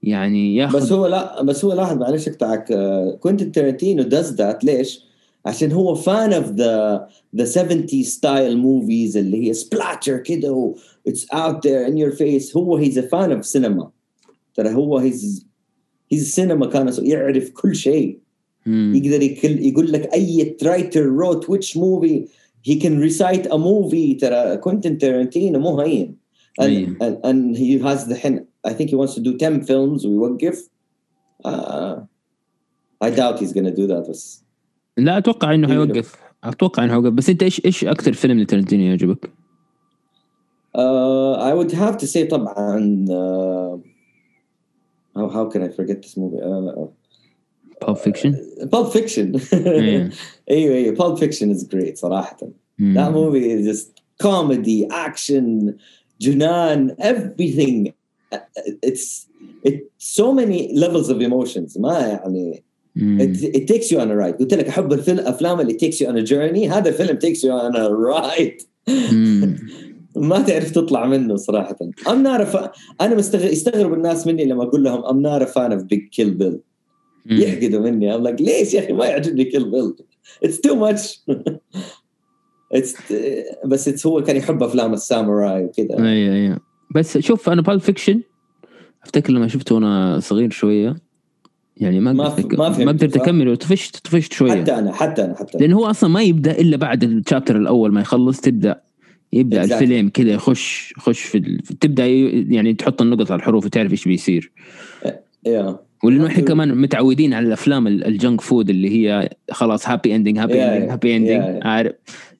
يعني 0.03 0.55
ياخذ 0.55 0.77
بس 0.77 0.91
هو 0.91 1.07
لا 1.07 1.41
بس 1.41 1.65
هو 1.65 1.73
لاحظ 1.73 1.97
معلش 1.97 2.27
أقطعك 2.27 2.73
كوينتن 3.19 3.51
تارنتينو 3.51 4.03
does 4.03 4.33
that 4.33 4.63
ليش؟ 4.63 4.99
عشان 5.45 5.71
هو 5.71 5.95
fan 5.95 6.33
of 6.33 6.51
the 6.51 7.07
the 7.35 7.45
70 7.45 7.87
style 8.03 8.57
movies 8.57 9.17
اللي 9.17 9.47
هي 9.47 9.53
splatter 9.53 10.17
كده 10.17 10.53
و 10.53 10.75
it's 11.07 11.25
out 11.29 11.67
there 11.67 11.87
in 11.87 11.97
your 11.97 12.11
face 12.11 12.57
هو 12.57 12.77
he's 12.77 12.97
a 12.97 13.07
fan 13.07 13.31
of 13.31 13.45
cinema 13.45 13.89
ترى 14.55 14.73
هو 14.73 14.97
he's 14.97 15.47
he's 16.11 16.31
cinema 16.31 16.65
كان 16.65 16.93
يعرف 17.01 17.49
كل 17.49 17.75
شيء. 17.75 18.19
يقدر 18.67 19.21
يقول 19.45 19.91
لك 19.91 20.13
أي 20.13 20.57
writer 20.63 21.05
wrote 21.05 21.45
which 21.45 21.75
movie. 21.75 22.29
He 22.69 22.75
can 22.79 22.99
recite 22.99 23.45
a 23.45 23.57
movie. 23.57 24.19
ترى 24.19 24.57
كوينتن 24.57 24.97
تارنتينو 24.97 25.59
مو 25.59 25.81
هين. 25.81 26.23
And, 26.61 26.67
and, 27.01 27.15
and 27.25 27.57
he 27.57 27.79
has 27.79 28.05
the 28.05 28.15
hint. 28.15 28.52
I 28.64 28.72
think 28.72 28.90
he 28.90 28.96
wants 28.96 29.14
to 29.14 29.20
do 29.20 29.36
10 29.36 29.62
films 29.62 30.06
ويوقف 30.06 30.70
uh, 31.46 31.96
I 33.04 33.10
doubt 33.10 33.38
he's 33.38 33.52
gonna 33.52 33.74
do 33.74 33.86
that 33.86 34.10
بس 34.10 34.44
لا 34.98 35.18
اتوقع 35.18 35.54
انه 35.54 35.68
حيوقف 35.68 36.16
اتوقع 36.44 36.84
انه 36.84 36.92
حيوقف 36.92 37.12
بس 37.12 37.30
انت 37.30 37.42
ايش 37.42 37.64
ايش 37.64 37.84
اكثر 37.84 38.12
فيلم 38.12 38.40
لترنتينو 38.40 38.84
يعجبك؟ 38.84 39.30
Uh, 40.76 41.34
I 41.48 41.54
would 41.54 41.72
have 41.72 41.96
to 41.96 42.06
say 42.06 42.24
طبعا 42.24 43.06
uh, 43.08 43.78
how, 45.16 45.28
how 45.28 45.44
can 45.50 45.62
I 45.62 45.68
forget 45.68 46.02
this 46.02 46.16
movie? 46.16 46.40
Uh, 46.40 46.86
Pulp 47.80 47.98
Fiction? 47.98 48.34
Uh, 48.60 48.66
Pulp 48.66 48.92
Fiction. 48.92 49.40
ايوه 49.54 50.10
ايوه 50.50 50.94
Pulp 50.94 51.18
Fiction 51.18 51.54
is 51.54 51.64
great 51.64 51.94
صراحة. 51.94 52.36
Mm. 52.80 52.94
That 52.94 53.12
movie 53.12 53.50
is 53.50 53.66
just 53.66 54.02
comedy, 54.22 54.86
action, 54.90 55.74
جنان, 56.20 56.96
everything. 57.00 57.92
It's 58.83 59.27
it's 59.63 59.83
so 59.97 60.33
many 60.33 60.73
levels 60.73 61.09
of 61.09 61.21
emotions. 61.21 61.77
ما 61.77 61.99
يعني 61.99 62.63
mm. 62.97 63.21
it, 63.21 63.55
it 63.55 63.67
takes 63.67 63.91
you 63.91 63.99
on 63.99 64.11
a 64.11 64.15
ride. 64.15 64.37
قلت 64.39 64.53
لك 64.53 64.67
أحب 64.67 64.93
الفيلم 64.93 65.19
أفلام 65.19 65.59
اللي 65.59 65.73
takes 65.73 65.95
you 65.95 66.07
on 66.07 66.17
a 66.17 66.23
journey. 66.23 66.71
هذا 66.71 66.89
الفيلم 66.89 67.19
takes 67.19 67.43
you 67.43 67.51
on 67.51 67.75
a 67.75 67.89
ride. 67.89 68.63
Mm. 68.89 69.61
ما 70.15 70.41
تعرف 70.41 70.71
تطلع 70.71 71.05
منه 71.05 71.35
صراحة. 71.35 71.77
I'm 72.07 72.23
not 72.23 72.41
a 72.41 72.45
fan. 72.45 72.69
أنا 73.01 73.15
مستغرب 73.15 73.51
يستغرب 73.51 73.93
الناس 73.93 74.27
مني 74.27 74.45
لما 74.45 74.63
أقول 74.63 74.83
لهم 74.83 75.01
I'm 75.01 75.21
not 75.25 75.41
a 75.47 75.51
fan 75.51 75.71
of 75.71 75.87
Big 75.87 76.11
Kill 76.11 76.31
Bill. 76.41 76.59
يحقدوا 77.25 77.79
مني. 77.79 78.17
I'm 78.17 78.23
like 78.23 78.41
ليش 78.41 78.73
يا 78.73 78.79
أخي؟ 78.79 78.93
ما 78.93 79.05
يعجبني 79.05 79.51
Kill 79.51 79.63
Bill. 79.63 80.05
It's 80.47 80.59
too 80.59 80.75
much. 80.75 81.19
بس 83.65 83.89
it's 83.89 84.05
هو 84.05 84.23
كان 84.23 84.35
يحب 84.35 84.63
أفلام 84.63 84.93
الساموراي 84.93 85.65
وكذا. 85.65 85.97
أيوه 85.97 86.35
أيوه 86.35 86.72
بس 86.95 87.17
شوف 87.17 87.49
أنا 87.49 87.61
بالب 87.61 87.79
فيكشن 87.79 88.21
أفتكر 89.03 89.33
لما 89.33 89.47
شفته 89.47 89.75
وأنا 89.75 90.19
صغير 90.19 90.49
شوية 90.51 90.95
يعني 91.77 91.99
ما 91.99 92.13
ما 92.13 92.23
ما 92.59 92.91
قدرت؟ 92.91 93.17
أكمله 93.17 93.55
طفشت 93.55 93.97
طفشت 93.97 94.33
شوية 94.33 94.61
حتى 94.61 94.79
أنا 94.79 94.91
حتى 94.93 95.23
أنا 95.25 95.35
حتى. 95.35 95.57
لأنه 95.57 95.75
هو 95.77 95.85
أصلا 95.85 96.09
ما 96.09 96.23
يبدأ 96.23 96.51
إلا 96.59 96.77
بعد 96.77 97.03
الشابتر 97.03 97.57
الأول 97.57 97.93
ما 97.93 98.01
يخلص 98.01 98.41
تبدا 98.41 98.81
يبدأ 99.33 99.63
Exactly. 99.67 99.71
الفيلم 99.71 100.09
كذا 100.09 100.31
يخش 100.31 100.93
يخش 100.97 101.19
في 101.21 101.37
ال... 101.37 101.57
تبدأ 101.57 102.05
يعني 102.07 102.73
تحط 102.73 103.01
النقط 103.01 103.31
على 103.31 103.39
الحروف 103.39 103.65
وتعرف 103.65 103.91
إيش 103.91 104.05
بيصير 104.07 104.51
yeah. 105.47 105.73
ولأنه 106.03 106.27
إحنا. 106.27 106.43
كمان 106.43 106.77
متعودين 106.77 107.33
على 107.33 107.47
الأفلام 107.47 107.87
ال- 107.87 108.03
ال 108.07 108.14
junk 108.14 108.41
food 108.41 108.69
اللي 108.69 108.89
هي 108.89 109.29
خلاص 109.51 109.89
happy 109.89 110.15
ending 110.15 110.37
happy 110.39 110.63
ending. 110.63 110.89
happy 110.89 111.15
ending. 111.15 111.59
عارف 111.63 111.93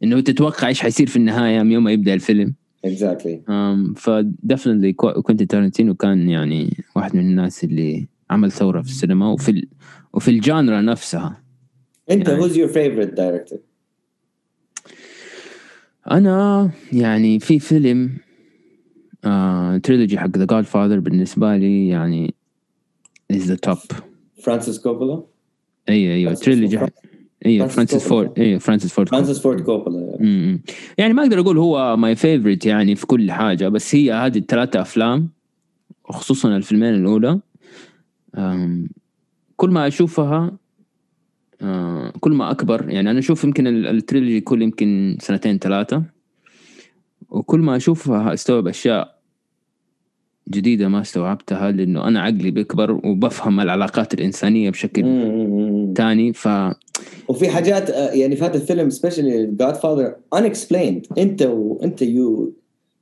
إنه 0.03 0.19
تتوقع 0.19 0.67
إيش 0.67 0.81
حيصير 0.81 1.07
في 1.07 1.15
النهاية 1.15 1.63
من 1.63 1.71
يوم 1.71 1.83
ما 1.83 1.91
يبدأ 1.91 2.13
الفيلم 2.13 2.53
exactly. 2.85 3.43
Um, 3.47 3.93
ف 3.95 4.04
definitely 4.04 4.93
كوينتين 4.93 5.47
تارنتينو 5.47 5.95
كان 5.95 6.29
يعني 6.29 6.83
واحد 6.95 7.15
من 7.15 7.21
الناس 7.21 7.63
اللي 7.63 8.07
عمل 8.29 8.51
ثورة 8.51 8.81
في 8.81 8.87
السينما 8.87 9.31
وفي 9.31 9.51
ال... 9.51 9.67
وفي 10.13 10.31
ال 10.31 10.40
genre 10.40 10.81
نفسها. 10.81 11.43
أنت 12.11 12.29
who's 12.29 12.55
your 12.55 12.69
favorite 12.73 13.15
director? 13.15 13.57
أنا 16.11 16.71
يعني 16.93 17.39
في 17.39 17.59
فيلم 17.59 18.17
آه 19.25 19.77
trilogy 19.77 20.17
حق 20.17 20.37
The 20.37 20.45
Godfather 20.45 20.99
بالنسبة 20.99 21.57
لي 21.57 21.87
يعني 21.87 22.33
is 23.31 23.51
the 23.51 23.55
top 23.55 23.77
فرانسيس 24.41 24.79
كوبولا؟ 24.79 25.23
أيوه 25.89 26.13
أيوه 26.13 26.33
trilogy. 26.33 26.79
أيوه 27.45 27.67
فرانسيس. 27.67 28.07
فورد 28.07 28.39
أيوه 28.39 28.59
فرانسيس 28.59 28.93
فورد 28.93 29.09
فرانسيس 29.09 29.39
فورد 29.41 29.61
كوبولا 29.61 30.17
م-م. 30.19 30.61
يعني 30.97 31.13
ما 31.13 31.21
أقدر 31.23 31.39
أقول 31.39 31.57
هو 31.57 31.97
my 31.97 32.15
favorite 32.15 32.65
يعني 32.65 32.95
في 32.95 33.05
كل 33.05 33.31
حاجة 33.31 33.67
بس 33.67 33.95
هي 33.95 34.13
هذه 34.13 34.37
الثلاثة 34.37 34.81
أفلام 34.81 35.29
خصوصا 36.05 36.57
الفيلمين 36.57 36.93
الأولى 36.93 37.39
كل 39.55 39.69
ما 39.69 39.87
أشوفها 39.87 40.51
آه، 41.61 42.13
كل 42.19 42.31
ما 42.31 42.51
أكبر 42.51 42.89
يعني 42.89 43.11
أنا 43.11 43.19
أشوف 43.19 43.43
يمكن 43.43 43.67
ال- 43.67 43.87
ال 43.87 43.94
trilogy 43.94 44.41
كل 44.41 44.61
يمكن 44.61 45.17
سنتين 45.21 45.57
ثلاثة 45.59 46.03
وكل 47.29 47.59
ما 47.59 47.75
أشوفها 47.75 48.33
أستوعب 48.33 48.67
أشياء 48.67 49.12
جديدة 50.49 50.87
ما 50.87 51.01
استوعبتها 51.01 51.71
لأنه 51.71 52.07
أنا 52.07 52.21
عقلي 52.21 52.51
بيكبر 52.51 52.91
وبفهم 52.91 53.59
العلاقات 53.59 54.13
الإنسانية 54.13 54.69
بشكل 54.69 55.03
مم. 55.03 55.93
ثاني 55.97 56.33
ف 56.33 56.47
وفي 57.27 57.49
حاجات 57.49 57.89
آه، 57.89 58.11
يعني 58.11 58.35
في 58.35 58.45
هذا 58.45 58.55
الفيلم 58.55 58.89
specially 58.89 59.45
Godfather 59.45 60.15
unexplained 60.35 61.17
أنت 61.17 61.41
وانت 61.41 62.01
يو 62.01 62.53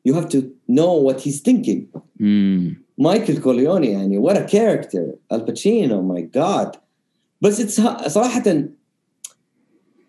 have 0.07 0.29
to 0.29 0.37
know 0.71 1.09
what 1.09 1.21
he's 1.21 1.41
thinking 1.49 1.99
مم. 2.19 2.83
مايكل 2.97 3.37
كورليوني 3.37 3.87
يعني 3.87 4.21
what 4.21 4.35
a 4.35 4.51
character 4.51 5.15
آل 5.31 5.47
باتشينو 5.47 6.01
my 6.01 6.29
god 6.35 6.71
بس 7.41 7.81
صراحة 8.07 8.43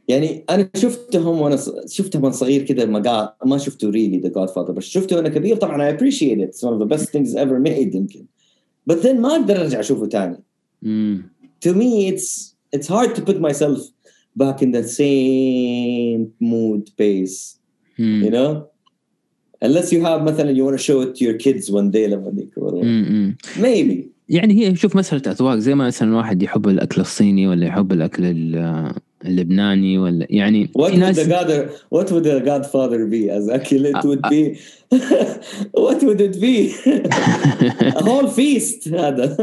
يعني 0.09 0.45
أنا 0.51 0.69
شفتهم 0.77 1.41
وأنا 1.41 1.59
شفتهم 1.89 2.25
وأنا 2.25 2.35
صغير 2.35 2.63
كذا 2.63 2.85
مقاطع 2.87 3.35
ما 3.47 3.59
شفته 3.59 3.91
really 3.91 4.19
The 4.19 4.29
Godfather 4.29 4.73
بس 4.73 4.85
شفته 4.85 5.17
وأنا 5.17 5.29
كبير. 5.29 5.57
طبعا 5.57 5.97
appreciate 5.97 6.39
it. 6.39 6.49
It's 6.49 6.63
one 6.69 6.73
of 6.73 6.81
the 6.81 6.97
best 6.97 7.07
things 7.11 7.35
ever 7.37 7.59
made 7.69 7.95
يمكن. 7.95 8.25
But 8.91 8.97
then 9.03 9.15
ما 9.21 9.29
أقدر 9.37 9.61
أرجع 9.61 9.81
أشوفه 9.81 10.37
مم. 10.83 11.23
to 11.67 11.73
me 11.73 12.11
it's 12.13 12.55
it's 12.77 12.89
hard 12.89 13.15
to 13.17 13.21
put 13.21 13.39
myself 13.41 13.79
back 14.43 14.63
in 14.63 14.73
the 14.73 14.83
same 14.83 16.27
mood 16.41 16.91
pace 17.01 17.59
مم. 17.99 18.25
you 18.25 18.31
know? 18.33 18.73
Unless 19.65 19.93
you 19.93 20.03
have 20.05 20.23
مثلا 20.23 20.55
you 20.55 20.65
want 20.67 20.81
to 20.81 20.85
show 20.85 21.01
it 21.07 21.15
to 21.17 21.25
your 21.25 21.39
kids 21.39 21.71
one 21.71 21.91
day 21.91 22.07
لما 22.09 22.33
يكبروا. 22.39 22.83
maybe. 23.61 24.13
يعني 24.29 24.55
هي 24.55 24.77
شوف 24.77 24.97
مسألة 24.97 25.23
أذواق 25.31 25.59
زي 25.59 25.75
ما 25.75 25.87
مثلا 25.87 26.17
واحد 26.17 26.43
يحب 26.43 26.69
الأكل 26.69 27.01
الصيني 27.01 27.47
ولا 27.49 27.67
يحب 27.67 27.93
الأكل 27.93 28.25
ال- 28.25 28.95
اللبناني 29.27 29.99
ولا 29.99 30.27
يعني 30.31 30.71
what 30.79 30.91
would 30.91 31.15
the 31.15 31.29
god 31.29 31.51
what 31.91 32.11
would 32.13 32.25
the 32.25 32.41
godfather 32.41 33.07
be? 33.07 33.31
As 33.31 33.49
akil 33.49 33.85
it 33.87 34.05
would 34.05 34.23
be 34.31 34.59
what 35.85 36.03
would 36.03 36.21
it 36.21 36.41
be? 36.41 36.75
A 37.99 38.03
whole 38.03 38.29
feast 38.29 38.89
هذا. 38.89 39.37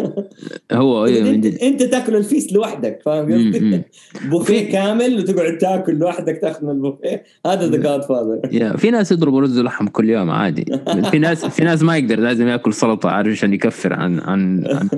هو 0.71 1.05
من 1.05 1.27
انت. 1.27 1.45
إنت 1.45 1.83
تاكل 1.83 2.15
ال 2.15 2.21
feast 2.21 2.51
لوحدك 2.51 3.01
فاهم 3.05 3.33
قصدي؟ 3.33 3.81
بوفيه 4.29 4.71
كامل 4.71 5.19
وتقعد 5.19 5.57
تاكل 5.57 5.95
لوحدك 5.95 6.39
تاخذ 6.41 6.65
من 6.65 6.71
البوفيه. 6.71 7.23
هذا 7.45 7.67
The 7.67 7.77
Godfather 7.77 8.39
يا 8.51 8.77
في 8.77 8.91
ناس 8.91 9.11
يضربوا 9.11 9.41
رز 9.41 9.59
ولحم 9.59 9.87
كل 9.87 10.09
يوم 10.09 10.29
عادي. 10.29 10.65
في 11.11 11.19
ناس 11.19 11.45
في 11.45 11.63
ناس 11.63 11.83
ما 11.83 11.97
يقدر 11.97 12.19
لازم 12.19 12.47
ياكل 12.47 12.73
سلطة 12.73 13.09
عارف 13.09 13.31
عشان 13.31 13.53
يكفر 13.53 13.93
عن 13.93 14.19
عن 14.19 14.67
عن, 14.67 14.89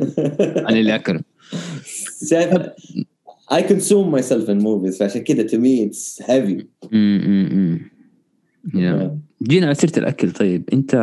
عن 0.58 0.78
اللي 0.78 0.96
أكله 0.96 1.20
شايف 2.30 2.54
I 3.52 3.62
consume 3.62 4.12
myself 4.12 4.47
in 4.49 4.62
movies 4.64 4.97
فعشان 4.99 5.22
كذا 5.24 5.47
to 5.47 5.58
me 5.62 5.89
it's 5.89 6.22
heavy. 6.26 6.66
يا. 8.76 9.18
جينا 9.43 9.66
على 9.66 9.76
سيرة 9.76 9.99
الأكل 9.99 10.32
طيب 10.32 10.64
أنت 10.74 10.95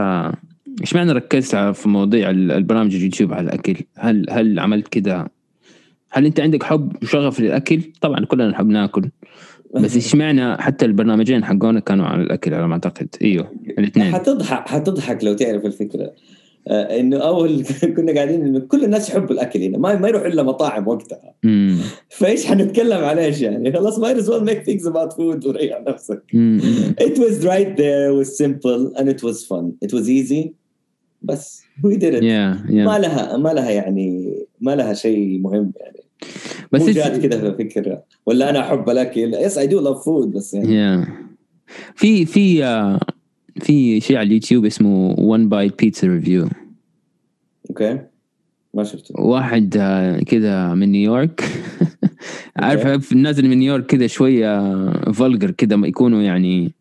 إيش 0.80 0.94
معنى 0.94 1.12
ركزت 1.12 1.56
في 1.56 1.88
مواضيع 1.88 2.30
ال- 2.30 2.52
البرامج 2.52 2.94
اليوتيوب 2.94 3.32
على 3.32 3.46
الأكل؟ 3.48 3.76
هل 3.96 4.26
هل 4.30 4.58
عملت 4.58 4.88
كذا 4.88 5.28
هل 6.10 6.26
أنت 6.26 6.40
عندك 6.40 6.62
حب 6.62 6.92
وشغف 7.02 7.40
للأكل؟ 7.40 7.80
طبعا 8.00 8.24
كلنا 8.24 8.48
نحب 8.48 8.66
ناكل 8.68 9.10
بس 9.74 9.94
إيش 9.96 10.14
معنى 10.14 10.56
حتى 10.56 10.84
البرنامجين 10.84 11.44
حقونا 11.44 11.80
كانوا 11.80 12.06
على 12.06 12.22
الأكل 12.22 12.54
على 12.54 12.66
ما 12.68 12.72
أعتقد؟ 12.74 13.08
إيوه 13.22 13.52
الاثنين. 13.78 14.12
حتضحك 14.14 14.68
حتضحك 14.68 15.24
لو 15.24 15.34
تعرف 15.34 15.66
الفكرة. 15.66 16.12
إنه 16.70 17.16
أول 17.16 17.64
كنا 17.96 18.14
قاعدين 18.14 18.46
إنه 18.46 18.58
كل 18.58 18.84
الناس 18.84 19.08
يحبوا 19.08 19.34
الأكل 19.34 19.62
هنا 19.62 19.78
ما 19.78 19.96
ما 19.96 20.08
يروحوا 20.08 20.26
إلا 20.26 20.42
مطاعم 20.42 20.88
وقتها. 20.88 21.34
فإيش 22.08 22.46
حنتكلم 22.46 23.04
على 23.04 23.24
إيش 23.24 23.40
يعني؟ 23.40 23.72
خلاص 23.72 24.00
might 24.00 24.16
as 24.16 24.28
well 24.28 24.44
make 24.50 24.64
things 24.64 24.86
about 24.86 25.12
food 25.12 25.46
وريح 25.46 25.80
نفسك. 25.88 26.22
it 27.00 27.18
was 27.18 27.44
right 27.44 27.76
there 27.76 28.14
was 28.14 28.38
simple 28.38 28.92
and 28.96 29.08
it 29.08 29.22
was 29.22 29.46
fun. 29.46 29.72
It 29.84 29.92
was 29.92 30.08
easy 30.08 30.52
بس. 31.22 31.62
We 31.84 31.96
did 31.96 32.14
it. 32.14 32.22
ما 32.22 32.98
لها 32.98 33.36
ما 33.36 33.48
لها 33.48 33.70
يعني 33.70 34.34
ما 34.60 34.76
لها 34.76 34.94
شيء 34.94 35.38
مهم 35.38 35.72
يعني. 35.76 35.98
بس 36.72 36.82
جات 36.82 37.26
كذا 37.26 37.40
في 37.40 37.64
فكره 37.64 38.02
ولا 38.26 38.50
أنا 38.50 38.60
أحب 38.60 38.90
الأكل. 38.90 39.34
Yes 39.34 39.58
I 39.58 39.66
do 39.66 39.80
love 39.80 40.04
food 40.04 40.32
بس 40.32 40.54
يعني. 40.54 40.74
Yeah 40.74 41.06
في 41.94 42.26
في 42.26 42.64
آه، 42.64 43.00
في 43.60 44.00
شيء 44.00 44.16
على 44.16 44.26
اليوتيوب 44.26 44.64
اسمه 44.64 45.14
one 45.14 45.48
bite 45.50 45.72
pizza 45.82 46.04
review. 46.04 46.52
Okay. 47.70 47.98
ما 48.74 48.84
شفته. 48.84 49.20
واحد 49.20 49.76
آه، 49.80 50.18
كذا 50.18 50.74
من 50.74 50.88
نيويورك. 50.88 51.44
عارف 52.56 53.12
الناس 53.12 53.38
اللي 53.38 53.48
من 53.48 53.58
نيويورك 53.58 53.86
كذا 53.86 54.06
شوية 54.06 54.92
vulgar 55.12 55.50
كذا 55.50 55.76
ما 55.76 55.86
يكونوا 55.86 56.22
يعني 56.22 56.72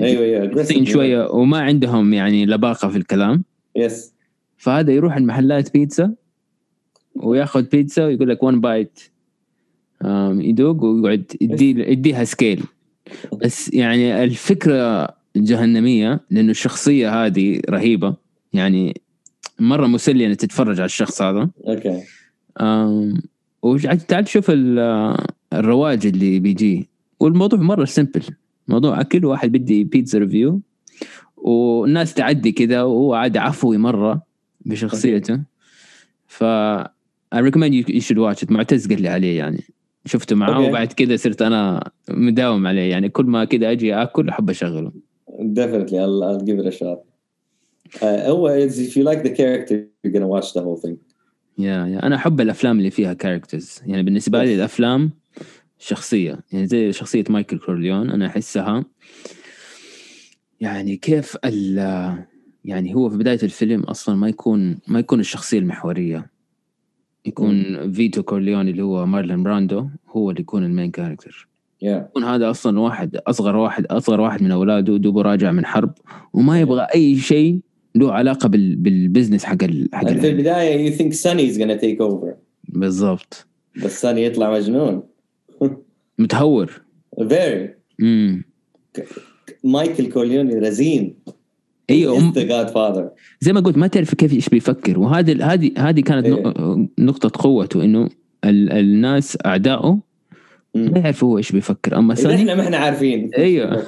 أيوه 0.00 0.24
أيوه 0.24 0.54
قاسين 0.54 0.86
شوية 0.86 1.28
وما 1.30 1.58
عندهم 1.58 2.14
يعني 2.14 2.46
لباقة 2.46 2.88
في 2.88 2.96
الكلام. 2.98 3.44
Yes 3.76 4.14
فهذا 4.56 4.92
يروح 4.92 5.16
المحلات 5.16 5.72
بيتزا 5.72 6.14
وياخذ 7.14 7.62
بيتزا 7.62 8.06
ويقول 8.06 8.28
لك 8.28 8.42
one 8.42 8.60
bite 8.60 9.00
يدوق 10.34 10.84
ويقعد 10.84 11.32
يدي 11.40 11.90
يديها 11.90 12.24
scale 12.24 12.64
بس 13.42 13.74
يعني 13.74 14.24
الفكرة 14.24 15.15
جهنمية 15.36 16.20
لأنه 16.30 16.50
الشخصية 16.50 17.24
هذه 17.26 17.60
رهيبة. 17.70 18.16
يعني 18.52 19.00
مرة 19.60 19.86
مسلية 19.86 20.26
إنك 20.26 20.36
تتفرج 20.36 20.76
على 20.80 20.84
الشخص 20.86 21.22
هذا. 21.22 21.50
Okay. 21.68 22.02
تعال 24.08 24.24
تشوف 24.24 24.46
ال- 24.50 25.16
الرواج 25.52 26.06
اللي 26.06 26.38
بيجي. 26.38 26.88
والموضوع 27.20 27.60
مرة 27.60 27.84
simple 27.84 28.22
موضوع 28.68 29.00
اكل 29.00 29.24
واحد 29.24 29.52
بدي 29.52 29.84
pizza 29.84 30.18
review 30.18 30.60
والناس 31.36 32.14
تعدي 32.14 32.52
كذا 32.52 32.82
وهو 32.82 33.14
عادي 33.14 33.38
عفوي 33.38 33.78
مرة 33.78 34.22
بشخصيته. 34.60 35.40
ف 36.26 36.44
I 37.34 37.38
recommend 37.38 37.72
you, 37.72 37.84
you 37.88 38.00
should 38.00 38.18
watch 38.18 38.42
it. 38.46 38.50
معتز 38.50 38.88
قال 38.88 39.02
لي 39.02 39.08
عليه 39.08 39.38
يعني. 39.38 39.64
شفته 40.06 40.36
معاه 40.36 40.54
Okay. 40.54 40.68
وبعد 40.68 40.92
كذا 40.92 41.16
صرت 41.16 41.42
أنا 41.42 41.90
مداوم 42.10 42.66
عليه. 42.66 42.90
يعني 42.90 43.08
كل 43.08 43.24
ما 43.26 43.44
كذا 43.44 43.70
أجي 43.70 43.94
آكل 43.94 44.28
أحب 44.28 44.50
أشغله. 44.50 44.92
Definitely 45.52 45.98
I'll, 45.98 46.24
I'll 46.24 46.40
give 46.40 46.58
it 46.58 46.66
a 46.66 46.72
shot. 46.72 46.98
Uh, 48.02 48.04
هو 48.04 48.68
if 48.68 48.96
you 48.96 49.04
like 49.04 49.22
the 49.22 49.34
character 49.36 49.86
you're 50.02 50.12
gonna 50.12 50.28
watch 50.28 50.52
the 50.52 50.62
whole 50.62 50.76
thing. 50.76 50.96
Yeah 51.58 51.86
yeah 51.86 52.06
أنا 52.06 52.16
أحب 52.16 52.40
الأفلام 52.40 52.78
اللي 52.78 52.90
فيها 52.90 53.12
characters 53.12 53.80
يعني 53.86 54.02
بالنسبة 54.02 54.44
لي. 54.44 54.54
الأفلام 54.54 55.10
شخصية. 55.78 56.38
يعني 56.52 56.66
زي 56.66 56.92
شخصية 56.92 57.24
مايكل 57.30 57.58
كورليون 57.58 58.10
أنا 58.10 58.26
أحسها 58.26 58.84
يعني 60.60 60.96
كيف 60.96 61.36
ال 61.44 61.76
يعني 62.64 62.94
هو 62.94 63.10
في 63.10 63.16
بداية 63.16 63.38
الفيلم 63.42 63.82
أصلا 63.82 64.16
ما 64.16 64.28
يكون 64.28 64.78
ما 64.88 64.98
يكون 64.98 65.20
الشخصية 65.20 65.58
المحورية. 65.58 66.30
يكون 67.26 67.92
فيتو 67.92 68.22
كورليون 68.22 68.68
اللي 68.68 68.82
هو 68.82 69.06
مارلون 69.06 69.42
براندو 69.42 69.88
هو 70.08 70.30
اللي 70.30 70.40
يكون 70.40 70.64
ال 70.64 70.69
main 70.69 70.90
character 70.90 71.48
yeah. 71.84 72.22
هذا 72.24 72.50
أصلا 72.50 72.80
واحد 72.80 73.16
أصغر 73.16 73.56
واحد 73.56 73.86
أصغر 73.86 74.20
واحد 74.20 74.42
من 74.42 74.52
أولاده 74.52 74.96
دوبه 74.96 75.22
راجع 75.22 75.52
من 75.52 75.66
حرب 75.66 75.94
وما 76.32 76.60
يبغى 76.60 76.86
أي 76.94 77.16
شيء 77.16 77.60
له 77.94 78.12
علاقة 78.12 78.48
بال... 78.48 78.76
بال 78.76 78.90
business 78.90 79.44
حق 79.44 79.64
ال... 79.64 79.88
حق 79.92 80.06
في 80.08 80.28
البدايه 80.28 80.90
you 80.90 80.98
think 80.98 81.12
Sonny 81.12 81.52
is 81.52 81.58
gonna 81.58 81.80
take 81.80 82.00
over. 82.00 82.34
بالضبط. 82.68 83.46
بس 83.84 84.00
ساني 84.00 84.24
يطلع 84.24 84.52
مجنون. 84.52 85.02
متهور. 86.18 86.82
Very. 87.20 87.68
امم 88.02 88.44
مايكل 89.64 90.06
كوليوني 90.06 90.54
رزين. 90.54 91.14
أيوه 91.90 92.32
the 92.32 92.48
godfather. 92.48 93.04
زي 93.40 93.52
ما 93.52 93.60
قلت 93.60 93.78
ما 93.78 93.86
تعرف 93.86 94.14
كيف 94.14 94.32
إيش 94.32 94.48
بيفكر 94.48 94.98
وهذه 94.98 95.52
هذه 95.52 95.72
هذه 95.78 96.00
كانت 96.00 96.26
إيه. 96.26 96.88
نقطة 96.98 97.42
قوته 97.42 97.84
إنه 97.84 98.08
ال... 98.44 98.72
الناس 98.72 99.38
أعدائه 99.46 100.05
ما 100.76 100.98
يعرفوا 100.98 101.28
هو 101.28 101.38
إيش 101.38 101.52
بيفكر. 101.52 101.98
أما 101.98 102.14
ساني 102.14 102.34
إحنا 102.34 102.54
ما 102.54 102.62
إحنا 102.62 102.76
عارفين. 102.76 103.30
أيوه. 103.38 103.86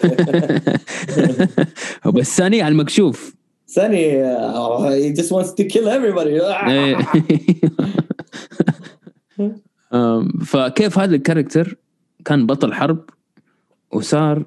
بس 2.15 2.37
ساني 2.37 2.63
على 2.63 2.73
المكشوف. 2.73 3.35
ساني 3.67 4.25
uh, 4.35 5.13
he 5.13 5.13
just 5.21 5.31
wants 5.31 5.49
to 5.53 5.65
kill 5.65 5.89
everybody. 5.89 6.43
إيه. 6.69 6.97
أم، 9.95 10.29
فكيف 10.29 10.99
هذا 10.99 11.17
ال 11.17 11.22
character؟ 11.22 11.77
كان 12.25 12.47
بطل 12.47 12.75
حرب 12.75 13.05
وصار 13.93 14.45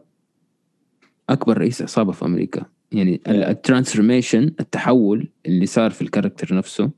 أكبر 1.30 1.58
رئيس 1.58 1.82
عصابة 1.82 2.12
في 2.12 2.26
أمريكا. 2.26 2.66
يعني 2.92 3.22
إيه. 3.28 3.50
ال 3.52 3.58
transformation 3.58 4.52
التحول 4.60 5.28
اللي 5.46 5.66
صار 5.66 5.92
في 5.92 6.02
ال 6.02 6.07
character 6.07 6.56
نفسه 6.56 6.90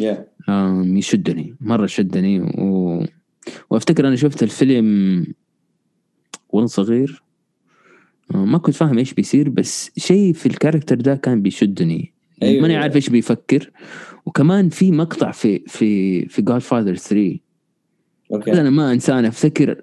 yeah. 0.00 0.50
يشدني. 0.84 1.56
مرة 1.60 1.86
شدني 1.86 2.40
و... 2.40 3.04
وأفتكر 3.70 4.08
أنا 4.08 4.16
شفت 4.16 4.42
الفيلم 4.42 5.26
وأنا 6.48 6.66
صغير. 6.66 7.22
أم، 8.34 8.52
ما 8.52 8.58
كنت 8.58 8.74
فاهم 8.74 8.98
إيش 8.98 9.14
بيصير 9.14 9.48
بس 9.48 9.90
شيء 9.98 10.32
في 10.32 10.46
ال 10.46 10.51
character 10.51 10.96
ده 10.96 11.14
كان 11.14 11.42
بيشدني. 11.42 12.12
أيوة. 12.42 12.62
ماني 12.62 12.76
عارف 12.76 12.96
إيش 12.96 13.08
بيفكر. 13.08 13.70
وكمان 14.26 14.68
في 14.68 14.92
مقطع 14.92 15.30
في 15.30 15.58
في 15.66 16.22
في 16.28 16.42
Godfather 16.42 16.94
3 16.94 17.38
okay 18.32 18.52
أنا 18.60 18.70
ما 18.70 18.92
انساه 18.92 19.28
أفتكر 19.28 19.82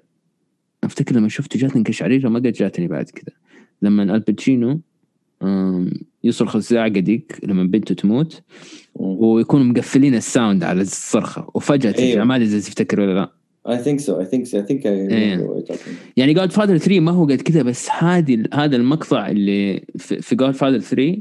أفتكر 0.84 1.16
لما 1.16 1.28
شفته 1.28 1.58
جاتني 1.58 1.82
قشعريرة 1.82 2.28
ما 2.28 2.38
قد 2.38 2.52
جاتني 2.52 2.88
بعد 2.88 3.10
كذا 3.10 3.34
لما 3.82 4.02
Al 4.02 4.22
Pacino 4.22 4.80
يصرخ 6.24 6.56
الزعقه 6.56 6.88
ديك 6.88 7.40
لما 7.42 7.64
بنته 7.64 7.94
تموت. 7.94 8.42
ويكونوا 8.94 9.64
مقفلين 9.66 10.14
ال 10.14 10.22
sound 10.22 10.64
على 10.64 10.82
الصرخة. 10.82 11.50
وفجأة 11.54 11.90
ترجع 11.90 12.04
أيوه. 12.04 12.24
ما 12.24 12.36
أدري 12.36 12.46
إذا 12.46 12.58
تفتكر 12.60 13.00
ولا 13.00 13.14
لا. 13.14 13.32
I 13.66 13.76
think 13.76 14.00
so. 14.00 14.20
I 14.20 14.24
think 14.24 14.46
so. 14.46 14.58
I 14.58 14.62
think 14.62 14.80
I 14.84 14.86
إيه. 14.86 15.64
يعني 16.16 16.34
Godfather 16.34 16.78
3 16.78 17.00
ما 17.00 17.12
هو 17.12 17.24
قد 17.24 17.40
كذا 17.42 17.62
بس 17.62 17.88
هذه 17.98 18.44
هذا 18.54 18.76
المقطع 18.76 19.28
اللي 19.28 19.84
في, 19.98 20.36
Godfather 20.36 20.78
3 20.78 21.16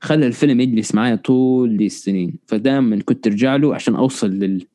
خلى 0.00 0.26
الفيلم 0.26 0.60
يجلس 0.60 0.94
معايا 0.94 1.14
طول 1.16 1.76
دي 1.76 1.86
السنين. 1.86 2.34
فدائما 2.46 3.02
كنت 3.02 3.26
ارجع 3.26 3.56
له 3.56 3.74
عشان 3.74 3.94
أوصل 3.94 4.30
لل 4.30 4.66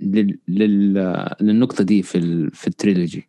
لل, 0.00 0.38
لل... 0.48 0.94
للنقطة 1.40 1.84
دي 1.84 2.02
في 2.02 2.18
ال... 2.18 2.50
في 2.50 2.66
ال 2.68 2.75
trilogy. 2.75 3.28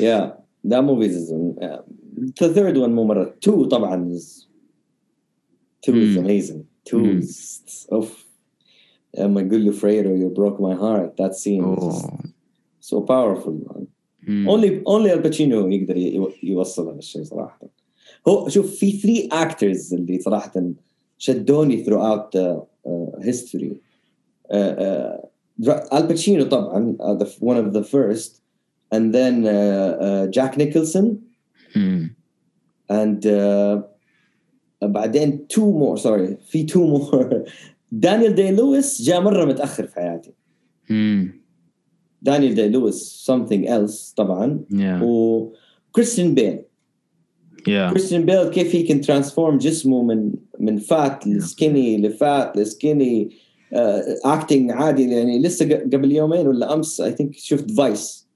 Yeah. 0.00 0.24
That 0.64 0.82
movie 0.84 1.06
is 1.06 1.32
uh, 1.32 1.82
the 2.40 2.48
third 2.54 2.76
one 2.76 2.88
مو 2.90 3.04
مرة. 3.04 3.34
Two 3.46 3.68
طبعا 3.68 4.18
is 4.18 4.46
two 5.86 5.92
is 5.94 6.16
amazing. 6.16 6.62
Two 6.90 6.98
Mm. 6.98 7.22
is 7.22 7.92
اوف 7.92 8.26
لما 9.19 9.41
يقول 9.41 9.65
له 9.65 9.71
فريرو 9.71 10.17
you 10.17 10.33
broke 10.35 10.59
my 10.59 10.75
heart 10.75 11.23
that 11.23 11.33
scene 11.35 11.77
is 11.77 11.83
just 11.83 12.05
أوه. 12.05 12.19
so 12.81 13.01
powerful 13.05 13.51
man. 13.67 13.85
مم. 14.27 14.47
only 14.49 14.83
only 14.87 15.11
الباتشينو 15.13 15.67
يقدر 15.67 15.97
ي- 15.97 16.27
يوصل 16.43 16.87
هذا 16.89 16.97
الشيء 16.99 17.23
صراحه 17.23 17.59
هو 18.27 18.49
شوف 18.49 18.75
في 18.75 18.91
ثري 18.91 19.29
اكترز 19.31 19.93
اللي 19.93 20.19
صراحه 20.19 20.63
شدوني 21.17 21.85
throughout 21.85 22.31
the 22.37 22.61
uh, 22.87 23.21
history 23.27 23.71
uh, 24.51 24.55
uh, 24.55 25.93
الباتشينو 25.93 26.45
طبعا 26.45 26.97
uh, 26.99 27.23
the, 27.23 27.25
one 27.25 27.57
of 27.57 27.73
the 27.73 27.83
first 27.83 28.31
and 28.95 29.13
then 29.13 29.45
uh, 29.45 29.49
uh, 29.49 30.27
Jack 30.27 30.57
Nicholson 30.57 31.05
مم. 31.75 32.15
and 32.91 33.25
uh, 33.25 33.81
بعدين 34.81 35.47
two 35.53 35.71
more 35.71 35.97
sorry 35.97 36.35
في 36.49 36.65
two 36.67 36.87
more 36.97 37.49
دانيال 37.94 38.34
دي 38.34 38.50
لويس 38.50 39.02
جاء 39.02 39.20
مرة 39.20 39.44
متأخر 39.44 39.86
في 39.86 39.94
حياتي. 39.94 40.32
مم. 40.90 41.42
دانيال 42.22 42.54
دي 42.54 42.68
لويس 42.68 43.30
something 43.30 43.68
else 43.68 44.14
طبعا. 44.16 44.60
Yeah 44.70 45.00
وكريستيان 45.02 46.34
بيل. 46.34 46.58
Yeah 47.68 47.90
كريستيان 47.90 48.24
بيل 48.24 48.48
كيف 48.48 48.74
هي 48.76 48.82
كان 48.82 49.00
transform 49.00 49.58
جسمه 49.58 50.02
من 50.02 50.32
من 50.60 50.78
fat 50.78 51.26
ل 51.26 51.36
skinny 51.36 51.98
ل 51.98 52.12
fat 52.12 52.56
ل 52.56 52.67
skinny 52.67 53.30
acting 54.24 54.70
عادي 54.70 55.10
يعني 55.10 55.38
لسه 55.42 55.74
قبل 55.74 56.12
يومين 56.12 56.46
ولا 56.46 56.74
أمس 56.74 57.00
I 57.00 57.12
think 57.12 57.34
شفت 57.34 57.70
Vice 57.70 58.28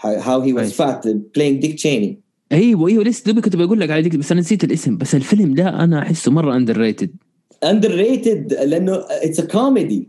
how 0.00 0.40
he 0.40 0.52
was. 0.52 0.72
Fat 0.72 1.08
playing 1.08 1.60
Dick 1.60 1.74
Cheney 1.74 2.20
أيوه 2.52 2.88
أيوه 2.88 3.04
لسه 3.04 3.24
دوبي 3.26 3.40
كنت 3.40 3.56
بقول 3.56 3.80
لك 3.80 3.90
على 3.90 4.02
ديك 4.02 4.16
بس 4.16 4.32
أنا 4.32 4.40
نسيت 4.40 4.64
الاسم. 4.64 4.96
بس 4.96 5.14
الفيلم 5.14 5.54
ده 5.54 5.68
أنا 5.68 6.02
أحسه 6.02 6.32
مرة 6.32 6.56
underrated 6.56 7.10
Underrated 7.64 8.52
لأنه 8.54 9.04
It's 9.10 9.40
a 9.40 9.44
comedy 9.44 10.08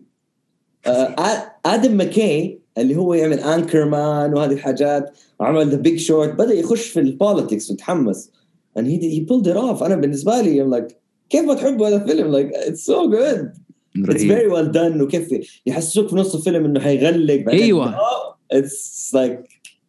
آدم 1.66 1.98
ماكي 1.98 2.60
اللي 2.78 2.96
هو 2.96 3.14
يعمل 3.14 3.40
Anchorman 3.40 4.34
وهذه 4.34 4.52
الحاجات 4.54 5.18
وعمل 5.40 5.70
The 5.70 5.78
Big 5.78 6.00
Short 6.00 6.34
بدأ 6.34 6.54
يخش 6.54 6.88
في 6.88 7.00
ال 7.00 7.08
politics 7.08 7.72
وتحمس 7.72 8.32
and 8.76 8.88
he 8.88 8.98
he 9.16 9.26
pulled 9.26 9.48
it 9.48 9.58
off. 9.58 9.84
أنا 9.84 9.96
بالنسبة 9.96 10.42
لي 10.42 10.64
I'm 10.66 10.70
like 10.70 10.94
كيف 11.30 11.46
ما 11.46 11.54
تحب 11.54 11.82
هذا 11.82 11.96
الفيلم؟ 11.96 12.32
Like 12.32 12.54
it's 12.56 12.84
so 12.84 13.08
good. 13.08 13.52
It's 13.98 14.10
رهيب. 14.10 14.32
very 14.32 14.52
well 14.52 14.74
done 14.74 15.02
وكيف 15.02 15.60
يحسسوك 15.66 16.10
في 16.10 16.16
نص 16.16 16.36
الفيلم 16.36 16.66
إنه 16.66 16.80
حيغلق 16.80 17.36
بعدين 17.36 17.62
أيوة. 17.62 17.96
oh, 17.98 18.56
it's 18.56 19.14
like 19.14 19.48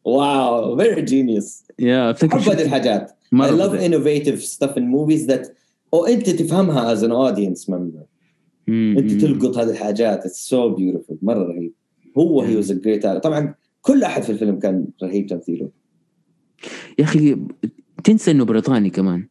wow 0.09 0.77
very 0.77 1.03
genius. 1.03 1.65
Yeah 1.79 2.11
افتكر 2.11 2.37
احب 2.39 2.49
هذه 2.49 2.57
شفت 2.57 2.61
الحاجات 2.67 3.11
I 3.11 3.15
مرة 3.33 3.57
love 3.57 3.81
innovative 3.81 4.43
stuff 4.43 4.77
in 4.77 4.83
movies 4.83 5.27
that 5.27 5.62
أو 5.95 6.07
أنت 6.07 6.31
تفهمها 6.31 6.95
as 6.95 6.99
an 6.99 7.11
audience 7.11 7.71
member. 7.75 8.03
مم. 8.67 8.95
أنت 8.99 9.11
تلقط 9.13 9.59
هذه 9.59 9.71
الحاجات 9.71 10.25
it's 10.27 10.49
so 10.49 10.69
beautiful 10.75 11.19
مرة 11.23 11.43
رهيب. 11.53 11.73
Who 12.19 12.43
he 12.43 12.57
was 12.57 12.73
Great 12.73 13.07
طبعا 13.07 13.55
كل 13.81 14.03
أحد 14.05 14.23
في 14.23 14.31
الفيلم 14.33 14.59
كان 14.59 14.87
رهيب 15.03 15.27
تمثيله. 15.27 15.71
يا 16.99 17.05
أخي 17.05 17.37
تنسى 18.05 18.31
إنه 18.31 18.45
بريطاني 18.45 18.91
كمان. 18.91 19.27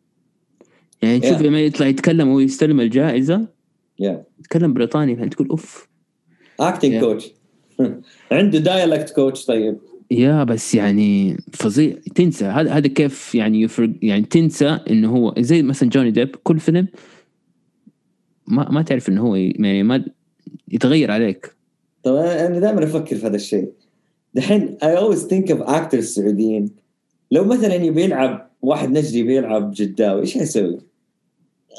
يعني 1.02 1.20
تشوف 1.20 1.38
Yeah. 1.38 1.42
لما 1.42 1.62
يطلع 1.62 1.88
يتكلم 1.88 2.28
ويستلم 2.30 2.80
الجائزة 2.82 3.48
yeah 4.00 4.24
يتكلم 4.40 4.74
بريطاني 4.74 5.16
فانت 5.16 5.34
تقول 5.34 5.48
أوف. 5.50 5.88
acting 6.60 6.94
Yeah. 6.98 7.00
coach 7.04 7.32
عنده 8.32 8.60
dialect 8.60 9.16
coach 9.16 9.46
طيب. 9.46 9.78
Yeah 10.12 10.44
بس 10.44 10.76
يعني 10.76 11.38
فظيع. 11.54 11.98
تنسى. 12.16 12.46
هذا 12.46 12.72
هذا 12.72 12.88
كيف 12.88 13.36
يعني 13.36 13.62
يفرق؟ 13.62 13.90
يعني 14.02 14.22
تنسى 14.22 14.80
إنه 14.90 15.16
هو 15.16 15.34
زي 15.40 15.64
مثلا 15.64 15.90
جوني 15.90 16.12
ديب 16.12 16.36
كل 16.44 16.60
فيلم 16.60 16.88
ما 18.48 18.70
ما 18.70 18.82
تعرف 18.82 19.10
إنه 19.10 19.22
هو 19.22 19.36
يعني 19.36 19.84
ما 19.84 20.06
يتغير 20.68 21.12
عليك. 21.12 21.56
طب 22.04 22.16
أنا 22.16 22.60
دائما 22.60 22.84
أفكر 22.84 23.16
في 23.16 23.28
هذا 23.28 23.36
الشيء. 23.36 23.72
دحين 24.34 24.78
I 24.84 24.88
always 24.88 25.20
think 25.20 25.56
of 25.56 25.68
actors 25.68 26.00
سعوديين. 26.00 26.70
لو 27.32 27.44
مثلا 27.44 27.74
يبي 27.74 28.04
يلعب 28.04 28.52
واحد 28.62 28.90
نجدي 28.90 29.24
بيلعب 29.24 29.72
جداوي 29.76 30.22
إيش 30.22 30.38
حيسوي؟ 30.38 30.80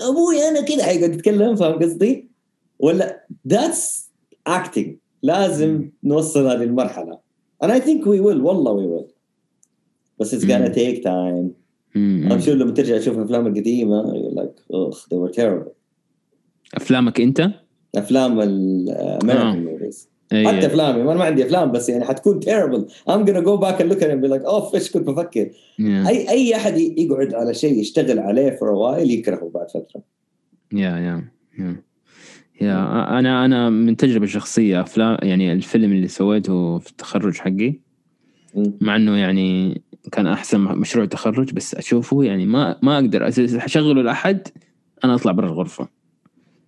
أبوي 0.00 0.48
أنا 0.48 0.60
كذا 0.60 0.84
حيقعد 0.84 1.14
يتكلم 1.14 1.56
فاهم 1.56 1.78
قصدي؟ 1.82 2.28
ولا 2.78 3.26
that's 3.48 4.08
acting. 4.48 4.88
لازم 5.22 5.90
نوصل 6.04 6.46
هذه 6.46 6.62
المرحلة. 6.62 7.21
And 7.62 7.70
I 7.70 7.80
think 7.80 8.04
we 8.04 8.20
will 8.20 8.40
والله 8.40 8.76
we 8.76 8.86
will. 8.88 9.12
بس 10.18 10.34
it's 10.34 10.44
gonna 10.44 10.68
مم. 10.68 10.72
take 10.74 11.02
time. 11.02 11.50
مم. 11.96 12.28
I'm 12.32 12.42
sure 12.44 12.48
لما 12.48 12.70
ترجع 12.70 12.98
تشوف 12.98 13.18
الافلام 13.18 13.46
القديمة 13.46 14.02
you're 14.12 14.34
like 14.40 14.74
ugh 14.74 14.94
they 14.94 15.18
were 15.18 15.32
terrible. 15.34 15.72
أفلامك 16.74 17.20
أنت؟ 17.20 17.50
أفلام 17.96 18.40
ال 18.40 18.54
American 18.54 19.64
movies 19.64 20.08
أي- 20.34 20.46
حتى 20.46 20.66
افلامي 20.66 21.02
ما 21.02 21.10
أنا 21.12 21.18
ما 21.18 21.24
عندي 21.24 21.44
أفلام 21.46 21.72
بس 21.72 21.88
يعني 21.88 22.04
حتكون 22.04 22.40
terrible. 22.42 22.82
I'm 23.10 23.24
gonna 23.26 23.42
go 23.44 23.56
back 23.64 23.80
and 23.80 23.88
look 23.92 23.98
at 24.02 24.08
it 24.08 24.10
and 24.14 24.22
be 24.24 24.28
like 24.28 24.44
اوف 24.46 24.74
إيش 24.74 24.90
كنت 24.90 25.06
بفكر. 25.08 25.50
Yeah 25.78 26.08
I 26.08 26.30
I 26.30 26.56
أحد 26.56 26.76
ي- 26.78 26.94
يقعد 26.98 27.34
على 27.34 27.54
شيء 27.54 27.78
يشتغل 27.80 28.18
عليه 28.18 28.50
for 28.50 28.62
a 28.68 28.76
while 28.76 29.10
يكرهه 29.10 29.50
بعد 29.54 29.70
فترة. 29.70 30.02
Yeah 30.72 30.78
yeah 30.98 31.28
yeah 31.58 31.82
yeah 32.62 33.18
أنا 33.18 33.44
أنا 33.44 33.70
من 33.70 33.96
تجربة 33.96 34.26
شخصية 34.26 34.80
افلام 34.80 35.16
يعني 35.22 35.52
الفيلم 35.52 35.92
اللي 35.92 36.08
سويته 36.08 36.78
في 36.78 36.90
التخرج 36.90 37.36
حقي. 37.36 37.74
مع 38.80 38.96
إنه 38.96 39.16
يعني 39.16 39.80
كان 40.12 40.26
أحسن 40.26 40.60
مشروع 40.60 41.04
تخرج 41.04 41.52
بس 41.52 41.74
أشوفه 41.74 42.24
يعني 42.24 42.46
ما 42.46 42.76
ما 42.82 42.98
أقدر 42.98 43.26
أشغله 43.28 44.02
لأحد 44.02 44.48
أنا 45.04 45.14
أطلع 45.14 45.32
برا 45.32 45.46
الغرفة. 45.46 45.88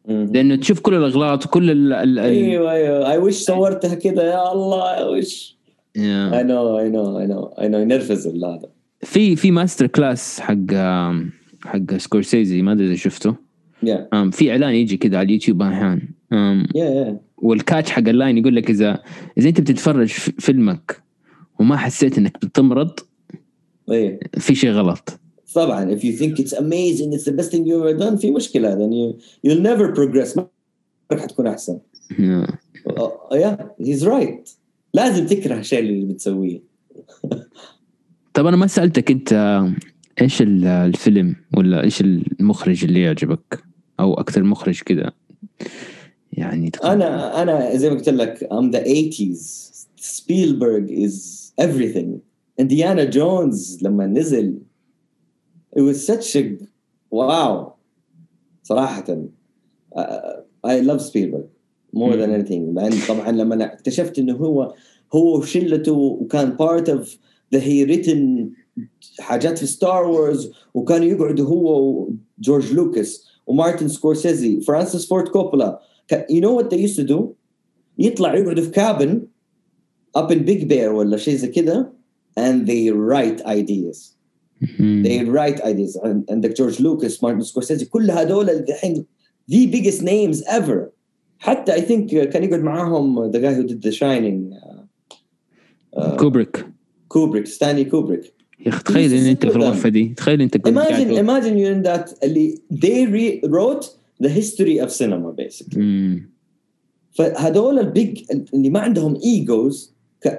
لأنه 0.08 0.56
تشوف 0.56 0.80
كل 0.80 0.94
الأغلاط 0.94 1.46
وكل 1.46 1.70
ال 1.92 2.18
أيوه 2.18 2.72
أيوه. 2.72 3.12
I 3.12 3.18
wish 3.18 3.34
صورتها 3.34 3.94
كذا 3.94 4.22
يا 4.22 4.52
الله 4.52 4.94
I 4.96 5.18
wish 5.18 5.54
I 5.96 6.42
know 6.50 6.66
I 6.82 6.88
know 6.94 7.06
I 7.22 7.26
know 7.30 7.62
I 7.62 7.68
know. 7.68 7.76
ينرفز 7.76 8.26
هذا 8.26 8.68
في 9.00 9.36
في 9.36 9.50
master 9.50 9.86
class 9.86 10.40
حق 10.40 10.72
حق 11.64 11.96
سكورسيزي 11.96 12.62
ما 12.62 12.72
أدري 12.72 12.86
إذا 12.86 12.94
شفته. 12.94 13.43
Yeah. 13.86 14.08
um, 14.14 14.36
في 14.36 14.50
إعلان 14.50 14.74
يجي 14.74 14.96
كذا 14.96 15.18
على 15.18 15.26
اليوتيوب 15.26 15.62
أحيانا. 15.62 16.00
Um, 16.34 16.66
yeah, 16.66 16.76
yeah. 16.76 17.14
و 17.36 17.44
ال 17.44 17.51
catch 17.51 17.90
حق 17.90 18.08
ال 18.08 18.14
line 18.14 18.38
يقول 18.38 18.56
لك 18.56 18.70
اذا 18.70 19.02
إذا 19.38 19.48
أنت 19.48 19.60
بتتفرج 19.60 20.08
فيلمك 20.08 21.02
وما 21.58 21.76
حسيت 21.76 22.18
إنك 22.18 22.46
بتمرض 22.46 23.00
إيه. 23.90 24.20
في 24.38 24.54
شيء 24.54 24.70
غلط. 24.70 25.20
طبعا 25.54 25.96
if 25.96 26.00
you 26.00 26.12
think 26.18 26.38
it's 26.38 26.52
amazing 26.52 27.12
it's 27.12 27.24
the 27.24 27.32
best 27.32 27.50
thing 27.50 27.64
you've 27.64 27.84
ever 27.84 27.98
done 27.98 28.16
في 28.16 28.30
مشكلة 28.30 28.74
then 28.74 28.92
you 28.92 29.20
you'll 29.46 29.62
never 29.62 29.94
progress. 29.94 30.36
ما 30.36 30.46
راح 31.12 31.24
تكون 31.24 31.46
أحسن. 31.46 31.78
Yeah. 32.12 32.50
uh, 32.90 33.34
yeah 33.34 33.84
he's 33.86 34.04
right. 34.04 34.50
لازم 34.94 35.26
تكره 35.26 35.58
الشيء 35.58 35.78
اللي 35.78 36.12
بتسويه. 36.12 36.62
طب 38.34 38.46
أنا 38.46 38.56
ما 38.56 38.66
سألتك 38.66 39.10
أنت 39.10 39.62
إيش 40.20 40.42
الفيلم 40.42 41.36
ولا 41.56 41.84
إيش 41.84 42.00
المخرج 42.00 42.84
اللي 42.84 43.02
يعجبك؟ 43.02 43.64
أو 44.00 44.14
أكثر 44.14 44.42
مخرج 44.42 44.82
كذا 44.82 45.12
يعني 46.32 46.70
أنا 46.84 47.42
أنا 47.42 47.76
زي 47.76 47.90
ما 47.90 47.96
قلت 47.96 48.08
لك 48.08 48.48
I'm 48.52 48.70
the 48.70 48.84
80s 48.84 49.74
Spielberg 49.96 50.90
is 50.90 51.52
everything. 51.60 52.20
انديانا 52.60 53.04
جونز 53.04 53.78
لما 53.82 54.06
نزل 54.06 54.58
it 55.76 55.82
was 55.82 56.06
such 56.06 56.36
a 56.36 56.66
wow. 57.10 57.74
صراحة. 58.62 59.28
Uh, 59.96 60.40
I 60.64 60.80
love 60.80 61.02
Spielberg 61.02 61.46
more 61.92 62.16
than 62.16 62.30
anything. 62.30 62.74
لأن 62.74 62.92
طبعا 63.08 63.30
لما 63.30 63.64
اكتشفت 63.64 64.18
إنه 64.18 64.36
هو 64.36 64.74
هو 65.14 65.38
وشلته 65.38 65.92
وكان 65.92 66.56
part 66.56 66.88
of 66.88 67.08
the 67.54 67.60
he 67.60 67.84
written 67.84 68.50
حاجات 69.20 69.58
في 69.58 69.66
ستار 69.66 70.06
وورز 70.06 70.52
وكانوا 70.74 71.06
يقعدوا 71.06 71.46
هو 71.46 72.08
وجورج 72.38 72.72
لوكاس 72.72 73.33
ومارتن 73.46 73.88
سكورسيزي 73.88 74.60
فرانسيس 74.60 75.06
فورد 75.06 75.28
كوبولا 75.28 75.80
you 76.12 76.40
know 76.40 76.52
what 76.52 76.70
they 76.70 76.76
used 76.76 76.96
to 76.96 77.04
do? 77.04 77.34
يطلع 77.98 78.34
يقعدوا 78.34 78.64
في 78.64 78.70
cabin 78.70 79.26
up 80.18 80.30
in 80.30 80.46
Big 80.46 80.68
Bear 80.68 80.88
ولا 80.88 81.16
شيء 81.16 81.36
زي 81.36 81.48
كده 81.48 81.92
and 82.40 82.66
they 82.66 82.90
write 82.90 83.40
ideas. 83.46 84.14
They 84.78 85.24
write 85.24 85.60
ideas. 85.64 85.98
عندك 86.30 86.56
جورج 86.56 86.82
لوكاس 86.82 87.22
مارتن 87.22 87.40
سكورسيزي 87.40 87.84
كل 87.84 88.10
هذول 88.10 88.50
الحين 88.50 89.06
the 89.50 89.66
biggest 89.66 90.02
names 90.02 90.42
ever. 90.48 90.90
حتى 91.38 91.72
I 91.72 91.80
think 91.80 92.14
كان 92.14 92.44
يقعد 92.44 92.60
معاهم 92.60 93.32
the 93.32 93.38
guy 93.38 93.54
who 93.54 93.64
did 93.66 93.82
the 93.82 93.92
shining 93.92 94.54
كوبريك 96.18 96.66
كوبريك 97.08 97.46
ستانلي 97.46 97.84
كوبريك 97.84 98.33
يا 98.64 98.68
أخي 98.68 98.82
تخيل 98.82 99.12
ان 99.14 99.24
أنت 99.26 99.46
في 99.46 99.56
الغرفة 99.56 99.88
دي. 99.88 100.14
تخيل 100.16 100.42
إنت 100.42 100.56
imagine 100.68 101.18
imagine 101.24 101.56
you're 101.58 101.74
in 101.76 101.90
that 101.90 102.24
اللي 102.24 102.58
they 102.74 103.06
re- 103.06 103.48
wrote 103.48 103.86
the 104.24 104.28
history 104.30 104.80
of 104.86 104.90
cinema 104.90 105.32
basically. 105.42 105.76
مم. 105.78 106.30
فهذول 107.12 107.78
ال 107.78 107.89
big 107.89 108.22
اللي 108.54 108.70
ما 108.70 108.80
عندهم 108.80 109.16
egos 109.24 109.94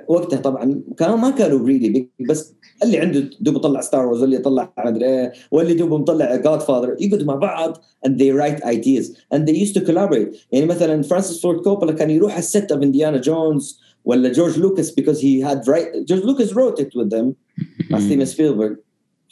وقتها 0.08 0.38
طبعا 0.40 0.82
كانوا 0.98 1.18
ما 1.18 1.30
كانوا 1.30 1.68
really 1.68 1.90
big 1.90 2.08
بس 2.30 2.54
اللي 2.84 2.98
عنده 3.00 3.30
دوب 3.42 3.58
طلع 3.58 3.82
ستار 3.82 4.06
وورز 4.06 4.22
واللي 4.22 4.38
طلع 4.38 4.74
مدري 4.86 5.06
إيه 5.06 5.34
واللي 5.52 5.74
دوب 5.74 5.94
مطلع 5.94 6.36
Godfather 6.36 6.96
يقعدوا 7.00 7.26
مع 7.26 7.36
بعض 7.36 7.78
and 8.08 8.12
they 8.12 8.32
write 8.40 8.64
ideas 8.66 9.06
and 9.36 9.40
they 9.48 9.56
used 9.66 9.76
to 9.82 9.86
collaborate. 9.88 10.36
يعني 10.52 10.66
مثلا 10.66 11.02
فرانسيس 11.02 11.42
فورد 11.42 11.60
كوبولا 11.60 11.92
كان 11.92 12.10
يروح 12.10 12.38
ال 12.38 12.46
set 12.46 12.72
of 12.72 12.84
انديانا 12.84 13.18
جونز 13.18 13.80
ولا 14.05 14.33
جورج 14.33 14.59
لوكاس 14.59 14.95
because 15.01 15.21
he 15.21 15.41
had 15.41 15.69
right 15.69 16.05
جورج 16.05 16.25
لوكاس 16.25 16.53
wrote 16.53 16.79
it 16.79 16.91
with 16.97 17.11
them 17.11 17.33
مع 17.91 18.01
ستيفن 18.01 18.25
سبيلبرغ 18.25 18.75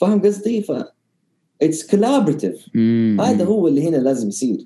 فاهم 0.00 0.22
قصدي؟ 0.22 0.62
ف 0.62 0.72
it's 1.64 1.82
collaborative 1.94 2.76
هذا 3.20 3.44
هو 3.44 3.68
اللي 3.68 3.88
هنا 3.88 3.96
لازم 3.96 4.28
يصير 4.28 4.58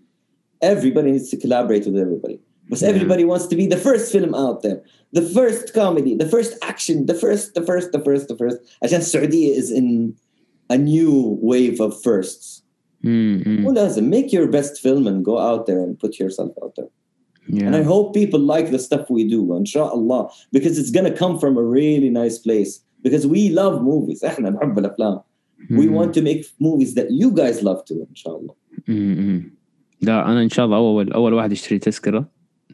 everybody 0.64 1.10
needs 1.12 1.30
to 1.30 1.36
collaborate 1.36 1.84
with 1.86 1.96
everybody 1.96 2.38
but 2.70 2.82
everybody 2.82 3.24
wants 3.24 3.46
to 3.46 3.56
be 3.56 3.66
the 3.66 3.80
first 3.88 4.12
film 4.12 4.34
out 4.34 4.62
there 4.62 4.82
the 5.12 5.22
first 5.22 5.74
comedy 5.74 6.14
the 6.16 6.28
first 6.34 6.52
action 6.62 7.06
the 7.06 7.14
first 7.14 7.54
the 7.54 7.64
first 7.70 7.92
the 7.92 8.02
first 8.06 8.28
the 8.28 8.36
first 8.36 8.58
عشان 8.82 8.98
السعودية 8.98 9.60
is 9.60 9.70
in 9.70 10.14
a 10.70 10.76
new 10.78 11.38
wave 11.42 11.80
of 11.80 12.02
firsts 12.02 12.62
مو 13.04 13.72
لازم 13.72 14.10
make 14.10 14.32
your 14.32 14.46
best 14.46 14.80
film 14.80 15.06
and 15.06 15.24
go 15.24 15.38
out 15.38 15.66
there 15.66 15.82
and 15.86 15.98
put 15.98 16.18
yourself 16.20 16.50
out 16.62 16.74
there 16.76 16.90
Yeah. 17.48 17.66
And 17.66 17.74
I 17.76 17.82
hope 17.92 18.14
people 18.14 18.42
like 18.54 18.70
the 18.70 18.78
stuff 18.78 19.04
we 19.10 19.22
do, 19.34 19.40
inshallah, 19.62 20.22
because 20.54 20.74
it's 20.80 20.92
gonna 20.96 21.16
come 21.22 21.34
from 21.42 21.52
a 21.58 21.64
really 21.78 22.10
nice 22.22 22.38
place. 22.46 22.72
Because 23.04 23.24
we 23.26 23.42
love 23.60 23.82
movies. 23.82 24.24
احنا 24.24 24.50
نحب 24.50 24.78
الافلام. 24.78 25.20
We 25.70 25.88
want 25.88 26.12
to 26.14 26.22
make 26.22 26.42
movies 26.60 26.94
that 26.94 27.08
you 27.10 27.30
guys 27.30 27.62
love 27.62 27.84
too, 27.84 28.06
inshallah. 28.10 28.54
لا 30.02 30.32
انا 30.32 30.42
ان 30.42 30.48
شاء 30.48 30.66
الله 30.66 30.76
اول 30.76 31.12
اول 31.12 31.34
واحد 31.34 31.52
يشتري 31.52 31.78
تذكره 31.78 32.28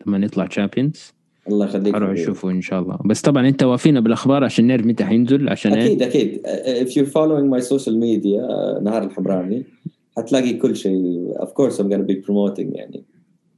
لما 0.06 0.18
نطلع 0.18 0.46
تشامبيونز 0.46 1.12
الله 1.48 1.66
يخليك 1.66 1.94
اروح 1.94 2.10
اشوفه 2.10 2.50
ان 2.50 2.60
شاء 2.60 2.82
الله 2.82 2.98
بس 3.04 3.20
طبعا 3.20 3.48
انت 3.48 3.62
وافينا 3.62 4.00
بالاخبار 4.00 4.44
عشان 4.44 4.66
نعرف 4.66 4.86
متى 4.86 5.04
حينزل 5.04 5.48
عشان 5.48 5.72
اكيد 5.72 6.02
اكيد 6.02 6.42
if 6.86 6.90
you're 6.90 7.10
following 7.10 7.50
my 7.56 7.64
social 7.68 7.94
media 7.94 8.42
نهار 8.82 9.02
الحمراني 9.02 9.64
حتلاقي 10.16 10.52
كل 10.52 10.76
شيء 10.76 11.34
of 11.38 11.48
course 11.48 11.74
I'm 11.74 11.88
gonna 11.88 12.08
be 12.12 12.16
promoting 12.26 12.76
يعني 12.76 13.04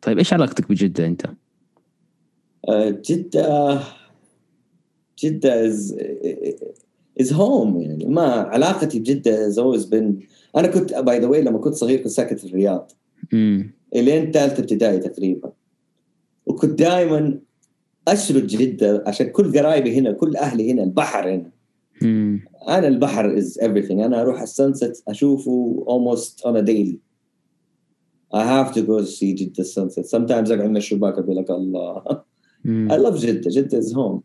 طيب 0.06 0.18
إيش 0.18 0.34
علاقتك 0.34 0.70
بجدة 0.70 1.06
أنت؟ 1.06 1.26
جدة 3.10 3.80
جدة 5.24 5.72
is 5.72 5.94
is 7.22 7.30
home 7.32 7.76
يعني. 7.76 8.06
ما 8.06 8.24
علاقتي 8.24 9.00
بجدة 9.00 9.50
has 9.50 9.56
always 9.56 9.86
been 9.86 10.26
أنا 10.56 10.68
كنت 10.68 10.94
by 10.94 11.20
the 11.20 11.28
way 11.28 11.42
لما 11.42 11.58
كنت 11.58 11.74
صغير 11.74 12.00
كنت 12.00 12.08
ساكن 12.08 12.36
في 12.36 12.46
الرياض. 12.46 12.92
إلين 13.96 14.32
ثالثه 14.32 14.60
ابتدائي 14.60 15.00
تقريبا. 15.00 15.52
وكنت 16.46 16.80
دائما 16.80 17.40
أشرد 18.08 18.48
جدة 18.48 19.04
عشان 19.08 19.30
كل 19.30 19.60
قرايبي 19.60 20.00
هنا 20.00 20.12
كل 20.12 20.36
أهلي 20.36 20.72
هنا 20.72 20.84
البحر 20.84 21.30
هنا. 21.30 21.52
أنا 22.68 22.88
البحر 22.88 23.42
is 23.42 23.58
everything. 23.62 23.92
أنا 23.92 24.22
أروح 24.22 24.42
ال 24.42 24.51
sunset 24.51 25.04
أشوفه 25.08 25.86
almost 25.88 26.46
on 26.46 26.56
a 26.56 26.62
daily. 26.62 27.05
I 28.36 28.44
have 28.44 28.74
to 28.74 28.82
go 28.82 29.04
see 29.06 29.34
جدة 29.34 29.64
sunset. 29.64 30.06
Sometimes 30.06 30.52
اقعد 30.52 30.70
من 30.70 30.78
الشباك 30.78 31.14
أقول 31.14 31.36
لك 31.36 31.52
الله 31.52 32.04
I 32.66 32.98
love 32.98 33.18
جدة 33.18 33.50
جدة 33.50 33.82
is 33.82 33.94
home. 33.94 34.22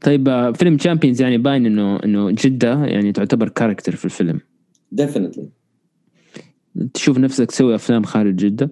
طيب 0.00 0.52
فيلم 0.56 0.76
Champions 0.76 1.22
يعني 1.22 1.38
باين 1.38 1.66
إنه 1.66 1.96
إنه 2.04 2.30
جده 2.30 2.84
يعني 2.84 3.12
تعتبر 3.12 3.48
character 3.48 3.96
في 3.96 4.04
الفيلم. 4.04 4.40
Definitely. 5.00 5.44
تشوف 6.94 7.18
نفسك 7.18 7.46
تسوي 7.46 7.74
أفلام 7.74 8.02
خارج 8.02 8.36
جده؟ 8.36 8.70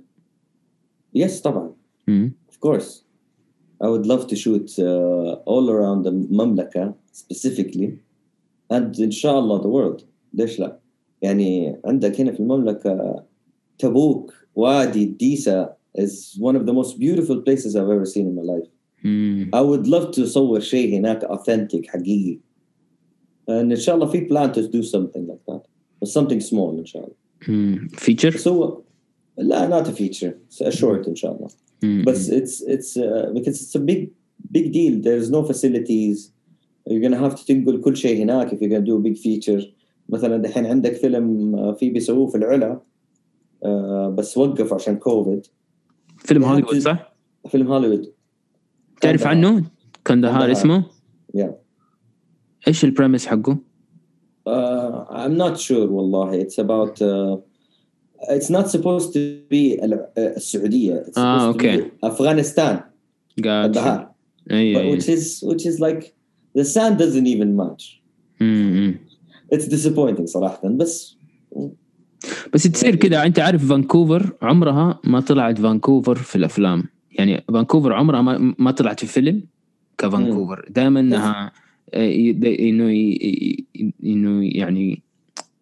yes 1.18 1.42
طبعا. 1.42 1.74
امم 2.08 2.32
of 2.50 2.68
course. 2.68 3.02
I 3.82 3.86
would 3.86 4.06
love 4.06 4.26
to 4.26 4.36
shoot 4.36 4.78
uh, 4.78 5.34
all 5.46 5.70
around 5.70 6.04
the 6.04 6.08
المملكة 6.08 6.94
specifically. 7.14 7.90
And 8.72 9.00
إن 9.00 9.10
شاء 9.10 9.38
الله 9.38 9.62
the 9.62 9.66
world. 9.66 10.04
ليش 10.34 10.60
لا؟ 10.60 10.78
يعني 11.22 11.80
عندك 11.84 12.20
هنا 12.20 12.32
في 12.32 12.40
المملكة 12.40 13.24
تبوك 13.79 14.33
وادي 14.55 15.03
الديسة 15.03 15.77
is 15.97 16.37
one 16.39 16.55
of 16.55 16.65
the 16.65 16.73
most 16.73 16.99
beautiful 16.99 17.41
places 17.41 17.75
I've 17.75 17.89
ever 17.89 18.05
seen 18.05 18.27
in 18.27 18.35
my 18.35 18.43
life. 18.43 18.67
امم 19.05 19.51
I 19.55 19.61
would 19.61 19.87
love 19.87 20.11
to 20.11 20.25
صور 20.25 20.59
شيء 20.59 20.99
هناك 20.99 21.23
authentic 21.23 21.85
حقيقي. 21.87 22.39
And 23.49 23.71
إن 23.71 23.75
شاء 23.75 23.95
الله 23.95 24.05
في 24.05 24.27
plan 24.27 24.53
to 24.53 24.67
do 24.67 24.83
something 24.83 25.27
like 25.27 25.45
that. 25.47 25.61
But 25.99 26.09
something 26.09 26.39
small 26.39 26.79
إن 26.79 26.85
شاء 26.85 27.03
الله. 27.03 27.87
فيتشر؟ 27.93 28.37
So 28.37 28.83
لا 29.37 29.69
not 29.69 29.87
a 29.87 29.91
feature. 29.91 30.37
It's 30.49 30.61
a 30.61 30.71
short 30.71 31.07
إن 31.07 31.15
شاء 31.15 31.37
الله. 31.37 31.49
But 32.05 32.15
it's 32.15 32.61
it's 32.61 32.97
uh, 32.97 33.31
because 33.33 33.61
it's 33.61 33.75
a 33.75 33.79
big 33.79 34.09
big 34.51 34.71
deal. 34.71 35.01
There's 35.01 35.29
no 35.29 35.43
facilities. 35.43 36.31
You're 36.87 37.01
gonna 37.01 37.17
have 37.17 37.35
to 37.35 37.45
تنقل 37.45 37.81
كل 37.81 37.97
شيء 37.97 38.23
هناك 38.23 38.53
if 38.53 38.61
you're 38.61 38.69
gonna 38.69 38.85
do 38.85 38.97
a 38.97 39.09
big 39.09 39.17
feature. 39.17 39.63
مثلا 40.09 40.37
دحين 40.37 40.65
عندك 40.65 40.93
فيلم 40.93 41.55
uh, 41.55 41.77
في 41.77 41.89
بيسووه 41.89 42.27
في 42.27 42.37
العلا 42.37 42.75
uh, 42.75 42.90
بس 44.14 44.38
وقف 44.38 44.72
عشان 44.74 44.96
كوفيد. 44.96 45.46
فيلم 46.18 46.44
هوليوود 46.44 46.78
صح؟ 46.78 47.14
فيلم 47.48 47.72
هوليوود. 47.72 48.12
تعرف 49.00 49.26
عنه؟ 49.26 49.64
كندهار 50.06 50.52
اسمه؟ 50.52 50.84
Yeah. 51.36 51.50
إيش 52.68 52.84
ال 52.84 52.89
premise 52.89 53.26
حقه؟ 53.26 53.58
Uh, 54.48 54.50
I'm 55.10 55.36
not 55.38 55.60
sure 55.60 55.70
والله. 55.90 56.42
It's 56.44 56.58
about 56.58 57.00
uh, 57.02 57.36
it's 58.36 58.50
not 58.50 58.66
supposed 58.70 59.12
to 59.12 59.18
be 59.50 59.82
ال- 59.84 60.08
السعودية. 60.18 61.02
It's 61.06 61.18
آه، 61.18 61.52
قاعد 63.44 63.76
البحر 63.76 64.08
أي 64.50 64.74
But 64.74 64.78
أي. 64.78 64.96
Which 65.00 65.04
is 65.08 65.42
which 65.48 65.66
is 65.66 65.80
like 65.80 66.04
the 66.58 66.64
sand 66.64 66.98
doesn't 66.98 67.26
even 67.26 67.56
match. 67.56 68.02
أمم. 68.42 68.98
it's 69.54 69.66
disappointing 69.66 70.24
صراحة. 70.24 70.68
بس 70.68 71.16
بس 72.52 72.62
تصير 72.62 72.96
كذا 72.96 73.26
انت 73.26 73.38
عارف 73.38 73.68
فانكوفر 73.68 74.32
عمرها 74.42 75.00
ما 75.04 75.20
طلعت 75.20 75.58
فانكوفر 75.58 76.14
في 76.14 76.36
الأفلام. 76.36 76.84
يعني 77.10 77.44
فانكوفر 77.48 77.92
عمرها 77.92 78.22
ما, 78.22 78.54
ما 78.58 78.70
طلعت 78.70 79.00
في 79.00 79.06
فيلم 79.06 79.42
كفانكوفر. 79.98 80.68
دائما 80.70 81.00
إنها 81.00 81.52
إنه 81.94 82.90
إنه 84.04 84.48
يعني 84.56 85.02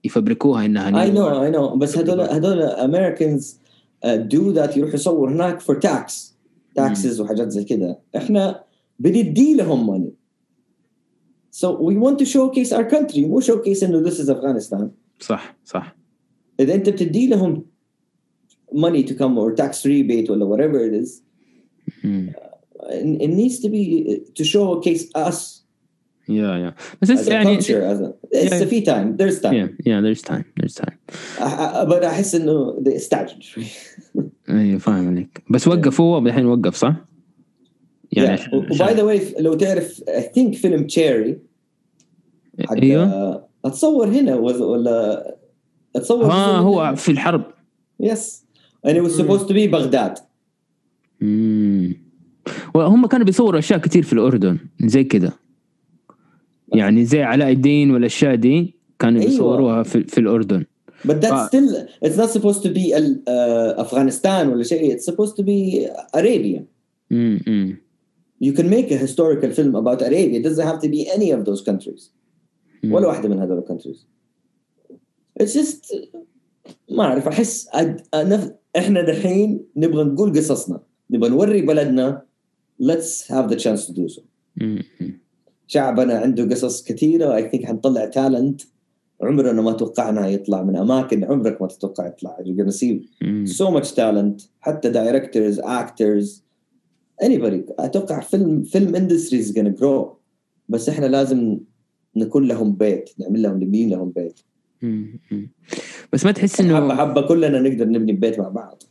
يفبركوها 0.04 0.64
إنها 0.64 1.02
اي 1.02 1.10
نو 1.10 1.42
اي 1.42 1.50
نو 1.50 1.76
بس 1.76 1.98
هذول 1.98 2.20
هذول 2.20 2.62
Americans 2.62 3.58
do 4.06 4.50
that 4.50 4.76
يروح 4.76 4.94
يصور 4.94 5.30
هناك 5.30 5.60
for 5.60 5.76
tax 5.76 6.36
taxes 6.74 7.20
وحاجات 7.20 7.48
زي 7.48 7.64
كده 7.64 7.98
إحنا 8.16 8.64
بندي 8.98 9.54
لهم 9.54 9.86
money 9.86 10.12
So 11.52 11.68
we 11.88 11.94
want 11.96 12.18
to 12.18 12.24
showcase 12.24 12.72
our 12.72 12.86
country 12.90 13.18
مو 13.18 13.40
showcase 13.40 13.82
إنه 13.82 14.10
this 14.10 14.14
is 14.14 14.28
Afghanistan. 14.28 14.84
صح 15.20 15.56
صح. 15.64 15.99
اذا 16.59 16.75
انت 16.75 16.89
بتدي 16.89 17.27
لهم 17.27 17.65
money 18.71 19.03
to 19.03 19.13
come 19.13 19.37
or 19.37 19.55
tax 19.55 19.85
rebate 19.85 20.29
ولا 20.29 20.45
whatever 20.45 20.79
it 20.79 20.93
is 20.93 21.21
mm. 22.03 22.29
uh, 22.29 23.23
it 23.23 23.29
needs 23.29 23.59
to 23.59 23.69
be 23.69 23.83
to 24.35 24.43
showcase 24.43 25.03
us 25.15 25.65
yeah 26.27 26.57
yeah 26.57 26.73
بس 27.01 27.11
it's 27.11 27.27
يعني 27.27 27.57
culture 27.57 27.83
as 27.83 28.01
a, 28.01 28.13
it's 28.37 28.51
yeah. 28.51 28.63
في 28.63 28.81
time 28.81 29.17
there's 29.17 29.39
time 29.39 29.53
yeah 29.53 29.87
yeah 29.87 30.01
there's 30.01 30.21
time 30.21 30.45
there's 30.59 30.75
time 30.75 30.97
but 31.89 32.03
احس 32.03 32.35
انه 32.35 32.83
استعجل 32.87 33.43
شوي 33.43 33.65
ايوه 34.49 34.79
فاهم 34.79 35.07
عليك 35.07 35.43
بس 35.49 35.67
وقف 35.67 36.01
هو 36.01 36.17
الحين 36.17 36.45
وقف 36.45 36.75
صح؟ 36.75 36.95
يعني 38.11 38.37
yeah. 38.37 38.53
وباي 38.53 38.93
ذا 38.93 39.03
واي 39.03 39.35
لو 39.39 39.53
تعرف 39.53 40.03
اي 40.09 40.31
ثينك 40.35 40.55
فيلم 40.55 40.87
تشيري 40.87 41.39
ايوه 42.71 43.47
اتصور 43.65 44.07
هنا 44.07 44.35
ولا 44.35 45.35
اتصور 45.96 46.24
ها 46.26 46.56
هو 46.56 46.94
في 46.96 47.12
الحرب 47.12 47.42
يس 48.00 48.44
and 48.86 48.90
it 48.90 49.02
was 49.02 49.16
supposed 49.16 49.46
to 49.48 49.52
be 49.52 49.68
بغداد 49.68 50.18
امم 51.22 52.10
وهم 52.74 53.06
كانوا 53.06 53.26
بيصوروا 53.26 53.58
اشياء 53.58 53.78
كثير 53.78 54.02
في 54.02 54.12
الاردن 54.12 54.58
زي 54.80 55.04
كذا 55.04 55.32
يعني 56.74 57.04
زي 57.04 57.22
علاء 57.22 57.52
الدين 57.52 57.90
والاشياء 57.90 58.34
دي 58.34 58.74
كانوا 58.98 59.20
أيوة. 59.20 59.30
بيصوروها 59.30 59.82
في, 59.82 60.04
في 60.04 60.18
الاردن 60.18 60.64
But 61.04 61.20
that's 61.22 61.46
still 61.48 61.70
it's 62.04 62.16
not 62.16 62.30
supposed 62.30 62.62
to 62.62 62.68
be 62.68 62.92
uh, 62.94 63.82
Afghanistan 63.84 64.46
ولا 64.46 64.62
شيء 64.62 64.96
it's 64.96 65.04
supposed 65.04 65.36
to 65.36 65.42
be 65.42 65.88
Arabia. 66.14 66.62
Mm-hmm. 67.12 67.76
You 68.40 68.52
can 68.52 68.68
make 68.70 68.90
a 68.90 68.98
historical 69.06 69.50
film 69.50 69.74
about 69.74 70.00
Arabia. 70.02 70.38
It 70.40 70.44
doesn't 70.48 70.66
have 70.66 70.80
to 70.84 70.88
be 70.88 71.00
any 71.16 71.30
of 71.30 71.44
those 71.44 71.62
countries. 71.62 72.10
Mm. 72.82 72.92
ولا 72.92 73.06
واحدة 73.08 73.28
من 73.28 73.38
هذول 73.38 73.64
countries. 73.68 74.06
It's 75.40 75.54
just 75.54 75.94
ما 76.90 77.04
أعرف 77.04 77.28
أحس 77.28 77.68
أد... 77.72 78.02
أنا... 78.14 78.56
إحنا 78.76 79.02
دحين 79.02 79.66
نبغى 79.76 80.04
نقول 80.04 80.38
قصصنا 80.38 80.80
نبغى 81.10 81.30
نوري 81.30 81.62
بلدنا 81.62 82.22
let's 82.82 83.26
have 83.28 83.48
the 83.50 83.56
chance 83.56 83.86
to 83.86 83.92
do 83.92 84.08
so. 84.08 84.22
Mm-hmm. 84.60 85.10
شعبنا 85.66 86.18
عنده 86.18 86.44
قصص 86.44 86.84
كثيرة 86.84 87.40
I 87.40 87.50
think 87.50 87.64
حنطلع 87.64 88.06
تالنت 88.06 88.62
عمرنا 89.22 89.62
ما 89.62 89.72
توقعنا 89.72 90.28
يطلع 90.28 90.62
من 90.62 90.76
أماكن 90.76 91.24
عمرك 91.24 91.62
ما 91.62 91.68
تتوقع 91.68 92.06
يطلع 92.06 92.36
you're 92.40 92.64
gonna 92.64 92.72
see 92.72 93.08
so 93.46 93.70
much 93.70 93.94
talent 93.94 94.48
حتى 94.60 94.92
directors 94.92 95.58
actors 95.58 96.42
anybody 97.22 97.72
أتوقع 97.78 98.20
فيلم 98.20 98.62
فيلم 98.62 98.96
industry 98.96 99.46
is 99.46 99.52
gonna 99.52 99.80
grow 99.80 100.06
بس 100.68 100.88
إحنا 100.88 101.06
لازم 101.06 101.60
نكون 102.16 102.48
لهم 102.48 102.72
بيت 102.72 103.10
نعمل 103.18 103.42
لهم 103.42 103.56
نبني 103.56 103.86
لهم 103.86 104.10
بيت. 104.10 104.40
بس 106.12 106.24
ما 106.24 106.32
تحس 106.32 106.62
حبه 106.62 106.78
إنه 106.78 106.94
حبة 106.94 107.20
كلنا 107.20 107.60
نقدر 107.60 107.88
نبني 107.88 108.12
بيت 108.12 108.38
مع 108.38 108.48
بعض. 108.48 108.82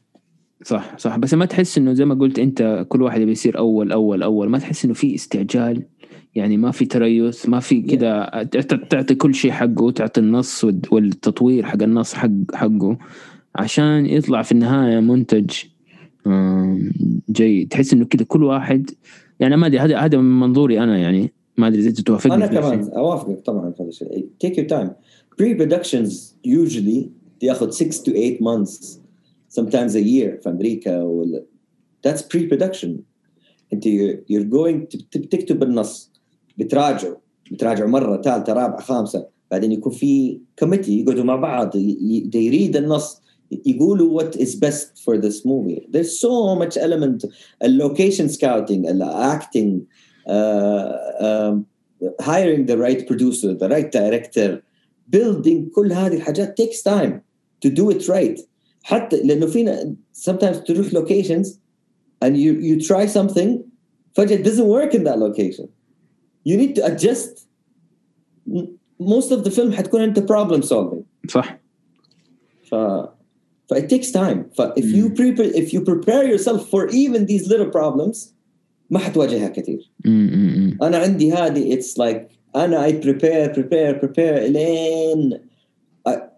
صح 0.63 0.97
صح. 0.97 1.17
بس 1.17 1.33
ما 1.33 1.45
تحس 1.45 1.77
إنه 1.77 1.93
زي 1.93 2.05
ما 2.05 2.15
قلت 2.15 2.39
أنت 2.39 2.85
كل 2.89 3.01
واحد 3.01 3.21
يبي 3.21 3.31
يصير 3.31 3.57
أول 3.57 3.91
أول 3.91 4.23
أول. 4.23 4.49
ما 4.49 4.59
تحس 4.59 4.85
إنه 4.85 4.93
في 4.93 5.15
استعجال؟ 5.15 5.83
يعني 6.35 6.57
ما 6.57 6.71
في 6.71 6.85
تريث 6.85 7.49
ما 7.49 7.59
في 7.59 7.81
كذا 7.81 8.43
تعطي 8.89 9.15
كل 9.15 9.35
شيء 9.35 9.51
حقه 9.51 9.91
تعطي 9.91 10.21
النص 10.21 10.63
والتطوير 10.91 11.65
حق 11.65 11.83
النص 11.83 12.13
حق 12.13 12.29
حقه 12.53 12.97
عشان 13.55 14.05
يطلع 14.05 14.41
في 14.41 14.51
النهاية 14.51 14.99
منتج 14.99 15.51
جيد. 17.31 17.67
تحس 17.67 17.93
إنه 17.93 18.05
كذا 18.05 18.23
كل 18.23 18.43
واحد 18.43 18.91
يعني 19.39 19.57
ما 19.57 19.67
أدري 19.67 19.79
هذا 19.79 19.97
هذا 19.97 20.17
من 20.17 20.39
منظوري 20.39 20.83
أنا 20.83 20.97
يعني. 20.97 21.33
ما 21.57 21.67
أدري 21.67 21.79
إذا 21.79 21.89
أنت 21.89 22.01
توافقني 22.01 22.35
أنا 22.35 22.47
كمان. 22.47 22.89
أوافقك 22.89 23.39
طبعا 23.39 23.71
في 23.71 23.83
هذا 23.83 23.89
الشيء. 23.89 24.29
Take 24.45 24.55
your 24.55 24.69
time. 24.69 24.89
pre-productions 25.42 26.34
usually 26.46 27.08
تاخذ 27.40 27.70
6 27.70 27.98
to 28.02 28.10
8 28.12 28.40
months 28.40 28.98
sometimes 29.60 29.94
a 29.94 30.00
year 30.02 30.40
في 30.42 30.48
امريكا 30.48 31.02
ولا 31.02 31.44
that's 32.08 32.20
pre-production 32.20 32.88
انت 33.72 33.84
you're- 33.88 34.18
you're 34.32 34.50
going 34.50 34.96
to 34.96 35.18
بتكتب 35.18 35.62
النص 35.62 36.12
بتراجعه 36.58 37.20
بتراجعه 37.52 37.86
مره 37.86 38.22
ثالثه 38.22 38.52
رابعه 38.52 38.80
خامسه 38.80 39.26
بعدين 39.50 39.72
يكون 39.72 39.92
في 39.92 40.40
كوميتي 40.58 41.00
يقعدوا 41.00 41.24
مع 41.24 41.36
بعض 41.36 41.76
ي- 41.76 41.98
ي- 42.00 42.30
they 42.34 42.52
read 42.72 42.76
النص 42.76 43.22
يقولوا 43.66 44.22
what 44.22 44.34
is 44.36 44.48
best 44.54 44.88
for 45.04 45.16
this 45.20 45.44
movie 45.46 45.80
there's 45.94 46.18
so 46.20 46.54
much 46.62 46.76
element 46.76 47.24
location 47.64 48.28
scouting 48.28 48.82
acting 49.34 49.70
uh, 50.36 50.92
um, 51.26 51.54
hiring 52.30 52.62
the 52.70 52.76
right 52.86 53.00
producer 53.10 53.50
the 53.62 53.68
right 53.74 53.90
director 54.00 54.50
building 55.16 55.70
كل 55.74 55.92
هذه 55.92 56.14
الحاجات 56.16 56.60
takes 56.62 56.82
time 56.82 57.12
to 57.66 57.70
do 57.70 57.90
it 57.90 58.08
right 58.08 58.40
حتى 58.82 59.16
لانه 59.22 59.46
فينا 59.46 59.94
sometimes 60.28 60.56
تروح 60.66 60.86
locations 60.94 61.46
and 62.24 62.36
you 62.36 62.52
you 62.60 62.86
try 62.88 63.06
something 63.06 63.58
فجأة 64.12 64.36
it 64.36 64.44
doesn't 64.44 64.66
work 64.68 64.94
in 64.94 65.04
that 65.04 65.18
location 65.18 65.66
you 66.48 66.56
need 66.56 66.74
to 66.76 66.84
adjust 66.84 67.46
M- 68.48 68.78
most 69.00 69.30
of 69.32 69.44
the 69.44 69.50
film 69.50 69.72
حتكون 69.72 70.00
انت 70.00 70.18
problem 70.32 70.62
solving 70.62 71.02
صح 71.30 71.60
ف 72.70 72.74
ف 73.70 73.74
it 73.74 73.88
takes 73.88 74.10
time 74.10 74.38
ف 74.54 74.62
if 74.62 74.84
you 74.84 75.08
prepare 75.10 75.54
if 75.62 75.72
you 75.72 75.80
prepare 75.80 76.24
yourself 76.32 76.68
for 76.70 76.88
even 76.90 77.26
these 77.26 77.46
little 77.48 77.70
problems 77.70 78.34
ما 78.90 78.98
حتواجهها 78.98 79.48
كثير 79.48 79.90
م- 80.04 80.10
م- 80.10 80.78
انا 80.82 80.96
عندي 80.98 81.32
هذه 81.32 81.76
it's 81.76 81.88
like 81.98 82.34
أنا 82.55 82.87
I 82.87 82.91
prepare 82.91 83.53
prepare 83.53 83.99
prepare 84.01 84.49
لين 84.49 85.39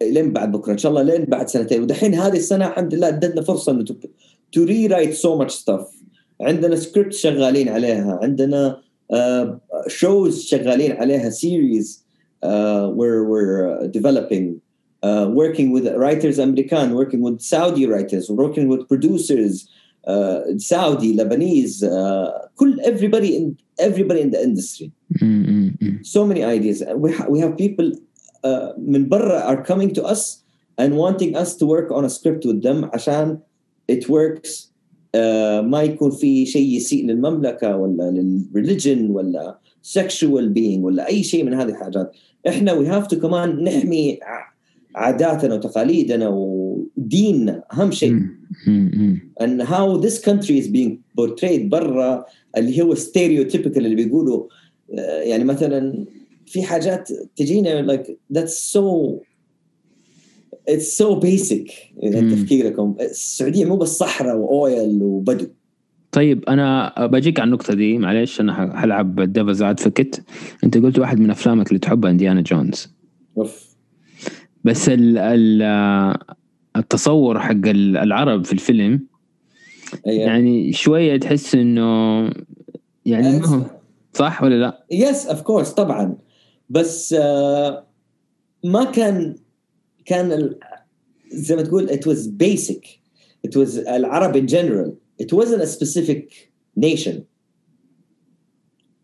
لين 0.02 0.34
بعد 0.34 0.52
بكره 0.52 0.74
ان 0.74 0.78
شاء 0.78 0.92
الله 0.92 1.02
لين 1.02 1.26
بعد 1.26 1.48
سنتين 1.48 1.82
ودحين 1.82 2.14
هذه 2.16 2.38
السنة 2.38 2.68
الحمد 2.68 2.94
لله 2.94 3.08
ادتنا 3.08 3.42
فرصه 3.42 3.72
انه 3.72 3.86
to, 3.86 3.94
to 4.56 4.66
rewrite 4.66 5.16
so 5.16 5.44
much 5.44 5.52
stuff 5.52 6.02
عندنا 6.42 6.76
سكريبت 6.76 7.14
شغالين 7.14 7.70
عليها 7.70 8.20
عندنا 8.22 8.82
شوز 9.88 10.44
شغالين 10.46 10.92
عليها 10.92 11.30
سيريز 11.30 12.06
we're 12.98 13.24
we're 13.32 13.88
developing 13.88 14.62
uh, 15.04 15.28
working 15.42 15.72
with 15.72 15.86
writers 16.04 16.40
American 16.40 16.96
working 16.96 17.22
with 17.22 17.42
Saudi 17.42 17.86
writers 17.88 18.30
working 18.30 18.68
with 18.68 18.88
producers 18.88 19.70
uh, 20.09 20.41
Saudi 20.59 21.17
Lebanese 21.17 21.83
uh, 21.83 22.49
كل 22.57 22.81
everybody 22.81 23.37
in 23.37 23.57
everybody 23.81 24.21
in 24.21 24.31
the 24.31 24.41
industry 24.43 24.91
م- 25.23 25.27
م- 25.27 25.75
م. 25.83 25.99
so 26.03 26.25
many 26.27 26.43
ideas 26.45 26.83
we, 26.97 27.13
ha- 27.13 27.27
we 27.29 27.39
have 27.41 27.57
people 27.57 27.89
uh, 28.45 28.73
من 28.79 29.09
برا 29.09 29.43
are 29.51 29.63
coming 29.65 29.93
to 29.95 30.03
us 30.05 30.43
and 30.79 30.93
wanting 30.95 31.35
us 31.37 31.57
to 31.57 31.65
work 31.67 31.91
on 31.91 32.05
a 32.05 32.11
script 32.11 32.45
with 32.47 32.63
them 32.63 32.91
عشان 32.95 33.39
it 33.93 34.09
works 34.09 34.71
uh, 35.17 35.63
ما 35.63 35.83
يكون 35.83 36.11
في 36.11 36.47
شيء 36.47 36.77
يسيء 36.77 37.07
للمملكة 37.07 37.77
ولا 37.77 38.11
للريليجن 38.11 39.11
ولا 39.11 39.59
sexual 39.99 40.49
being 40.55 40.79
ولا 40.83 41.07
أي 41.09 41.23
شيء 41.23 41.45
من 41.45 41.55
هذه 41.55 41.69
الحاجات 41.69 42.13
احنا 42.49 42.75
we 42.75 42.85
have 42.87 43.09
to 43.09 43.17
كمان 43.21 43.65
نحمي 43.65 44.19
ع- 44.23 44.53
عاداتنا 44.97 45.55
وتقاليدنا 45.55 46.29
وديننا 47.12 47.64
أهم 47.74 47.92
شيء. 47.92 48.20
and 49.42 49.62
how 49.62 49.98
this 49.98 50.20
country 50.20 50.58
is 50.60 50.68
being 50.68 50.98
portrayed 51.18 51.70
برا 51.70 52.26
اللي 52.58 52.82
هو 52.82 52.96
stereotypical 52.96 53.78
اللي 53.78 53.96
بيقولوا 53.96 54.48
آه، 55.00 55.22
يعني 55.22 55.44
مثلا 55.44 56.06
في 56.46 56.64
حاجات 56.64 57.10
تجينا 57.36 57.98
like 57.98 58.08
that's 58.38 58.74
so 58.74 58.82
it's 60.70 60.98
so 61.02 61.20
basic 61.20 61.72
يعني. 61.98 62.36
تفكيركم. 62.36 62.96
السعودية 63.02 63.66
مو 63.66 63.76
بس 63.78 63.98
صحراء 63.98 64.38
و 64.38 64.54
oil 64.54 65.04
وبدو. 65.04 65.46
طيب 66.12 66.44
أنا 66.50 66.94
بجيك 67.06 67.40
على 67.40 67.48
النقطة 67.48 67.74
دي 67.74 67.98
معلش 67.98 68.42
أنا 68.42 68.80
حلعب 68.80 69.34
devil's 69.34 69.62
advocate 69.62 70.16
أنت 70.64 70.78
قلت 70.78 71.00
واحد 71.00 71.20
من 71.20 71.30
أفلامك 71.30 71.68
اللي 71.68 71.80
تحبها 71.80 72.12
إنديانا 72.12 72.42
جونز. 72.42 72.88
أوف. 73.38 73.72
بس 74.64 74.90
ال 74.90 75.18
ال 75.18 75.62
التصور 76.82 77.40
حق 77.40 77.52
ال- 77.52 77.98
العرب 77.98 78.46
في 78.46 78.54
الفيلم. 78.54 79.08
أيوة. 80.08 80.24
يعني 80.24 80.74
شوية 80.74 81.18
تحس 81.20 81.56
إنه 81.56 82.22
يعني 83.06 83.42
هو 83.46 83.62
صح 84.14 84.44
ولا 84.44 84.56
لا؟ 84.56 84.86
yes 84.92 85.26
of 85.26 85.42
course 85.42 85.70
طبعا. 85.70 86.18
بس 86.70 87.16
آه، 87.20 87.88
ما 88.64 88.84
كان 88.84 89.36
كان 90.06 90.56
زي 91.32 91.56
ما 91.56 91.62
تقول 91.62 91.90
it 91.90 92.02
was 92.08 92.18
basic. 92.44 92.86
It 93.48 93.52
was 93.62 93.88
العرب 93.90 94.38
in 94.38 94.52
general. 94.52 94.92
It 95.24 95.38
wasn't 95.38 95.62
a 95.62 95.68
specific 95.80 96.24
nation. 96.80 97.14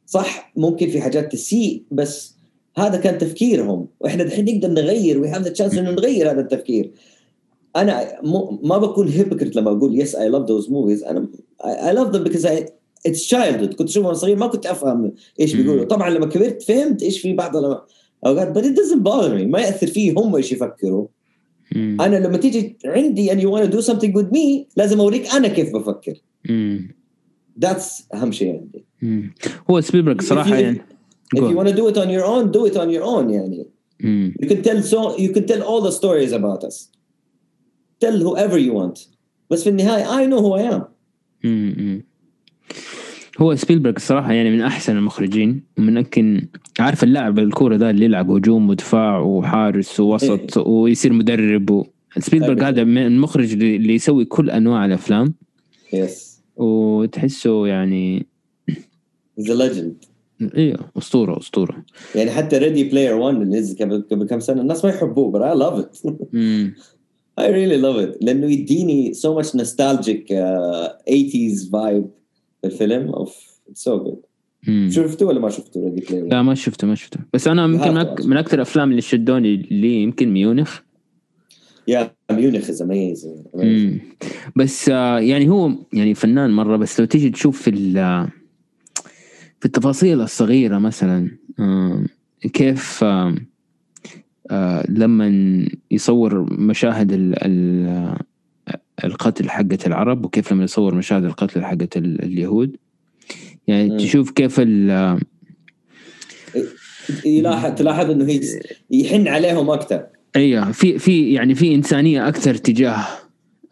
صح 0.06 0.52
ممكن 0.56 0.90
في 0.90 1.02
حاجات 1.02 1.32
تسيء 1.32 1.84
بس 1.91 2.38
هذا 2.78 2.98
كان 2.98 3.18
تفكيرهم. 3.18 3.88
وإحنا 3.99 4.24
الحين 4.24 4.45
نقدر 4.45 4.70
نغير 4.70 5.20
we 5.19 5.27
have 5.27 5.41
the 5.41 5.49
chance 5.49 5.77
إنه 5.78 5.91
نغير 5.91 6.32
هذا 6.32 6.41
التفكير. 6.41 6.91
أنا 7.78 8.22
ما 8.64 8.78
بكون 8.78 9.08
hypocrite 9.07 9.56
لما 9.56 9.72
أقول 9.72 10.02
yes 10.02 10.15
I 10.15 10.30
love 10.30 10.49
those 10.49 10.72
movies 10.72 11.03
أنا 11.04 11.28
I 11.65 11.94
love 11.94 12.07
them 12.07 12.23
because 12.23 12.45
as 12.45 13.22
child 13.22 13.73
كنت 13.74 13.90
اشوفه 13.90 14.08
وأنا 14.08 14.18
صغير 14.18 14.38
ما 14.38 14.48
كنت 14.48 14.66
أفهم 14.66 15.14
إيش 15.40 15.56
بيقولوا. 15.56 15.86
طبعا 15.86 16.10
لما 16.10 16.26
كبرت 16.26 16.62
فهمت 16.62 17.04
إيش 17.04 17.20
في 17.20 17.34
بعض 17.34 17.56
أوقات 18.26 18.58
but 18.58 18.62
it 18.62 18.74
doesn't 18.74 19.04
bother 19.04 19.30
me. 19.30 19.48
ما 19.48 19.60
يأثر 19.60 19.88
فيه 19.88 20.14
هم 20.18 20.36
إيش 20.36 20.52
يفكروا. 20.52 21.08
أنا 21.76 22.28
لما 22.28 22.38
تيجي 22.38 22.78
عندي 22.86 23.32
and 23.32 23.40
you 23.40 23.49
want 23.49 23.72
to 23.72 23.78
do 23.78 23.82
something 23.82 24.14
with 24.14 24.32
me 24.38 24.66
لازم 24.78 24.99
أوريك 24.99 25.34
أنا 25.34 25.48
كيف 25.48 25.74
بفكر. 25.74 26.14
ذاتس 27.60 28.08
أهم 28.14 28.32
شيء 28.32 28.60
عندي. 28.60 28.86
هو 29.70 29.82
سبيلبرغ 29.82 30.22
صراحة 30.22 30.58
يعني. 30.58 30.82
if 31.36 31.40
you 31.40 31.56
want 31.56 31.68
to 31.68 31.76
do 31.76 31.88
it 31.88 31.98
on 31.98 32.10
your 32.10 32.26
own 32.26 32.52
do 32.52 32.66
it 32.66 32.78
on 32.78 32.90
your 32.90 33.04
own 33.04 33.30
يعني. 33.30 33.66
you 34.41 34.48
can 34.48 34.62
tell 34.64 34.82
so 34.82 35.18
you 35.18 35.30
can 35.34 35.45
tell 35.45 35.62
all 35.64 35.82
the 35.82 35.91
stories 35.91 36.32
about 36.32 36.64
us. 36.64 36.97
Tell 37.99 38.19
whoever 38.19 38.57
you 38.57 38.74
want. 38.74 39.07
بس 39.49 39.64
في 39.64 39.69
النهاية 39.69 40.06
I 40.06 40.30
know 40.30 40.41
who 40.41 40.53
I 40.57 40.74
am. 40.76 40.98
هو 43.40 43.56
سبيلبرغ 43.56 43.94
الصراحه 43.95 44.34
يعني 44.34 44.49
من 44.49 44.61
أحسن 44.61 44.98
المخرجين 44.98 45.64
من 45.78 45.98
يمكن 45.98 46.48
عارف 46.80 47.03
اللاعب 47.03 47.40
الكورة 47.40 47.78
ده 47.78 47.90
اللي 47.90 48.06
يلعب 48.06 48.32
هجوم 48.32 48.69
ودفاع 48.69 49.19
وحارس 49.19 49.99
ووسط 49.99 50.57
إيه. 50.57 50.68
ويصير 50.68 51.14
مدرب 51.14 51.69
و... 51.72 51.86
سبيلبرغ 52.19 52.68
هذا 52.68 52.84
من 52.84 52.98
المخرج 52.98 53.53
اللي 53.53 53.95
يسوي 53.95 54.26
كل 54.26 54.49
أنواع 54.49 54.86
الأفلام. 54.86 55.34
yes 55.94 56.41
وتحسه 56.56 57.68
يعني 57.68 58.26
the 59.39 59.53
legend 59.53 60.06
أيوه 60.57 60.80
أسطورة 60.98 61.40
أسطورة. 61.40 61.86
يعني 62.15 62.32
حتى 62.32 62.57
Ready 62.57 62.84
Player 62.84 63.15
1 63.15 63.36
اللي 63.41 63.57
نزل 63.57 63.86
قبل 63.86 64.06
قبل 64.11 64.28
كم 64.28 64.40
سنة 64.40 64.61
الناس 64.61 64.86
ما 64.86 64.91
يحبوه 64.91 65.32
but 65.32 65.44
I 65.44 65.57
love 65.57 65.86
it. 65.86 66.10
I 67.39 67.43
really 67.43 67.77
love 67.81 67.99
it. 67.99 68.23
لأنه 68.23 68.51
يديني 68.51 69.14
so 69.14 69.27
much 69.39 69.47
nostalgic 69.47 70.30
uh, 70.30 70.88
80s 71.09 71.69
vibe 71.72 72.07
في 72.61 72.65
الفيلم 72.65 73.09
اوف 73.09 73.35
سو 73.73 73.97
جود 74.03 74.22
شفته 74.89 75.26
ولا 75.26 75.39
ما 75.39 75.49
شفته 75.49 75.84
Ready 75.84 76.06
Player 76.10 76.26
لا 76.26 76.41
ما 76.41 76.55
شفته 76.55 76.88
ما 76.88 76.95
شفته. 76.95 77.19
بس 77.34 77.47
أنا 77.47 77.65
يمكن 77.65 77.93
من 78.30 78.38
أكثر 78.38 78.55
الأفلام 78.55 78.91
اللي 78.91 79.01
شدوني 79.01 79.55
لي 79.55 80.03
يمكن 80.03 80.34
ميونخ. 80.34 80.80
يا 81.88 82.15
ميونخ 82.31 82.69
is 82.69 82.81
amazing 82.81 83.45
بس 84.55 84.89
آه 84.89 85.19
يعني 85.19 85.49
هو 85.49 85.72
يعني 85.93 86.14
فنان 86.14 86.51
مرة 86.51 86.77
بس 86.77 86.99
لو 86.99 87.05
تيجي 87.05 87.30
تشوف 87.30 87.61
في 87.61 87.72
في 89.59 89.65
التفاصيل 89.65 90.22
الصغيرة 90.22 90.77
مثلا 90.77 91.38
آه 91.59 92.05
كيف 92.53 93.03
آه 93.03 93.07
آه 93.07 93.35
لما 94.90 95.32
يصور 95.91 96.53
مشاهد 96.60 97.11
ال 97.11 97.36
ال 97.44 98.18
القتل 99.03 99.49
حقت 99.49 99.88
العرب 99.88 100.26
وكيف 100.26 100.53
لما 100.53 100.64
يصور 100.64 100.95
مشاهد 100.95 101.24
القتل 101.24 101.64
حقت 101.64 101.98
اليهود. 101.98 102.78
يعني 103.68 103.90
م. 103.90 103.98
تشوف 103.98 104.32
كيف 104.32 104.60
ال 104.60 105.19
يلاحظ 107.26 107.76
تلاحظ 107.76 108.10
إنه 108.10 108.40
يحن 108.91 109.28
عليهم 109.28 109.69
أكثر 109.69 110.06
أيوه 110.36 110.72
في 110.72 110.99
في 110.99 111.34
يعني 111.34 111.56
في 111.56 111.76
إنسانية 111.76 112.28
أكثر 112.28 112.56
تجاه 112.56 113.06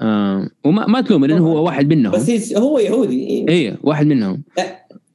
آه 0.02 0.50
وما 0.64 0.88
ما 0.88 1.02
تلوم 1.02 1.26
لأنه 1.26 1.48
هو 1.48 1.66
واحد 1.66 1.94
منهم. 1.94 2.12
بس 2.12 2.54
هو 2.54 2.80
يهودي 2.80 3.46
أيوه 3.50 3.78
واحد 3.84 4.06
منهم. 4.06 4.44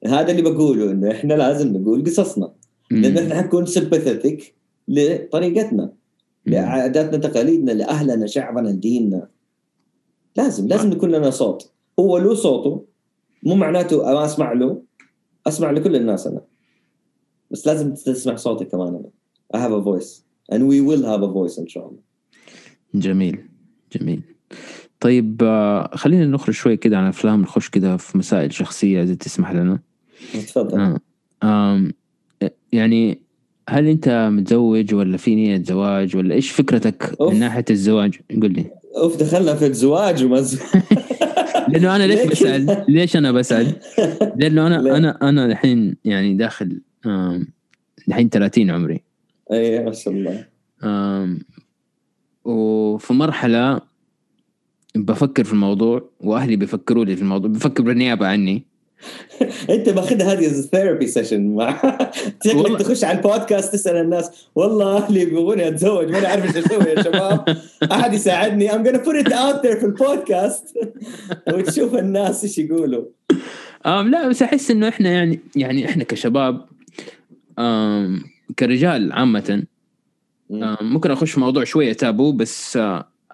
هذا 0.07 0.31
اللي 0.31 0.43
بقوله 0.43 0.91
إنه 0.91 1.11
إحنا 1.11 1.35
لازم 1.35 1.77
نقول 1.77 2.05
قصصنا. 2.05 2.53
لأنه 2.91 3.23
إحنا 3.23 3.43
حنكون 3.43 3.67
سمباثيتك 3.67 4.55
لطريقتنا 4.91 5.93
لعاداتنا 6.47 7.19
تقاليدنا 7.19 7.73
لأهلنا 7.73 8.27
شعبنا 8.27 8.69
لديننا 8.69 9.29
لازم 10.37 10.69
لازم 10.69 10.93
يكون 10.93 11.11
لنا 11.11 11.31
صوت. 11.31 11.73
هو 12.01 12.19
له 12.19 12.35
صوته 12.35 12.85
مو 13.43 13.55
معناته 13.55 13.97
ما 13.97 14.25
أسمع 14.25 14.53
له 14.53 14.83
أسمع 15.47 15.71
لكل 15.71 15.97
الناس 15.97 16.27
أنا. 16.27 16.41
بس 17.51 17.67
لازم 17.67 17.95
تسمع 17.95 18.37
صوتي 18.37 18.65
كمان 18.65 18.89
أنا. 18.89 19.11
I 19.57 19.59
have 19.59 19.73
a 19.73 19.85
voice. 19.85 20.23
And 20.53 20.63
we 20.63 20.81
will 20.81 21.05
have 21.05 21.23
a 21.23 21.33
voice 21.33 21.59
إن 21.59 21.69
شاء 21.69 21.89
الله. 21.89 22.01
جميل. 22.95 23.49
جميل. 23.93 24.23
طيب 25.01 25.43
آه، 25.43 25.91
خلينا 25.97 26.27
نخرج 26.27 26.55
شوي 26.55 26.77
كده 26.77 26.99
عن 26.99 27.05
أفلام 27.07 27.43
نخش 27.43 27.69
كده 27.69 27.97
في 27.97 28.19
مسائل 28.19 28.53
شخصية 28.53 29.03
إذا 29.03 29.15
تسمح 29.15 29.53
لنا. 29.53 29.81
تفضل. 30.33 30.99
آه. 31.43 31.91
يعني 32.73 33.23
هل 33.71 33.87
أنت 33.87 34.29
متزوج 34.33 34.95
ولا 34.95 35.17
في 35.17 35.35
نية 35.35 35.63
زواج 35.63 36.17
ولا 36.17 36.35
إيش 36.35 36.51
فكرتك 36.51 37.17
أوف. 37.21 37.33
من 37.33 37.41
ناحية 37.41 37.65
الزواج 37.71 38.21
قل 38.43 38.53
لي 38.53 38.65
أوف 38.97 39.17
دخلنا 39.17 39.55
في 39.55 39.67
الزواج 39.67 40.25
ومز 40.25 40.61
لأنه 41.69 41.97
أنا 41.97 42.07
ليش 42.07 42.27
بسأل؟ 42.27 42.85
ليش 42.89 43.17
أنا 43.17 43.33
بسأل؟ 43.33 43.75
لأنه 44.37 44.67
أنا 44.67 44.97
أنا 44.97 45.19
أنا 45.23 45.47
الحين 45.47 45.97
يعني 46.05 46.35
داخل 46.35 46.81
الحين 48.09 48.29
30 48.29 48.71
عمري 48.71 49.01
إي 49.53 49.85
ما 49.85 49.93
شاء 49.93 50.15
الله 50.15 50.47
وفي 52.45 53.13
مرحلة 53.13 53.81
بفكر 54.95 55.45
في 55.45 55.53
الموضوع 55.53 56.11
وأهلي 56.21 56.57
بيفكروا 56.57 57.05
لي 57.05 57.17
في 57.17 57.23
الموضوع 57.23 57.51
بيفكروا 57.51 57.87
بالنيابة 57.87 58.27
عني 58.27 58.70
انت 59.75 59.89
ماخذها 59.89 60.33
هذه 60.33 60.49
therapy 60.49 61.07
session 61.07 61.55
مع 61.55 61.81
شكلك 62.45 62.81
تخش 62.81 63.05
على 63.05 63.19
البودكاست 63.19 63.73
تسأل 63.73 63.97
الناس. 63.97 64.31
والله 64.55 64.97
أهلي 64.97 65.25
بيبغوني 65.25 65.69
أتزوج 65.69 66.11
ما 66.11 66.29
عارف 66.29 66.57
إيش 66.57 66.65
أسوي 66.65 66.85
يا 66.85 67.03
شباب. 67.03 67.59
أحد 67.93 68.15
يساعدني. 68.15 68.71
I'm 68.71 68.85
gonna 68.85 68.99
put 68.99 69.27
it 69.27 69.33
out 69.33 69.63
there 69.63 69.79
في 69.79 69.87
البودكاست. 69.87 70.79
وتشوف 71.55 71.95
الناس 71.95 72.45
إيش 72.45 72.59
يقولوا. 72.59 73.05
آم 73.87 74.11
لا 74.11 74.29
بس 74.29 74.43
أحس 74.43 74.71
إنه 74.71 74.89
إحنا 74.89 75.11
يعني 75.11 75.41
يعني 75.57 75.89
إحنا 75.89 76.05
كشباب 76.05 76.65
آم 77.59 78.25
كرجال 78.59 79.13
عامة 79.13 79.63
ممكن 80.81 81.11
أخش 81.11 81.31
في 81.31 81.41
موضوع 81.41 81.65
شوية 81.65 81.93
تابو 81.93 82.33
بس 82.33 82.79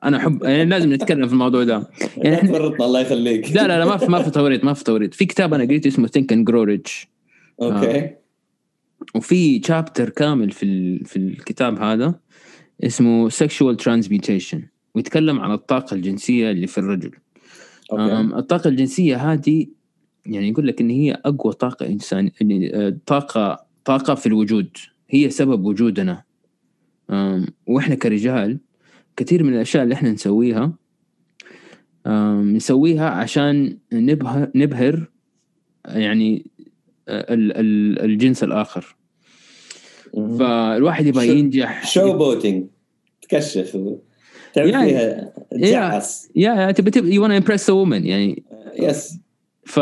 أنا 0.07 0.17
احب 0.17 0.43
يعني 0.43 0.65
لازم 0.65 0.93
نتكلم 0.93 1.27
في 1.27 1.33
الموضوع 1.33 1.65
ده. 1.65 1.91
يعني 2.17 2.37
إحنا 2.37 2.59
تورطنا 2.59 2.87
الله 2.87 3.01
يخليك. 3.01 3.53
لا 3.57 3.67
لا 3.67 3.79
لا 3.79 3.85
ما 3.85 3.97
في 3.97 4.07
ما 4.07 4.23
في 4.23 4.31
توريط 4.31 4.65
ما 4.65 4.73
في 4.73 4.85
توريط. 4.85 5.15
في 5.15 5.27
كتاب 5.27 5.55
أنا 5.55 5.65
قريته 5.65 5.89
اسمه 5.89 6.07
Think 6.07 6.33
and 6.33 6.47
Grow 6.47 6.63
Rich 6.63 7.09
okay. 7.63 7.99
آه. 7.99 8.17
وفي 9.15 9.61
chapter 9.65 10.09
كامل 10.09 10.51
في 10.51 10.99
في 11.05 11.17
الكتاب 11.17 11.83
هذا 11.83 12.15
اسمه 12.85 13.31
sexual 13.31 13.77
transmutation 13.85 14.59
ويتكلم 14.95 15.41
عن 15.41 15.53
الطاقة 15.53 15.95
الجنسية 15.95 16.51
اللي 16.51 16.67
في 16.67 16.79
الرجل. 16.79 17.11
okay. 17.93 18.21
الطاقة 18.39 18.69
الجنسية 18.69 19.33
هذه 19.33 19.67
يعني 20.27 20.49
يقول 20.49 20.67
لك 20.67 20.81
إن 20.81 20.91
هي 20.91 21.21
أقوى 21.25 21.53
طاقة 21.53 21.87
انسان 21.87 22.31
يعني 22.41 22.91
طاقة 23.07 23.67
طاقة 23.85 24.15
في 24.15 24.27
الوجود. 24.27 24.69
هي 25.11 25.31
سبب 25.31 25.65
وجودنا. 25.65 26.23
وإحنا 27.67 27.95
كرجال 27.95 28.59
كثير 29.17 29.45
من 29.45 29.55
الأشياء 29.55 29.83
اللي 29.83 29.95
إحنا 29.95 30.11
نسويها 30.11 30.73
نسويها 32.43 33.11
عشان 33.11 33.79
نبهر 33.93 34.51
نبهر 34.55 35.11
يعني 35.87 36.47
الجنس 37.09 38.43
الآخر. 38.45 38.97
فالواحد 40.13 41.07
يبغى 41.07 41.39
ينجح. 41.39 41.87
شو 41.87 42.13
بوتينج؟ 42.19 42.67
تكشف. 43.23 43.79
تعمل 44.55 44.71
يعني 44.71 44.89
فيها 44.89 45.33
تجعس 45.51 46.31
يا 46.37 46.71
تبي 46.71 47.15
يو 47.15 47.23
وأنا 47.23 47.37
امبرس 47.37 47.71
وومن 47.71 48.07
يعني. 48.07 48.45
يس 48.79 49.19
ف 49.65 49.77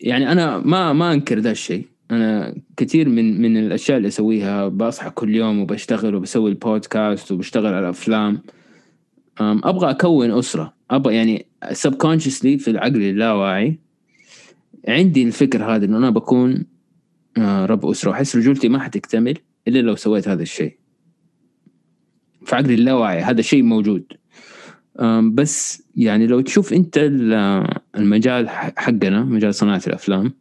يعني 0.00 0.32
أنا 0.32 0.58
ما 0.58 0.92
ما 0.92 1.12
أنكر 1.12 1.38
ذا 1.38 1.50
الشيء. 1.50 1.86
أنا 2.10 2.54
كثير 2.76 3.08
من 3.08 3.42
من 3.42 3.56
الأشياء 3.56 3.96
اللي 3.96 4.08
أسويها 4.08 4.68
بصحى 4.68 5.10
كل 5.10 5.34
يوم 5.34 5.60
وبشتغل 5.60 6.14
وبسوي 6.14 6.50
البودكاست 6.50 7.32
وبشتغل 7.32 7.74
على 7.74 7.90
أفلام. 7.90 8.42
أبغى 9.40 9.90
أكون 9.90 10.30
أسرة. 10.30 10.74
أبغى 10.90 11.14
يعني 11.14 11.46
سبكونشسلي 11.72 12.58
في 12.58 12.70
العقل 12.70 13.02
اللاواعي 13.02 13.78
عندي 14.88 15.22
الفكر 15.22 15.64
هذا 15.64 15.84
إنه 15.84 15.98
أنا 15.98 16.10
بكون 16.10 16.64
آه، 17.38 17.66
رب 17.66 17.86
أسرة. 17.86 18.10
وأحس 18.10 18.36
رجولتي 18.36 18.68
ما 18.68 18.78
حتكتمل 18.78 19.38
إلا 19.68 19.78
لو 19.78 19.96
سويت 19.96 20.28
هذا 20.28 20.42
الشيء. 20.42 20.76
في 22.44 22.56
عقلي 22.56 22.74
اللاواعي 22.74 23.20
هذا 23.20 23.40
الشيء 23.40 23.62
موجود. 23.62 24.04
بس 25.32 25.82
يعني 25.96 26.26
لو 26.26 26.40
تشوف 26.40 26.72
أنت 26.72 26.98
المجال 27.96 28.48
حقنا 28.48 29.24
مجال 29.24 29.54
صناعة 29.54 29.82
الأفلام 29.86 30.32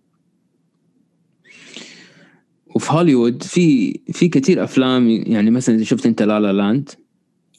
وفي 2.78 2.94
هوليوود 2.94 3.44
في 3.44 4.00
في 4.12 4.28
كثير 4.28 4.64
أفلام 4.64 5.10
يعني 5.10 5.52
مثلا 5.52 5.76
إذا 5.76 5.84
شفت 5.84 6.06
أنت 6.06 6.22
لا 6.22 6.40
لا 6.40 6.54
لاند. 6.54 6.90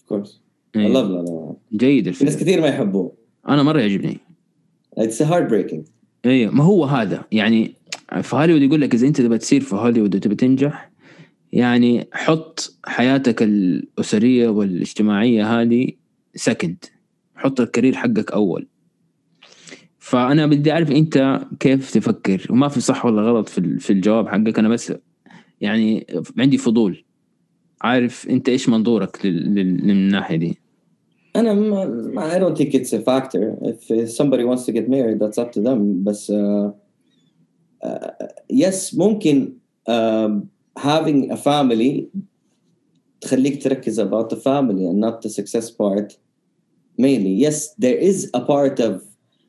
course 0.07 0.41
لا 0.75 0.89
لا 0.89 1.55
جيد 1.73 2.07
الفيلم. 2.07 2.31
ناس 2.31 2.41
كثير 2.41 2.61
ما 2.61 2.67
يحبوه. 2.67 3.13
أنا 3.49 3.63
مرة 3.63 3.81
يعجبني. 3.81 4.19
it's 4.99 5.23
heartbreaking 5.23 5.87
أيوه 6.25 6.55
ما 6.55 6.65
هو 6.65 6.85
هذا؟ 6.85 7.25
يعني 7.33 7.75
في 8.23 8.37
هوليوود 8.37 8.63
يقول 8.63 8.81
لك 8.81 8.95
إذا 8.95 9.07
أنت 9.07 9.21
تبغى 9.21 9.39
تصير 9.39 9.61
في 9.61 9.75
هوليوود 9.75 10.17
وتبغى 10.17 10.37
تنجح 10.37 10.91
يعني 11.53 12.09
حط 12.13 12.79
حياتك 12.87 13.43
الأسرية 13.43 14.49
والإجتماعية 14.49 15.61
هذه 15.61 15.89
second 16.35 16.85
حط 17.37 17.61
ال 17.61 17.66
career 17.66 17.95
حقك 17.95 18.33
أول. 18.33 18.67
فأنا 19.99 20.47
بدي 20.47 20.73
أعرف 20.73 20.91
أنت 20.91 21.41
كيف 21.61 21.91
تفكر؟ 21.91 22.47
وما 22.51 22.69
في 22.69 22.81
صح 22.81 23.05
ولا 23.07 23.23
غلط 23.23 23.49
في 23.49 23.79
في 23.79 23.93
الجواب 23.93 24.29
حقك 24.29 24.59
أنا 24.59 24.69
بس 24.69 24.93
يعني 25.61 26.07
عندي 26.39 26.59
فضول 26.59 27.05
عارف 27.81 28.29
انت 28.29 28.49
إيش 28.49 28.69
منظورك 28.69 29.27
من 29.27 29.91
الناحيه 29.91 30.37
دي 30.37 30.59
أنا 31.37 31.55
ما 31.55 32.31
I 32.37 32.39
don't 32.39 32.59
think 32.59 32.75
it's 32.75 32.93
a 32.93 33.01
factor 33.01 33.57
if 33.63 34.11
somebody 34.11 34.45
wants 34.45 34.65
to 34.67 34.73
get 34.73 34.89
married 34.89 35.19
that's 35.21 35.39
up 35.39 35.53
to 35.53 35.61
them 35.63 36.05
بس 36.05 36.33
uh, 36.33 36.71
uh, 37.87 38.27
yes 38.53 38.95
ممكن 38.95 39.53
uh, 39.91 40.31
having 40.79 41.33
a 41.33 41.37
family 41.37 42.21
تخليك 43.21 43.63
تركز 43.63 44.01
about 44.01 44.31
the 44.31 44.37
family 44.37 44.87
and 44.87 45.01
not 45.01 45.23
the 45.23 45.31
success 45.31 45.71
part 45.71 46.13
mainly 46.99 47.45
yes 47.47 47.75
there 47.79 47.99
is 47.99 48.31
a 48.35 48.41
part 48.41 48.81
of 48.81 49.08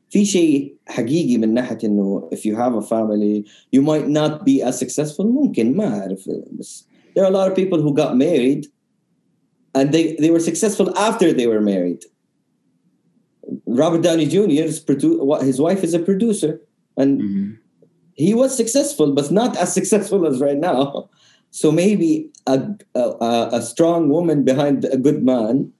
في 0.09 0.25
شيء 0.25 0.75
حقيقي 0.85 1.37
من 1.37 1.53
ناحيه 1.53 1.77
انه 1.83 2.29
if 2.33 2.37
you 2.37 2.55
have 2.55 2.75
a 2.75 2.85
family 2.85 3.45
you 3.75 3.81
might 3.81 4.07
not 4.07 4.45
be 4.45 4.61
as 4.61 4.79
successful 4.79 5.25
ممكن 5.25 5.77
ما 5.77 5.99
اعرف 5.99 6.29
بس 6.51 6.87
there 7.15 7.23
are 7.23 7.31
a 7.31 7.37
lot 7.37 7.49
of 7.49 7.55
people 7.55 7.81
who 7.81 7.93
got 7.93 8.17
married 8.17 8.67
and 9.75 9.91
they, 9.91 10.15
they 10.15 10.31
were 10.31 10.39
successful 10.39 10.97
after 10.97 11.33
they 11.33 11.47
were 11.47 11.61
married. 11.61 12.05
Robert 13.67 14.01
Downey 14.01 14.25
Jr. 14.25 14.63
is 14.71 14.83
produ- 14.83 15.43
his 15.43 15.59
wife 15.59 15.83
is 15.83 15.93
a 15.93 15.99
producer 15.99 16.61
and 16.97 17.21
mm-hmm. 17.21 17.51
he 18.13 18.33
was 18.33 18.55
successful 18.55 19.13
but 19.13 19.29
not 19.31 19.55
as 19.57 19.73
successful 19.73 20.25
as 20.25 20.39
right 20.39 20.57
now. 20.57 21.09
So 21.51 21.71
maybe 21.71 22.31
a, 22.47 22.67
a, 22.95 23.49
a 23.53 23.61
strong 23.61 24.09
woman 24.09 24.43
behind 24.43 24.85
a 24.85 24.97
good 24.97 25.23
man 25.23 25.71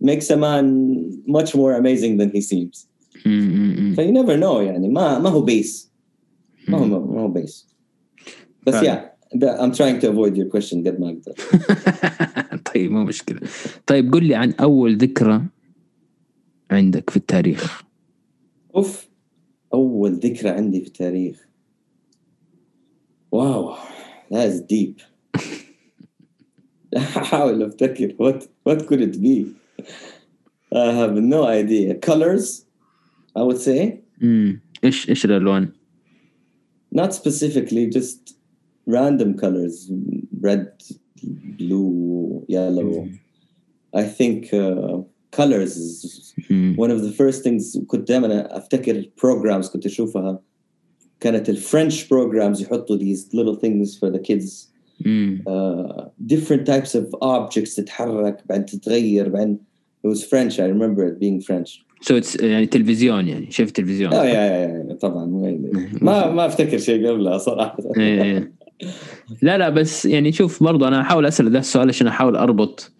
makes 0.00 0.30
a 0.30 0.36
man 0.36 1.22
much 1.26 1.54
more 1.54 1.74
amazing 1.74 2.16
than 2.16 2.30
he 2.30 2.40
seems. 2.40 2.86
Mm-hmm. 3.25 3.99
You 3.99 4.11
never 4.11 4.37
know 4.37 4.61
يعني. 4.61 4.87
ما 4.89 5.19
ما 5.19 5.29
هو 5.29 5.41
بيس 5.41 5.91
ما 6.67 6.77
هو 6.77 6.85
ما 6.85 7.21
هو 7.21 7.27
بيس 7.27 7.67
بس 8.67 8.75
yeah 8.75 9.15
I'm 9.35 9.71
trying 9.71 9.99
to 9.99 10.07
avoid 10.07 10.37
your 10.37 10.49
question 10.55 10.87
قد 10.87 10.99
ما 10.99 11.09
أقدر 11.09 11.33
طيب 12.73 12.91
مو 12.91 13.03
مشكلة. 13.03 13.39
طيب 13.87 14.13
قل 14.13 14.23
لي 14.25 14.35
عن 14.35 14.51
أول 14.51 14.97
ذكرى 14.97 15.41
عندك 16.71 17.09
في 17.09 17.17
التاريخ. 17.17 17.83
oof 18.75 19.09
أول 19.73 20.11
ذكرى 20.11 20.49
عندي 20.49 20.81
في 20.81 20.87
التاريخ. 20.87 21.47
wow 23.31 23.75
that 24.31 24.51
is 24.51 24.61
deep. 24.61 25.01
احاول 26.97 27.63
أفتكر 27.63 28.15
what 28.19 28.43
what 28.69 28.87
could 28.87 29.01
it 29.01 29.21
be? 29.21 29.45
I 30.73 30.91
have 30.91 31.15
no 31.15 31.45
idea. 31.45 31.95
Colors 31.95 32.64
I 33.36 33.42
would 33.42 33.60
say 33.60 34.02
امم 34.22 34.60
ايش 34.84 35.08
ايش 35.08 35.24
الالوان 35.24 35.68
not 36.94 37.14
specifically 37.14 37.86
just 37.98 38.34
random 38.86 39.34
colors 39.42 39.90
red 40.40 40.66
blue 41.58 42.44
yellow 42.48 43.08
I 43.94 44.04
think 44.18 44.52
uh, 44.54 45.02
colors 45.38 45.76
is 45.76 46.34
one 46.76 46.90
of 46.90 47.02
the 47.02 47.12
first 47.12 47.42
things 47.44 47.78
كنت 47.86 48.08
دائما 48.08 48.56
افتكر 48.56 49.02
programs 49.02 49.72
كنت 49.72 49.86
اشوفها 49.86 50.40
كانت 51.20 51.48
الفرنش 51.48 52.04
programs 52.04 52.60
يحطوا 52.60 52.98
these 52.98 53.34
little 53.34 53.56
things 53.56 53.98
for 53.98 54.10
the 54.10 54.18
kids 54.18 54.70
uh, 55.46 56.08
different 56.26 56.66
types 56.66 56.94
of 56.94 57.14
objects 57.22 57.74
تتحرك 57.74 58.42
بعدين 58.48 58.66
تتغير 58.66 59.28
بعدين 59.28 59.58
it 60.06 60.08
was 60.08 60.24
French 60.24 60.58
I 60.58 60.66
remember 60.66 61.04
it 61.06 61.18
being 61.20 61.40
French 61.40 61.84
it's 62.11 62.43
يعني 62.43 62.65
تلفزيون 62.65 63.27
يعني 63.27 63.51
شايف 63.51 63.71
تلفزيون. 63.71 64.13
آه 64.13 64.25
يا 64.25 64.41
يا 64.41 64.97
طبعا 65.01 65.25
ما 66.01 66.31
ما 66.31 66.45
أفتكر 66.45 66.77
شيء 66.77 67.07
قبلها 67.07 67.37
صراحة. 67.37 67.77
لا 69.41 69.57
لا 69.57 69.69
بس 69.69 70.05
يعني 70.05 70.31
شوف 70.31 70.63
برضو 70.63 70.87
أنا 70.87 71.01
أحاول 71.01 71.25
أسأل 71.25 71.51
ذا 71.51 71.59
السؤال 71.59 71.89
عشان 71.89 72.07
أحاول 72.07 72.35
أربط 72.35 72.91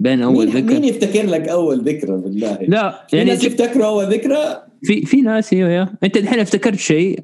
بين 0.00 0.22
أول 0.22 0.46
مين 0.46 0.56
ذكرى 0.56 0.74
مين 0.74 0.84
يفتكر 0.84 1.26
لك 1.26 1.48
أول 1.48 1.80
ذكرى 1.80 2.16
بالله؟ 2.16 2.58
لا 2.68 3.06
في 3.10 3.16
يعني 3.16 3.30
ناس 3.30 3.44
يفتكروا 3.44 3.86
أول 3.86 4.04
ذكرى؟ 4.04 4.62
في 4.82 5.06
في 5.06 5.20
ناس 5.20 5.52
أيوه 5.52 5.70
يا 5.70 5.94
أنت 6.04 6.16
الحين 6.16 6.40
افتكرت 6.40 6.78
شيء 6.78 7.20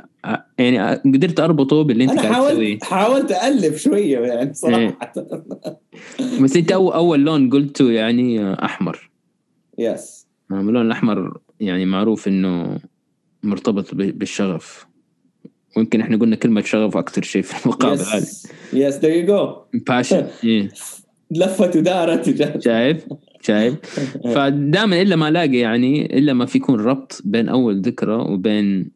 يعني 0.59 0.95
قدرت 0.95 1.41
أربطه 1.41 1.83
باللي 1.83 2.05
أنت 2.05 2.13
أنا 2.13 2.33
حاولت 2.33 2.85
حاولت 2.85 3.33
الف 3.33 3.77
شوية 3.77 4.19
يعني 4.19 4.55
صراحة. 4.55 4.79
إيه. 4.79 4.99
بس 6.41 6.57
أنت 6.57 6.73
اول 6.73 6.93
أول 6.93 7.21
لون 7.21 7.51
قلته 7.51 7.91
يعني 7.91 8.53
أحمر. 8.53 9.11
يس 9.79 10.24
اللون 10.51 10.87
الأحمر 10.87 11.39
يعني 11.61 11.87
معروف 11.87 12.29
إنه 12.29 12.79
مرتبط 13.43 13.95
بالشغف. 13.95 14.87
ويمكن 15.77 16.01
إحنا 16.01 16.17
قلنا 16.17 16.37
كلمة 16.37 16.61
شغف 16.61 16.97
أكثر 16.97 17.23
شيء 17.23 17.43
في 17.43 17.67
المقابلة. 17.67 18.17
هذه 18.17 18.27
يس 18.73 18.99
ذير 18.99 19.11
يو 19.11 19.27
جو 19.27 19.57
باشن 19.87 20.29
لفت 21.31 21.77
ودارت 21.77 22.63
شايف؟ 22.65 23.07
شايف؟ 23.41 23.75
فدائما 24.35 25.03
إلا 25.03 25.17
ما 25.17 25.29
ألاقي 25.29 25.57
يعني 25.57 26.19
إلا 26.19 26.33
ما 26.33 26.47
في 26.47 26.59
يكون 26.59 26.81
ربط 26.81 27.23
بين 27.25 27.49
أول 27.49 27.81
ذكرى 27.81 28.15
وبين 28.15 28.91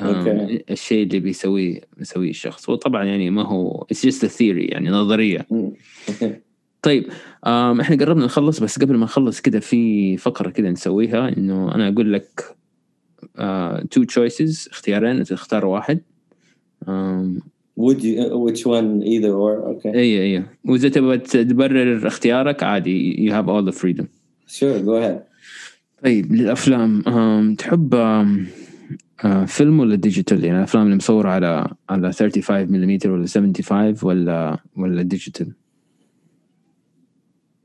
okay. 0.00 0.62
الشيء 0.70 1.02
اللي 1.02 1.20
بيسويه 1.20 1.80
بيسويه 1.96 2.30
الشخص. 2.30 2.68
وطبعا 2.68 3.04
يعني 3.04 3.30
ما 3.30 3.42
هو 3.42 3.86
it's 3.90 4.06
just 4.06 4.26
theory 4.26 4.64
يعني 4.64 4.88
نظرية. 4.90 5.46
طيب 6.82 7.06
إحنا 7.80 7.96
قربنا 7.96 8.24
نخلص 8.24 8.60
بس 8.60 8.78
قبل 8.78 8.96
ما 8.96 9.04
نخلص 9.04 9.40
كده 9.40 9.60
في 9.60 10.16
فقرة 10.16 10.50
كده 10.50 10.70
نسويها 10.70 11.36
إنه 11.36 11.74
أنا 11.74 11.88
أقول 11.88 12.12
لك 12.12 12.56
two 13.90 14.02
uh, 14.02 14.06
choices 14.06 14.68
اختيارين 14.72 15.24
تختار 15.24 15.66
واحد. 15.66 16.00
um, 16.86 17.42
would 17.76 18.02
you 18.02 18.36
which 18.46 18.66
one 18.66 19.02
either 19.02 19.32
or 19.32 19.52
okay. 19.72 19.94
أي 19.94 20.36
أي 20.36 20.44
وإذا 20.64 20.88
تبغى 20.88 21.18
تبرر 21.18 22.06
اختيارك 22.06 22.62
عادي 22.62 23.28
you 23.28 23.32
have 23.32 23.46
all 23.46 23.72
the 23.72 23.78
freedom. 23.78 24.06
Sure 24.46 24.78
go 24.84 25.02
ahead. 25.02 25.22
طيب 26.04 26.32
للأفلام. 26.32 27.02
um, 27.02 27.56
تحب 27.56 27.94
um, 27.94 28.46
uh, 29.24 29.44
فيلم 29.46 29.80
ولا 29.80 29.94
digital 29.94 30.44
يعني 30.44 30.58
الأفلام 30.58 30.84
اللي 30.84 30.96
مصورة 30.96 31.28
على 31.28 31.68
على 31.88 32.12
35 32.12 32.72
ملم 32.72 32.98
ولا 33.06 33.26
75 33.26 33.94
ولا 34.02 34.58
ولا 34.76 35.02
digital 35.02 35.52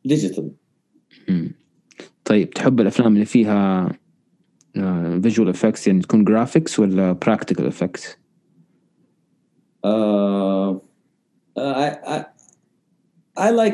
digital 0.08 0.52
طيب 2.26 2.50
تحب 2.50 2.80
الافلام 2.80 3.14
اللي 3.14 3.26
فيها 3.26 3.92
visual 5.22 5.48
uh, 5.48 5.50
effects 5.50 5.88
يعني 5.88 6.02
تكون 6.02 6.24
graphics 6.24 6.80
ولا 6.80 7.12
practical 7.12 7.68
effects 7.68 8.18
Uh, 9.86 10.80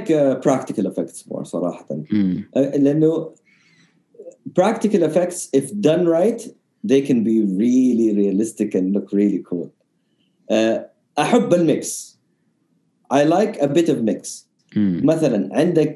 uh, 0.09 0.35
practical 0.41 0.85
effects 0.85 1.25
more 1.27 1.43
صراحة 1.43 1.85
mm. 1.89 2.43
uh, 2.55 2.77
لأنه 2.77 3.33
practical 4.59 5.03
effects 5.03 5.49
if 5.53 5.71
done 5.71 6.05
right 6.05 6.41
they 6.83 7.01
can 7.01 7.23
be 7.23 7.41
really 7.41 8.13
realistic 8.13 8.75
and 8.75 8.93
look 8.93 9.11
really 9.13 9.41
cool 9.49 9.69
uh, 10.51 10.79
أحب 11.19 11.53
الميكس 11.53 12.19
I 13.13 13.23
like 13.23 13.61
a 13.61 13.67
bit 13.67 13.89
of 13.89 14.03
mix 14.03 14.21
mm. 14.21 14.52
مثلا 14.77 15.49
عندك 15.51 15.93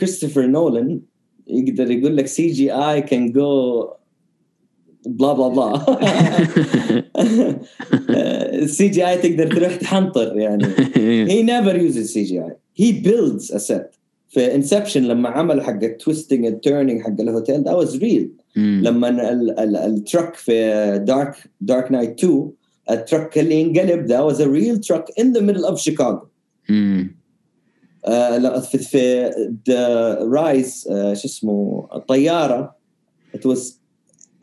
كريستوفر 0.00 0.46
نولان 0.46 1.00
يقدر 1.46 1.90
يقول 1.90 2.16
لك 2.16 2.26
سي 2.26 2.46
جي 2.46 2.72
اي 2.72 3.02
can 3.02 3.32
go 3.32 3.84
بلا 5.06 5.32
بلا 5.32 5.48
بلا 5.48 5.80
ال 8.62 8.88
CGI 8.88 9.16
تقدر 9.16 9.56
تروح 9.56 9.76
تحنطر 9.76 10.38
يعني. 10.38 10.64
he 11.32 11.42
never 11.42 11.76
uses 11.76 12.06
CGI 12.10 12.40
he 12.40 12.56
builds 12.76 13.52
a 13.52 13.58
set 13.58 13.90
في 14.28 14.54
Inception 14.54 15.02
لما 15.02 15.28
عمل 15.28 15.62
حق 15.62 15.82
ال 15.82 15.89
twisting 15.89 16.46
ال 16.46 16.53
turning 16.53 17.00
حق 17.00 17.20
ال 17.20 17.26
hotel 17.26 17.54
that 17.54 17.74
was 17.74 17.96
real 17.96 18.30
لما 18.56 19.32
ال 19.86 19.94
truck 19.94 20.34
في 20.34 20.54
Dark 21.06 21.34
Dark 21.60 21.92
Knight 21.92 22.24
2 22.24 22.50
ال 22.90 22.98
truck 22.98 23.38
اللي 23.38 23.62
انقلب 23.62 24.06
that 24.06 24.20
was 24.20 24.40
a 24.40 24.46
real 24.46 24.80
truck 24.80 25.04
in 25.20 25.32
the 25.32 25.40
middle 25.40 25.64
of 25.64 25.80
Chicago 25.80 26.20
في 28.61 28.77
في 28.77 29.31
ذا 29.69 30.13
رايز 30.21 30.83
شو 30.89 31.27
اسمه 31.27 31.87
الطياره 31.95 32.75
it 33.35 33.45
was 33.45 33.79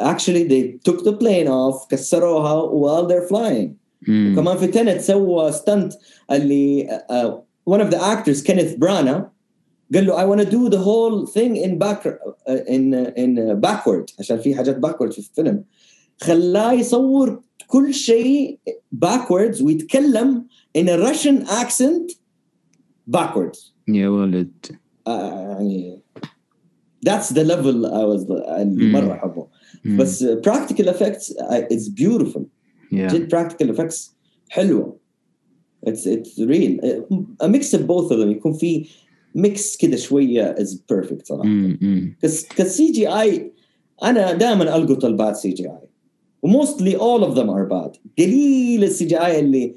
actually 0.01 0.45
they 0.45 0.79
took 0.89 1.05
the 1.05 1.13
plane 1.13 1.49
off 1.49 1.89
كسروها 1.89 2.71
while 2.71 3.07
they're 3.07 3.29
flying 3.29 3.77
mm. 4.07 4.09
وكمان 4.09 4.57
في 4.57 4.67
تنت 4.67 5.01
سوى 5.01 5.53
ستنت 5.53 5.93
اللي 6.31 6.89
uh, 7.11 7.47
one 7.75 7.81
of 7.81 7.91
the 7.91 7.99
actors 7.99 8.43
Kenneth 8.43 8.79
Branagh 8.79 9.31
قال 9.95 10.07
له 10.07 10.17
I 10.17 10.25
want 10.25 10.41
to 10.41 10.51
do 10.51 10.69
the 10.69 10.79
whole 10.79 11.27
thing 11.27 11.57
in 11.57 11.79
back 11.79 12.07
uh, 12.07 12.57
in 12.67 12.95
uh, 12.95 13.11
in 13.17 13.39
uh, 13.39 13.55
backward 13.55 14.13
عشان 14.19 14.39
في 14.39 14.55
حاجات 14.55 14.87
backward 14.87 15.13
في 15.13 15.19
الفيلم 15.19 15.65
خلاه 16.21 16.73
يصور 16.73 17.41
كل 17.67 17.95
شيء 17.95 18.59
backwards 19.05 19.63
ويتكلم 19.63 20.47
in 20.79 20.83
a 20.83 20.99
Russian 20.99 21.47
accent 21.49 22.20
backwards 23.17 23.73
يا 23.89 24.09
ولد 24.09 24.53
آه، 25.07 25.41
يعني 25.41 26.03
that's 27.09 27.29
the 27.33 27.45
level 27.45 27.85
I 27.87 28.05
was 28.05 28.31
اللي 28.31 28.85
مم. 28.85 28.93
مره 28.93 29.13
احبه 29.13 29.47
مم. 29.85 29.97
بس 29.97 30.25
practical 30.25 30.85
effects 30.87 31.33
uh, 31.33 31.63
it's 31.73 31.89
beautiful 31.89 32.43
yeah. 32.93 33.15
جد 33.15 33.35
practical 33.35 33.77
effects 33.77 34.11
حلوه 34.49 34.97
it's 35.89 36.07
it's 36.07 36.39
real 36.39 36.81
a 37.43 37.49
mix 37.49 37.75
of 37.75 37.81
both 37.87 38.11
of 38.11 38.19
them 38.19 38.29
يكون 38.29 38.53
في 38.53 38.87
mix 39.39 39.77
كده 39.79 39.97
شويه 39.97 40.55
is 40.55 40.69
perfect 40.93 41.25
صراحه 41.25 41.49
مم. 41.49 41.79
مم. 41.81 42.17
كس 42.23 42.47
كسي 42.49 42.93
جي 42.93 43.09
اي 43.09 43.53
انا 44.03 44.33
دائما 44.33 44.77
القط 44.77 45.05
الباد 45.05 45.35
سي 45.35 45.51
جي 45.51 45.69
اي 45.69 45.89
وموستلي 46.43 46.99
all 46.99 47.23
of 47.23 47.35
them 47.35 47.49
are 47.49 47.69
bad 47.73 47.99
قليل 48.19 48.85
السي 48.85 49.05
جي 49.05 49.17
اي 49.17 49.41
اللي 49.41 49.77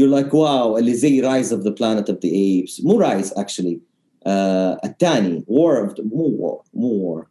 you're 0.00 0.10
like 0.22 0.34
wow 0.34 0.78
اللي 0.78 0.94
زي 0.94 1.20
Rise 1.20 1.52
of 1.52 1.62
the 1.62 1.70
Planet 1.70 2.10
of 2.10 2.18
the 2.26 2.30
Apes 2.32 2.84
مو 2.84 2.98
Rise 2.98 3.32
actually 3.32 3.80
الثاني 4.84 5.44
War 5.48 5.80
of 5.80 5.92
مو 6.00 6.24
War 6.24 6.60
مو 6.74 6.88
War 6.88 7.26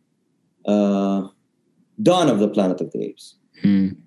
Dawn 1.97 2.29
of 2.29 2.39
the 2.39 2.45
Planet 2.45 2.81
of 2.81 2.97
the 2.97 3.01
Apes 3.03 3.39
مم. 3.65 3.97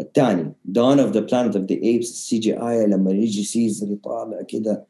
الثاني 0.00 0.52
Dawn 0.64 1.00
of 1.00 1.10
the 1.12 1.20
Planet 1.20 1.56
of 1.56 1.64
the 1.64 1.76
Apes 1.82 2.10
ال 2.10 2.38
CGI 2.38 2.86
لما 2.86 3.10
يجي 3.10 3.44
سيزر 3.44 3.92
يطالع 3.92 4.42
كده 4.42 4.86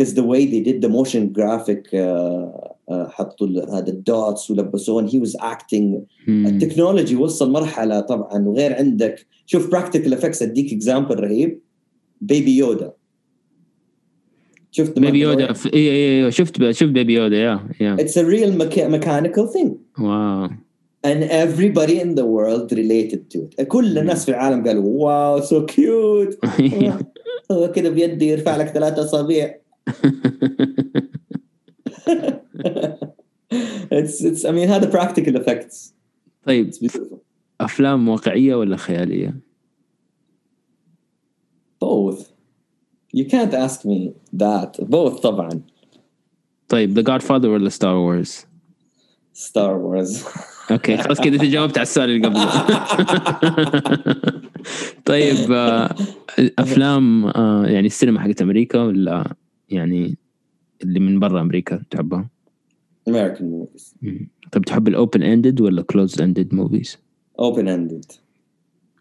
because 0.00 0.08
the 0.10 0.22
way 0.32 0.42
they 0.52 0.60
did 0.68 0.78
the 0.86 0.90
motion 0.98 1.22
graphic 1.38 1.82
uh, 1.92 2.70
uh, 2.92 3.08
حطوا 3.10 3.46
ال- 3.46 3.70
هذا 3.70 3.88
ال 3.88 4.00
dots 4.00 4.50
ولبسوه 4.50 5.08
he 5.08 5.20
was 5.26 5.32
acting. 5.40 5.98
مم. 6.28 6.46
ال 6.46 6.52
technology 6.52 7.16
وصل 7.16 7.50
مرحلة 7.50 8.00
طبعا 8.00 8.48
وغير 8.48 8.74
عندك. 8.74 9.26
شوف 9.46 9.70
practical 9.70 10.12
effects 10.14 10.42
أديك 10.42 10.72
example 10.72 11.20
رهيب. 11.20 11.60
بيبي 12.20 12.56
يودا 12.56 12.92
شفت 14.70 14.98
بيبي 14.98 15.20
يودا 15.20 15.44
اي 15.50 15.54
اي 15.74 16.24
اي 16.24 16.30
شفت 16.30 16.70
شفت 16.70 16.88
بيبي 16.90 17.14
يودا 17.14 17.36
يا 17.36 17.68
يا. 17.80 17.94
اتس 18.00 18.18
real 18.18 18.52
mecha- 18.60 18.90
mechanical 19.00 19.46
thing. 19.56 20.00
واو. 20.02 20.48
And 21.06 21.22
everybody 21.22 21.96
in 22.04 22.14
the 22.20 22.24
world 22.34 22.72
related 22.72 23.20
to 23.34 23.38
it. 23.38 23.62
كل 23.62 23.98
الناس 23.98 24.24
في 24.24 24.30
العالم 24.30 24.66
قالوا 24.66 24.84
wow 25.04 25.40
so 25.40 25.64
cute 25.66 26.38
هو 27.52 27.72
كده 27.72 27.90
بيدي 27.90 28.28
يرفع 28.28 28.56
لك 28.56 28.66
ثلاثة 28.66 29.04
أصابع. 29.04 29.54
It's 33.92 34.20
it's 34.24 34.44
I 34.44 34.50
mean 34.50 34.68
هذا 34.68 34.90
practical 34.90 35.36
effects. 35.42 35.92
طيب. 36.46 36.70
أفلام 37.60 38.08
واقعية 38.08 38.54
ولا 38.54 38.76
خيالية؟ 38.76 39.34
Both. 41.80 42.20
You 43.14 43.24
can't 43.24 43.54
ask 43.54 43.84
me 43.84 44.12
that. 44.32 44.80
Both 44.80 45.20
طبعا 45.20 45.60
طيب 46.68 46.92
ذا 46.92 47.02
Godfather 47.02 47.48
ولا 47.48 47.68
Star 47.68 47.94
Wars؟ 47.94 48.46
Star 49.36 49.76
Wars. 49.76 50.26
okay 50.72 50.96
خلاص 50.96 51.20
كده 51.20 51.34
انت 51.34 51.44
جاوبت 51.44 51.78
على 51.78 51.82
السؤال 51.82 52.10
اللي 52.10 52.28
قبله. 52.28 52.50
طيب 55.04 55.52
آه، 55.52 55.94
افلام 56.58 57.26
آه، 57.26 57.66
يعني 57.66 57.86
السينما 57.86 58.20
حقت 58.20 58.42
أمريكا 58.42 58.82
ولا 58.82 59.34
يعني 59.68 60.16
اللي 60.82 61.00
من 61.00 61.20
برا 61.20 61.40
أمريكا 61.40 61.82
تحبها؟ 61.90 62.28
American 63.10 63.42
movies. 63.42 63.94
مم. 64.02 64.28
طيب 64.52 64.64
تحب 64.64 64.88
ال 64.88 64.95
open 64.95 65.22
ended 65.22 65.60
ولا 65.60 65.82
closed 65.82 66.20
ended 66.20 66.54
movies؟ 66.54 66.98
open 67.40 67.66
ended 67.66 68.16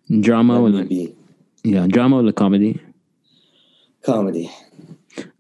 دراما 0.10 0.60
ولا 0.60 0.88
be. 0.90 1.25
يا 1.66 1.86
دراما 1.86 2.18
ولا 2.18 2.32
كوميدي؟ 2.32 2.76
comedy. 4.12 4.50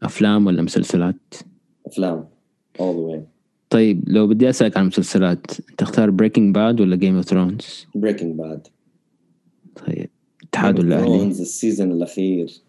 أفلام 0.03 0.47
ولا 0.47 0.61
مسلسلات؟ 0.61 1.33
أفلام. 1.87 2.27
All 2.77 2.79
the 2.81 3.15
way. 3.15 3.19
طيب 3.69 4.03
لو 4.07 4.27
بدي 4.27 4.49
أسألك 4.49 4.77
عن 4.77 4.83
المسلسلات 4.83 5.51
تختار 5.77 6.09
Breaking 6.09 6.55
Bad 6.55 6.81
ولا 6.81 6.95
Game 6.95 7.15
of 7.15 7.25
Thrones؟ 7.25 7.85
Breaking 7.97 8.37
Bad. 8.37 8.69
طيب 9.85 10.09
اتحاد 10.43 10.79
ولا 10.79 10.99
أهلي؟ 10.99 11.27
ال 11.27 11.36
season 11.36 11.91
الأخير. 11.91 12.61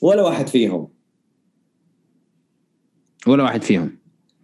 ولا 0.00 0.22
واحد 0.22 0.46
فيهم. 0.46 0.88
ولا 3.26 3.42
واحد 3.42 3.62
فيهم. 3.62 3.98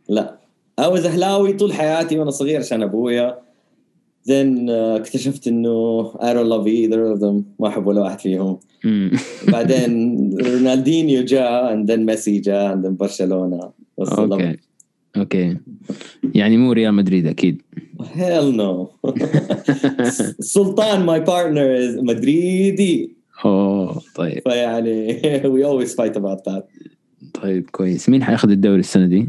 لا. 0.09 0.39
I 0.81 0.85
was 0.85 1.07
اهلاوي 1.07 1.53
طول 1.53 1.73
حياتي 1.73 2.19
وأنا 2.19 2.31
صغير 2.31 2.61
عشان 2.61 2.82
أبويا. 2.82 3.47
Then 4.27 4.69
uh, 4.69 5.01
اكتشفت 5.01 5.49
إنه 5.49 6.11
I 6.12 6.32
don't 6.35 6.49
love 6.49 6.66
either 6.66 7.15
of 7.15 7.20
them. 7.20 7.43
ما 7.61 7.69
أحب 7.69 7.86
ولا 7.86 8.01
واحد 8.01 8.20
فيهم. 8.20 8.59
بعدين 9.53 10.36
رونالدينيو 10.40 11.24
جاء 11.24 11.74
and 11.74 11.86
then 11.89 11.99
ميسي 11.99 12.39
جاء 12.39 12.74
and 12.74 12.85
then 12.85 12.90
برشلونة. 12.90 13.73
بس 13.99 14.09
okay. 14.09 14.56
Okay. 15.16 15.56
يعني 16.35 16.57
مو 16.57 16.73
ريال 16.73 16.95
مدريد 16.95 17.27
أكيد. 17.27 17.62
Hell 18.01 18.53
no. 18.53 18.89
سلطان 20.40 21.07
my 21.07 21.24
partner 21.27 21.81
is 21.81 22.03
مدريدي. 22.03 23.16
أوه 23.45 24.03
طيب. 24.15 24.43
فيعني 24.43 25.20
we 25.55 25.65
always 25.65 25.95
fight 25.95 26.16
about 26.16 26.53
that. 26.53 26.62
طيب 27.43 27.70
كويس. 27.70 28.09
مين 28.09 28.24
حياخذ 28.24 28.51
الدوري 28.51 28.81
السنة 28.81 29.07
دي؟ 29.07 29.28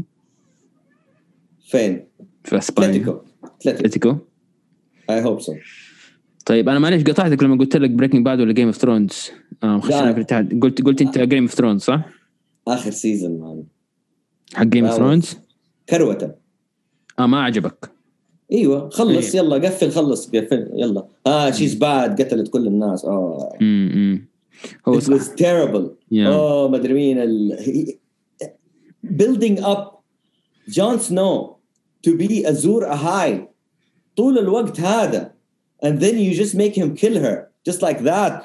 فين؟ 1.68 2.04
في 2.44 2.58
إسبانيا. 2.58 2.90
أتلتيكو. 2.90 3.20
أتلتيكو؟ 3.66 4.16
I 5.18 5.26
hope 5.26 5.40
so. 5.46 5.52
طيب 6.46 6.68
أنا 6.68 6.78
معلش 6.78 7.02
قطعتك 7.02 7.42
لما 7.42 7.56
قلت 7.56 7.76
لك 7.76 7.90
Breaking 7.90 8.24
Bad 8.24 8.40
ولا 8.40 8.52
Game 8.52 8.66
of 8.66 8.76
Thrones 8.76 9.30
خشينا 9.62 10.02
لا. 10.02 10.12
في 10.12 10.18
الاتحاد. 10.18 10.60
قلت 10.62 10.82
قلت 10.82 11.02
أنت 11.02 11.18
Game 11.18 11.42
of 11.42 11.54
Thrones 11.54 11.82
صح؟ 11.82 12.08
آخر 12.68 12.90
season 12.90 13.40
man 13.40 13.64
حق 14.54 14.64
Game 14.64 14.84
of 14.84 14.94
Thrones 14.94 15.36
كروتة. 15.88 16.34
آه 17.18 17.26
ما 17.26 17.42
عجبك. 17.42 17.90
إيوه 18.52 18.88
خلص 18.88 19.34
إيه. 19.34 19.42
يلا 19.42 19.56
قفل 19.56 19.90
خلص 19.90 20.30
قفل 20.30 20.70
يلا. 20.74 21.06
آه 21.26 21.50
she's 21.50 21.74
bad 21.74 22.22
قتلت 22.22 22.48
كل 22.48 22.66
الناس. 22.66 23.04
آه. 23.04 23.58
امم 23.62 24.28
هو 24.88 25.00
it 25.00 25.02
صح. 25.02 25.12
was 25.12 25.24
terrible. 25.24 25.84
Yeah. 26.14 26.26
آه 26.26 26.68
ما 26.68 26.76
أدري 26.76 26.94
مين 26.94 27.18
ال... 27.18 27.96
building 29.06 29.64
up 29.64 30.02
جون 30.68 30.98
سنو 30.98 31.56
to 32.06 32.10
be 32.10 32.44
Azur 32.46 32.82
Ahai. 32.92 33.49
طول 34.15 34.39
الوقت 34.39 34.79
هذا 34.79 35.31
and 35.85 35.99
then 35.99 36.17
you 36.17 36.33
just 36.33 36.55
make 36.55 36.75
him 36.75 36.95
kill 36.95 37.19
her 37.19 37.51
just 37.69 37.81
like 37.81 37.99
that 38.03 38.43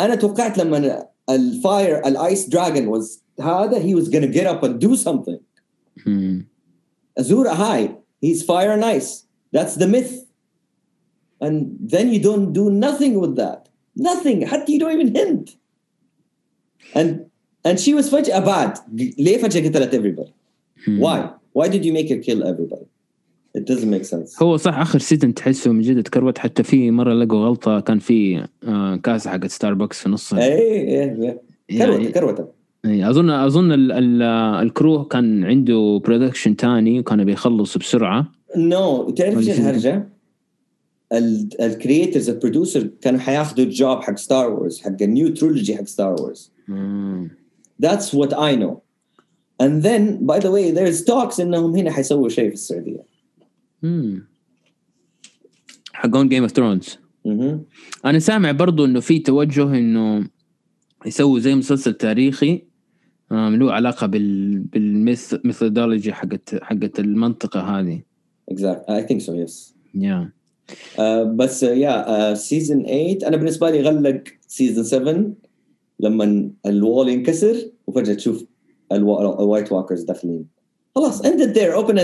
انا 0.00 0.14
توقعت 0.14 0.58
لما 0.58 1.06
الفاير 1.30 2.06
الايس 2.06 2.48
دراجون 2.48 2.94
was 3.00 3.06
هذا 3.40 3.78
he 3.80 3.94
was 3.94 4.08
gonna 4.08 4.32
get 4.32 4.46
up 4.46 4.62
and 4.62 4.80
do 4.80 4.96
something 4.96 5.38
مم. 6.06 6.46
Azur 7.20 7.46
Ahai 7.46 7.94
he's 8.24 8.42
fire 8.42 8.72
and 8.72 8.84
ice 8.84 9.26
that's 9.54 9.74
the 9.76 9.86
myth 9.86 10.12
and 11.40 11.76
then 11.94 12.06
you 12.12 12.20
don't 12.20 12.52
do 12.52 12.70
nothing 12.70 13.14
with 13.20 13.36
that 13.36 13.68
nothing 13.96 14.44
حتى 14.46 14.72
you 14.72 14.78
don't 14.78 14.92
even 15.00 15.14
hint 15.14 15.56
and 16.94 17.26
and 17.64 17.78
she 17.78 17.94
was 17.94 18.08
فجأة 18.10 18.40
bad 18.44 18.78
ليه 19.18 19.38
فجأة 19.38 19.68
قتلت 19.68 19.94
everybody 19.94 20.32
مم. 20.88 21.00
why 21.00 21.30
why 21.52 21.68
did 21.68 21.84
you 21.84 21.92
make 21.92 22.08
her 22.08 22.18
kill 22.18 22.42
everybody 22.46 22.86
It 23.57 23.73
doesn't 23.73 23.91
make 23.91 24.05
sense 24.05 24.41
هو 24.43 24.57
صح 24.57 24.77
آخر 24.79 24.99
season 24.99 25.33
تحسه 25.33 25.71
من 25.71 25.81
جد 25.81 26.03
تكروت 26.03 26.37
حتى 26.37 26.63
في 26.63 26.91
مرة 26.91 27.13
لقوا 27.13 27.45
غلطة 27.45 27.79
كان 27.79 27.99
في 27.99 28.47
آه 28.63 28.95
كاسه 28.95 29.29
حقت 29.31 29.51
ستاربكس 29.51 30.01
في 30.01 30.09
نصها 30.09 30.43
إيه 30.43 31.07
إيه 31.07 31.41
كروته 31.77 31.93
يعني 31.93 32.11
كروته 32.11 32.45
إيه، 32.85 33.09
أظن 33.09 33.29
أظن 33.29 33.71
ال 33.71 33.91
ال 33.91 34.21
الـ 34.67 34.74
crew 34.74 35.03
كان 35.03 35.43
عنده 35.43 36.01
production 36.05 36.55
تاني 36.55 36.99
وكانوا 36.99 37.25
بيخلصوا 37.25 37.81
بسرعة 37.81 38.31
No 38.57 39.09
تعرف 39.09 39.37
ولا 39.37 39.47
إيش 39.47 39.55
شو؟ 39.55 39.61
الهرجه؟ 39.61 40.09
ال 41.61 41.69
creators 41.69 42.29
ال 42.29 42.36
producer 42.36 42.89
كانوا 43.01 43.19
حياخذوا 43.19 43.65
ال 43.65 43.74
job 43.74 44.01
حق 44.01 44.17
Star 44.17 44.49
Wars 44.49 44.81
حق 44.81 45.01
ال 45.01 45.07
new 45.07 45.27
trilogy 45.27 45.77
حق 45.77 45.83
Star 45.83 46.15
Wars. 46.21 46.51
That's 47.79 48.13
what 48.13 48.33
I 48.33 48.55
know. 48.55 48.81
And 49.59 49.83
then, 49.83 50.25
by 50.25 50.39
the 50.39 50.51
way, 50.51 50.71
there's 50.71 51.03
talks 51.03 51.39
إنهم 51.39 51.75
هنا 51.75 51.91
حيسووا 51.91 52.29
شيء 52.29 52.47
في 52.47 52.53
السعودية. 52.53 53.16
حقون 55.93 56.29
Game 56.29 56.43
of 56.43 56.51
Thrones. 56.51 56.97
أنا 58.05 58.19
سامع 58.19 58.51
برضو 58.51 58.85
إنه 58.85 58.99
في 58.99 59.19
توجه 59.19 59.77
إنه 59.77 60.29
يسووا 61.05 61.39
زي 61.39 61.55
مسلسل 61.55 61.93
تاريخي 61.93 62.63
له 63.31 63.71
علاقة 63.73 64.07
بال 64.07 64.59
بال 64.59 64.84
myth 64.84 65.35
methodology 65.43 66.13
حقت 66.13 66.63
حقت 66.63 66.99
المنطقة 66.99 67.59
هذه 67.59 68.01
Exactly. 68.51 68.89
I 68.89 69.01
think 69.07 69.21
so, 69.21 69.33
yes. 69.33 69.73
يا 69.95 70.31
بس 71.23 71.63
يا 71.63 72.33
season 72.33 72.85
8 72.85 73.17
أنا 73.27 73.37
بالنسبة 73.37 73.69
لي 73.69 73.81
غلق 73.81 74.23
season 74.47 74.83
7 74.83 75.31
لما 75.99 76.51
ال 76.65 76.74
wall 76.74 77.09
ينكسر 77.09 77.55
وفجأة 77.87 78.13
تشوف 78.13 78.45
ال 78.91 79.04
White 79.04 79.71
Walkers 79.71 80.03
داخلين. 80.03 80.47
خلاص 80.95 81.21
ended 81.21 81.53
there 81.55 81.75
open 81.83 81.97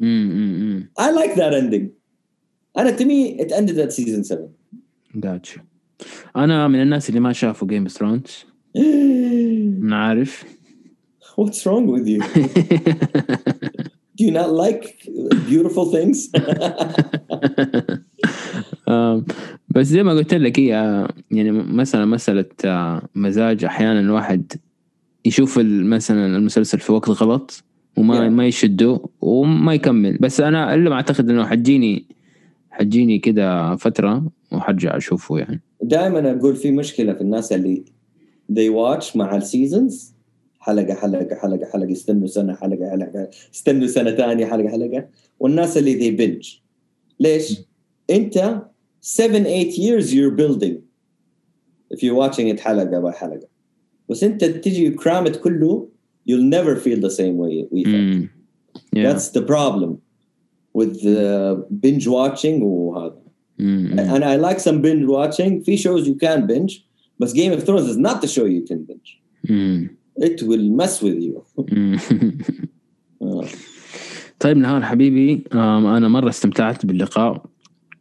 I 0.00 1.10
like 1.10 1.34
that 1.34 1.52
ending. 1.54 1.88
أنا 2.78 2.96
to 2.96 3.04
me 3.04 3.40
it 3.40 3.52
ended 3.52 3.78
at 3.78 3.92
season 3.92 4.22
7. 4.22 4.48
Gotcha 5.14 5.58
أنا 6.36 6.68
من 6.68 6.82
الناس 6.82 7.08
اللي 7.08 7.20
ما 7.20 7.32
شافوا 7.32 7.68
Game 7.68 7.82
of 7.82 7.92
Thrones 7.92 8.44
أنا 8.76 9.96
عارف 10.06 10.44
What's 11.40 11.64
wrong 11.64 11.86
with 11.86 12.06
you? 12.06 12.20
Do 14.16 14.24
you 14.26 14.32
not 14.32 14.50
like 14.50 14.84
beautiful 15.48 15.86
things? 15.96 16.28
بس 19.68 19.86
زي 19.86 20.02
ما 20.02 20.12
قلت 20.12 20.34
لك 20.34 20.58
هي 20.58 20.68
يعني 21.30 21.50
مثلا 21.52 22.04
مسألة 22.04 22.44
آه، 22.64 23.02
مزاج 23.14 23.64
أحيانا 23.64 24.00
الواحد 24.00 24.52
يشوف 25.24 25.58
مثلا 25.64 26.36
المسلسل 26.36 26.78
في 26.78 26.92
وقت 26.92 27.08
غلط 27.08 27.64
وما 27.96 28.18
Yeah. 28.18 28.30
ما 28.30 28.46
يشده 28.46 29.00
وما 29.20 29.74
يكمل. 29.74 30.18
بس 30.18 30.40
أنا 30.40 30.74
إلا 30.74 30.90
ما 30.90 30.96
أعتقد 30.96 31.30
إنه 31.30 31.46
حتجيني 31.46 32.06
حتجيني 32.70 33.18
كده 33.18 33.76
فترة 33.76 34.30
وحرجع 34.52 34.96
أشوفه 34.96 35.38
يعني. 35.38 35.60
دائما 35.82 36.30
أقول 36.30 36.56
في 36.56 36.70
مشكلة 36.70 37.12
في 37.12 37.20
الناس 37.20 37.52
اللي 37.52 37.84
they 38.52 38.70
watch 38.72 39.16
مع 39.16 39.36
السيزونز 39.36 40.14
حلقه 40.60 40.94
حلقه 40.94 41.34
حلقه 41.36 41.66
حلقة 41.72 41.90
يستنوا 41.90 42.26
سنة 42.26 42.54
حلقه 42.54 42.90
حلقة 42.90 43.28
يستنوا 43.54 43.86
سنة 43.86 44.10
ثانية 44.10 44.46
حلقه 44.46 44.68
حلقة. 44.68 45.08
والناس 45.40 45.76
اللي 45.78 45.94
they 46.00 46.20
binge. 46.20 46.48
ليش؟ 47.20 47.58
أنت 48.10 48.62
7 49.00 49.38
8 49.42 49.70
years 49.70 50.04
you're 50.12 50.36
building. 50.36 50.74
If 51.94 51.98
you're 52.02 52.14
watching 52.28 52.56
it 52.56 52.60
حلقة 52.60 53.10
by 53.10 53.14
حلقة. 53.14 53.48
بس 54.08 54.24
أنت 54.24 54.44
تجي 54.44 54.96
it 54.98 55.36
كله 55.38 55.88
you'll 56.29 56.49
never 56.57 56.75
feel 56.75 56.99
the 57.07 57.09
same 57.19 57.37
way 57.37 57.67
we 57.71 57.83
felt 57.83 57.93
مم. 57.95 58.29
Yeah. 58.95 59.03
that's 59.13 59.29
the 59.29 59.41
problem 59.41 59.91
with 60.77 60.93
the 61.03 61.65
binge 61.81 62.07
watching 62.07 62.61
وهذا 62.61 63.21
مم. 63.59 63.95
and 63.97 64.23
I 64.23 64.35
like 64.35 64.59
some 64.59 64.81
binge 64.81 65.05
watching. 65.07 65.61
في 65.63 65.77
shows 65.77 66.07
you 66.07 66.15
can 66.15 66.47
binge, 66.47 66.73
but 67.19 67.29
Game 67.33 67.51
of 67.51 67.63
Thrones 67.65 67.87
is 67.89 67.97
not 67.97 68.21
the 68.21 68.27
show 68.27 68.45
you 68.45 68.61
can 68.69 68.85
binge. 68.85 69.21
مم. 69.49 69.89
It 70.19 70.41
will 70.43 70.69
mess 70.81 71.01
with 71.01 71.19
you. 71.21 71.43
مم. 71.73 71.97
آه. 73.21 73.45
طيب 74.39 74.57
نهار 74.57 74.81
حبيبي 74.81 75.43
آم، 75.53 75.85
أنا 75.85 76.07
مرة 76.07 76.29
استمتعت 76.29 76.85
باللقاء 76.85 77.45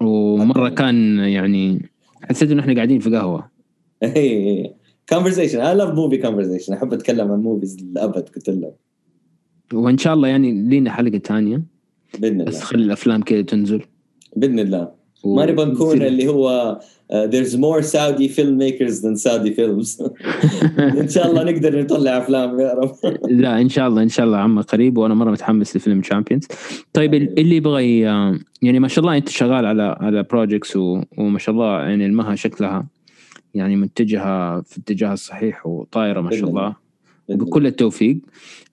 ومرة 0.01 0.69
كان 0.69 1.19
يعني 1.19 1.89
حسيت 2.23 2.51
إنه 2.51 2.61
إحنا 2.63 2.75
قاعدين 2.75 2.99
في 3.01 3.11
قهوة 3.11 3.51
Conversation. 5.14 5.60
I 5.62 5.74
love 5.74 5.94
movie 5.96 6.22
conversation. 6.28 6.74
أحب 6.74 6.94
أتكلم 6.94 7.32
عن 7.32 7.44
movies 7.44 7.84
للأبد 7.84 8.30
قلت 8.36 8.50
لك 8.50 8.74
وإن 9.74 9.98
شاء 9.98 10.14
الله 10.14 10.28
يعني 10.28 10.52
لينا 10.70 10.92
حلقة 10.92 11.18
تانية 11.18 11.62
بإذن 12.20 12.46
بس 12.46 12.54
الله 12.56 12.66
خلي 12.66 12.84
الأفلام 12.84 13.22
كده 13.22 13.42
تنزل 13.42 13.82
بإذن 14.36 14.60
الله 14.60 14.92
و- 15.24 15.36
ما 15.36 15.46
نبغى 15.46 15.66
نكون 15.66 16.02
اللي 16.02 16.28
هو 16.28 16.80
uh, 17.12 17.16
there's 17.32 17.54
more 17.56 17.82
Saudi 17.82 18.28
filmmakers 18.38 19.02
than 19.04 19.16
Saudi 19.16 19.54
films. 19.60 20.02
إن 21.04 21.08
شاء 21.08 21.28
الله 21.32 21.44
نقدر 21.44 21.82
نطلع 21.82 22.18
أفلام 22.18 22.60
يا 22.60 22.74
رب. 22.74 22.96
لا 23.42 23.62
إن 23.62 23.70
شاء 23.70 23.88
الله 23.88 24.02
إن 24.04 24.10
شاء 24.10 24.26
الله 24.26 24.38
عما 24.38 24.62
قريب 24.62 24.98
وأنا 24.98 25.14
مرة 25.14 25.32
متحمس 25.32 25.76
لفيلم 25.78 26.02
Champions 26.02 26.48
طيب 26.94 27.14
ال- 27.14 27.40
اللي 27.40 27.56
يبغى 27.56 28.00
يعني 28.62 28.80
ما 28.80 28.88
شاء 28.88 29.04
الله 29.06 29.18
أنت 29.18 29.30
شغال 29.30 29.66
على 29.66 29.84
على 30.00 30.24
projects 30.24 30.76
وما 31.18 31.40
شاء 31.40 31.56
الله 31.56 31.80
يعني 31.82 32.06
المها 32.06 32.36
شكلها 32.36 32.88
يعني 33.54 33.76
متجهة 33.76 34.62
في 34.62 34.78
الاتجاه 34.78 35.14
الصحيح 35.14 35.68
وطايرة 35.68 36.22
ما 36.22 36.32
شاء 36.32 36.50
الله 36.50 36.76
بكل 37.30 37.68
التوفيق. 37.68 38.18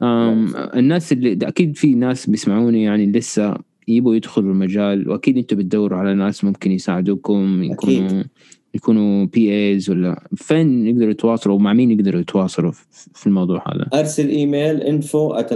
الناس 0.02 1.12
اللي 1.12 1.38
أكيد 1.42 1.76
في 1.76 1.94
ناس 1.94 2.30
بيسمعوني 2.30 2.82
يعني 2.82 3.06
لسه 3.06 3.56
يبغوا 3.88 4.14
يدخلوا 4.14 4.52
المجال 4.52 5.10
وأكيد 5.10 5.36
أنتم 5.36 5.56
بتدوروا 5.56 5.98
على 5.98 6.14
ناس 6.14 6.44
ممكن 6.44 6.72
يساعدوكم 6.72 7.62
يكونوا 7.62 8.06
أكيد. 8.06 8.26
يكونوا 8.74 9.26
PAs 9.26 9.90
ولا 9.90 10.28
فين 10.34 10.86
يقدروا 10.86 11.10
يتواصلوا 11.10 11.56
ومع 11.56 11.72
مين 11.72 11.90
يقدروا 11.90 12.20
يتواصلوا 12.20 12.70
في 12.70 12.84
في 13.14 13.26
الموضوع 13.26 13.64
هذا؟ 13.68 14.00
أرسل 14.00 14.28
email 14.28 14.80
info 14.80 15.36
at 15.38 15.52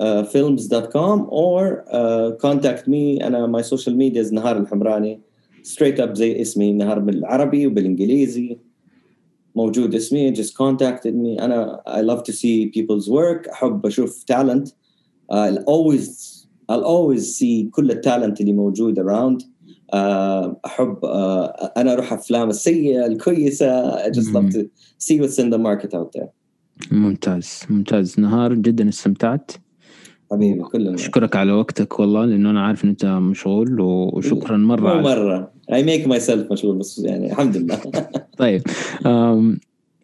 uh, 0.00 0.24
films.com 0.24 1.26
or 1.30 1.84
uh, 1.88 2.36
contact 2.46 2.88
me. 2.88 3.22
أنا 3.24 3.46
my 3.46 3.62
social 3.62 3.94
media 3.94 4.22
is 4.26 4.32
نهار 4.32 4.56
الحمراني. 4.56 5.20
Straight 5.66 5.98
up 5.98 6.12
زي 6.12 6.42
اسمي 6.42 6.72
نهار 6.72 6.98
بالعربي 6.98 7.66
وبالإنجليزي. 7.66 8.58
موجود 9.56 9.94
اسمي 9.94 10.34
just 10.34 10.54
contacted 10.54 11.14
me. 11.14 11.42
أنا 11.42 11.82
I 11.86 12.00
love 12.00 12.22
to 12.22 12.32
see 12.32 12.70
people's 12.76 13.08
work. 13.08 13.48
أحب 13.52 13.86
أشوف 13.86 14.24
talent. 14.32 14.68
I'll 15.32 15.58
always 15.58 16.08
I'll 16.72 16.84
always 16.84 17.36
see 17.38 17.70
كل 17.70 17.90
التالنت 17.90 18.40
اللي 18.40 18.52
موجود 18.52 19.00
around. 19.00 19.42
uh, 19.42 20.54
أحب 20.66 20.94
uh, 20.94 21.70
أنا 21.76 21.92
أروح 21.92 22.12
أفلام 22.12 22.48
السيئة 22.48 23.06
الكويسة. 23.06 23.96
I 23.96 24.10
just 24.10 24.34
love 24.34 24.50
to 24.50 24.70
see 24.98 25.20
what's 25.20 25.38
in 25.38 25.50
the 25.50 25.58
market 25.58 25.94
out 25.94 26.12
there. 26.12 26.28
ممتاز 26.92 27.62
ممتاز. 27.70 28.20
نهار 28.20 28.54
جدا 28.54 28.88
استمتعت. 28.88 29.50
حبيبي 30.32 30.62
كلنا. 30.62 30.94
أشكرك 30.94 31.36
على 31.36 31.52
وقتك 31.52 32.00
والله 32.00 32.24
لأنه 32.24 32.50
أنا 32.50 32.66
عارف 32.66 32.84
إن 32.84 32.88
أنت 32.88 33.06
مشغول 33.06 33.80
وشكرا 33.80 34.56
مرة 34.56 35.00
مو 35.00 35.08
على 35.08 35.53
مرة 35.70 35.78
I 35.78 35.82
make 35.86 36.06
myself 36.06 36.52
مشغول 36.52 36.78
بس 36.78 36.98
يعني 36.98 37.32
الحمد 37.32 37.56
لله. 37.56 37.80
طيب 38.38 38.62
أم، 39.06 39.60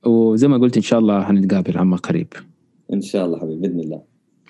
وزي 0.06 0.48
ما 0.48 0.58
قلت 0.58 0.76
إن 0.76 0.82
شاء 0.82 0.98
الله 0.98 1.18
هنتقابل 1.30 1.78
عما 1.78 1.96
قريب. 1.96 2.32
إن 2.92 3.00
شاء 3.02 3.26
الله 3.26 3.38
حبيبي 3.38 3.68
بإذن 3.68 3.80
الله. 3.80 4.02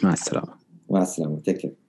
مع 0.02 0.12
السلامة. 0.12 0.48
مع 0.90 1.02
السلامة 1.02 1.40
take 1.50 1.54
care. 1.54 1.79